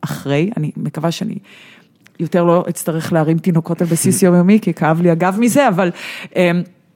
אחרי, 0.00 0.50
אני 0.56 0.70
מקווה 0.76 1.10
שאני 1.10 1.38
יותר 2.20 2.44
לא 2.44 2.64
אצטרך 2.68 3.12
להרים 3.12 3.38
תינוקות 3.38 3.80
על 3.80 3.86
בסיס 3.86 4.22
יומיומי, 4.22 4.58
כי 4.62 4.74
כאב 4.74 5.00
לי 5.02 5.10
הגב 5.10 5.36
מזה, 5.40 5.68
אבל... 5.68 5.90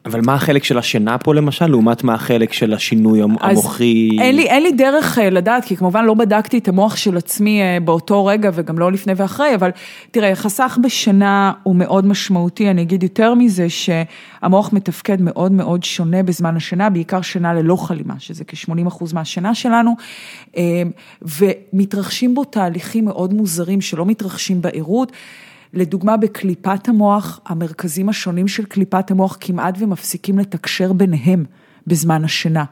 אבל 0.06 0.20
מה 0.26 0.34
החלק 0.34 0.64
של 0.64 0.78
השינה 0.78 1.18
פה 1.18 1.34
למשל, 1.34 1.66
לעומת 1.66 2.04
מה 2.04 2.14
החלק 2.14 2.52
של 2.52 2.74
השינוי 2.74 3.22
המוחי? 3.22 4.08
אין 4.20 4.36
לי, 4.36 4.42
אין 4.42 4.62
לי 4.62 4.72
דרך 4.72 5.18
אה, 5.18 5.30
לדעת, 5.30 5.64
כי 5.64 5.76
כמובן 5.76 6.04
לא 6.04 6.14
בדקתי 6.14 6.58
את 6.58 6.68
המוח 6.68 6.96
של 6.96 7.16
עצמי 7.16 7.62
אה, 7.62 7.78
באותו 7.84 8.26
רגע 8.26 8.50
וגם 8.54 8.78
לא 8.78 8.92
לפני 8.92 9.12
ואחרי, 9.16 9.54
אבל 9.54 9.70
תראה, 10.10 10.34
חסך 10.34 10.78
בשינה 10.82 11.52
הוא 11.62 11.76
מאוד 11.76 12.06
משמעותי, 12.06 12.70
אני 12.70 12.82
אגיד 12.82 13.02
יותר 13.02 13.34
מזה, 13.34 13.66
שהמוח 13.68 14.72
מתפקד 14.72 15.20
מאוד 15.20 15.52
מאוד 15.52 15.84
שונה 15.84 16.22
בזמן 16.22 16.56
השינה, 16.56 16.90
בעיקר 16.90 17.22
שינה 17.22 17.54
ללא 17.54 17.76
חלימה, 17.76 18.14
שזה 18.18 18.44
כ-80% 18.44 19.14
מהשינה 19.14 19.54
שלנו, 19.54 19.94
אה, 20.56 20.82
ומתרחשים 21.22 22.34
בו 22.34 22.44
תהליכים 22.44 23.04
מאוד 23.04 23.34
מוזרים 23.34 23.80
שלא 23.80 24.06
מתרחשים 24.06 24.62
בעירות. 24.62 25.12
לדוגמה 25.74 26.16
בקליפת 26.16 26.88
המוח, 26.88 27.40
המרכזים 27.46 28.08
השונים 28.08 28.48
של 28.48 28.64
קליפת 28.64 29.10
המוח 29.10 29.36
כמעט 29.40 29.74
ומפסיקים 29.78 30.38
לתקשר 30.38 30.92
ביניהם 30.92 31.44
בזמן 31.86 32.24
השינה. 32.24 32.64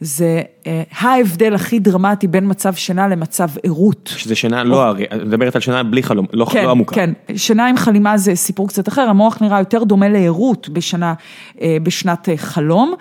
זה 0.00 0.42
אה, 0.66 0.82
ההבדל 0.98 1.54
הכי 1.54 1.78
דרמטי 1.78 2.26
בין 2.26 2.50
מצב 2.50 2.74
שינה 2.74 3.08
למצב 3.08 3.48
ערות. 3.62 4.10
שזה 4.16 4.34
שינה 4.34 4.64
לא, 4.64 4.92
את 4.92 5.12
מדברת 5.12 5.54
על 5.54 5.60
שינה 5.60 5.82
בלי 5.82 6.02
חלום, 6.02 6.26
לא, 6.32 6.44
כן, 6.44 6.64
לא 6.64 6.70
עמוקה. 6.70 6.94
כן, 6.94 7.10
שינה 7.36 7.66
עם 7.66 7.76
חלימה 7.76 8.18
זה 8.18 8.34
סיפור 8.34 8.68
קצת 8.68 8.88
אחר, 8.88 9.02
המוח 9.02 9.42
נראה 9.42 9.58
יותר 9.58 9.84
דומה 9.84 10.08
לערות 10.08 10.68
בשנה, 10.68 11.14
אה, 11.60 11.76
בשנת 11.82 12.28
אה, 12.28 12.36
חלום. 12.36 12.94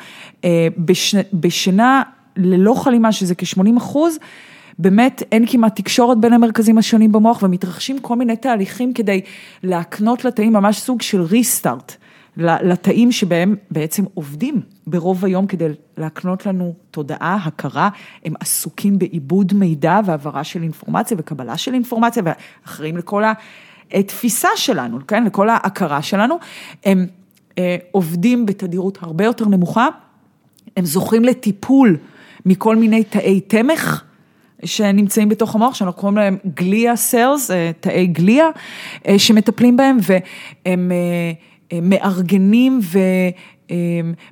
בש, 0.78 1.16
בשינה 1.34 2.02
ללא 2.38 2.74
חלימה, 2.74 3.12
שזה 3.12 3.36
כ-80 3.36 3.78
אחוז, 3.78 4.18
באמת 4.80 5.24
אין 5.32 5.46
כמעט 5.48 5.76
תקשורת 5.76 6.18
בין 6.18 6.34
המרכזים 6.34 6.78
השונים 6.78 7.12
במוח 7.12 7.44
ומתרחשים 7.44 8.00
כל 8.00 8.16
מיני 8.16 8.36
תהליכים 8.36 8.94
כדי 8.94 9.22
להקנות 9.64 10.26
לתאים 10.26 10.54
ממש 10.54 10.80
סוג 10.80 11.02
של 11.02 11.22
ריסטארט. 11.22 11.96
לתאים 12.38 13.12
שבהם 13.12 13.56
בעצם 13.72 14.04
עובדים 14.14 14.62
ברוב 14.88 15.26
היום 15.26 15.48
כדי 15.48 15.68
להקנות 15.98 16.46
לנו 16.46 16.74
תודעה, 16.92 17.38
הכרה, 17.44 17.90
הם 18.26 18.34
עסוקים 18.40 19.00
בעיבוד 19.00 19.54
מידע 19.54 20.00
והעברה 20.06 20.44
של 20.44 20.64
אינפורמציה 20.64 21.18
וקבלה 21.20 21.58
של 21.58 21.74
אינפורמציה 21.74 22.24
ואחראים 22.26 22.98
לכל 22.98 23.24
התפיסה 23.92 24.50
שלנו, 24.56 25.00
כן, 25.08 25.24
לכל 25.24 25.50
ההכרה 25.50 26.02
שלנו, 26.02 26.36
הם 26.86 27.06
אה, 27.58 27.78
עובדים 27.92 28.46
בתדירות 28.46 28.98
הרבה 29.02 29.26
יותר 29.26 29.46
נמוכה, 29.46 29.88
הם 30.78 30.86
זוכים 30.86 31.24
לטיפול 31.26 31.98
מכל 32.46 32.76
מיני 32.76 33.04
תאי 33.04 33.42
תמך. 33.42 34.04
שנמצאים 34.66 35.30
בתוך 35.30 35.56
המוח, 35.56 35.76
שאנחנו 35.76 36.02
קוראים 36.02 36.18
להם 36.18 36.38
גליה 36.54 36.96
סלס, 36.96 37.52
אה, 37.52 37.72
תאי 37.80 38.08
גליה, 38.08 38.46
אה, 39.08 39.20
שמטפלים 39.20 39.78
בהם 39.78 39.98
והם 40.02 40.92
אה, 41.72 41.80
מארגנים 41.82 42.80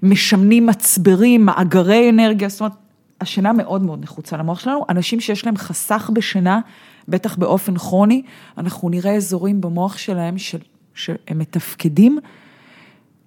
ומשמנים 0.04 0.66
מצברים, 0.66 1.46
מאגרי 1.46 2.10
אנרגיה, 2.10 2.50
זאת 2.50 2.60
אומרת, 2.60 2.74
השינה 3.22 3.54
מאוד 3.54 3.82
מאוד 3.82 4.04
נחוצה 4.04 4.38
למוח 4.38 4.60
שלנו. 4.60 4.86
אנשים 4.90 5.20
שיש 5.20 5.46
להם 5.46 5.58
חסך 5.58 6.10
בשינה, 6.14 6.60
בטח 7.08 7.36
באופן 7.36 7.78
כרוני, 7.78 8.22
אנחנו 8.58 8.90
נראה 8.90 9.16
אזורים 9.16 9.62
במוח 9.62 9.98
שלהם 9.98 10.36
שהם 10.94 11.40
מתפקדים 11.40 12.20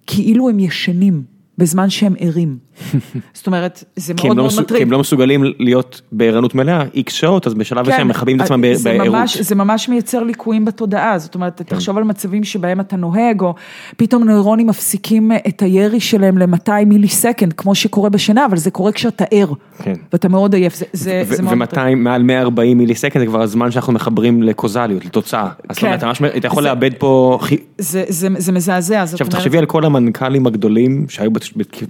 כאילו 0.07 0.49
הם 0.49 0.59
ישנים. 0.59 1.33
בזמן 1.57 1.89
שהם 1.89 2.15
ערים. 2.19 2.57
זאת 3.33 3.47
אומרת, 3.47 3.83
זה 3.95 4.13
מאוד 4.13 4.37
לא 4.37 4.43
מאוד 4.43 4.59
מטריד. 4.59 4.77
כי 4.77 4.83
הם 4.83 4.91
לא 4.91 4.99
מסוגלים 4.99 5.43
להיות 5.59 6.01
בערנות 6.11 6.55
מלאה, 6.55 6.83
איקס 6.93 7.13
שעות, 7.13 7.47
אז 7.47 7.53
בשלב 7.53 7.81
מסוים 7.81 7.97
כן, 7.97 8.07
מכבים 8.07 8.37
את 8.37 8.41
עצמם 8.41 8.61
בערות. 8.83 9.15
זה 9.39 9.55
ממש 9.55 9.89
מייצר 9.89 10.23
ליקויים 10.23 10.65
בתודעה, 10.65 11.19
זאת 11.19 11.35
אומרת, 11.35 11.57
כן. 11.57 11.63
תחשוב 11.63 11.97
על 11.97 12.03
מצבים 12.03 12.43
שבהם 12.43 12.79
אתה 12.79 12.95
נוהג, 12.95 13.41
או 13.41 13.55
פתאום 13.97 14.23
נוירונים 14.23 14.67
מפסיקים 14.67 15.31
את 15.47 15.61
הירי 15.61 15.99
שלהם 15.99 16.37
ל-200 16.37 16.85
מילי 16.85 17.07
סקנד, 17.07 17.53
כמו 17.53 17.75
שקורה 17.75 18.09
בשינה, 18.09 18.45
אבל 18.45 18.57
זה 18.57 18.71
קורה 18.71 18.91
כשאתה 18.91 19.25
ער, 19.31 19.53
כן. 19.83 19.93
ואתה 20.13 20.29
מאוד 20.29 20.53
עייף, 20.53 20.75
זה, 20.75 20.85
זה, 20.93 21.23
זה 21.25 21.43
מאוד 21.43 21.55
מטריד. 21.55 21.85
ו-200, 21.85 21.95
מעל 21.95 22.23
140 22.23 22.77
מילי 22.77 22.95
סקנד 22.95 23.19
זה 23.19 23.25
כבר 23.25 23.41
הזמן 23.41 23.71
שאנחנו 23.71 23.93
מחברים 23.93 24.43
לקוזליות, 24.43 25.05
לתוצאה. 25.05 25.49
אז 25.69 25.77
כן. 25.77 25.97
זאת 25.99 26.19
אומרת, 26.19 26.37
אתה 26.37 26.47
יכול 26.47 26.63
לאבד 26.63 26.91
פה... 26.97 27.39
זה, 27.77 28.03
זה, 28.07 28.27
זה 28.37 28.51
מזעזע, 28.51 29.05
זאת 29.05 29.21
אומרת... 29.21 29.21
עכשיו 29.21 29.27
תחשבי 29.27 29.57
על 29.57 29.65
כל 29.65 29.85
המנכ"לים 29.85 30.47
הגדולים 30.47 31.05
שהיו 31.09 31.31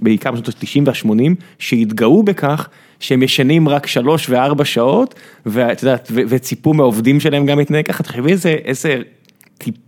בעיקר 0.02 0.30
בשנות 0.30 0.48
ה-90 0.76 1.06
וה-80, 1.06 1.34
שהתגאו 1.58 2.22
בכך 2.22 2.68
שהם 3.00 3.22
ישנים 3.22 3.68
רק 3.68 3.86
שלוש 3.86 4.28
וארבע 4.28 4.64
שעות, 4.64 5.14
ואת 5.46 5.82
יודעת, 5.82 6.10
וציפו 6.14 6.74
מהעובדים 6.74 7.20
שלהם 7.20 7.46
גם 7.46 7.58
להתנהג 7.58 7.86
ככה, 7.86 8.02
תחשבי 8.02 8.32
איזה, 8.32 8.56
איזה 8.64 8.96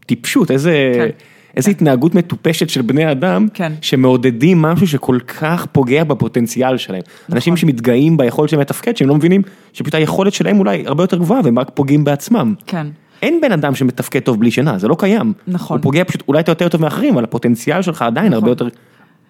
טיפשות, 0.06 0.50
איזה... 0.50 0.92
כן. 0.94 1.08
איזו 1.56 1.66
כן. 1.66 1.70
התנהגות 1.70 2.14
מטופשת 2.14 2.68
של 2.68 2.82
בני 2.82 3.10
אדם, 3.10 3.46
כן. 3.54 3.72
שמעודדים 3.80 4.62
משהו 4.62 4.86
שכל 4.86 5.18
כך 5.26 5.66
פוגע 5.72 6.04
בפוטנציאל 6.04 6.76
שלהם. 6.76 7.02
נכון. 7.22 7.36
אנשים 7.36 7.56
שמתגאים 7.56 8.16
ביכולת 8.16 8.50
שלהם 8.50 8.60
לתפקד, 8.60 8.96
שהם 8.96 9.08
לא 9.08 9.14
מבינים 9.14 9.42
שפשוט 9.72 9.94
היכולת 9.94 10.32
שלהם 10.32 10.58
אולי 10.58 10.82
הרבה 10.86 11.02
יותר 11.02 11.16
גבוהה, 11.16 11.40
והם 11.44 11.58
רק 11.58 11.70
פוגעים 11.74 12.04
בעצמם. 12.04 12.54
כן. 12.66 12.86
אין 13.22 13.40
בן 13.40 13.52
אדם 13.52 13.74
שמתפקד 13.74 14.20
טוב 14.20 14.40
בלי 14.40 14.50
שינה, 14.50 14.78
זה 14.78 14.88
לא 14.88 14.96
קיים. 14.98 15.32
נכון. 15.46 15.76
הוא 15.76 15.82
פוגע 15.82 16.04
פשוט, 16.04 16.22
אולי 16.28 16.40
אתה 16.40 16.50
יותר 16.50 16.68
טוב 16.68 16.80
מאחרים, 16.80 17.14
אבל 17.14 17.24
הפוטנציאל 17.24 17.82
שלך 17.82 18.02
עדיין 18.02 18.26
נכון. 18.26 18.34
הרבה 18.34 18.50
יותר 18.50 18.68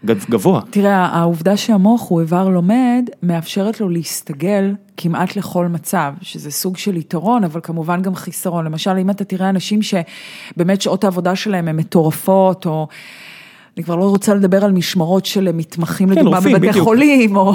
גבוה. 0.04 0.60
תראה, 0.70 1.06
העובדה 1.06 1.56
שהמוח 1.56 2.08
הוא 2.08 2.20
איבר 2.20 2.48
לומד, 2.48 3.10
מאפשרת 3.22 3.80
לו 3.80 3.88
להסתגל 3.88 4.74
כמעט 4.96 5.36
לכל 5.36 5.66
מצב, 5.66 6.12
שזה 6.22 6.50
סוג 6.50 6.76
של 6.76 6.96
יתרון, 6.96 7.44
אבל 7.44 7.60
כמובן 7.62 8.02
גם 8.02 8.14
חיסרון. 8.14 8.64
למשל, 8.64 8.98
אם 8.98 9.10
אתה 9.10 9.24
תראה 9.24 9.48
אנשים 9.48 9.80
שבאמת 9.82 10.82
שעות 10.82 11.04
העבודה 11.04 11.36
שלהם 11.36 11.68
הן 11.68 11.76
מטורפות, 11.76 12.66
או... 12.66 12.88
אני 13.76 13.84
כבר 13.84 13.96
לא 13.96 14.04
רוצה 14.04 14.34
לדבר 14.34 14.64
על 14.64 14.72
משמרות 14.72 15.26
של 15.26 15.52
מתמחים, 15.52 16.08
כן, 16.08 16.14
לדוגמה, 16.14 16.40
בבתי 16.40 16.54
בדיוק. 16.54 16.84
חולים, 16.84 17.36
או... 17.36 17.52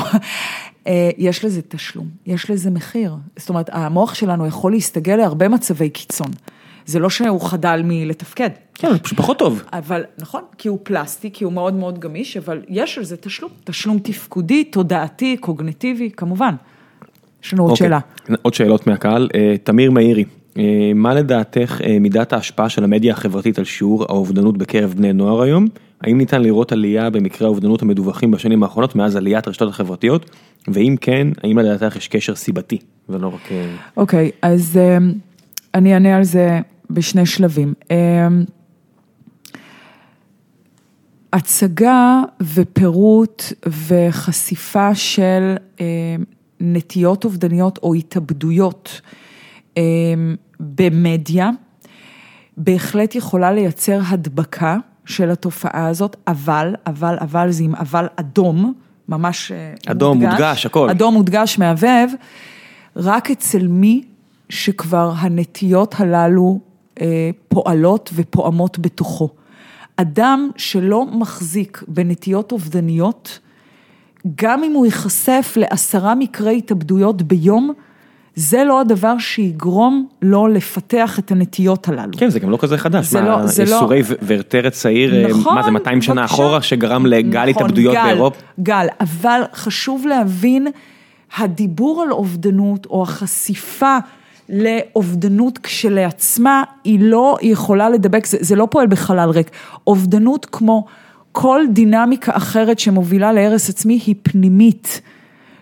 אה, 0.87 1.09
יש 1.17 1.45
לזה 1.45 1.61
תשלום, 1.67 2.07
יש 2.25 2.49
לזה 2.49 2.69
מחיר. 2.69 3.15
זאת 3.37 3.49
אומרת, 3.49 3.69
המוח 3.73 4.13
שלנו 4.13 4.45
יכול 4.45 4.71
להסתגל 4.71 5.15
להרבה 5.15 5.47
מצבי 5.47 5.89
קיצון. 5.89 6.31
זה 6.86 6.99
לא 6.99 7.09
שהוא 7.09 7.41
חדל 7.41 7.82
מלתפקד. 7.84 8.49
כן, 8.73 8.97
פשוט 8.97 9.17
פחות 9.17 9.39
טוב. 9.39 9.63
אבל, 9.73 10.03
נכון, 10.19 10.41
כי 10.57 10.67
הוא 10.67 10.79
פלסטי, 10.84 11.29
כי 11.34 11.43
הוא 11.43 11.53
מאוד 11.53 11.73
מאוד 11.73 11.99
גמיש, 11.99 12.38
אבל 12.38 12.61
יש 12.69 12.97
על 12.97 13.03
זה 13.03 13.17
תשלום, 13.17 13.51
תשלום 13.63 13.99
תפקודי, 13.99 14.63
תודעתי, 14.63 15.38
קוגנטיבי, 15.38 16.09
כמובן. 16.17 16.55
יש 17.43 17.53
לנו 17.53 17.63
עוד 17.63 17.71
אוקיי. 17.71 17.88
שאלה. 17.88 17.99
עוד 18.41 18.53
שאלות 18.53 18.88
מהקהל, 18.88 19.29
אה, 19.36 19.55
תמיר 19.63 19.91
מאירי, 19.91 20.23
אה, 20.57 20.91
מה 20.95 21.13
לדעתך 21.13 21.82
אה, 21.84 21.99
מידת 21.99 22.34
ההשפעה 22.34 22.69
של 22.69 22.84
המדיה 22.84 23.13
החברתית 23.13 23.59
על 23.59 23.65
שיעור 23.65 24.05
האובדנות 24.09 24.57
בקרב 24.57 24.93
בני 24.97 25.13
נוער 25.13 25.41
היום? 25.41 25.67
האם 26.01 26.17
ניתן 26.17 26.41
לראות 26.41 26.71
עלייה 26.71 27.09
במקרי 27.09 27.47
האובדנות 27.47 27.82
המדווחים 27.82 28.32
בשנים 28.32 28.63
האחרונות 28.63 28.95
מאז 28.95 29.15
עליית 29.15 29.47
הרשתות 29.47 29.69
החברתיות? 29.69 30.29
ואם 30.67 30.95
כן, 31.01 31.27
האם 31.43 31.59
לדעתך 31.59 31.95
יש 31.95 32.07
קשר 32.07 32.36
סיבתי 32.36 32.77
ולא 33.09 33.27
רק... 33.27 33.49
אוקיי, 33.97 34.29
okay, 34.29 34.38
אז 34.41 34.79
אני 35.74 35.93
אענה 35.93 36.17
על 36.17 36.24
זה 36.24 36.59
בשני 36.89 37.26
שלבים. 37.26 37.74
הצגה 41.34 42.22
ופירוט 42.41 43.43
וחשיפה 43.88 44.95
של 44.95 45.55
אה, 45.80 45.86
נטיות 46.59 47.26
אובדניות 47.26 47.80
או 47.84 47.93
התאבדויות 47.93 49.01
אה, 49.78 49.84
במדיה, 50.59 51.49
בהחלט 52.57 53.15
יכולה 53.15 53.51
לייצר 53.51 53.99
הדבקה 54.07 54.78
של 55.05 55.32
התופעה 55.32 55.88
הזאת, 55.88 56.15
אבל, 56.28 56.76
אבל, 56.88 57.17
אבל 57.22 57.51
זה 57.51 57.63
עם 57.63 57.76
אבל 57.76 58.07
אדום, 58.15 58.74
ממש 59.09 59.51
אה, 59.51 59.74
אדום, 59.88 60.17
מודגש, 60.17 60.32
מודגש, 60.32 60.65
הכל. 60.65 60.89
אדום 60.89 61.13
מודגש, 61.13 61.59
מהבהב. 61.59 62.09
רק 62.95 63.32
אצל 63.32 63.67
מי 63.67 64.03
שכבר 64.51 65.13
הנטיות 65.17 65.95
הללו 65.97 66.59
אה, 67.01 67.29
פועלות 67.47 68.09
ופועמות 68.15 68.79
בתוכו. 68.79 69.29
אדם 69.97 70.49
שלא 70.57 71.05
מחזיק 71.05 71.83
בנטיות 71.87 72.51
אובדניות, 72.51 73.39
גם 74.35 74.63
אם 74.63 74.73
הוא 74.73 74.85
ייחשף 74.85 75.53
לעשרה 75.55 76.15
מקרי 76.15 76.57
התאבדויות 76.57 77.21
ביום, 77.21 77.73
זה 78.36 78.63
לא 78.63 78.82
הדבר 78.82 79.17
שיגרום 79.19 80.07
לו 80.21 80.47
לפתח 80.47 81.19
את 81.19 81.32
הנטיות 81.32 81.87
הללו. 81.87 82.11
כן, 82.17 82.29
זה 82.29 82.39
גם 82.39 82.49
לא 82.49 82.57
כזה 82.61 82.78
חדש. 82.78 83.07
זה 83.07 83.21
מה, 83.21 83.28
לא- 83.28 83.47
זה 83.47 83.65
לא- 83.65 83.69
ייסורי 83.69 84.01
ו- 84.05 84.13
ורטרת 84.28 84.71
צעיר, 84.71 85.28
נכון, 85.29 85.55
מה 85.55 85.63
זה 85.63 85.71
200 85.71 86.01
שנה 86.01 86.21
בבקשה. 86.21 86.36
אחורה, 86.36 86.61
שגרם 86.61 87.05
לגל 87.05 87.49
נכון, 87.49 87.63
התאבדויות 87.63 87.95
גל, 87.95 88.03
באירופה? 88.03 88.39
גל, 88.59 88.87
אבל 89.01 89.41
חשוב 89.53 90.05
להבין, 90.07 90.67
הדיבור 91.37 92.01
על 92.01 92.11
אובדנות 92.11 92.86
או 92.86 93.03
החשיפה 93.03 93.97
לאובדנות 94.51 95.57
כשלעצמה, 95.57 96.63
היא 96.83 96.99
לא 97.01 97.37
יכולה 97.41 97.89
לדבק, 97.89 98.25
זה, 98.25 98.37
זה 98.41 98.55
לא 98.55 98.67
פועל 98.71 98.87
בחלל 98.87 99.29
ריק. 99.29 99.51
אובדנות 99.87 100.45
כמו 100.45 100.86
כל 101.32 101.61
דינמיקה 101.69 102.32
אחרת 102.36 102.79
שמובילה 102.79 103.32
להרס 103.32 103.69
עצמי 103.69 103.99
היא 104.05 104.15
פנימית. 104.23 105.01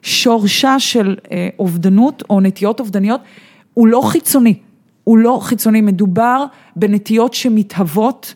שורשה 0.02 0.80
של 0.80 1.16
אה, 1.32 1.50
אובדנות 1.60 2.24
או 2.30 2.42
נטיות 2.42 2.80
אובדניות 2.80 3.22
הוא 3.74 3.88
לא 3.88 4.02
חיצוני, 4.06 4.54
הוא 5.04 5.18
לא 5.18 5.40
חיצוני, 5.42 5.82
מדובר 5.82 6.46
בנטיות 6.76 7.34
שמתהוות, 7.34 8.34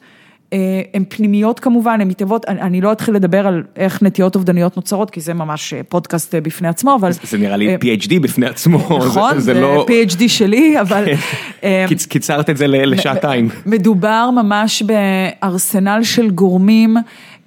הן 0.94 1.04
פנימיות 1.10 1.60
כמובן, 1.60 2.02
הן 2.02 2.08
מתהוות, 2.08 2.46
אני, 2.48 2.62
אני 2.62 2.82
לא 2.82 2.92
אתחיל 2.92 3.16
לדבר 3.16 3.48
על 3.48 3.64
איך 3.76 4.04
נטיות 4.04 4.36
אובדניות 4.36 4.78
נוצרות, 4.78 5.10
כי 5.10 5.22
זה 5.22 5.34
ממש 5.34 5.74
אה, 5.74 5.82
פודקאסט 5.90 6.36
אה, 6.36 6.42
בפני 6.42 6.68
עצמו, 6.68 6.96
אבל... 7.00 7.12
זה 7.24 7.38
נראה 7.38 7.58
לי 7.58 7.70
אה, 7.70 7.76
PhD 7.76 8.20
בפני 8.22 8.46
עצמו. 8.46 8.78
נכון, 8.78 9.34
זה, 9.34 9.40
זה 9.40 9.54
לא... 9.54 9.86
PhD 9.90 10.28
שלי, 10.28 10.76
אבל... 10.82 11.06
אה, 11.64 11.86
קיצ- 11.90 12.08
קיצרת 12.08 12.50
את 12.50 12.58
זה 12.58 12.68
לשעתיים. 12.68 13.50
מדובר 13.66 14.30
ממש 14.32 14.84
בארסנל 14.84 16.04
של 16.04 16.30
גורמים 16.30 16.98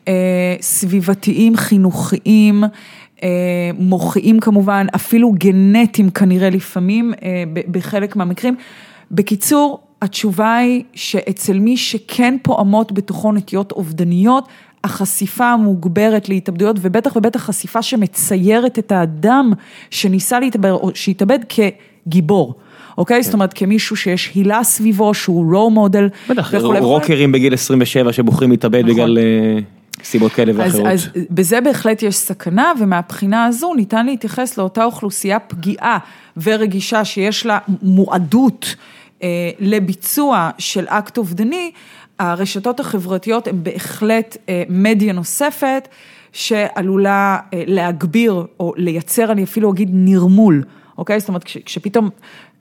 אה, 0.09 0.13
סביבתיים, 0.61 1.57
חינוכיים, 1.57 2.65
אה, 3.23 3.29
מוחיים 3.79 4.41
כמובן, 4.41 4.87
אפילו 4.95 5.33
גנטיים 5.33 6.11
כנראה 6.11 6.51
לפעמים, 6.51 7.13
אה, 7.23 7.45
בחלק 7.71 8.17
מהמקרים. 8.17 8.57
בקיצור, 9.11 9.86
התשובה 10.03 10.57
היא 10.57 10.83
שאצל 10.95 11.59
מי 11.59 11.77
שכן 11.77 12.37
פועמות 12.43 12.93
בתוכו 12.93 13.33
נטיות 13.33 13.73
אובדניות, 13.73 14.49
החשיפה 14.85 15.51
המוגברת 15.51 16.29
להתאבדויות, 16.29 16.77
ובטח 16.81 17.17
ובטח 17.17 17.41
חשיפה 17.41 17.83
שמציירת 17.83 18.79
את 18.79 18.93
האדם 18.93 19.53
שניסה 19.91 20.41
להתאבד, 20.41 20.71
או 20.71 20.91
שהתאבד 20.95 21.39
כגיבור. 21.49 22.55
אוקיי? 22.99 23.23
זאת 23.23 23.35
אומרת, 23.35 23.53
כמישהו 23.53 23.97
שיש 23.97 24.31
הילה 24.35 24.65
סביבו, 24.65 25.15
שהוא 25.15 25.53
רואו 25.53 25.71
מודל. 25.71 26.09
בטח. 26.29 26.55
רוקרים 26.81 27.33
בגיל 27.33 27.55
27 27.55 28.13
שבוחרים 28.13 28.51
להתאבד 28.51 28.81
נכון. 28.81 28.95
בגלל 28.95 29.19
אה, 29.19 29.59
סיבות 30.05 30.33
כאלה 30.33 30.53
אז, 30.53 30.59
ואחרות. 30.59 30.87
אז 30.87 31.09
בזה 31.31 31.61
בהחלט 31.61 32.03
יש 32.03 32.17
סכנה, 32.17 32.73
ומהבחינה 32.81 33.45
הזו 33.45 33.75
ניתן 33.75 34.07
להתייחס 34.07 34.59
לאותה 34.59 34.85
אוכלוסייה 34.85 35.39
פגיעה 35.39 35.99
ורגישה 36.37 37.05
שיש 37.05 37.47
לה 37.47 37.59
מועדות 37.83 38.77
לביצוע 39.61 40.51
של 40.59 40.85
אקט 40.89 41.19
אובדני, 41.19 41.71
הרשתות 42.19 42.81
החברתיות 42.81 43.49
הן 43.49 43.63
בהחלט 43.63 44.37
אה, 44.49 44.63
מדיה 44.69 45.13
נוספת 45.13 45.89
שעלולה 46.33 47.39
אה, 47.55 47.63
להגביר 47.67 48.47
או 48.61 48.73
לייצר, 48.77 49.33
אני 49.33 49.45
אפילו 49.45 49.73
אגיד, 49.73 49.91
נרמול, 49.93 50.65
אוקיי? 50.99 51.21
זאת 51.21 51.29
אומרת, 51.29 51.45
כש, 51.45 51.59
כשפתאום... 51.59 52.11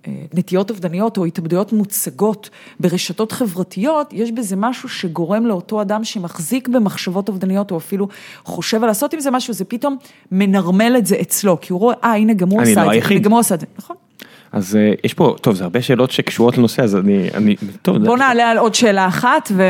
אה, 0.08 0.14
נטיות 0.34 0.70
אובדניות 0.70 1.18
או 1.18 1.26
התאבדויות 1.26 1.74
מוצגות 1.74 2.50
ברשתות 2.80 3.32
חברתיות, 3.32 4.14
יש 4.14 4.32
בזה 4.32 4.56
משהו 4.56 4.90
שגורם 4.90 5.46
לאותו 5.46 5.82
אדם 5.82 6.04
שמחזיק 6.04 6.68
במחשבות 6.68 7.30
אובדניות, 7.30 7.72
או 7.72 7.78
אפילו 7.78 8.08
חושב 8.44 8.84
על 8.84 8.88
לעשות 8.88 9.14
עם 9.14 9.20
זה 9.20 9.32
משהו, 9.32 9.54
זה 9.54 9.66
פתאום 9.66 9.98
מנרמל 10.32 10.96
את 10.98 11.06
זה 11.06 11.16
אצלו, 11.22 11.62
כי 11.62 11.74
הוא 11.74 11.80
רואה, 11.80 11.96
אה, 12.04 12.16
הנה 12.16 12.34
גם 12.34 12.50
הוא 12.50 12.62
עשה 12.62 12.76
לא 12.76 12.82
את 12.82 12.86
זה, 12.86 12.92
היחיד. 12.92 13.18
הנה 13.18 13.26
גם 13.26 13.32
הוא 13.32 13.40
עשה 13.40 13.56
את 13.56 13.60
זה, 13.60 13.66
נכון? 13.78 13.96
אז 14.56 14.76
אה, 14.76 14.94
יש 15.04 15.14
פה, 15.14 15.36
טוב, 15.42 15.56
זה 15.56 15.64
הרבה 15.64 15.82
שאלות 15.82 16.12
שקשורות 16.12 16.58
לנושא, 16.58 16.84
אז 16.84 16.96
אני, 16.96 17.30
אני, 17.34 17.56
טוב, 17.82 18.06
בוא 18.06 18.18
נעלה 18.18 18.50
על 18.50 18.58
עוד 18.58 18.76
שאלה 18.76 19.08
אחת, 19.08 19.52
ו... 19.56 19.64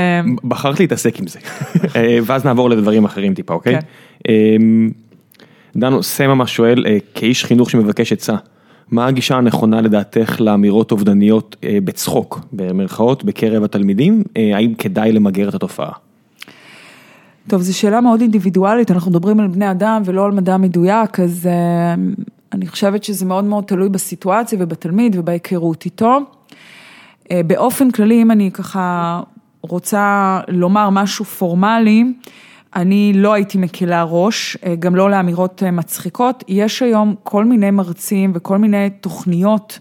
בחרת 0.44 0.80
להתעסק 0.80 1.20
עם 1.20 1.28
זה, 1.28 1.40
אה, 1.95 2.18
ואז 2.26 2.45
נעבור 2.45 2.70
לדברים 2.70 3.06
אחרים 3.06 3.34
טיפה, 3.34 3.53
אוקיי? 3.53 3.76
כן. 3.76 4.32
דנו, 5.76 6.03
סממה 6.03 6.48
שואל, 6.48 6.86
אה, 6.88 6.98
כאיש 7.16 7.45
חינוך 7.45 7.70
שמבקש 7.70 8.14
עצה, 8.14 8.36
מה 8.91 9.07
הגישה 9.07 9.38
הנכונה 9.38 9.82
לדעתך 9.82 10.41
לאמירות 10.41 10.91
אובדניות 10.91 11.56
בצחוק, 11.84 12.40
במרכאות, 12.53 13.24
בקרב 13.24 13.64
התלמידים? 13.64 14.24
האם 14.36 14.74
כדאי 14.74 15.12
למגר 15.12 15.49
את 15.49 15.53
התופעה? 15.53 15.91
טוב, 17.48 17.62
זו 17.62 17.78
שאלה 17.78 18.02
מאוד 18.02 18.22
אינדיבידואלית, 18.22 18.91
אנחנו 18.91 19.12
מדברים 19.12 19.40
על 19.40 19.48
בני 19.48 19.72
אדם 19.72 20.02
ולא 20.06 20.26
על 20.26 20.32
מדע 20.32 20.57
מדויק, 20.57 21.20
אז 21.20 21.49
אני 22.56 22.68
חושבת 22.68 23.03
שזה 23.03 23.26
מאוד 23.26 23.44
מאוד 23.44 23.64
תלוי 23.64 23.90
בסיטואציה 23.90 24.57
ובתלמיד 24.61 25.15
ובהיכרות 25.15 25.86
איתו. 25.86 26.19
אה, 27.32 27.41
באופן 27.48 27.91
כללי, 27.91 28.22
אם 28.22 28.32
אני 28.32 28.52
ככה 28.52 29.22
רוצה 29.61 30.40
לומר 30.48 30.90
משהו 30.90 31.26
פורמלי, 31.26 32.03
אני 32.76 33.14
לא 33.15 33.34
הייתי 33.34 33.57
מקלה 33.57 34.03
ראש, 34.03 34.57
אה, 34.65 34.76
גם 34.76 34.95
לא 34.95 35.10
לאמירות 35.10 35.64
אה, 35.64 35.72
מצחיקות. 35.72 36.44
יש 36.48 36.82
היום 36.82 37.15
כל 37.23 37.45
מיני 37.45 37.72
מרצים 37.72 38.32
וכל 38.36 38.57
מיני 38.57 38.90
תוכניות, 38.90 39.80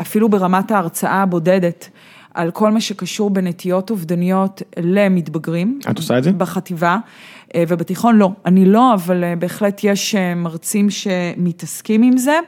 אפילו 0.00 0.28
ברמת 0.28 0.70
ההרצאה 0.70 1.22
הבודדת, 1.22 1.88
על 2.34 2.50
כל 2.50 2.70
מה 2.70 2.80
שקשור 2.80 3.30
בנטיות 3.30 3.90
אובדניות 3.90 4.62
למתבגרים. 4.78 5.78
את 5.90 5.96
עושה 5.96 6.18
את 6.18 6.24
זה? 6.24 6.32
בחטיבה, 6.32 6.98
אה, 7.54 7.64
ובתיכון 7.68 8.16
לא. 8.16 8.30
אני 8.46 8.64
לא, 8.64 8.94
אבל 8.94 9.24
אה, 9.24 9.36
בהחלט 9.36 9.80
יש 9.84 10.14
אה, 10.14 10.34
מרצים 10.34 10.90
שמתעסקים 10.90 12.02
עם 12.02 12.16
זה. 12.16 12.38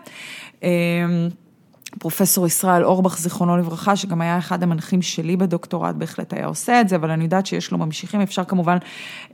פרופסור 1.99 2.47
ישראל 2.47 2.85
אורבך, 2.85 3.19
זיכרונו 3.19 3.57
לברכה, 3.57 3.97
שגם 3.97 4.21
היה 4.21 4.39
אחד 4.39 4.63
המנחים 4.63 5.03
שלי 5.03 5.37
בדוקטורט, 5.37 5.95
בהחלט 5.95 6.33
היה 6.33 6.47
עושה 6.47 6.81
את 6.81 6.89
זה, 6.89 6.97
אבל 6.97 7.11
אני 7.11 7.25
יודעת 7.25 7.47
שיש 7.47 7.71
לו 7.71 7.79
ממשיכים, 7.79 8.21
אפשר 8.21 8.45
כמובן 8.45 8.77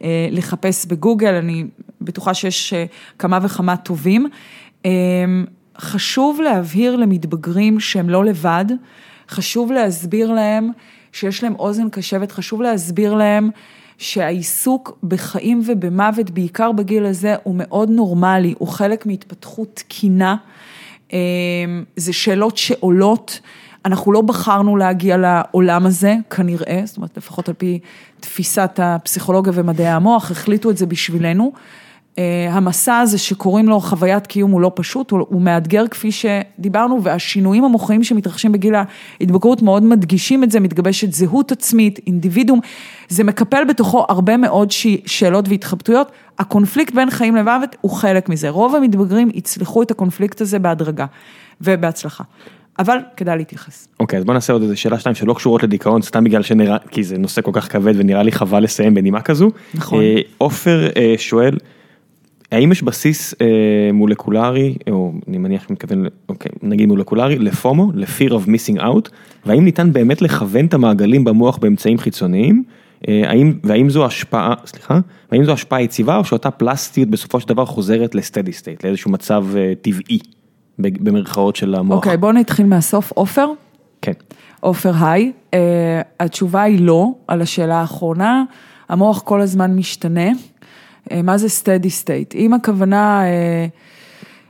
אה, 0.02 0.28
לחפש 0.30 0.86
בגוגל, 0.86 1.34
אני 1.34 1.64
בטוחה 2.00 2.34
שיש 2.34 2.72
אה, 2.72 2.84
כמה 3.18 3.38
וכמה 3.42 3.76
טובים. 3.76 4.26
אה, 4.86 4.90
חשוב 5.78 6.40
להבהיר 6.40 6.96
למתבגרים 6.96 7.80
שהם 7.80 8.10
לא 8.10 8.24
לבד, 8.24 8.64
חשוב 9.30 9.72
להסביר 9.72 10.32
להם 10.32 10.70
שיש 11.12 11.42
להם 11.42 11.54
אוזן 11.58 11.90
קשבת, 11.90 12.32
חשוב 12.32 12.62
להסביר 12.62 13.14
להם 13.14 13.50
שהעיסוק 13.98 14.98
בחיים 15.02 15.62
ובמוות, 15.66 16.30
בעיקר 16.30 16.72
בגיל 16.72 17.06
הזה, 17.06 17.34
הוא 17.42 17.54
מאוד 17.58 17.90
נורמלי, 17.90 18.54
הוא 18.58 18.68
חלק 18.68 19.06
מהתפתחות 19.06 19.68
תקינה. 19.74 20.36
זה 21.96 22.12
שאלות 22.12 22.56
שעולות, 22.56 23.40
אנחנו 23.84 24.12
לא 24.12 24.20
בחרנו 24.20 24.76
להגיע 24.76 25.16
לעולם 25.16 25.86
הזה, 25.86 26.16
כנראה, 26.30 26.82
זאת 26.84 26.96
אומרת, 26.96 27.16
לפחות 27.16 27.48
על 27.48 27.54
פי 27.54 27.78
תפיסת 28.20 28.80
הפסיכולוגיה 28.82 29.52
ומדעי 29.56 29.88
המוח, 29.88 30.30
החליטו 30.30 30.70
את 30.70 30.76
זה 30.76 30.86
בשבילנו. 30.86 31.52
המסע 32.50 32.98
הזה 32.98 33.18
שקוראים 33.18 33.68
לו 33.68 33.80
חוויית 33.80 34.26
קיום 34.26 34.50
הוא 34.50 34.60
לא 34.60 34.72
פשוט, 34.74 35.10
הוא, 35.10 35.26
הוא 35.28 35.42
מאתגר 35.42 35.88
כפי 35.88 36.08
שדיברנו, 36.12 37.02
והשינויים 37.02 37.64
המוחיים 37.64 38.04
שמתרחשים 38.04 38.52
בגיל 38.52 38.74
ההתבגרות 39.20 39.62
מאוד 39.62 39.82
מדגישים 39.82 40.44
את 40.44 40.50
זה, 40.50 40.60
מתגבשת 40.60 41.12
זהות 41.12 41.52
עצמית, 41.52 42.00
אינדיבידום, 42.06 42.60
זה 43.08 43.24
מקפל 43.24 43.64
בתוכו 43.64 44.06
הרבה 44.08 44.36
מאוד 44.36 44.70
ש... 44.70 44.86
שאלות 45.06 45.48
והתחבטויות, 45.48 46.12
הקונפליקט 46.38 46.94
בין 46.94 47.10
חיים 47.10 47.36
למוות 47.36 47.76
הוא 47.80 47.90
חלק 47.90 48.28
מזה, 48.28 48.50
רוב 48.50 48.74
המתבגרים 48.74 49.30
יצלחו 49.34 49.82
את 49.82 49.90
הקונפליקט 49.90 50.40
הזה 50.40 50.58
בהדרגה 50.58 51.06
ובהצלחה. 51.60 52.24
אבל 52.78 52.98
כדאי 53.16 53.38
להתייחס. 53.38 53.88
אוקיי, 54.00 54.18
אז 54.18 54.24
בוא 54.24 54.34
נעשה 54.34 54.52
עוד 54.52 54.62
איזה 54.62 54.76
שאלה 54.76 54.98
שתיים 54.98 55.14
שלא 55.14 55.34
קשורות 55.34 55.62
לדיכאון, 55.62 56.02
סתם 56.02 56.24
בגלל 56.24 56.42
שנראה, 56.42 56.76
כי 56.90 57.04
זה 57.04 57.18
נושא 57.18 57.42
כל 57.42 57.50
כך 57.54 57.72
כבד 57.72 57.92
ונראה 57.96 58.22
לי 58.22 58.32
חבל 58.32 58.62
לסיים 58.62 58.94
בנימה 58.94 59.20
כזו. 59.20 59.50
נכון. 59.74 60.02
אה, 60.02 60.20
עופר 60.38 60.88
אה, 60.96 61.14
שואל, 61.18 61.56
האם 62.52 62.72
יש 62.72 62.82
בסיס 62.82 63.34
אה, 63.40 63.92
מולקולרי, 63.92 64.76
או 64.90 65.12
אני 65.28 65.38
מניח 65.38 65.62
שהוא 65.62 65.72
מתכוון, 65.72 66.06
אוקיי, 66.28 66.52
נגיד 66.62 66.88
מולקולרי, 66.88 67.38
לפומו, 67.38 67.92
ל-fear 67.94 68.30
of 68.30 68.48
missing 68.48 68.80
out, 68.80 69.08
והאם 69.46 69.64
ניתן 69.64 69.92
באמת 69.92 70.22
לכוון 70.22 70.66
את 70.66 70.74
המעגלים 70.74 71.24
במוח 71.24 71.58
באמצעים 71.58 71.98
חיצוניים, 71.98 72.64
אה, 73.08 73.22
האם, 73.26 73.52
והאם 73.64 73.90
זו 73.90 74.06
השפעה, 74.06 74.54
סליחה, 74.66 74.98
והאם 75.32 75.44
זו 75.44 75.52
השפעה 75.52 75.82
יציבה 75.82 76.16
או 76.16 76.24
שאותה 76.24 76.50
פלסטיות 76.50 77.08
בסופו 77.08 77.40
של 77.40 77.48
דבר 77.48 77.64
חוזרת 77.64 78.14
לסטדי 78.14 78.52
סטייט, 78.52 78.84
לאיזשהו 78.84 79.10
מצב 79.10 79.44
אה, 79.56 79.72
טבעי, 79.82 80.18
במרכאות 80.78 81.56
של 81.56 81.74
המוח. 81.74 81.96
אוקיי, 81.96 82.16
בואו 82.16 82.32
נתחיל 82.32 82.66
מהסוף, 82.66 83.12
עופר. 83.12 83.46
כן. 84.02 84.12
עופר 84.60 84.92
היי, 85.00 85.32
uh, 85.50 85.56
התשובה 86.20 86.62
היא 86.62 86.80
לא 86.80 87.06
על 87.28 87.42
השאלה 87.42 87.80
האחרונה, 87.80 88.44
המוח 88.88 89.22
כל 89.22 89.40
הזמן 89.40 89.76
משתנה. 89.76 90.30
Uh, 91.10 91.22
מה 91.22 91.38
זה 91.38 91.46
steady 91.46 92.04
state? 92.04 92.34
אם 92.34 92.54
הכוונה 92.54 93.22
uh, 93.22 93.70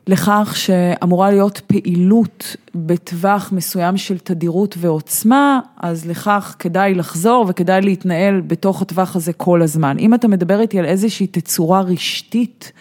לכך 0.07 0.53
שאמורה 0.57 1.31
להיות 1.31 1.61
פעילות 1.67 2.57
בטווח 2.75 3.53
מסוים 3.53 3.97
של 3.97 4.19
תדירות 4.19 4.75
ועוצמה, 4.79 5.61
אז 5.77 6.07
לכך 6.07 6.57
כדאי 6.59 6.95
לחזור 6.95 7.47
וכדאי 7.49 7.81
להתנהל 7.81 8.41
בתוך 8.41 8.83
הטווח 8.83 9.17
הזה 9.17 9.33
כל 9.33 9.63
הזמן. 9.63 9.97
אם 9.99 10.15
אתה 10.15 10.29
מדבר 10.29 10.61
איתי 10.61 10.79
על 10.79 10.85
איזושהי 10.85 11.27
תצורה 11.27 11.81
רשתית, 11.81 12.73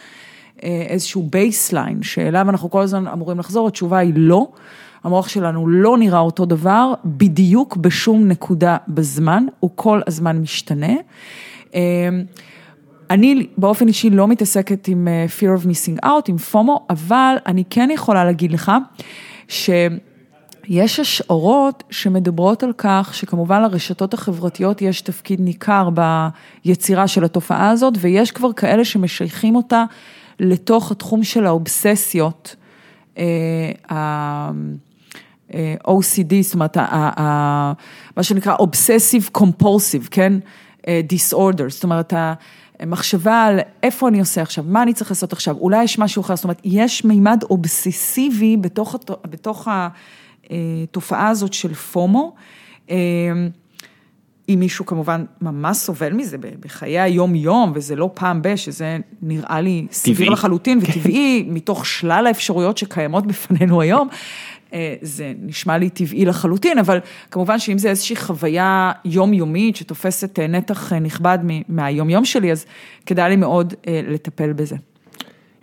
אה, 0.64 0.86
איזשהו 0.88 1.28
baseline 1.32 2.04
שאליו 2.04 2.50
אנחנו 2.50 2.70
כל 2.70 2.82
הזמן 2.82 3.08
אמורים 3.08 3.40
לחזור, 3.40 3.68
התשובה 3.68 3.98
היא 3.98 4.14
לא. 4.16 4.48
המוח 5.04 5.28
שלנו 5.28 5.68
לא 5.68 5.98
נראה 5.98 6.20
אותו 6.20 6.46
דבר 6.46 6.94
בדיוק 7.06 7.78
בשום 7.78 8.28
נקודה 8.28 8.78
בזמן, 8.88 9.46
הוא 9.60 9.72
כל 9.76 10.02
הזמן 10.08 10.38
משתנה. 10.38 10.94
אה, 13.10 13.16
אני 13.16 13.48
באופן 13.58 13.88
אישי 13.88 14.10
לא 14.10 14.28
מתעסקת 14.28 14.88
עם 14.88 15.08
אה, 15.08 15.26
fear 15.40 15.62
of 15.62 15.66
missing 15.66 16.06
out, 16.06 16.24
עם 16.28 16.38
FOMO, 16.38 16.86
אבל 16.90 17.36
אני 17.46 17.64
כן 17.70 17.90
יכולה 17.92 18.26
להגיד 18.26 18.52
לך 18.52 18.72
שיש 19.48 21.00
השערות 21.00 21.84
שמדברות 21.90 22.64
על 22.64 22.74
כך 22.78 23.12
שכמובן 23.14 23.62
לרשתות 23.62 24.14
החברתיות 24.14 24.82
יש 24.82 25.02
תפקיד 25.02 25.42
ניכר 25.42 25.90
ביצירה 26.66 27.08
של 27.08 27.24
התופעה 27.24 27.70
הזאת, 27.70 27.94
ויש 28.00 28.32
כבר 28.32 28.54
כאלה 28.54 28.86
שמשייכים 28.86 29.56
אותה 29.56 29.84
לתוך 30.40 30.92
התחום 30.92 31.24
של 31.24 31.46
האובססיות, 31.46 32.56
אה, 33.18 33.72
ה-OCD, 33.90 36.34
זאת 36.42 36.54
אומרת, 36.54 36.78
מה 36.78 37.74
שנקרא 38.22 38.56
Obsessive 38.56 39.38
Compulsive, 39.38 40.08
כן? 40.12 40.34
אה, 40.88 41.02
Disorder, 41.14 41.70
זאת 41.70 41.84
אומרת, 41.84 42.14
מחשבה 42.86 43.44
על 43.44 43.60
איפה 43.84 44.08
אני 44.08 44.20
עושה 44.20 44.42
עכשיו, 44.42 44.64
מה 44.68 44.84
אני 44.84 44.94
צריך 44.94 45.12
לעשות 45.12 45.34
עכשיו, 45.34 45.58
אולי 45.58 45.84
יש 45.84 46.00
משהו 46.00 46.22
אחר, 46.22 46.36
זאת 46.36 46.44
אומרת, 46.44 46.62
יש 46.64 47.06
מימד 47.06 47.44
אובססיבי 47.50 48.58
בתוך, 48.58 48.96
בתוך 49.30 49.68
התופעה 50.50 51.28
הזאת 51.28 51.54
של 51.54 51.74
פומו. 51.74 52.36
אה, 52.90 52.96
אם 54.50 54.60
מישהו 54.60 54.86
כמובן 54.86 55.26
ממש 55.42 55.78
סובל 55.78 56.14
מזה 56.14 56.38
בחיי 56.60 57.00
היום-יום, 57.00 57.72
וזה 57.76 57.96
לא 57.96 58.10
פעם 58.14 58.42
ב, 58.42 58.56
שזה 58.56 58.98
נראה 59.22 59.62
לי 59.62 59.88
סביר 59.92 60.30
לחלוטין 60.30 60.82
כן. 60.82 60.92
וטבעי, 60.92 61.46
מתוך 61.50 61.86
שלל 61.86 62.28
האפשרויות 62.28 62.78
שקיימות 62.78 63.28
בפנינו 63.28 63.82
היום, 63.82 64.08
זה 65.02 65.34
נשמע 65.42 65.78
לי 65.78 65.90
טבעי 65.90 66.26
לחלוטין, 66.26 66.78
אבל 66.78 67.00
כמובן 67.32 67.60
שאם 67.60 67.78
זה 67.78 67.90
איזושהי 67.90 68.16
חוויה 68.16 68.92
יומיומית 69.06 69.76
שתופסת 69.76 70.40
אה, 70.40 70.48
נתח 70.48 70.94
אה, 70.94 71.00
נכבד 71.00 71.40
מהיומיום 71.70 72.26
שלי, 72.26 72.52
אז 72.52 72.66
כדאי 73.06 73.30
לי 73.30 73.36
מאוד 73.36 73.74
לטפל 74.08 74.54
בזה. 74.54 74.76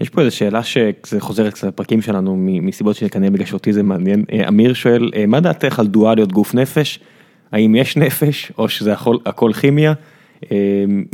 יש 0.01 0.09
פה 0.09 0.21
איזו 0.21 0.37
שאלה 0.37 0.63
שזה 0.63 1.21
חוזר 1.21 1.51
קצת 1.51 1.69
לפרקים 1.69 2.03
שלנו 2.03 2.37
מסיבות 2.39 2.97
שכנראה 2.97 3.31
בגלל 3.31 3.47
שאותי 3.47 3.73
זה 3.73 3.83
מעניין. 3.83 4.25
אמיר 4.49 4.75
שואל, 4.75 5.11
מה 5.29 5.41
דעתך 5.41 5.79
על 5.79 5.87
דואליות 5.87 6.33
גוף 6.33 6.55
נפש? 6.55 6.99
האם 7.53 7.75
יש 7.75 7.97
נפש 7.97 8.53
או 8.59 8.69
שזה 8.69 8.93
הכל, 8.93 9.17
הכל 9.27 9.53
כימיה? 9.53 9.93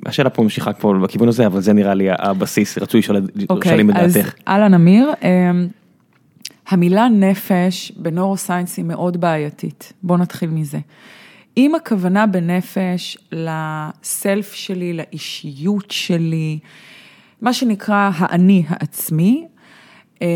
השאלה 0.06 0.30
פה 0.30 0.42
ממשיכה 0.42 0.72
פה 0.72 0.94
בכיוון 1.02 1.28
הזה, 1.28 1.46
אבל 1.46 1.60
זה 1.60 1.72
נראה 1.72 1.94
לי 1.94 2.08
הבסיס, 2.18 2.78
רצוי 2.78 3.00
אוקיי, 3.50 3.80
את 3.80 3.86
דעתך. 3.86 3.96
אז 3.96 4.18
אהלן 4.48 4.74
אמיר. 4.74 5.10
המילה 6.68 7.08
נפש 7.08 7.92
בנורוסיינס 7.96 8.76
היא 8.76 8.84
מאוד 8.84 9.20
בעייתית, 9.20 9.92
בואו 10.02 10.18
נתחיל 10.18 10.50
מזה. 10.50 10.78
אם 11.56 11.74
הכוונה 11.74 12.26
בנפש 12.26 13.18
לסלף 13.32 14.52
שלי, 14.52 14.92
לאישיות 14.92 15.90
שלי, 15.90 16.58
מה 17.40 17.52
שנקרא 17.52 18.10
האני 18.14 18.64
העצמי, 18.68 19.46
אמ, 20.22 20.26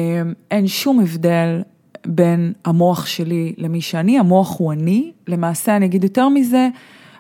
אין 0.51 0.67
שום 0.67 1.01
הבדל 1.01 1.63
בין 2.07 2.53
המוח 2.65 3.07
שלי 3.07 3.55
למי 3.59 3.81
שאני, 3.81 4.19
המוח 4.19 4.59
הוא 4.59 4.73
אני, 4.73 5.13
למעשה 5.29 5.77
אני 5.77 5.87
אגיד 5.87 6.05
יותר 6.05 6.29
מזה, 6.29 6.69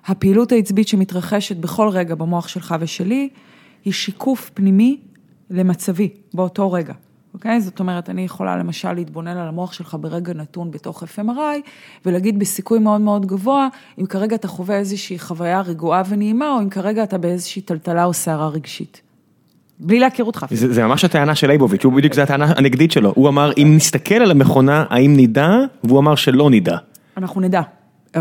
הפעילות 0.07 0.53
העצבית 0.53 0.89
שמתרחשת 0.89 1.57
בכל 1.57 1.89
רגע 1.89 2.15
במוח 2.15 2.49
שלך 2.49 2.75
ושלי, 2.81 3.29
היא 3.85 3.93
שיקוף 3.93 4.51
פנימי 4.55 5.01
למצבי 5.51 6.09
באותו 6.35 6.73
רגע. 6.73 6.95
אוקיי? 7.37 7.61
זאת 7.61 7.81
אומרת, 7.81 8.11
אני 8.11 8.23
יכולה 8.23 8.57
למשל 8.57 8.93
להתבונן 8.93 9.37
על 9.37 9.49
המוח 9.49 9.73
שלך 9.73 9.97
ברגע 10.01 10.33
נתון 10.35 10.71
בתוך 10.71 11.03
FMRI, 11.03 11.61
ולהגיד 12.07 12.39
בסיכוי 12.39 12.79
מאוד 12.79 13.01
מאוד 13.01 13.27
גבוה, 13.27 13.69
אם 14.01 14.07
כרגע 14.07 14.37
אתה 14.37 14.49
חווה 14.49 14.77
איזושהי 14.77 15.19
חוויה 15.19 15.61
רגועה 15.61 16.03
ונעימה, 16.09 16.51
או 16.51 16.61
אם 16.61 16.69
כרגע 16.69 17.03
אתה 17.03 17.19
באיזושהי 17.19 17.63
טלטלה 17.63 18.05
או 18.05 18.13
סערה 18.13 18.49
רגשית. 18.49 19.01
בלי 19.81 20.01
להכיר 20.01 20.25
אותך. 20.25 20.47
זה, 20.51 20.73
זה 20.73 20.85
ממש 20.85 21.05
הטענה 21.05 21.35
של 21.35 21.47
ליבוביץ', 21.47 21.85
הוא 21.85 21.93
בדיוק, 21.93 22.15
זו 22.15 22.21
הטענה 22.21 22.53
הנגדית 22.57 22.93
שלו. 22.93 23.13
הוא 23.17 23.29
אמר, 23.29 23.53
אם 23.59 23.73
נסתכל 23.77 24.15
על 24.15 24.31
המכונה, 24.31 24.85
האם 24.91 25.17
נדע? 25.17 25.51
והוא 25.85 25.99
אמר 25.99 26.15
שלא 26.15 26.51
נדע. 26.51 26.77
אנחנו 27.17 27.41
נדע. 27.41 27.61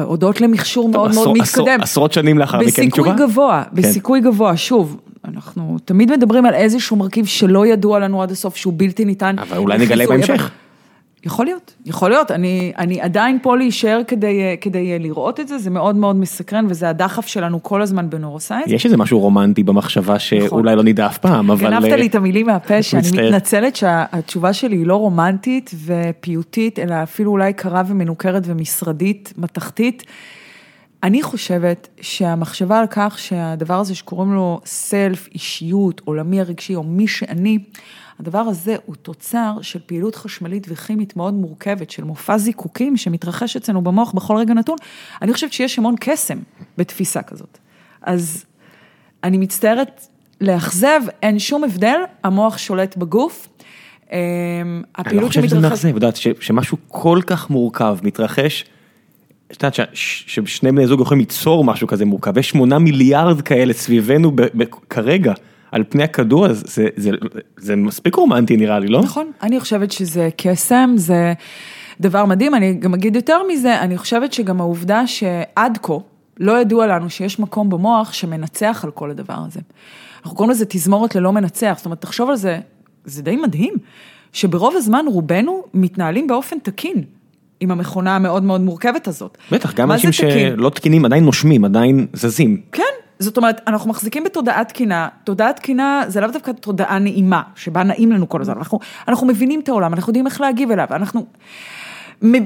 הודות 0.04 0.42
למכשור 0.42 0.90
מאוד 0.90 1.14
מאוד 1.14 1.38
מתקדם. 1.38 1.82
עשרות 1.82 2.14
שנים 2.14 2.38
לאחר 2.38 2.60
מכן 2.60 2.90
תשובה? 2.90 3.12
בסיכוי 3.12 3.28
גבוה, 3.28 3.64
כן. 3.64 3.82
בסיכוי 3.82 4.22
גבוה, 4.22 4.58
שוב, 4.58 4.98
אנחנו 5.34 5.78
תמיד 5.86 6.12
מדברים 6.12 6.46
על 6.46 6.54
איזשהו 6.54 6.96
מרכיב 6.96 7.26
שלא 7.26 7.68
ידוע 7.68 8.00
לנו 8.00 8.22
עד 8.22 8.32
הסוף, 8.32 8.56
שהוא 8.56 8.74
בלתי 8.78 9.06
ניתן. 9.06 9.40
אבל 9.40 9.58
אולי 9.58 9.78
נגלה 9.78 10.08
בהמשך. 10.08 10.52
יכול 11.26 11.46
להיות, 11.46 11.74
יכול 11.86 12.10
להיות, 12.10 12.32
אני, 12.32 12.74
אני 12.78 13.02
עדיין 13.02 13.40
פה 13.42 13.58
להישאר 13.58 14.02
כדי, 14.08 14.58
כדי 14.62 15.00
לראות 15.00 15.40
את 15.40 15.48
זה, 15.48 15.58
זה 15.58 15.70
מאוד 15.70 15.96
מאוד 15.96 16.16
מסקרן 16.16 16.66
וזה 16.70 16.90
הדחף 16.90 17.28
שלנו 17.28 17.64
כל 17.64 17.82
הזמן 17.82 18.10
בנורוסיינס. 18.10 18.68
יש 18.68 18.86
איזה 18.86 18.98
משהו 18.98 19.20
רומנטי 19.20 19.64
במחשבה 19.64 20.20
שאולי 20.20 20.46
נכון. 20.46 20.66
לא 20.66 20.84
נדע 20.84 21.06
אף 21.06 21.18
פעם, 21.18 21.52
אבל... 21.52 21.70
גנבת 21.70 21.92
לי 21.92 22.08
את 22.08 22.16
המילים 22.16 22.46
מהפה, 22.46 22.84
שאני 22.84 23.08
מתנצלת 23.12 23.76
שהתשובה 23.76 24.54
שלי 24.54 24.76
היא 24.76 24.86
לא 24.86 24.96
רומנטית 24.96 25.72
ופיוטית, 25.86 26.80
אלא 26.80 26.96
אפילו 27.04 27.32
אולי 27.32 27.54
קרה 27.54 27.84
ומנוכרת 27.88 28.44
ומשרדית, 28.46 29.34
מתכתית. 29.38 30.04
אני 31.06 31.22
חושבת 31.24 31.88
שהמחשבה 32.02 32.80
על 32.80 32.86
כך 32.90 33.20
שהדבר 33.20 33.80
הזה 33.80 33.96
שקוראים 33.96 34.34
לו 34.34 34.62
סלף, 34.66 35.28
אישיות, 35.34 36.02
עולמי 36.06 36.40
הרגשי 36.40 36.76
או 36.76 36.84
מי 36.84 37.08
שאני, 37.08 37.60
הדבר 38.20 38.40
הזה 38.40 38.76
הוא 38.86 38.96
תוצר 38.96 39.54
של 39.62 39.80
פעילות 39.86 40.16
חשמלית 40.16 40.68
וכימית 40.70 41.16
מאוד 41.18 41.34
מורכבת, 41.34 41.90
של 41.90 42.04
מופע 42.04 42.38
זיקוקים 42.38 42.98
שמתרחש 42.98 43.56
אצלנו 43.56 43.82
במוח 43.82 44.12
בכל 44.12 44.38
רגע 44.38 44.54
נתון. 44.54 44.76
אני 45.22 45.34
חושבת 45.34 45.54
שיש 45.54 45.80
המון 45.80 45.96
קסם 46.00 46.40
בתפיסה 46.78 47.22
כזאת. 47.22 47.58
אז 48.02 48.46
אני 49.24 49.38
מצטערת 49.38 50.08
לאכזב, 50.42 51.02
אין 51.24 51.40
שום 51.40 51.64
הבדל, 51.64 52.00
המוח 52.24 52.58
שולט 52.58 52.98
בגוף. 52.98 53.48
אמ, 54.12 54.84
הפעילות 54.96 55.04
שמתרחשת... 55.04 55.08
אני 55.08 55.22
לא 55.22 55.28
חושב 55.28 55.48
שזה 55.48 55.60
מאכזב, 55.60 55.88
את 55.88 55.94
יודעת, 55.94 56.16
שמשהו 56.40 56.78
כל 56.88 57.20
כך 57.28 57.50
מורכב 57.50 57.98
מתרחש. 58.04 58.66
את 59.52 59.64
יודעת 59.64 59.90
ששני 59.94 60.72
בני 60.72 60.88
זוג 60.88 61.02
יכולים 61.02 61.20
ליצור 61.20 61.64
משהו 61.64 61.88
כזה 61.88 62.06
מורכב, 62.06 62.38
יש 62.38 62.50
שמונה 62.50 62.80
מיליארד 62.80 63.42
כאלה 63.42 63.74
סביבנו 63.74 64.32
כרגע. 64.90 65.34
על 65.72 65.84
פני 65.90 66.04
הכדור, 66.04 66.48
אז 66.48 66.64
זה, 66.68 66.88
זה, 66.96 67.10
זה 67.58 67.76
מספיק 67.76 68.16
רומנטי 68.16 68.58
נראה 68.58 68.80
לי, 68.80 68.88
לא? 68.88 69.02
נכון, 69.02 69.32
אני 69.42 69.60
חושבת 69.60 69.92
שזה 69.92 70.30
קסם, 70.38 70.94
זה 70.98 71.34
דבר 72.02 72.26
מדהים, 72.26 72.56
אני 72.56 72.74
גם 72.74 72.94
אגיד 72.94 73.16
יותר 73.16 73.38
מזה, 73.48 73.80
אני 73.80 73.98
חושבת 73.98 74.34
שגם 74.34 74.62
העובדה 74.62 75.08
שעד 75.08 75.80
כה 75.82 75.94
לא 76.40 76.62
ידוע 76.62 76.88
לנו 76.88 77.10
שיש 77.10 77.40
מקום 77.40 77.70
במוח 77.70 78.14
שמנצח 78.14 78.82
על 78.84 78.92
כל 78.92 79.12
הדבר 79.12 79.38
הזה. 79.48 79.60
אנחנו 80.24 80.38
קוראים 80.38 80.52
לזה 80.52 80.66
תזמורת 80.66 81.16
ללא 81.16 81.32
מנצח, 81.32 81.74
זאת 81.78 81.86
אומרת, 81.86 82.02
תחשוב 82.02 82.30
על 82.30 82.36
זה, 82.36 82.60
זה 83.06 83.24
די 83.24 83.36
מדהים, 83.36 83.74
שברוב 84.34 84.76
הזמן 84.76 85.06
רובנו 85.08 85.64
מתנהלים 85.74 86.28
באופן 86.28 86.60
תקין. 86.60 87.04
עם 87.60 87.72
המכונה 87.72 88.16
המאוד 88.16 88.44
מאוד 88.44 88.62
מורכבת 88.62 89.08
הזאת. 89.08 89.38
בטח, 89.52 89.74
גם 89.74 89.92
אנשים 89.92 90.12
שלא 90.12 90.70
תקינים 90.70 91.06
עדיין 91.06 91.24
נושמים, 91.24 91.66
עדיין 91.66 92.08
זזים. 92.14 92.62
כן, 92.72 92.84
זאת 93.20 93.38
אומרת, 93.38 93.62
אנחנו 93.68 93.90
מחזיקים 93.90 94.24
בתודעה 94.24 94.64
תקינה, 94.64 95.08
תודעה 95.24 95.54
תקינה 95.54 96.04
זה 96.08 96.22
לאו 96.22 96.32
דווקא 96.32 96.52
תודעה 96.52 97.00
נעימה, 97.00 97.42
שבה 97.56 97.84
נעים 97.84 98.12
לנו 98.12 98.30
כל 98.30 98.42
הזמן, 98.42 98.58
אנחנו, 98.58 98.80
אנחנו 99.08 99.28
מבינים 99.28 99.60
את 99.60 99.70
העולם, 99.70 99.94
אנחנו 99.94 100.10
יודעים 100.10 100.28
איך 100.28 100.42
להגיב 100.42 100.72
אליו, 100.72 100.88
אנחנו 100.92 101.26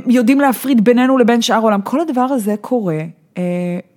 יודעים 0.07 0.39
להפריד 0.39 0.83
בינינו 0.83 1.17
לבין 1.17 1.41
שאר 1.41 1.55
העולם, 1.55 1.81
כל 1.81 1.99
הדבר 1.99 2.21
הזה 2.21 2.55
קורה 2.61 2.99
אה, 3.37 3.43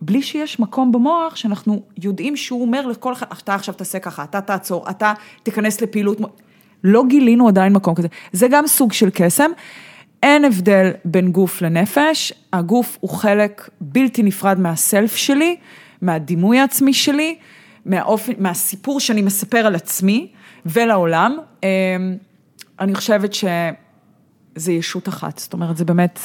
בלי 0.01 0.23
שיש 0.23 0.61
מקום 0.61 0.93
במוח 0.93 1.37
שאנחנו 1.37 1.83
יודעים 2.03 2.37
שהוא 2.37 2.63
אומר 2.63 2.87
לכל 2.87 3.13
אחד, 3.13 3.27
אתה 3.43 3.55
עכשיו 3.55 3.75
תעשה 3.75 3.99
ככה, 3.99 4.25
אתה 4.25 4.41
תעצור, 4.41 4.91
אתה 4.91 5.13
תיכנס 5.43 5.81
לפעילות, 5.81 6.19
לא 6.85 7.05
גילינו 7.09 7.49
עדיין 7.49 7.73
מקום 7.73 7.95
כזה, 7.95 8.09
זה 8.33 8.49
גם 8.51 8.67
סוג 8.67 8.93
של 8.93 9.09
קסם. 9.13 9.51
אין 10.23 10.45
הבדל 10.45 10.91
בין 11.05 11.33
גוף 11.33 11.63
לנפש, 11.63 12.33
הגוף 12.53 12.99
הוא 13.01 13.11
חלק 13.11 13.69
בלתי 13.81 14.23
נפרד 14.23 14.61
מהסלף 14.61 15.17
שלי, 15.17 15.57
מהדימוי 16.03 16.59
העצמי 16.59 16.95
שלי, 16.95 17.37
מהאופן, 17.87 18.33
מהסיפור 18.39 19.01
שאני 19.01 19.23
מספר 19.23 19.59
על 19.59 19.75
עצמי 19.75 20.29
ולעולם. 20.67 21.37
אמ, 21.63 21.69
אני 22.81 22.95
חושבת 22.95 23.33
שזה 23.35 24.73
ישות 24.73 25.09
אחת, 25.09 25.39
זאת 25.39 25.53
אומרת, 25.53 25.77
זה 25.77 25.85
באמת 25.85 26.19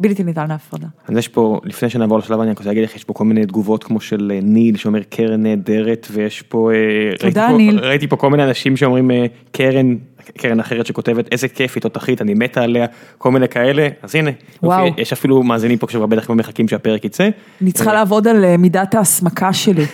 בלתי 0.00 0.24
ניתן 0.24 0.48
להפרדה. 0.48 0.86
אז 1.08 1.16
יש 1.16 1.28
פה, 1.28 1.60
לפני 1.64 1.90
שנעבור 1.90 2.18
לשלב 2.18 2.40
אני 2.40 2.50
רוצה 2.50 2.64
להגיד 2.64 2.84
לך, 2.84 2.96
יש 2.96 3.04
פה 3.04 3.12
כל 3.12 3.24
מיני 3.24 3.46
תגובות 3.46 3.84
כמו 3.84 4.00
של 4.00 4.32
אה, 4.34 4.40
ניל 4.42 4.76
שאומר 4.76 5.02
קרן 5.02 5.42
נהדרת, 5.42 6.06
ויש 6.10 6.42
פה... 6.42 6.70
אה, 6.72 7.16
תודה 7.18 7.48
ניל. 7.52 7.78
ראיתי 7.78 8.08
פה 8.08 8.16
כל 8.16 8.30
מיני 8.30 8.44
אנשים 8.44 8.76
שאומרים 8.76 9.10
אה, 9.10 9.26
קרן, 9.52 9.96
קרן 10.38 10.60
אחרת 10.60 10.86
שכותבת 10.86 11.32
איזה 11.32 11.48
כיף 11.48 11.74
היא 11.74 11.80
תותחית, 11.80 12.22
אני 12.22 12.34
מתה 12.34 12.62
עליה, 12.62 12.86
כל 13.18 13.30
מיני 13.30 13.48
כאלה, 13.48 13.88
אז 14.02 14.14
הנה, 14.14 14.30
וואו. 14.62 14.86
יש 14.98 15.12
אפילו 15.12 15.42
מאזינים 15.42 15.78
פה 15.78 15.86
שכבר 15.90 16.06
בטח 16.06 16.24
כבר 16.24 16.34
מחכים 16.34 16.68
שהפרק 16.68 17.04
יצא. 17.04 17.28
אני 17.62 17.72
צריכה 17.72 17.92
לעבוד 17.92 18.28
על 18.28 18.44
אה, 18.44 18.56
מידת 18.56 18.94
ההסמקה 18.94 19.52
שלי. 19.52 19.84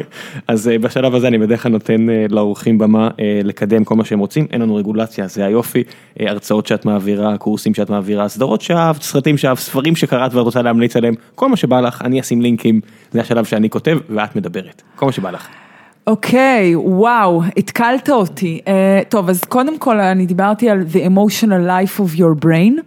אז 0.48 0.68
אה, 0.68 0.78
בשלב 0.78 1.14
הזה 1.14 1.28
אני 1.28 1.38
בדרך 1.38 1.62
כלל 1.62 1.72
נותן 1.72 2.10
אה, 2.10 2.26
לאורחים 2.30 2.78
במה 2.78 3.08
אה, 3.20 3.40
לקדם 3.44 3.84
כל 3.84 3.94
מה 3.94 4.04
שהם 4.04 4.18
רוצים, 4.18 4.46
אין 4.52 4.60
לנו 4.60 4.74
רגולציה, 4.74 5.26
זה 5.26 5.44
היופי, 5.44 5.82
אה, 6.20 6.30
הרצאות 6.30 6.66
שאת 6.66 6.84
מעבירה, 6.84 7.38
קורסים 7.38 7.74
שאת 7.74 7.90
מעבירה, 7.90 8.28
סדרות 8.28 8.60
שאהבת, 8.60 9.02
סרטים 9.02 9.38
שאהבת, 9.38 9.58
ספרים 9.58 9.96
שקראת 9.96 10.34
ואת 10.34 10.44
רוצה 10.44 10.62
להמליץ 10.62 10.96
עליהם, 10.96 11.14
כל 11.34 11.48
מה 11.48 11.56
שבא 11.56 11.80
לך, 11.80 12.02
אני 12.02 12.20
אשים 12.20 12.42
לינקים, 12.42 12.80
זה 13.12 13.20
השלב 13.20 13.44
שאני 13.44 13.70
כותב 13.70 13.98
ואת 14.08 14.36
מדברת, 14.36 14.82
כל 14.96 15.06
מה 15.06 15.12
שבא 15.12 15.30
לך. 15.30 15.63
אוקיי, 16.06 16.76
וואו, 16.76 17.42
התקלת 17.56 18.10
אותי. 18.10 18.60
Uh, 18.64 18.68
טוב, 19.08 19.28
אז 19.28 19.44
קודם 19.44 19.78
כל 19.78 20.00
אני 20.00 20.26
דיברתי 20.26 20.70
על 20.70 20.84
The 20.92 20.96
Emotional 20.96 21.68
Life 21.68 22.00
of 22.00 22.18
Your 22.18 22.44
Brain. 22.44 22.80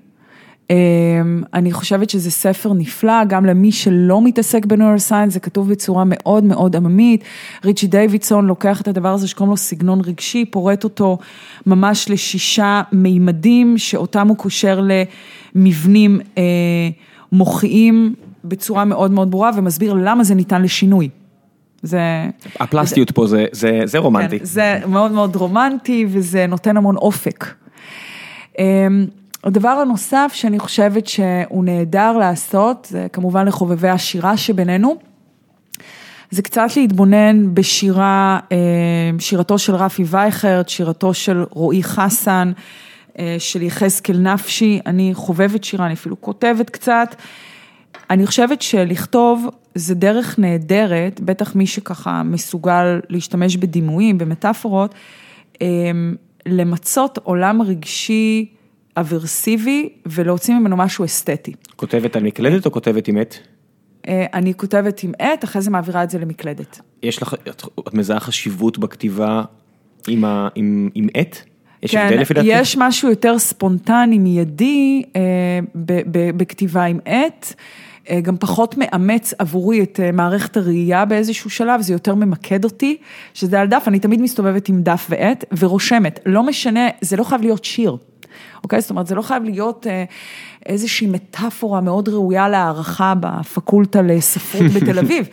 Um, 0.67 0.71
אני 1.53 1.71
חושבת 1.71 2.09
שזה 2.09 2.31
ספר 2.31 2.73
נפלא, 2.73 3.23
גם 3.25 3.45
למי 3.45 3.71
שלא 3.71 4.21
מתעסק 4.21 4.65
בנוירוסיינס, 4.65 5.33
זה 5.33 5.39
כתוב 5.39 5.69
בצורה 5.69 6.03
מאוד 6.05 6.43
מאוד 6.43 6.75
עממית. 6.75 7.23
ריצ'י 7.65 7.87
דיווידסון 7.87 8.45
לוקח 8.45 8.81
את 8.81 8.87
הדבר 8.87 9.09
הזה 9.09 9.27
שקוראים 9.27 9.51
לו 9.51 9.57
סגנון 9.57 10.01
רגשי, 10.05 10.45
פורט 10.45 10.83
אותו 10.83 11.17
ממש 11.65 12.09
לשישה 12.09 12.81
מימדים, 12.91 13.77
שאותם 13.77 14.27
הוא 14.27 14.37
קושר 14.37 14.81
למבנים 15.55 16.19
uh, 16.19 16.39
מוחיים 17.31 18.13
בצורה 18.43 18.85
מאוד 18.85 19.11
מאוד 19.11 19.31
ברורה, 19.31 19.51
ומסביר 19.55 19.93
למה 19.93 20.23
זה 20.23 20.35
ניתן 20.35 20.61
לשינוי. 20.61 21.09
זה... 21.81 22.01
הפלסטיות 22.59 23.11
פה 23.11 23.27
זה, 23.27 23.45
זה, 23.51 23.79
זה 23.85 23.97
רומנטי. 23.97 24.39
כן, 24.39 24.45
זה 24.45 24.79
מאוד 24.87 25.11
מאוד 25.11 25.35
רומנטי 25.35 26.05
וזה 26.09 26.47
נותן 26.47 26.77
המון 26.77 26.95
אופק. 26.95 27.45
אמ, 28.59 29.05
הדבר 29.43 29.69
הנוסף 29.69 30.31
שאני 30.33 30.59
חושבת 30.59 31.07
שהוא 31.07 31.63
נהדר 31.63 32.17
לעשות, 32.17 32.87
זה 32.91 33.07
כמובן 33.13 33.47
לחובבי 33.47 33.89
השירה 33.89 34.37
שבינינו, 34.37 34.95
זה 36.31 36.41
קצת 36.41 36.67
להתבונן 36.75 37.55
בשירה, 37.55 38.39
אמ, 38.51 39.19
שירתו 39.19 39.57
של 39.57 39.75
רפי 39.75 40.03
וייכרט, 40.07 40.69
שירתו 40.69 41.13
של 41.13 41.45
רועי 41.49 41.83
חסן, 41.83 42.51
אה, 43.19 43.35
של 43.39 43.61
יחזקאל 43.61 44.17
נפשי, 44.17 44.79
אני 44.85 45.11
חובבת 45.13 45.63
שירה, 45.63 45.85
אני 45.85 45.93
אפילו 45.93 46.21
כותבת 46.21 46.69
קצת. 46.69 47.15
אני 48.09 48.27
חושבת 48.27 48.61
שלכתוב 48.61 49.47
זה 49.77 49.95
דרך 49.95 50.39
נהדרת, 50.39 51.21
בטח 51.21 51.55
מי 51.55 51.67
שככה 51.67 52.23
מסוגל 52.23 52.99
להשתמש 53.09 53.57
בדימויים, 53.57 54.17
במטאפורות, 54.17 54.95
אמ, 55.61 56.15
למצות 56.45 57.17
עולם 57.23 57.61
רגשי 57.61 58.45
אברסיבי 58.97 59.89
ולהוציא 60.05 60.53
ממנו 60.53 60.77
משהו 60.77 61.05
אסתטי. 61.05 61.53
כותבת 61.75 62.15
על 62.15 62.23
מקלדת 62.23 62.65
או 62.65 62.71
כותבת 62.71 63.07
עם 63.07 63.17
עט? 63.17 63.35
אה, 64.07 64.25
אני 64.33 64.53
כותבת 64.53 65.03
עם 65.03 65.11
עט, 65.19 65.43
אחרי 65.43 65.61
זה 65.61 65.71
מעבירה 65.71 66.03
את 66.03 66.09
זה 66.09 66.19
למקלדת. 66.19 66.79
יש 67.03 67.21
לך, 67.21 67.33
את, 67.33 67.63
את 67.87 67.93
מזהה 67.93 68.19
חשיבות 68.19 68.77
בכתיבה 68.77 69.43
עם, 70.07 70.25
ה, 70.25 70.47
עם, 70.55 70.89
עם 70.95 71.07
עט? 71.13 71.37
יש 71.83 71.95
הבדל 71.95 72.19
לפי 72.19 72.33
דעתי? 72.33 72.47
כן, 72.47 72.57
יש 72.61 72.77
משהו 72.77 73.09
יותר 73.09 73.39
ספונטני, 73.39 74.19
מיידי, 74.19 75.03
אה, 75.15 75.21
ב- 75.75 76.01
ב- 76.11 76.37
בכתיבה 76.37 76.83
עם 76.83 76.99
עט. 77.05 77.53
אה, 78.09 78.21
גם 78.21 78.37
פחות 78.37 78.75
מאמץ 78.77 79.33
עבורי 79.39 79.83
את 79.83 79.99
אה, 80.03 80.11
מערכת 80.11 80.57
הראייה 80.57 81.05
באיזשהו 81.05 81.49
שלב, 81.49 81.81
זה 81.81 81.93
יותר 81.93 82.15
ממקד 82.15 82.63
אותי, 82.63 82.97
שזה 83.33 83.61
על 83.61 83.67
דף, 83.67 83.83
אני 83.87 83.99
תמיד 83.99 84.21
מסתובבת 84.21 84.69
עם 84.69 84.81
דף 84.81 85.07
ועט 85.09 85.45
ורושמת, 85.59 86.19
לא 86.25 86.43
משנה, 86.43 86.87
זה 87.01 87.15
לא 87.15 87.23
חייב 87.23 87.41
להיות 87.41 87.65
שיר, 87.65 87.97
אוקיי? 88.63 88.81
זאת 88.81 88.89
אומרת, 88.89 89.07
זה 89.07 89.15
לא 89.15 89.21
חייב 89.21 89.43
להיות 89.43 89.87
אה, 89.87 90.03
איזושהי 90.65 91.07
מטאפורה 91.07 91.81
מאוד 91.81 92.09
ראויה 92.09 92.49
להערכה 92.49 93.13
בפקולטה 93.19 94.01
לספרות 94.01 94.71
בתל 94.75 94.99
אביב. 94.99 95.27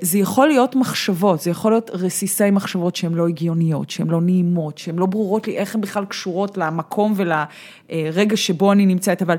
זה 0.00 0.18
יכול 0.18 0.48
להיות 0.48 0.76
מחשבות, 0.76 1.40
זה 1.40 1.50
יכול 1.50 1.72
להיות 1.72 1.90
רסיסי 1.94 2.50
מחשבות 2.50 2.96
שהן 2.96 3.14
לא 3.14 3.28
הגיוניות, 3.28 3.90
שהן 3.90 4.08
לא 4.08 4.20
נעימות, 4.20 4.78
שהן 4.78 4.96
לא 4.96 5.06
ברורות 5.06 5.46
לי 5.46 5.56
איך 5.56 5.74
הן 5.74 5.80
בכלל 5.80 6.04
קשורות 6.04 6.58
למקום 6.58 7.14
ולרגע 7.16 8.36
שבו 8.36 8.72
אני 8.72 8.86
נמצאת, 8.86 9.22
אבל 9.22 9.36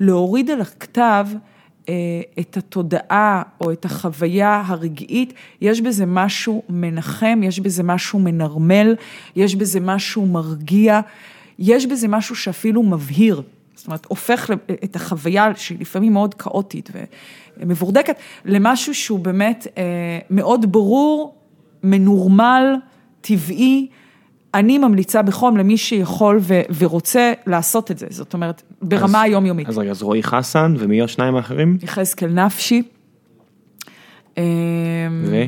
להוריד 0.00 0.50
על 0.50 0.60
הכתב, 0.60 1.26
את 2.40 2.56
התודעה 2.56 3.42
או 3.60 3.72
את 3.72 3.84
החוויה 3.84 4.62
הרגעית, 4.66 5.32
יש 5.60 5.80
בזה 5.80 6.06
משהו 6.06 6.62
מנחם, 6.68 7.40
יש 7.42 7.60
בזה 7.60 7.82
משהו 7.82 8.18
מנרמל, 8.18 8.94
יש 9.36 9.54
בזה 9.54 9.80
משהו 9.80 10.26
מרגיע, 10.26 11.00
יש 11.58 11.86
בזה 11.86 12.08
משהו 12.08 12.36
שאפילו 12.36 12.82
מבהיר. 12.82 13.42
זאת 13.74 13.86
אומרת, 13.86 14.06
הופך 14.08 14.50
את 14.84 14.96
החוויה 14.96 15.52
שהיא 15.56 15.78
לפעמים 15.80 16.12
מאוד 16.12 16.34
כאוטית 16.34 16.90
ומבורדקת, 17.56 18.16
למשהו 18.44 18.94
שהוא 18.94 19.18
באמת 19.18 19.66
אה, 19.78 19.82
מאוד 20.30 20.72
ברור, 20.72 21.34
מנורמל, 21.82 22.74
טבעי. 23.20 23.88
אני 24.54 24.78
ממליצה 24.78 25.22
בחום 25.22 25.56
למי 25.56 25.76
שיכול 25.76 26.38
ו- 26.40 26.60
ורוצה 26.78 27.32
לעשות 27.46 27.90
את 27.90 27.98
זה, 27.98 28.06
זאת 28.10 28.34
אומרת, 28.34 28.62
ברמה 28.82 29.18
אז, 29.18 29.24
היומיומית. 29.24 29.68
אז 29.68 29.78
רגע, 29.78 29.90
אז 29.90 30.02
רועי 30.02 30.22
חסן 30.22 30.74
ומי 30.78 31.02
השניים 31.02 31.36
האחרים? 31.36 31.78
יחזקאל 31.82 32.28
נפשי. 32.28 32.82
אמ, 34.38 34.42
ו? 35.24 35.42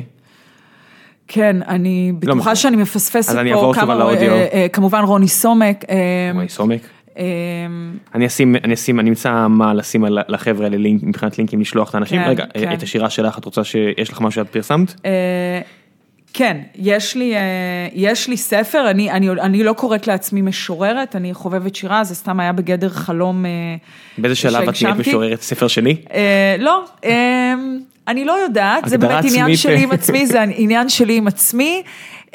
כן, 1.27 1.57
אני 1.67 2.11
בטוחה 2.19 2.37
משנה. 2.37 2.55
שאני 2.55 2.75
מפספסת 2.75 3.29
אז 3.29 3.37
אני 3.37 3.53
פה 3.53 3.55
אעבור 3.55 3.73
שוב 3.73 3.89
על 3.89 3.97
כמה, 3.97 4.09
האודיו. 4.09 4.31
אה, 4.31 4.47
אה, 4.53 4.67
כמובן 4.73 5.03
רוני 5.03 5.27
סומק. 5.27 5.85
אמ, 5.89 6.35
רועי 6.35 6.49
סומק? 6.49 6.81
אמ, 7.17 7.23
אני 8.15 8.27
אשים, 8.27 8.55
אני 8.55 8.73
אשים, 8.73 8.99
אני 8.99 9.09
אמצא 9.09 9.47
מה 9.47 9.73
לשים 9.73 10.05
לחבר'ה 10.27 10.65
האלה 10.65 10.77
לינק, 10.77 11.03
מבחינת 11.03 11.37
לינקים 11.37 11.61
לשלוח 11.61 11.89
את 11.89 11.95
האנשים. 11.95 12.21
כן, 12.21 12.29
רגע, 12.29 12.45
כן. 12.53 12.73
את 12.73 12.83
השירה 12.83 13.09
שלך, 13.09 13.37
את 13.37 13.45
רוצה 13.45 13.63
שיש 13.63 14.09
לך 14.09 14.21
משהו 14.21 14.43
שאת 14.43 14.51
פרסמת? 14.51 15.01
כן, 16.37 16.57
יש 16.75 17.15
לי, 17.15 17.35
אה, 17.35 17.41
יש 17.93 18.27
לי 18.27 18.37
ספר, 18.37 18.89
אני, 18.89 19.11
אני, 19.11 19.29
אני 19.29 19.63
לא 19.63 19.73
קוראת 19.73 20.07
לעצמי 20.07 20.41
משוררת, 20.41 21.15
אני 21.15 21.33
חובבת 21.33 21.75
שירה, 21.75 22.03
זה 22.03 22.15
סתם 22.15 22.39
היה 22.39 22.51
בגדר 22.51 22.89
חלום 22.89 23.45
אה, 23.45 23.51
באיזה 24.17 24.35
שלב 24.35 24.55
את 24.55 24.59
נהיית 24.59 24.75
שהגשמתי. 24.75 25.09
משוררת 25.09 25.41
ספר 25.41 25.67
שני? 25.67 25.95
אה, 26.13 26.55
לא, 26.59 26.83
אה, 27.05 27.53
אני 28.07 28.25
לא 28.25 28.31
יודעת, 28.31 28.83
זה 28.87 28.97
באמת 28.97 29.25
עניין 29.25 29.43
עצמית. 29.43 29.59
שלי 29.59 29.83
עם 29.83 29.91
עצמי, 29.91 30.27
זה 30.27 30.41
עניין 30.41 30.89
שלי 30.89 31.17
עם 31.17 31.27
עצמי. 31.27 31.83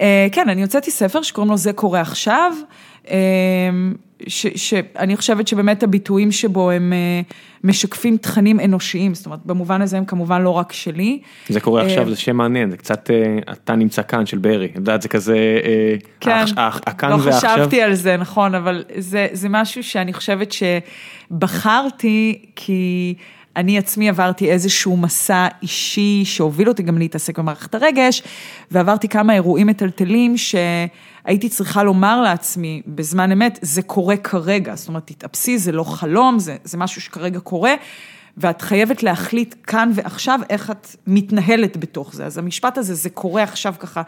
אה, 0.00 0.26
כן, 0.32 0.48
אני 0.48 0.62
הוצאתי 0.62 0.90
ספר 0.90 1.22
שקוראים 1.22 1.50
לו 1.50 1.56
זה 1.56 1.72
קורה 1.72 2.00
עכשיו, 2.00 2.52
אה, 3.10 3.16
ש- 4.26 4.46
שאני 4.70 5.16
חושבת 5.16 5.48
שבאמת 5.48 5.82
הביטויים 5.82 6.32
שבו 6.32 6.70
הם 6.70 6.92
אה, 6.92 7.20
משקפים 7.64 8.16
תכנים 8.16 8.60
אנושיים, 8.60 9.14
זאת 9.14 9.26
אומרת, 9.26 9.40
במובן 9.46 9.82
הזה 9.82 9.98
הם 9.98 10.04
כמובן 10.04 10.42
לא 10.42 10.50
רק 10.50 10.72
שלי. 10.72 11.20
זה 11.48 11.60
קורה 11.60 11.82
אה, 11.82 11.86
עכשיו, 11.86 12.10
זה 12.10 12.16
שם 12.16 12.36
מעניין, 12.36 12.70
זה 12.70 12.76
קצת, 12.76 13.10
אה, 13.10 13.52
אתה 13.52 13.74
נמצא 13.76 14.02
כאן 14.02 14.26
של 14.26 14.38
ברי, 14.38 14.66
את 14.66 14.76
יודעת, 14.76 15.02
זה 15.02 15.08
כזה, 15.08 15.36
אה, 15.64 15.94
כן, 16.20 16.44
העכ- 16.56 16.82
הכאן 16.86 17.10
לא 17.10 17.16
והעכשיו. 17.22 17.50
חשבתי 17.54 17.82
על 17.82 17.94
זה, 17.94 18.16
נכון, 18.16 18.54
אבל 18.54 18.84
זה, 18.98 19.26
זה 19.32 19.48
משהו 19.50 19.82
שאני 19.82 20.12
חושבת 20.12 20.52
שבחרתי 21.30 22.42
כי 22.56 23.14
אני 23.60 23.78
עצמי 23.78 24.08
עברתי 24.08 24.50
איזשהו 24.50 24.96
מסע 24.96 25.48
אישי 25.62 26.24
שהוביל 26.24 26.68
אותי 26.68 26.82
גם 26.82 26.98
להתעסק 26.98 27.38
במערכת 27.38 27.74
הרגש, 27.74 28.22
ועברתי 28.70 29.08
כמה 29.08 29.34
אירועים 29.34 29.66
מטלטלים 29.66 30.34
שהייתי 30.36 31.48
צריכה 31.48 31.82
לומר 31.82 32.22
לעצמי 32.22 32.82
בזמן 32.86 33.32
אמת, 33.32 33.58
זה 33.62 33.82
קורה 33.82 34.16
כרגע, 34.16 34.74
זאת 34.74 34.88
אומרת, 34.88 35.06
תתאפסי, 35.06 35.58
זה 35.58 35.72
לא 35.72 35.84
חלום, 35.84 36.38
זה, 36.38 36.56
זה 36.64 36.78
משהו 36.78 37.00
שכרגע 37.00 37.40
קורה. 37.40 37.74
ואת 38.36 38.62
חייבת 38.62 39.02
להחליט 39.02 39.54
כאן 39.66 39.90
ועכשיו 39.94 40.40
איך 40.50 40.70
את 40.70 40.96
מתנהלת 41.06 41.76
בתוך 41.76 42.14
זה. 42.14 42.26
אז 42.26 42.38
המשפט 42.38 42.78
הזה, 42.78 42.94
זה 42.94 43.10
קורה 43.10 43.42
עכשיו 43.42 43.74
ככה, 43.78 44.02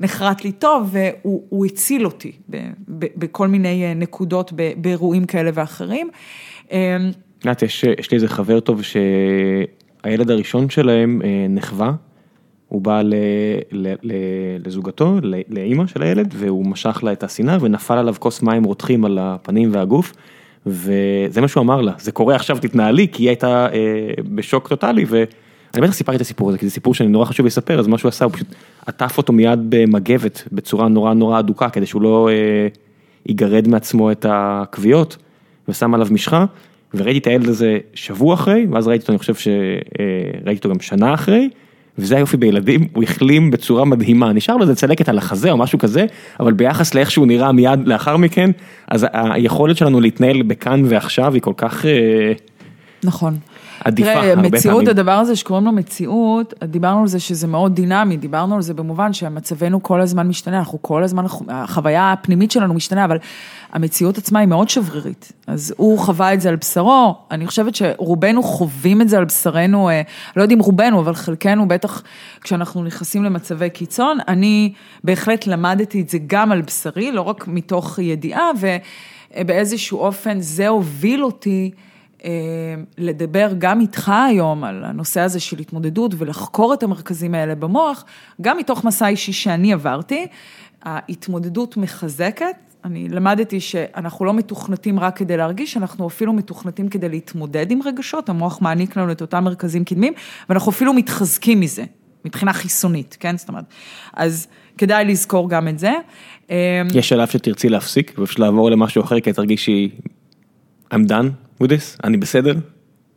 נחרט 0.00 0.44
לי 0.44 0.52
טוב, 0.52 0.88
והוא 0.92 1.42
הוא 1.48 1.66
הציל 1.66 2.06
אותי 2.06 2.32
ב, 2.50 2.56
ב, 2.88 3.06
בכל 3.16 3.48
מיני 3.48 3.84
אה, 3.84 3.94
נקודות, 3.94 4.52
ב, 4.56 4.72
באירועים 4.76 5.24
כאלה 5.24 5.50
ואחרים. 5.54 6.10
את 7.44 7.46
יודעת, 7.46 7.62
יש, 7.62 7.84
יש 7.98 8.10
לי 8.10 8.14
איזה 8.14 8.28
חבר 8.28 8.60
טוב 8.60 8.80
שהילד 8.82 10.30
הראשון 10.30 10.70
שלהם 10.70 11.20
אה, 11.24 11.46
נחווה, 11.48 11.92
הוא 12.68 12.82
בא 12.82 13.02
ל, 13.02 13.14
ל, 13.72 13.94
ל, 14.02 14.12
לזוגתו, 14.64 15.18
ל- 15.22 15.40
לאימא 15.48 15.86
של 15.86 16.02
הילד, 16.02 16.34
והוא 16.36 16.66
משך 16.66 17.00
לה 17.02 17.12
את 17.12 17.22
הסינר 17.22 17.58
ונפל 17.60 17.98
עליו 17.98 18.14
כוס 18.18 18.42
מים 18.42 18.64
רותחים 18.64 19.04
על 19.04 19.18
הפנים 19.20 19.70
והגוף, 19.72 20.12
וזה 20.66 21.40
מה 21.40 21.48
שהוא 21.48 21.62
אמר 21.62 21.80
לה, 21.80 21.92
זה 21.98 22.12
קורה 22.12 22.34
עכשיו 22.34 22.58
תתנהלי, 22.60 23.08
כי 23.12 23.22
היא 23.22 23.28
הייתה 23.28 23.66
אה, 23.72 24.10
בשוק 24.34 24.68
טוטאלי, 24.68 25.04
ואני 25.08 25.82
בטח 25.82 25.92
סיפרתי 25.92 26.16
את 26.16 26.20
הסיפור 26.20 26.48
הזה, 26.48 26.58
כי 26.58 26.66
זה 26.66 26.72
סיפור 26.72 26.94
שאני 26.94 27.08
נורא 27.08 27.24
חשוב 27.24 27.46
לספר, 27.46 27.78
אז 27.78 27.86
מה 27.86 27.98
שהוא 27.98 28.08
עשה, 28.08 28.24
הוא 28.24 28.32
פשוט 28.32 28.48
עטף 28.86 29.18
אותו 29.18 29.32
מיד 29.32 29.58
במגבת, 29.68 30.48
בצורה 30.52 30.88
נורא 30.88 31.14
נורא 31.14 31.38
אדוקה, 31.38 31.70
כדי 31.70 31.86
שהוא 31.86 32.02
לא 32.02 32.28
אה, 32.28 32.68
יגרד 33.26 33.68
מעצמו 33.68 34.12
את 34.12 34.26
הכוויות, 34.28 35.16
ושם 35.68 35.94
עליו 35.94 36.08
משחה. 36.10 36.44
וראיתי 36.96 37.18
את 37.18 37.26
הילד 37.26 37.48
הזה 37.48 37.78
שבוע 37.94 38.34
אחרי, 38.34 38.66
ואז 38.70 38.88
ראיתי 38.88 39.02
אותו, 39.02 39.12
אני 39.12 39.18
חושב 39.18 39.34
שראיתי 39.34 40.58
אותו 40.58 40.68
גם 40.68 40.80
שנה 40.80 41.14
אחרי, 41.14 41.48
וזה 41.98 42.16
היופי 42.16 42.36
בילדים, 42.36 42.88
הוא 42.92 43.02
החלים 43.02 43.50
בצורה 43.50 43.84
מדהימה, 43.84 44.32
נשאר 44.32 44.56
לו 44.56 44.62
איזה 44.62 44.74
צלקת 44.74 45.08
על 45.08 45.18
החזה 45.18 45.50
או 45.50 45.56
משהו 45.56 45.78
כזה, 45.78 46.06
אבל 46.40 46.52
ביחס 46.52 46.94
לאיך 46.94 47.10
שהוא 47.10 47.26
נראה 47.26 47.52
מיד 47.52 47.88
לאחר 47.88 48.16
מכן, 48.16 48.50
אז 48.88 49.06
היכולת 49.12 49.76
שלנו 49.76 50.00
להתנהל 50.00 50.42
בכאן 50.42 50.82
ועכשיו 50.88 51.34
היא 51.34 51.42
כל 51.42 51.52
כך... 51.56 51.86
אה, 51.86 52.32
נכון. 53.04 53.36
עדיפה 53.84 54.12
תראה, 54.12 54.30
הרבה 54.30 54.42
מציאות, 54.42 54.74
פעמים. 54.74 54.88
הדבר 54.88 55.12
הזה 55.12 55.36
שקוראים 55.36 55.64
לו 55.64 55.72
מציאות, 55.72 56.54
דיברנו 56.64 57.00
על 57.00 57.06
זה 57.06 57.20
שזה 57.20 57.46
מאוד 57.46 57.74
דינמי, 57.74 58.16
דיברנו 58.16 58.54
על 58.54 58.62
זה 58.62 58.74
במובן 58.74 59.12
שמצבנו 59.12 59.82
כל 59.82 60.00
הזמן 60.00 60.28
משתנה, 60.28 60.58
אנחנו 60.58 60.78
כל 60.82 61.04
הזמן, 61.04 61.24
החוויה 61.48 62.12
הפנימית 62.12 62.50
שלנו 62.50 62.74
משתנה, 62.74 63.04
אבל 63.04 63.18
המציאות 63.72 64.18
עצמה 64.18 64.38
היא 64.38 64.48
מאוד 64.48 64.68
שברירית. 64.68 65.32
אז 65.46 65.74
הוא 65.76 65.98
חווה 65.98 66.34
את 66.34 66.40
זה 66.40 66.48
על 66.48 66.56
בשרו, 66.56 67.14
אני 67.30 67.46
חושבת 67.46 67.74
שרובנו 67.74 68.42
חווים 68.42 69.00
את 69.00 69.08
זה 69.08 69.18
על 69.18 69.24
בשרנו, 69.24 69.88
אה, 69.88 70.02
לא 70.36 70.42
יודעים 70.42 70.60
רובנו, 70.60 71.00
אבל 71.00 71.14
חלקנו 71.14 71.68
בטח 71.68 72.02
כשאנחנו 72.40 72.84
נכנסים 72.84 73.24
למצבי 73.24 73.70
קיצון, 73.70 74.18
אני 74.28 74.72
בהחלט 75.04 75.46
למדתי 75.46 76.00
את 76.00 76.08
זה 76.08 76.18
גם 76.26 76.52
על 76.52 76.62
בשרי, 76.62 77.12
לא 77.12 77.20
רק 77.20 77.48
מתוך 77.48 77.98
ידיעה, 77.98 78.50
ובאיזשהו 79.36 79.98
אופן 79.98 80.40
זה 80.40 80.68
הוביל 80.68 81.24
אותי. 81.24 81.70
אה, 82.24 82.30
לדבר 82.98 83.52
גם 83.58 83.80
איתך 83.80 84.12
היום 84.28 84.64
על 84.64 84.84
הנושא 84.84 85.20
הזה 85.20 85.40
של 85.40 85.58
התמודדות 85.58 86.14
ולחקור 86.18 86.74
את 86.74 86.82
המרכזים 86.82 87.34
האלה 87.34 87.54
במוח, 87.54 88.04
גם 88.40 88.58
מתוך 88.58 88.84
מסע 88.84 89.08
אישי 89.08 89.32
שאני 89.32 89.72
עברתי, 89.72 90.26
ההתמודדות 90.82 91.76
מחזקת. 91.76 92.56
אני 92.84 93.08
למדתי 93.08 93.60
שאנחנו 93.60 94.24
לא 94.24 94.34
מתוכנתים 94.34 95.00
רק 95.00 95.16
כדי 95.16 95.36
להרגיש, 95.36 95.76
אנחנו 95.76 96.06
אפילו 96.06 96.32
מתוכנתים 96.32 96.88
כדי 96.88 97.08
להתמודד 97.08 97.70
עם 97.70 97.80
רגשות, 97.84 98.28
המוח 98.28 98.62
מעניק 98.62 98.96
לנו 98.96 99.12
את 99.12 99.20
אותם 99.20 99.44
מרכזים 99.44 99.84
קדמים, 99.84 100.12
ואנחנו 100.48 100.70
אפילו 100.72 100.92
מתחזקים 100.92 101.60
מזה, 101.60 101.84
מבחינה 102.24 102.52
חיסונית, 102.52 103.16
כן? 103.20 103.38
זאת 103.38 103.48
אומרת, 103.48 103.64
אז 104.12 104.46
כדאי 104.78 105.04
לזכור 105.04 105.50
גם 105.50 105.68
את 105.68 105.78
זה. 105.78 105.92
אה, 106.50 106.82
יש 106.94 107.08
שלב 107.08 107.28
שתרצי 107.28 107.68
להפסיק 107.68 108.14
ופשוט 108.18 108.38
לעבור 108.38 108.70
למשהו 108.70 109.02
אחר 109.02 109.20
כי 109.20 109.32
תרגישי 109.32 109.90
I'm 110.94 111.08
done 111.08 111.43
this, 111.62 111.98
אני 112.04 112.16
בסדר? 112.16 112.54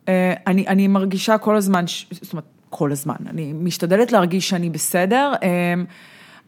אה, 0.07 0.33
אני, 0.47 0.67
אני 0.67 0.87
מרגישה 0.87 1.37
כל 1.37 1.55
הזמן, 1.55 1.87
ש- 1.87 2.05
זאת 2.11 2.33
אומרת, 2.33 2.45
כל 2.69 2.91
הזמן, 2.91 3.15
אני 3.29 3.53
משתדלת 3.53 4.11
להרגיש 4.11 4.49
שאני 4.49 4.69
בסדר. 4.69 5.33
אה, 5.43 5.73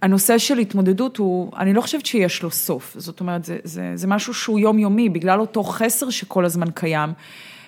הנושא 0.01 0.37
של 0.37 0.57
התמודדות 0.57 1.17
הוא, 1.17 1.51
אני 1.57 1.73
לא 1.73 1.81
חושבת 1.81 2.05
שיש 2.05 2.43
לו 2.43 2.51
סוף, 2.51 2.95
זאת 2.97 3.19
אומרת, 3.19 3.45
זה, 3.45 3.57
זה, 3.63 3.91
זה 3.95 4.07
משהו 4.07 4.33
שהוא 4.33 4.59
יומיומי, 4.59 5.09
בגלל 5.09 5.39
אותו 5.39 5.63
חסר 5.63 6.09
שכל 6.09 6.45
הזמן 6.45 6.71
קיים, 6.71 7.09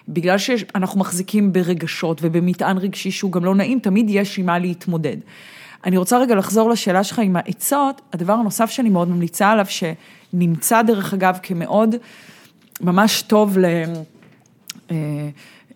בגלל 0.10 0.38
שאנחנו 0.38 0.99
מחזיקים 0.99 1.53
ברגשות 1.53 2.19
ובמטען 2.22 2.77
רגשי 2.77 3.11
שהוא 3.11 3.31
גם 3.31 3.45
לא 3.45 3.56
נעים, 3.56 3.80
תמיד 3.80 4.06
יש 4.10 4.39
עם 4.39 4.45
מה 4.45 4.60
להתמודד. 4.60 5.18
אני 5.85 5.98
רוצה 5.98 6.19
רגע 6.19 6.35
לחזור 6.35 6.69
לשאלה 6.69 7.03
שלך 7.03 7.19
עם 7.19 7.35
העצות, 7.35 8.02
הדבר 8.14 8.34
הנוסף 8.34 8.69
שאני 8.69 8.89
מאוד 8.89 9.10
ממליצה 9.10 9.49
עליו, 9.49 9.65
שנמצא 9.69 10.81
דרך 10.81 11.14
אגב 11.14 11.39
כמאוד 11.43 11.95
ממש 12.81 13.22
טוב 13.22 13.57
ל... 13.57 13.65
אה, 14.91 14.95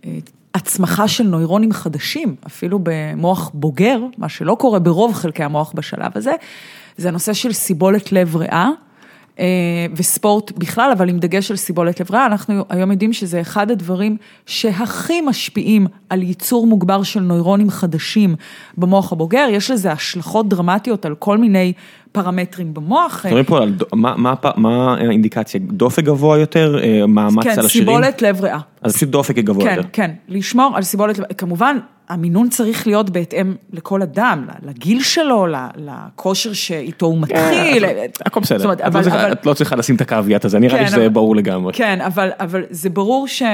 אה, 0.05 0.17
הצמחה 0.55 1.07
של 1.07 1.23
נוירונים 1.23 1.71
חדשים, 1.71 2.35
אפילו 2.47 2.79
במוח 2.83 3.51
בוגר, 3.53 3.99
מה 4.17 4.29
שלא 4.29 4.55
קורה 4.59 4.79
ברוב 4.79 5.13
חלקי 5.13 5.43
המוח 5.43 5.71
בשלב 5.75 6.11
הזה, 6.15 6.33
זה 6.97 7.07
הנושא 7.07 7.33
של 7.33 7.53
סיבולת 7.53 8.11
לב 8.11 8.35
ריאה. 8.35 8.69
אה, 9.39 9.45
וספורט 9.95 10.51
בכלל, 10.51 10.91
אבל 10.91 11.09
עם 11.09 11.19
דגש 11.19 11.51
על 11.51 11.57
סיבולת 11.57 11.99
לב 11.99 12.11
ריאה, 12.11 12.25
אנחנו 12.25 12.65
היום 12.69 12.91
יודעים 12.91 13.13
שזה 13.13 13.41
אחד 13.41 13.71
הדברים 13.71 14.17
שהכי 14.45 15.21
משפיעים 15.21 15.87
על 16.09 16.23
ייצור 16.23 16.67
מוגבר 16.67 17.03
של 17.03 17.19
נוירונים 17.19 17.69
חדשים 17.69 18.35
במוח 18.77 19.11
הבוגר, 19.11 19.47
יש 19.51 19.71
לזה 19.71 19.91
השלכות 19.91 20.49
דרמטיות 20.49 21.05
על 21.05 21.15
כל 21.15 21.37
מיני 21.37 21.73
פרמטרים 22.15 22.73
במוח. 22.73 23.25
מדברים 23.25 23.45
פה 23.45 23.57
על 23.63 23.73
מה- 24.55 24.95
האינדיקציה, 24.99 25.59
דופק 25.63 26.03
גבוה 26.03 26.37
יותר, 26.37 26.77
אה, 26.83 27.05
מאמץ 27.07 27.43
כן, 27.43 27.59
על 27.59 27.65
השירים? 27.65 27.87
סיבולת 27.89 28.21
לב 28.21 28.41
ריאה. 28.41 28.59
אז 28.81 28.95
פשוט 28.95 29.09
דופק 29.09 29.35
גבוה 29.35 29.65
כן, 29.65 29.73
יותר. 29.77 29.89
כן, 29.93 30.11
לשמור 30.27 30.71
על 30.75 30.83
סיבולת, 30.83 31.19
כמובן, 31.37 31.77
המינון 32.09 32.49
צריך 32.49 32.87
להיות 32.87 33.09
בהתאם 33.09 33.55
לכל 33.73 34.01
אדם, 34.01 34.47
לגיל 34.63 35.03
שלו, 35.03 35.47
לכושר 35.75 36.53
שאיתו 36.53 37.05
הוא 37.05 37.17
מתחיל. 37.21 37.87
כן, 37.87 38.05
הכל 38.25 38.39
בסדר, 38.39 38.73
את 38.73 38.95
לא 38.95 39.01
צריכה- 39.01 39.31
את 39.31 39.45
לא 39.45 39.53
צריכה 39.53 39.75
לשים 39.75 39.95
את 39.95 40.01
הקוויאט 40.01 40.45
הזה, 40.45 40.59
נראה 40.59 40.77
לי 40.79 40.85
כן, 40.85 40.91
שזה 40.91 41.09
ברור 41.09 41.35
לגמרי. 41.35 41.73
כן, 41.73 41.99
אבל, 42.01 42.63
זה 42.69 42.89
ברור 42.89 43.27
ש... 43.27 43.41
אה, 43.41 43.47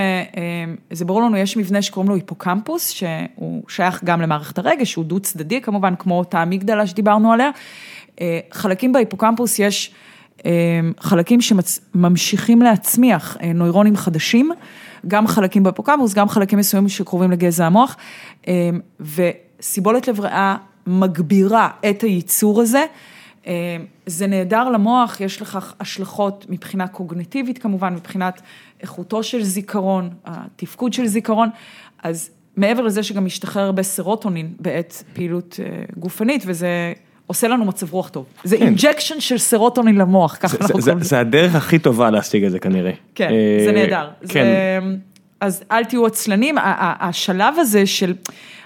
זה 0.91 1.05
ברור 1.05 1.21
לנו, 1.21 1.37
יש 1.37 1.57
מבנה 1.57 1.81
שקוראים 1.81 2.09
לו 2.09 2.15
היפוקמפוס, 2.15 2.89
שהוא 2.89 3.63
שייך 3.67 4.03
גם 4.03 4.21
למערכת 4.21 4.57
הרגש, 4.59 4.91
שהוא 4.91 5.05
דו 5.05 5.19
צדדי 5.19 5.61
כמובן, 5.61 5.93
כמו 5.99 6.19
אותה 6.19 6.43
אמיגדלה 6.43 6.87
שדיברנו 6.87 7.33
עליה. 7.33 7.49
אה, 8.21 8.39
חלקים 8.51 8.93
בהיפוקמפוס 8.93 9.59
יש 9.59 9.91
אה, 10.45 10.51
חלקים 10.99 11.39
שממשיכים 11.41 12.61
להצמיח 12.61 13.37
אה, 13.41 13.53
נוירונים 13.53 13.97
חדשים, 13.97 14.51
גם 15.07 15.27
חלקים 15.27 15.63
בהיפוקמפוס, 15.63 16.13
גם 16.13 16.29
חלקים 16.29 16.59
מסוימים 16.59 16.89
שקרובים 16.89 17.31
לגזע 17.31 17.65
המוח, 17.65 17.97
וסיבולת 18.99 20.07
לב 20.07 20.19
ריאה 20.19 20.55
מגבירה 20.87 21.69
את 21.89 22.01
הייצור 22.01 22.61
הזה. 22.61 22.85
זה 24.05 24.27
נהדר 24.27 24.69
למוח, 24.69 25.21
יש 25.21 25.41
לכך 25.41 25.73
השלכות 25.79 26.45
מבחינה 26.49 26.87
קוגניטיבית 26.87 27.57
כמובן, 27.57 27.93
מבחינת 27.93 28.41
איכותו 28.81 29.23
של 29.23 29.43
זיכרון, 29.43 30.09
התפקוד 30.25 30.93
של 30.93 31.07
זיכרון, 31.07 31.49
אז 32.03 32.29
מעבר 32.57 32.81
לזה 32.81 33.03
שגם 33.03 33.25
משתחרר 33.25 33.63
הרבה 33.63 33.83
סרוטונין 33.83 34.53
בעת 34.59 35.03
פעילות 35.13 35.59
גופנית, 35.97 36.43
וזה 36.45 36.93
עושה 37.27 37.47
לנו 37.47 37.65
מצב 37.65 37.93
רוח 37.93 38.09
טוב. 38.09 38.25
זה 38.43 38.55
injection 38.55 39.19
של 39.19 39.37
סרוטונין 39.37 39.95
למוח, 39.95 40.37
ככה 40.39 40.47
כן. 40.47 40.57
זה- 40.57 40.57
אנחנו 40.63 40.81
זה- 40.81 40.85
קוראים 40.85 40.99
לזה. 40.99 41.09
זה 41.09 41.19
הדרך 41.19 41.55
הכי 41.55 41.79
טובה 41.79 42.09
להשיג 42.09 42.43
את 42.43 42.51
זה 42.51 42.59
כנראה. 42.59 42.91
כן, 43.15 43.29
אה, 43.31 43.65
זה 43.65 43.71
נהדר. 43.71 44.09
כן, 44.29 44.43
זה, 44.43 44.79
אז 45.41 45.63
אל 45.71 45.83
תהיו 45.85 46.05
עצלנים, 46.05 46.55
השלב 46.99 47.53
הזה 47.57 47.85
של 47.85 48.13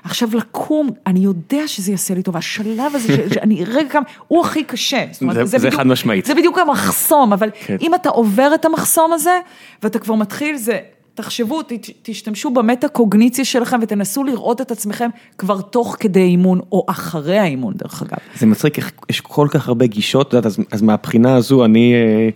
עכשיו 0.03 0.29
לקום, 0.33 0.89
אני 1.07 1.19
יודע 1.19 1.67
שזה 1.67 1.91
יעשה 1.91 2.13
לי 2.13 2.23
טוב, 2.23 2.37
השלב 2.37 2.95
הזה 2.95 3.07
שאני 3.33 3.65
רגע 3.65 3.89
כמה, 3.89 4.03
הוא 4.27 4.45
הכי 4.45 4.63
קשה. 4.63 5.05
זאת 5.11 5.21
אומרת, 5.21 5.35
זה- 5.35 5.45
זה 5.45 5.57
בדיוק- 5.57 5.73
חד 5.73 5.87
משמעית. 5.87 6.25
זה 6.25 6.35
בדיוק 6.35 6.57
המחסום, 6.57 7.33
אבל 7.33 7.49
כן. 7.65 7.77
אם 7.81 7.95
אתה 7.95 8.09
עובר 8.09 8.51
את 8.55 8.65
המחסום 8.65 9.13
הזה, 9.13 9.39
ואתה 9.83 9.99
כבר 9.99 10.15
מתחיל, 10.15 10.55
זה, 10.57 10.79
תחשבו, 11.15 11.61
ת- 11.61 11.71
תשתמשו 12.03 12.49
במטה 12.49 12.87
קוגניציה 12.87 13.45
שלכם 13.45 13.79
ותנסו 13.81 14.23
לראות 14.23 14.61
את 14.61 14.71
עצמכם 14.71 15.09
כבר 15.37 15.61
תוך 15.61 15.95
כדי 15.99 16.19
אימון, 16.23 16.59
או 16.71 16.85
אחרי 16.87 17.37
האימון 17.37 17.73
דרך 17.77 18.01
אגב. 18.01 18.17
זה 18.39 18.45
מצחיק, 18.45 18.77
יש 19.09 19.21
כל 19.21 19.47
כך 19.51 19.67
הרבה 19.67 19.85
גישות, 19.85 20.33
יודעת, 20.33 20.45
אז- 20.45 20.59
אז 20.71 20.81
מהבחינה 20.81 21.35
הזו 21.35 21.65
אני 21.65 21.93
אה, 21.93 22.29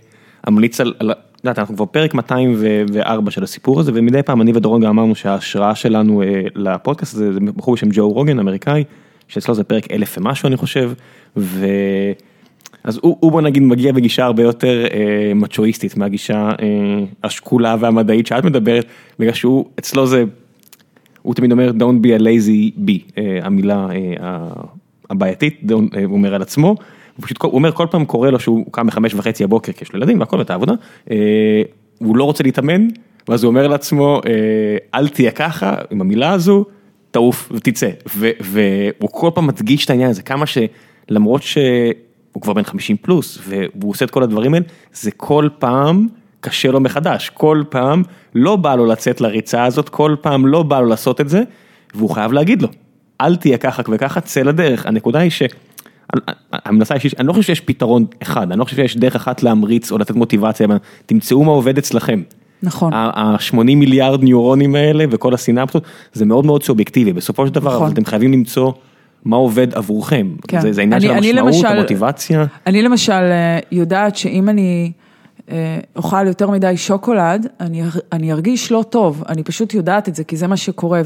אמליץ 0.48 0.80
על, 0.80 0.94
על- 0.98 1.12
יודעת, 1.44 1.58
אנחנו 1.58 1.74
כבר 1.76 1.86
פרק 1.86 2.14
204 2.14 3.30
של 3.30 3.44
הסיפור 3.44 3.80
הזה, 3.80 3.92
ומדי 3.94 4.22
פעם 4.22 4.42
אני 4.42 4.52
ודורון 4.54 4.80
גם 4.80 4.88
אמרנו 4.88 5.14
שההשראה 5.14 5.74
שלנו 5.74 6.22
אה, 6.22 6.26
לפודקאסט 6.54 7.14
הזה, 7.14 7.32
זה 7.32 7.40
בחור 7.56 7.74
בשם 7.74 7.88
ג'ו 7.92 8.08
רוגן, 8.10 8.38
אמריקאי, 8.38 8.84
שאצלו 9.28 9.54
זה 9.54 9.64
פרק 9.64 9.90
אלף 9.92 10.18
ומשהו 10.18 10.46
אני 10.46 10.56
חושב, 10.56 10.92
ו... 11.36 11.66
אז 12.84 12.98
הוא, 13.02 13.16
הוא 13.20 13.32
בוא 13.32 13.40
נגיד 13.40 13.62
מגיע 13.62 13.92
בגישה 13.92 14.24
הרבה 14.24 14.42
יותר 14.42 14.86
אה, 14.92 15.32
מצ'ואיסטית 15.34 15.96
מהגישה 15.96 16.50
אה, 16.62 17.04
השקולה 17.24 17.76
והמדעית 17.80 18.26
שאת 18.26 18.44
מדברת, 18.44 18.86
בגלל 19.18 19.32
שהוא, 19.32 19.64
אצלו 19.78 20.06
זה, 20.06 20.24
הוא 21.22 21.34
תמיד 21.34 21.52
אומר 21.52 21.70
don't 21.70 22.04
be 22.04 22.20
a 22.20 22.22
lazy 22.22 22.78
bee, 22.86 23.12
אה, 23.18 23.38
המילה 23.42 23.88
אה, 23.90 24.48
הבעייתית, 25.10 25.60
don't, 25.68 25.96
אה, 25.96 26.04
הוא 26.04 26.12
אומר 26.12 26.34
על 26.34 26.42
עצמו, 26.42 26.68
הוא 26.68 27.24
פשוט, 27.24 27.42
הוא 27.42 27.52
אומר 27.52 27.72
כל 27.72 27.86
פעם 27.90 28.04
קורה 28.04 28.30
לו 28.30 28.40
שהוא 28.40 28.66
קם 28.72 28.86
בחמש 28.86 29.14
וחצי 29.14 29.44
הבוקר, 29.44 29.72
כי 29.72 29.84
יש 29.84 29.92
לו 29.92 29.98
ילדים 29.98 30.20
והכל 30.20 30.36
ואת 30.36 30.50
העבודה, 30.50 30.72
אה, 31.10 31.62
הוא 31.98 32.16
לא 32.16 32.24
רוצה 32.24 32.42
להתאמן, 32.44 32.88
ואז 33.28 33.44
הוא 33.44 33.48
אומר 33.50 33.68
לעצמו, 33.68 34.20
אה, 34.26 34.98
אל 35.00 35.08
תהיה 35.08 35.30
ככה, 35.30 35.74
עם 35.90 36.00
המילה 36.00 36.32
הזו, 36.32 36.64
תעוף 37.10 37.52
ותצא, 37.54 37.88
והוא 38.40 39.10
כל 39.10 39.30
פעם 39.34 39.46
מדגיש 39.46 39.84
את 39.84 39.90
העניין 39.90 40.10
הזה, 40.10 40.22
כמה 40.22 40.44
שלמרות 40.46 41.42
שהוא 42.32 42.42
כבר 42.42 42.52
בן 42.52 42.62
50 42.62 42.96
פלוס, 42.96 43.38
והוא 43.48 43.90
עושה 43.90 44.04
את 44.04 44.10
כל 44.10 44.22
הדברים 44.22 44.54
האלה, 44.54 44.64
זה 44.92 45.10
כל 45.10 45.48
פעם 45.58 46.08
קשה 46.40 46.70
לו 46.70 46.80
מחדש, 46.80 47.28
כל 47.28 47.62
פעם 47.68 48.02
לא 48.34 48.56
בא 48.56 48.74
לו 48.74 48.86
לצאת 48.86 49.20
לריצה 49.20 49.64
הזאת, 49.64 49.88
כל 49.88 50.16
פעם 50.20 50.46
לא 50.46 50.62
בא 50.62 50.80
לו 50.80 50.86
לעשות 50.86 51.20
את 51.20 51.28
זה, 51.28 51.42
והוא 51.94 52.10
חייב 52.10 52.32
להגיד 52.32 52.62
לו, 52.62 52.68
אל 53.20 53.36
תהיה 53.36 53.58
ככה 53.58 53.82
וככה, 53.88 54.20
צא 54.20 54.42
לדרך, 54.42 54.86
הנקודה 54.86 55.18
היא 55.18 55.30
ש... 55.30 55.42
המנסה 56.52 56.94
אישית, 56.94 57.20
אני 57.20 57.28
לא 57.28 57.32
חושב 57.32 57.42
שיש 57.42 57.60
פתרון 57.60 58.06
אחד, 58.22 58.50
אני 58.50 58.58
לא 58.58 58.64
חושב 58.64 58.76
שיש 58.76 58.96
דרך 58.96 59.16
אחת 59.16 59.42
להמריץ 59.42 59.92
או 59.92 59.98
לתת 59.98 60.14
מוטיבציה, 60.14 60.66
אבל 60.66 60.76
תמצאו 61.06 61.44
מה 61.44 61.52
עובד 61.52 61.78
אצלכם. 61.78 62.22
נכון. 62.62 62.92
ה-80 62.92 63.62
מיליארד 63.62 64.22
ניורונים 64.22 64.74
האלה 64.74 65.04
וכל 65.10 65.34
הסינפטות, 65.34 65.84
זה 66.12 66.24
מאוד 66.24 66.46
מאוד 66.46 66.62
סובייקטיבי, 66.62 67.12
בסופו 67.12 67.46
של 67.46 67.52
דבר, 67.52 67.70
נכון. 67.70 67.82
אבל 67.82 67.92
אתם 67.92 68.04
חייבים 68.04 68.32
למצוא 68.32 68.72
מה 69.24 69.36
עובד 69.36 69.74
עבורכם. 69.74 70.28
כן. 70.48 70.60
זה 70.60 70.72
זה 70.72 70.80
העניין 70.80 71.00
אני- 71.02 71.06
של 71.06 71.38
המשמעות, 71.38 71.46
למשל- 71.64 71.66
המוטיבציה. 71.78 72.44
אני 72.66 72.82
למשל 72.82 73.12
אה, 73.12 73.58
יודעת 73.72 74.16
שאם 74.16 74.48
אני 74.48 74.92
אה, 75.50 75.78
אוכל 75.96 76.26
יותר 76.26 76.50
מדי 76.50 76.76
שוקולד, 76.76 77.46
אני, 77.60 77.82
אני 78.12 78.32
ארגיש 78.32 78.72
לא 78.72 78.84
טוב, 78.90 79.24
אני 79.28 79.42
פשוט 79.44 79.74
יודעת 79.74 80.08
את 80.08 80.14
זה, 80.14 80.24
כי 80.24 80.36
זה 80.36 80.46
מה 80.46 80.56
שקורה, 80.56 81.00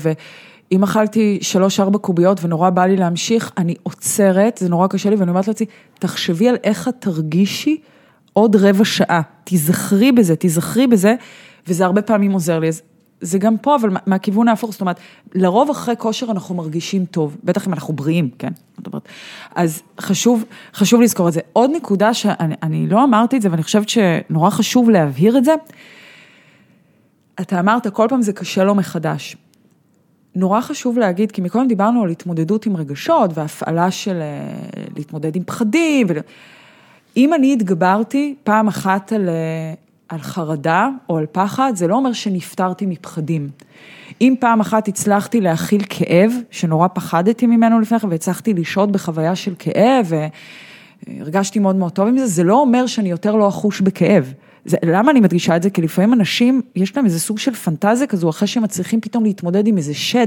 אם 0.72 0.82
אכלתי 0.82 1.38
שלוש-ארבע 1.42 1.98
קוביות 1.98 2.44
ונורא 2.44 2.70
בא 2.70 2.86
לי 2.86 2.96
להמשיך, 2.96 3.52
אני 3.58 3.74
עוצרת, 3.82 4.58
זה 4.58 4.68
נורא 4.68 4.86
קשה 4.86 5.10
לי, 5.10 5.16
ואני 5.16 5.30
אומרת 5.30 5.48
לעצמי, 5.48 5.66
תחשבי 5.98 6.48
על 6.48 6.56
איך 6.64 6.88
את 6.88 6.94
תרגישי 6.98 7.76
עוד 8.32 8.56
רבע 8.56 8.84
שעה, 8.84 9.20
תיזכרי 9.44 10.12
בזה, 10.12 10.36
תיזכרי 10.36 10.86
בזה, 10.86 11.14
וזה 11.68 11.84
הרבה 11.84 12.02
פעמים 12.02 12.32
עוזר 12.32 12.58
לי. 12.58 12.68
אז 12.68 12.82
זה 13.20 13.38
גם 13.38 13.58
פה, 13.58 13.76
אבל 13.76 13.90
מהכיוון 14.06 14.48
ההפוך, 14.48 14.72
זאת 14.72 14.80
אומרת, 14.80 15.00
לרוב 15.34 15.70
אחרי 15.70 15.94
כושר 15.98 16.26
אנחנו 16.30 16.54
מרגישים 16.54 17.04
טוב, 17.04 17.36
בטח 17.44 17.66
אם 17.66 17.72
אנחנו 17.72 17.94
בריאים, 17.94 18.30
כן? 18.38 18.52
זאת 18.76 18.86
אומרת, 18.86 19.08
אז 19.54 19.82
חשוב, 20.00 20.44
חשוב 20.74 21.00
לזכור 21.00 21.28
את 21.28 21.32
זה. 21.32 21.40
עוד 21.52 21.70
נקודה 21.74 22.14
שאני 22.14 22.86
לא 22.88 23.04
אמרתי 23.04 23.36
את 23.36 23.42
זה, 23.42 23.50
ואני 23.50 23.62
חושבת 23.62 23.88
שנורא 23.88 24.50
חשוב 24.50 24.90
להבהיר 24.90 25.38
את 25.38 25.44
זה, 25.44 25.54
אתה 27.40 27.60
אמרת, 27.60 27.86
כל 27.86 28.06
פעם 28.08 28.22
זה 28.22 28.32
קשה 28.32 28.64
לו 28.64 28.74
מחדש. 28.74 29.36
נורא 30.34 30.60
חשוב 30.60 30.98
להגיד, 30.98 31.32
כי 31.32 31.40
מקודם 31.40 31.68
דיברנו 31.68 32.02
על 32.02 32.10
התמודדות 32.10 32.66
עם 32.66 32.76
רגשות 32.76 33.30
והפעלה 33.34 33.90
של 33.90 34.20
אה, 34.20 34.82
להתמודד 34.96 35.36
עם 35.36 35.42
פחדים. 35.44 36.06
ו... 36.10 36.12
אם 37.16 37.34
אני 37.34 37.52
התגברתי 37.52 38.34
פעם 38.44 38.68
אחת 38.68 39.12
על, 39.12 39.28
אה, 39.28 39.74
על 40.08 40.18
חרדה 40.18 40.88
או 41.08 41.18
על 41.18 41.26
פחד, 41.32 41.72
זה 41.74 41.86
לא 41.86 41.96
אומר 41.96 42.12
שנפטרתי 42.12 42.86
מפחדים. 42.86 43.48
אם 44.20 44.34
פעם 44.40 44.60
אחת 44.60 44.88
הצלחתי 44.88 45.40
להכיל 45.40 45.82
כאב, 45.88 46.32
שנורא 46.50 46.88
פחדתי 46.94 47.46
ממנו 47.46 47.80
לפני 47.80 47.98
כן, 47.98 48.08
והצלחתי 48.08 48.54
לשהות 48.54 48.92
בחוויה 48.92 49.36
של 49.36 49.54
כאב, 49.58 50.12
והרגשתי 51.06 51.58
מאוד 51.58 51.76
מאוד 51.76 51.92
טוב 51.92 52.08
עם 52.08 52.18
זה, 52.18 52.26
זה 52.26 52.44
לא 52.44 52.60
אומר 52.60 52.86
שאני 52.86 53.10
יותר 53.10 53.36
לא 53.36 53.48
אחוש 53.48 53.80
בכאב. 53.80 54.32
זה, 54.64 54.76
למה 54.82 55.10
אני 55.10 55.20
מדגישה 55.20 55.56
את 55.56 55.62
זה? 55.62 55.70
כי 55.70 55.82
לפעמים 55.82 56.12
אנשים, 56.12 56.62
יש 56.76 56.96
להם 56.96 57.04
איזה 57.04 57.20
סוג 57.20 57.38
של 57.38 57.54
פנטזיה 57.54 58.06
כזו, 58.06 58.30
אחרי 58.30 58.48
שהם 58.48 58.62
מצליחים 58.62 59.00
פתאום 59.00 59.24
להתמודד 59.24 59.66
עם 59.66 59.76
איזה 59.76 59.94
שד, 59.94 60.26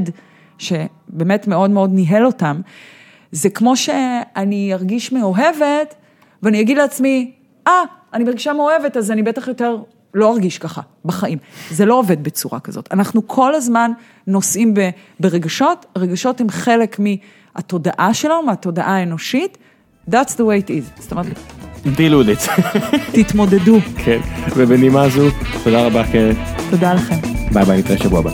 שבאמת 0.57 1.47
מאוד 1.47 1.71
מאוד 1.71 1.93
ניהל 1.93 2.25
אותם. 2.25 2.61
זה 3.31 3.49
כמו 3.49 3.77
שאני 3.77 4.73
ארגיש 4.73 5.11
מאוהבת, 5.11 5.95
ואני 6.43 6.61
אגיד 6.61 6.77
לעצמי, 6.77 7.31
אה, 7.67 7.83
ah, 7.83 8.06
אני 8.13 8.23
מרגישה 8.23 8.53
מאוהבת, 8.53 8.97
אז 8.97 9.11
אני 9.11 9.23
בטח 9.23 9.47
יותר 9.47 9.77
לא 10.13 10.33
ארגיש 10.33 10.57
ככה 10.57 10.81
בחיים. 11.05 11.37
זה 11.71 11.85
לא 11.85 11.99
עובד 11.99 12.23
בצורה 12.23 12.59
כזאת. 12.59 12.89
אנחנו 12.91 13.27
כל 13.27 13.55
הזמן 13.55 13.91
נוסעים 14.27 14.73
ברגשות, 15.19 15.85
רגשות 15.97 16.41
הם 16.41 16.49
חלק 16.49 16.99
מהתודעה 16.99 18.13
שלנו, 18.13 18.43
מהתודעה 18.43 18.97
האנושית. 18.97 19.57
That's 20.09 20.33
the 20.33 20.41
way 20.41 20.65
it 20.65 20.69
is. 20.69 21.01
זאת 21.01 21.11
אומרת... 21.11 21.27
deal 21.83 21.87
with 21.87 22.47
it. 22.47 22.61
תתמודדו. 23.11 23.77
כן, 24.05 24.19
ובנימה 24.55 25.09
זו, 25.09 25.27
תודה 25.63 25.85
רבה 25.85 26.03
קרן. 26.11 26.35
תודה 26.69 26.93
לכם. 26.93 27.15
ביי 27.53 27.65
ביי, 27.65 27.79
נתראה 27.79 27.97
שבוע 27.97 28.19
הבא. 28.19 28.31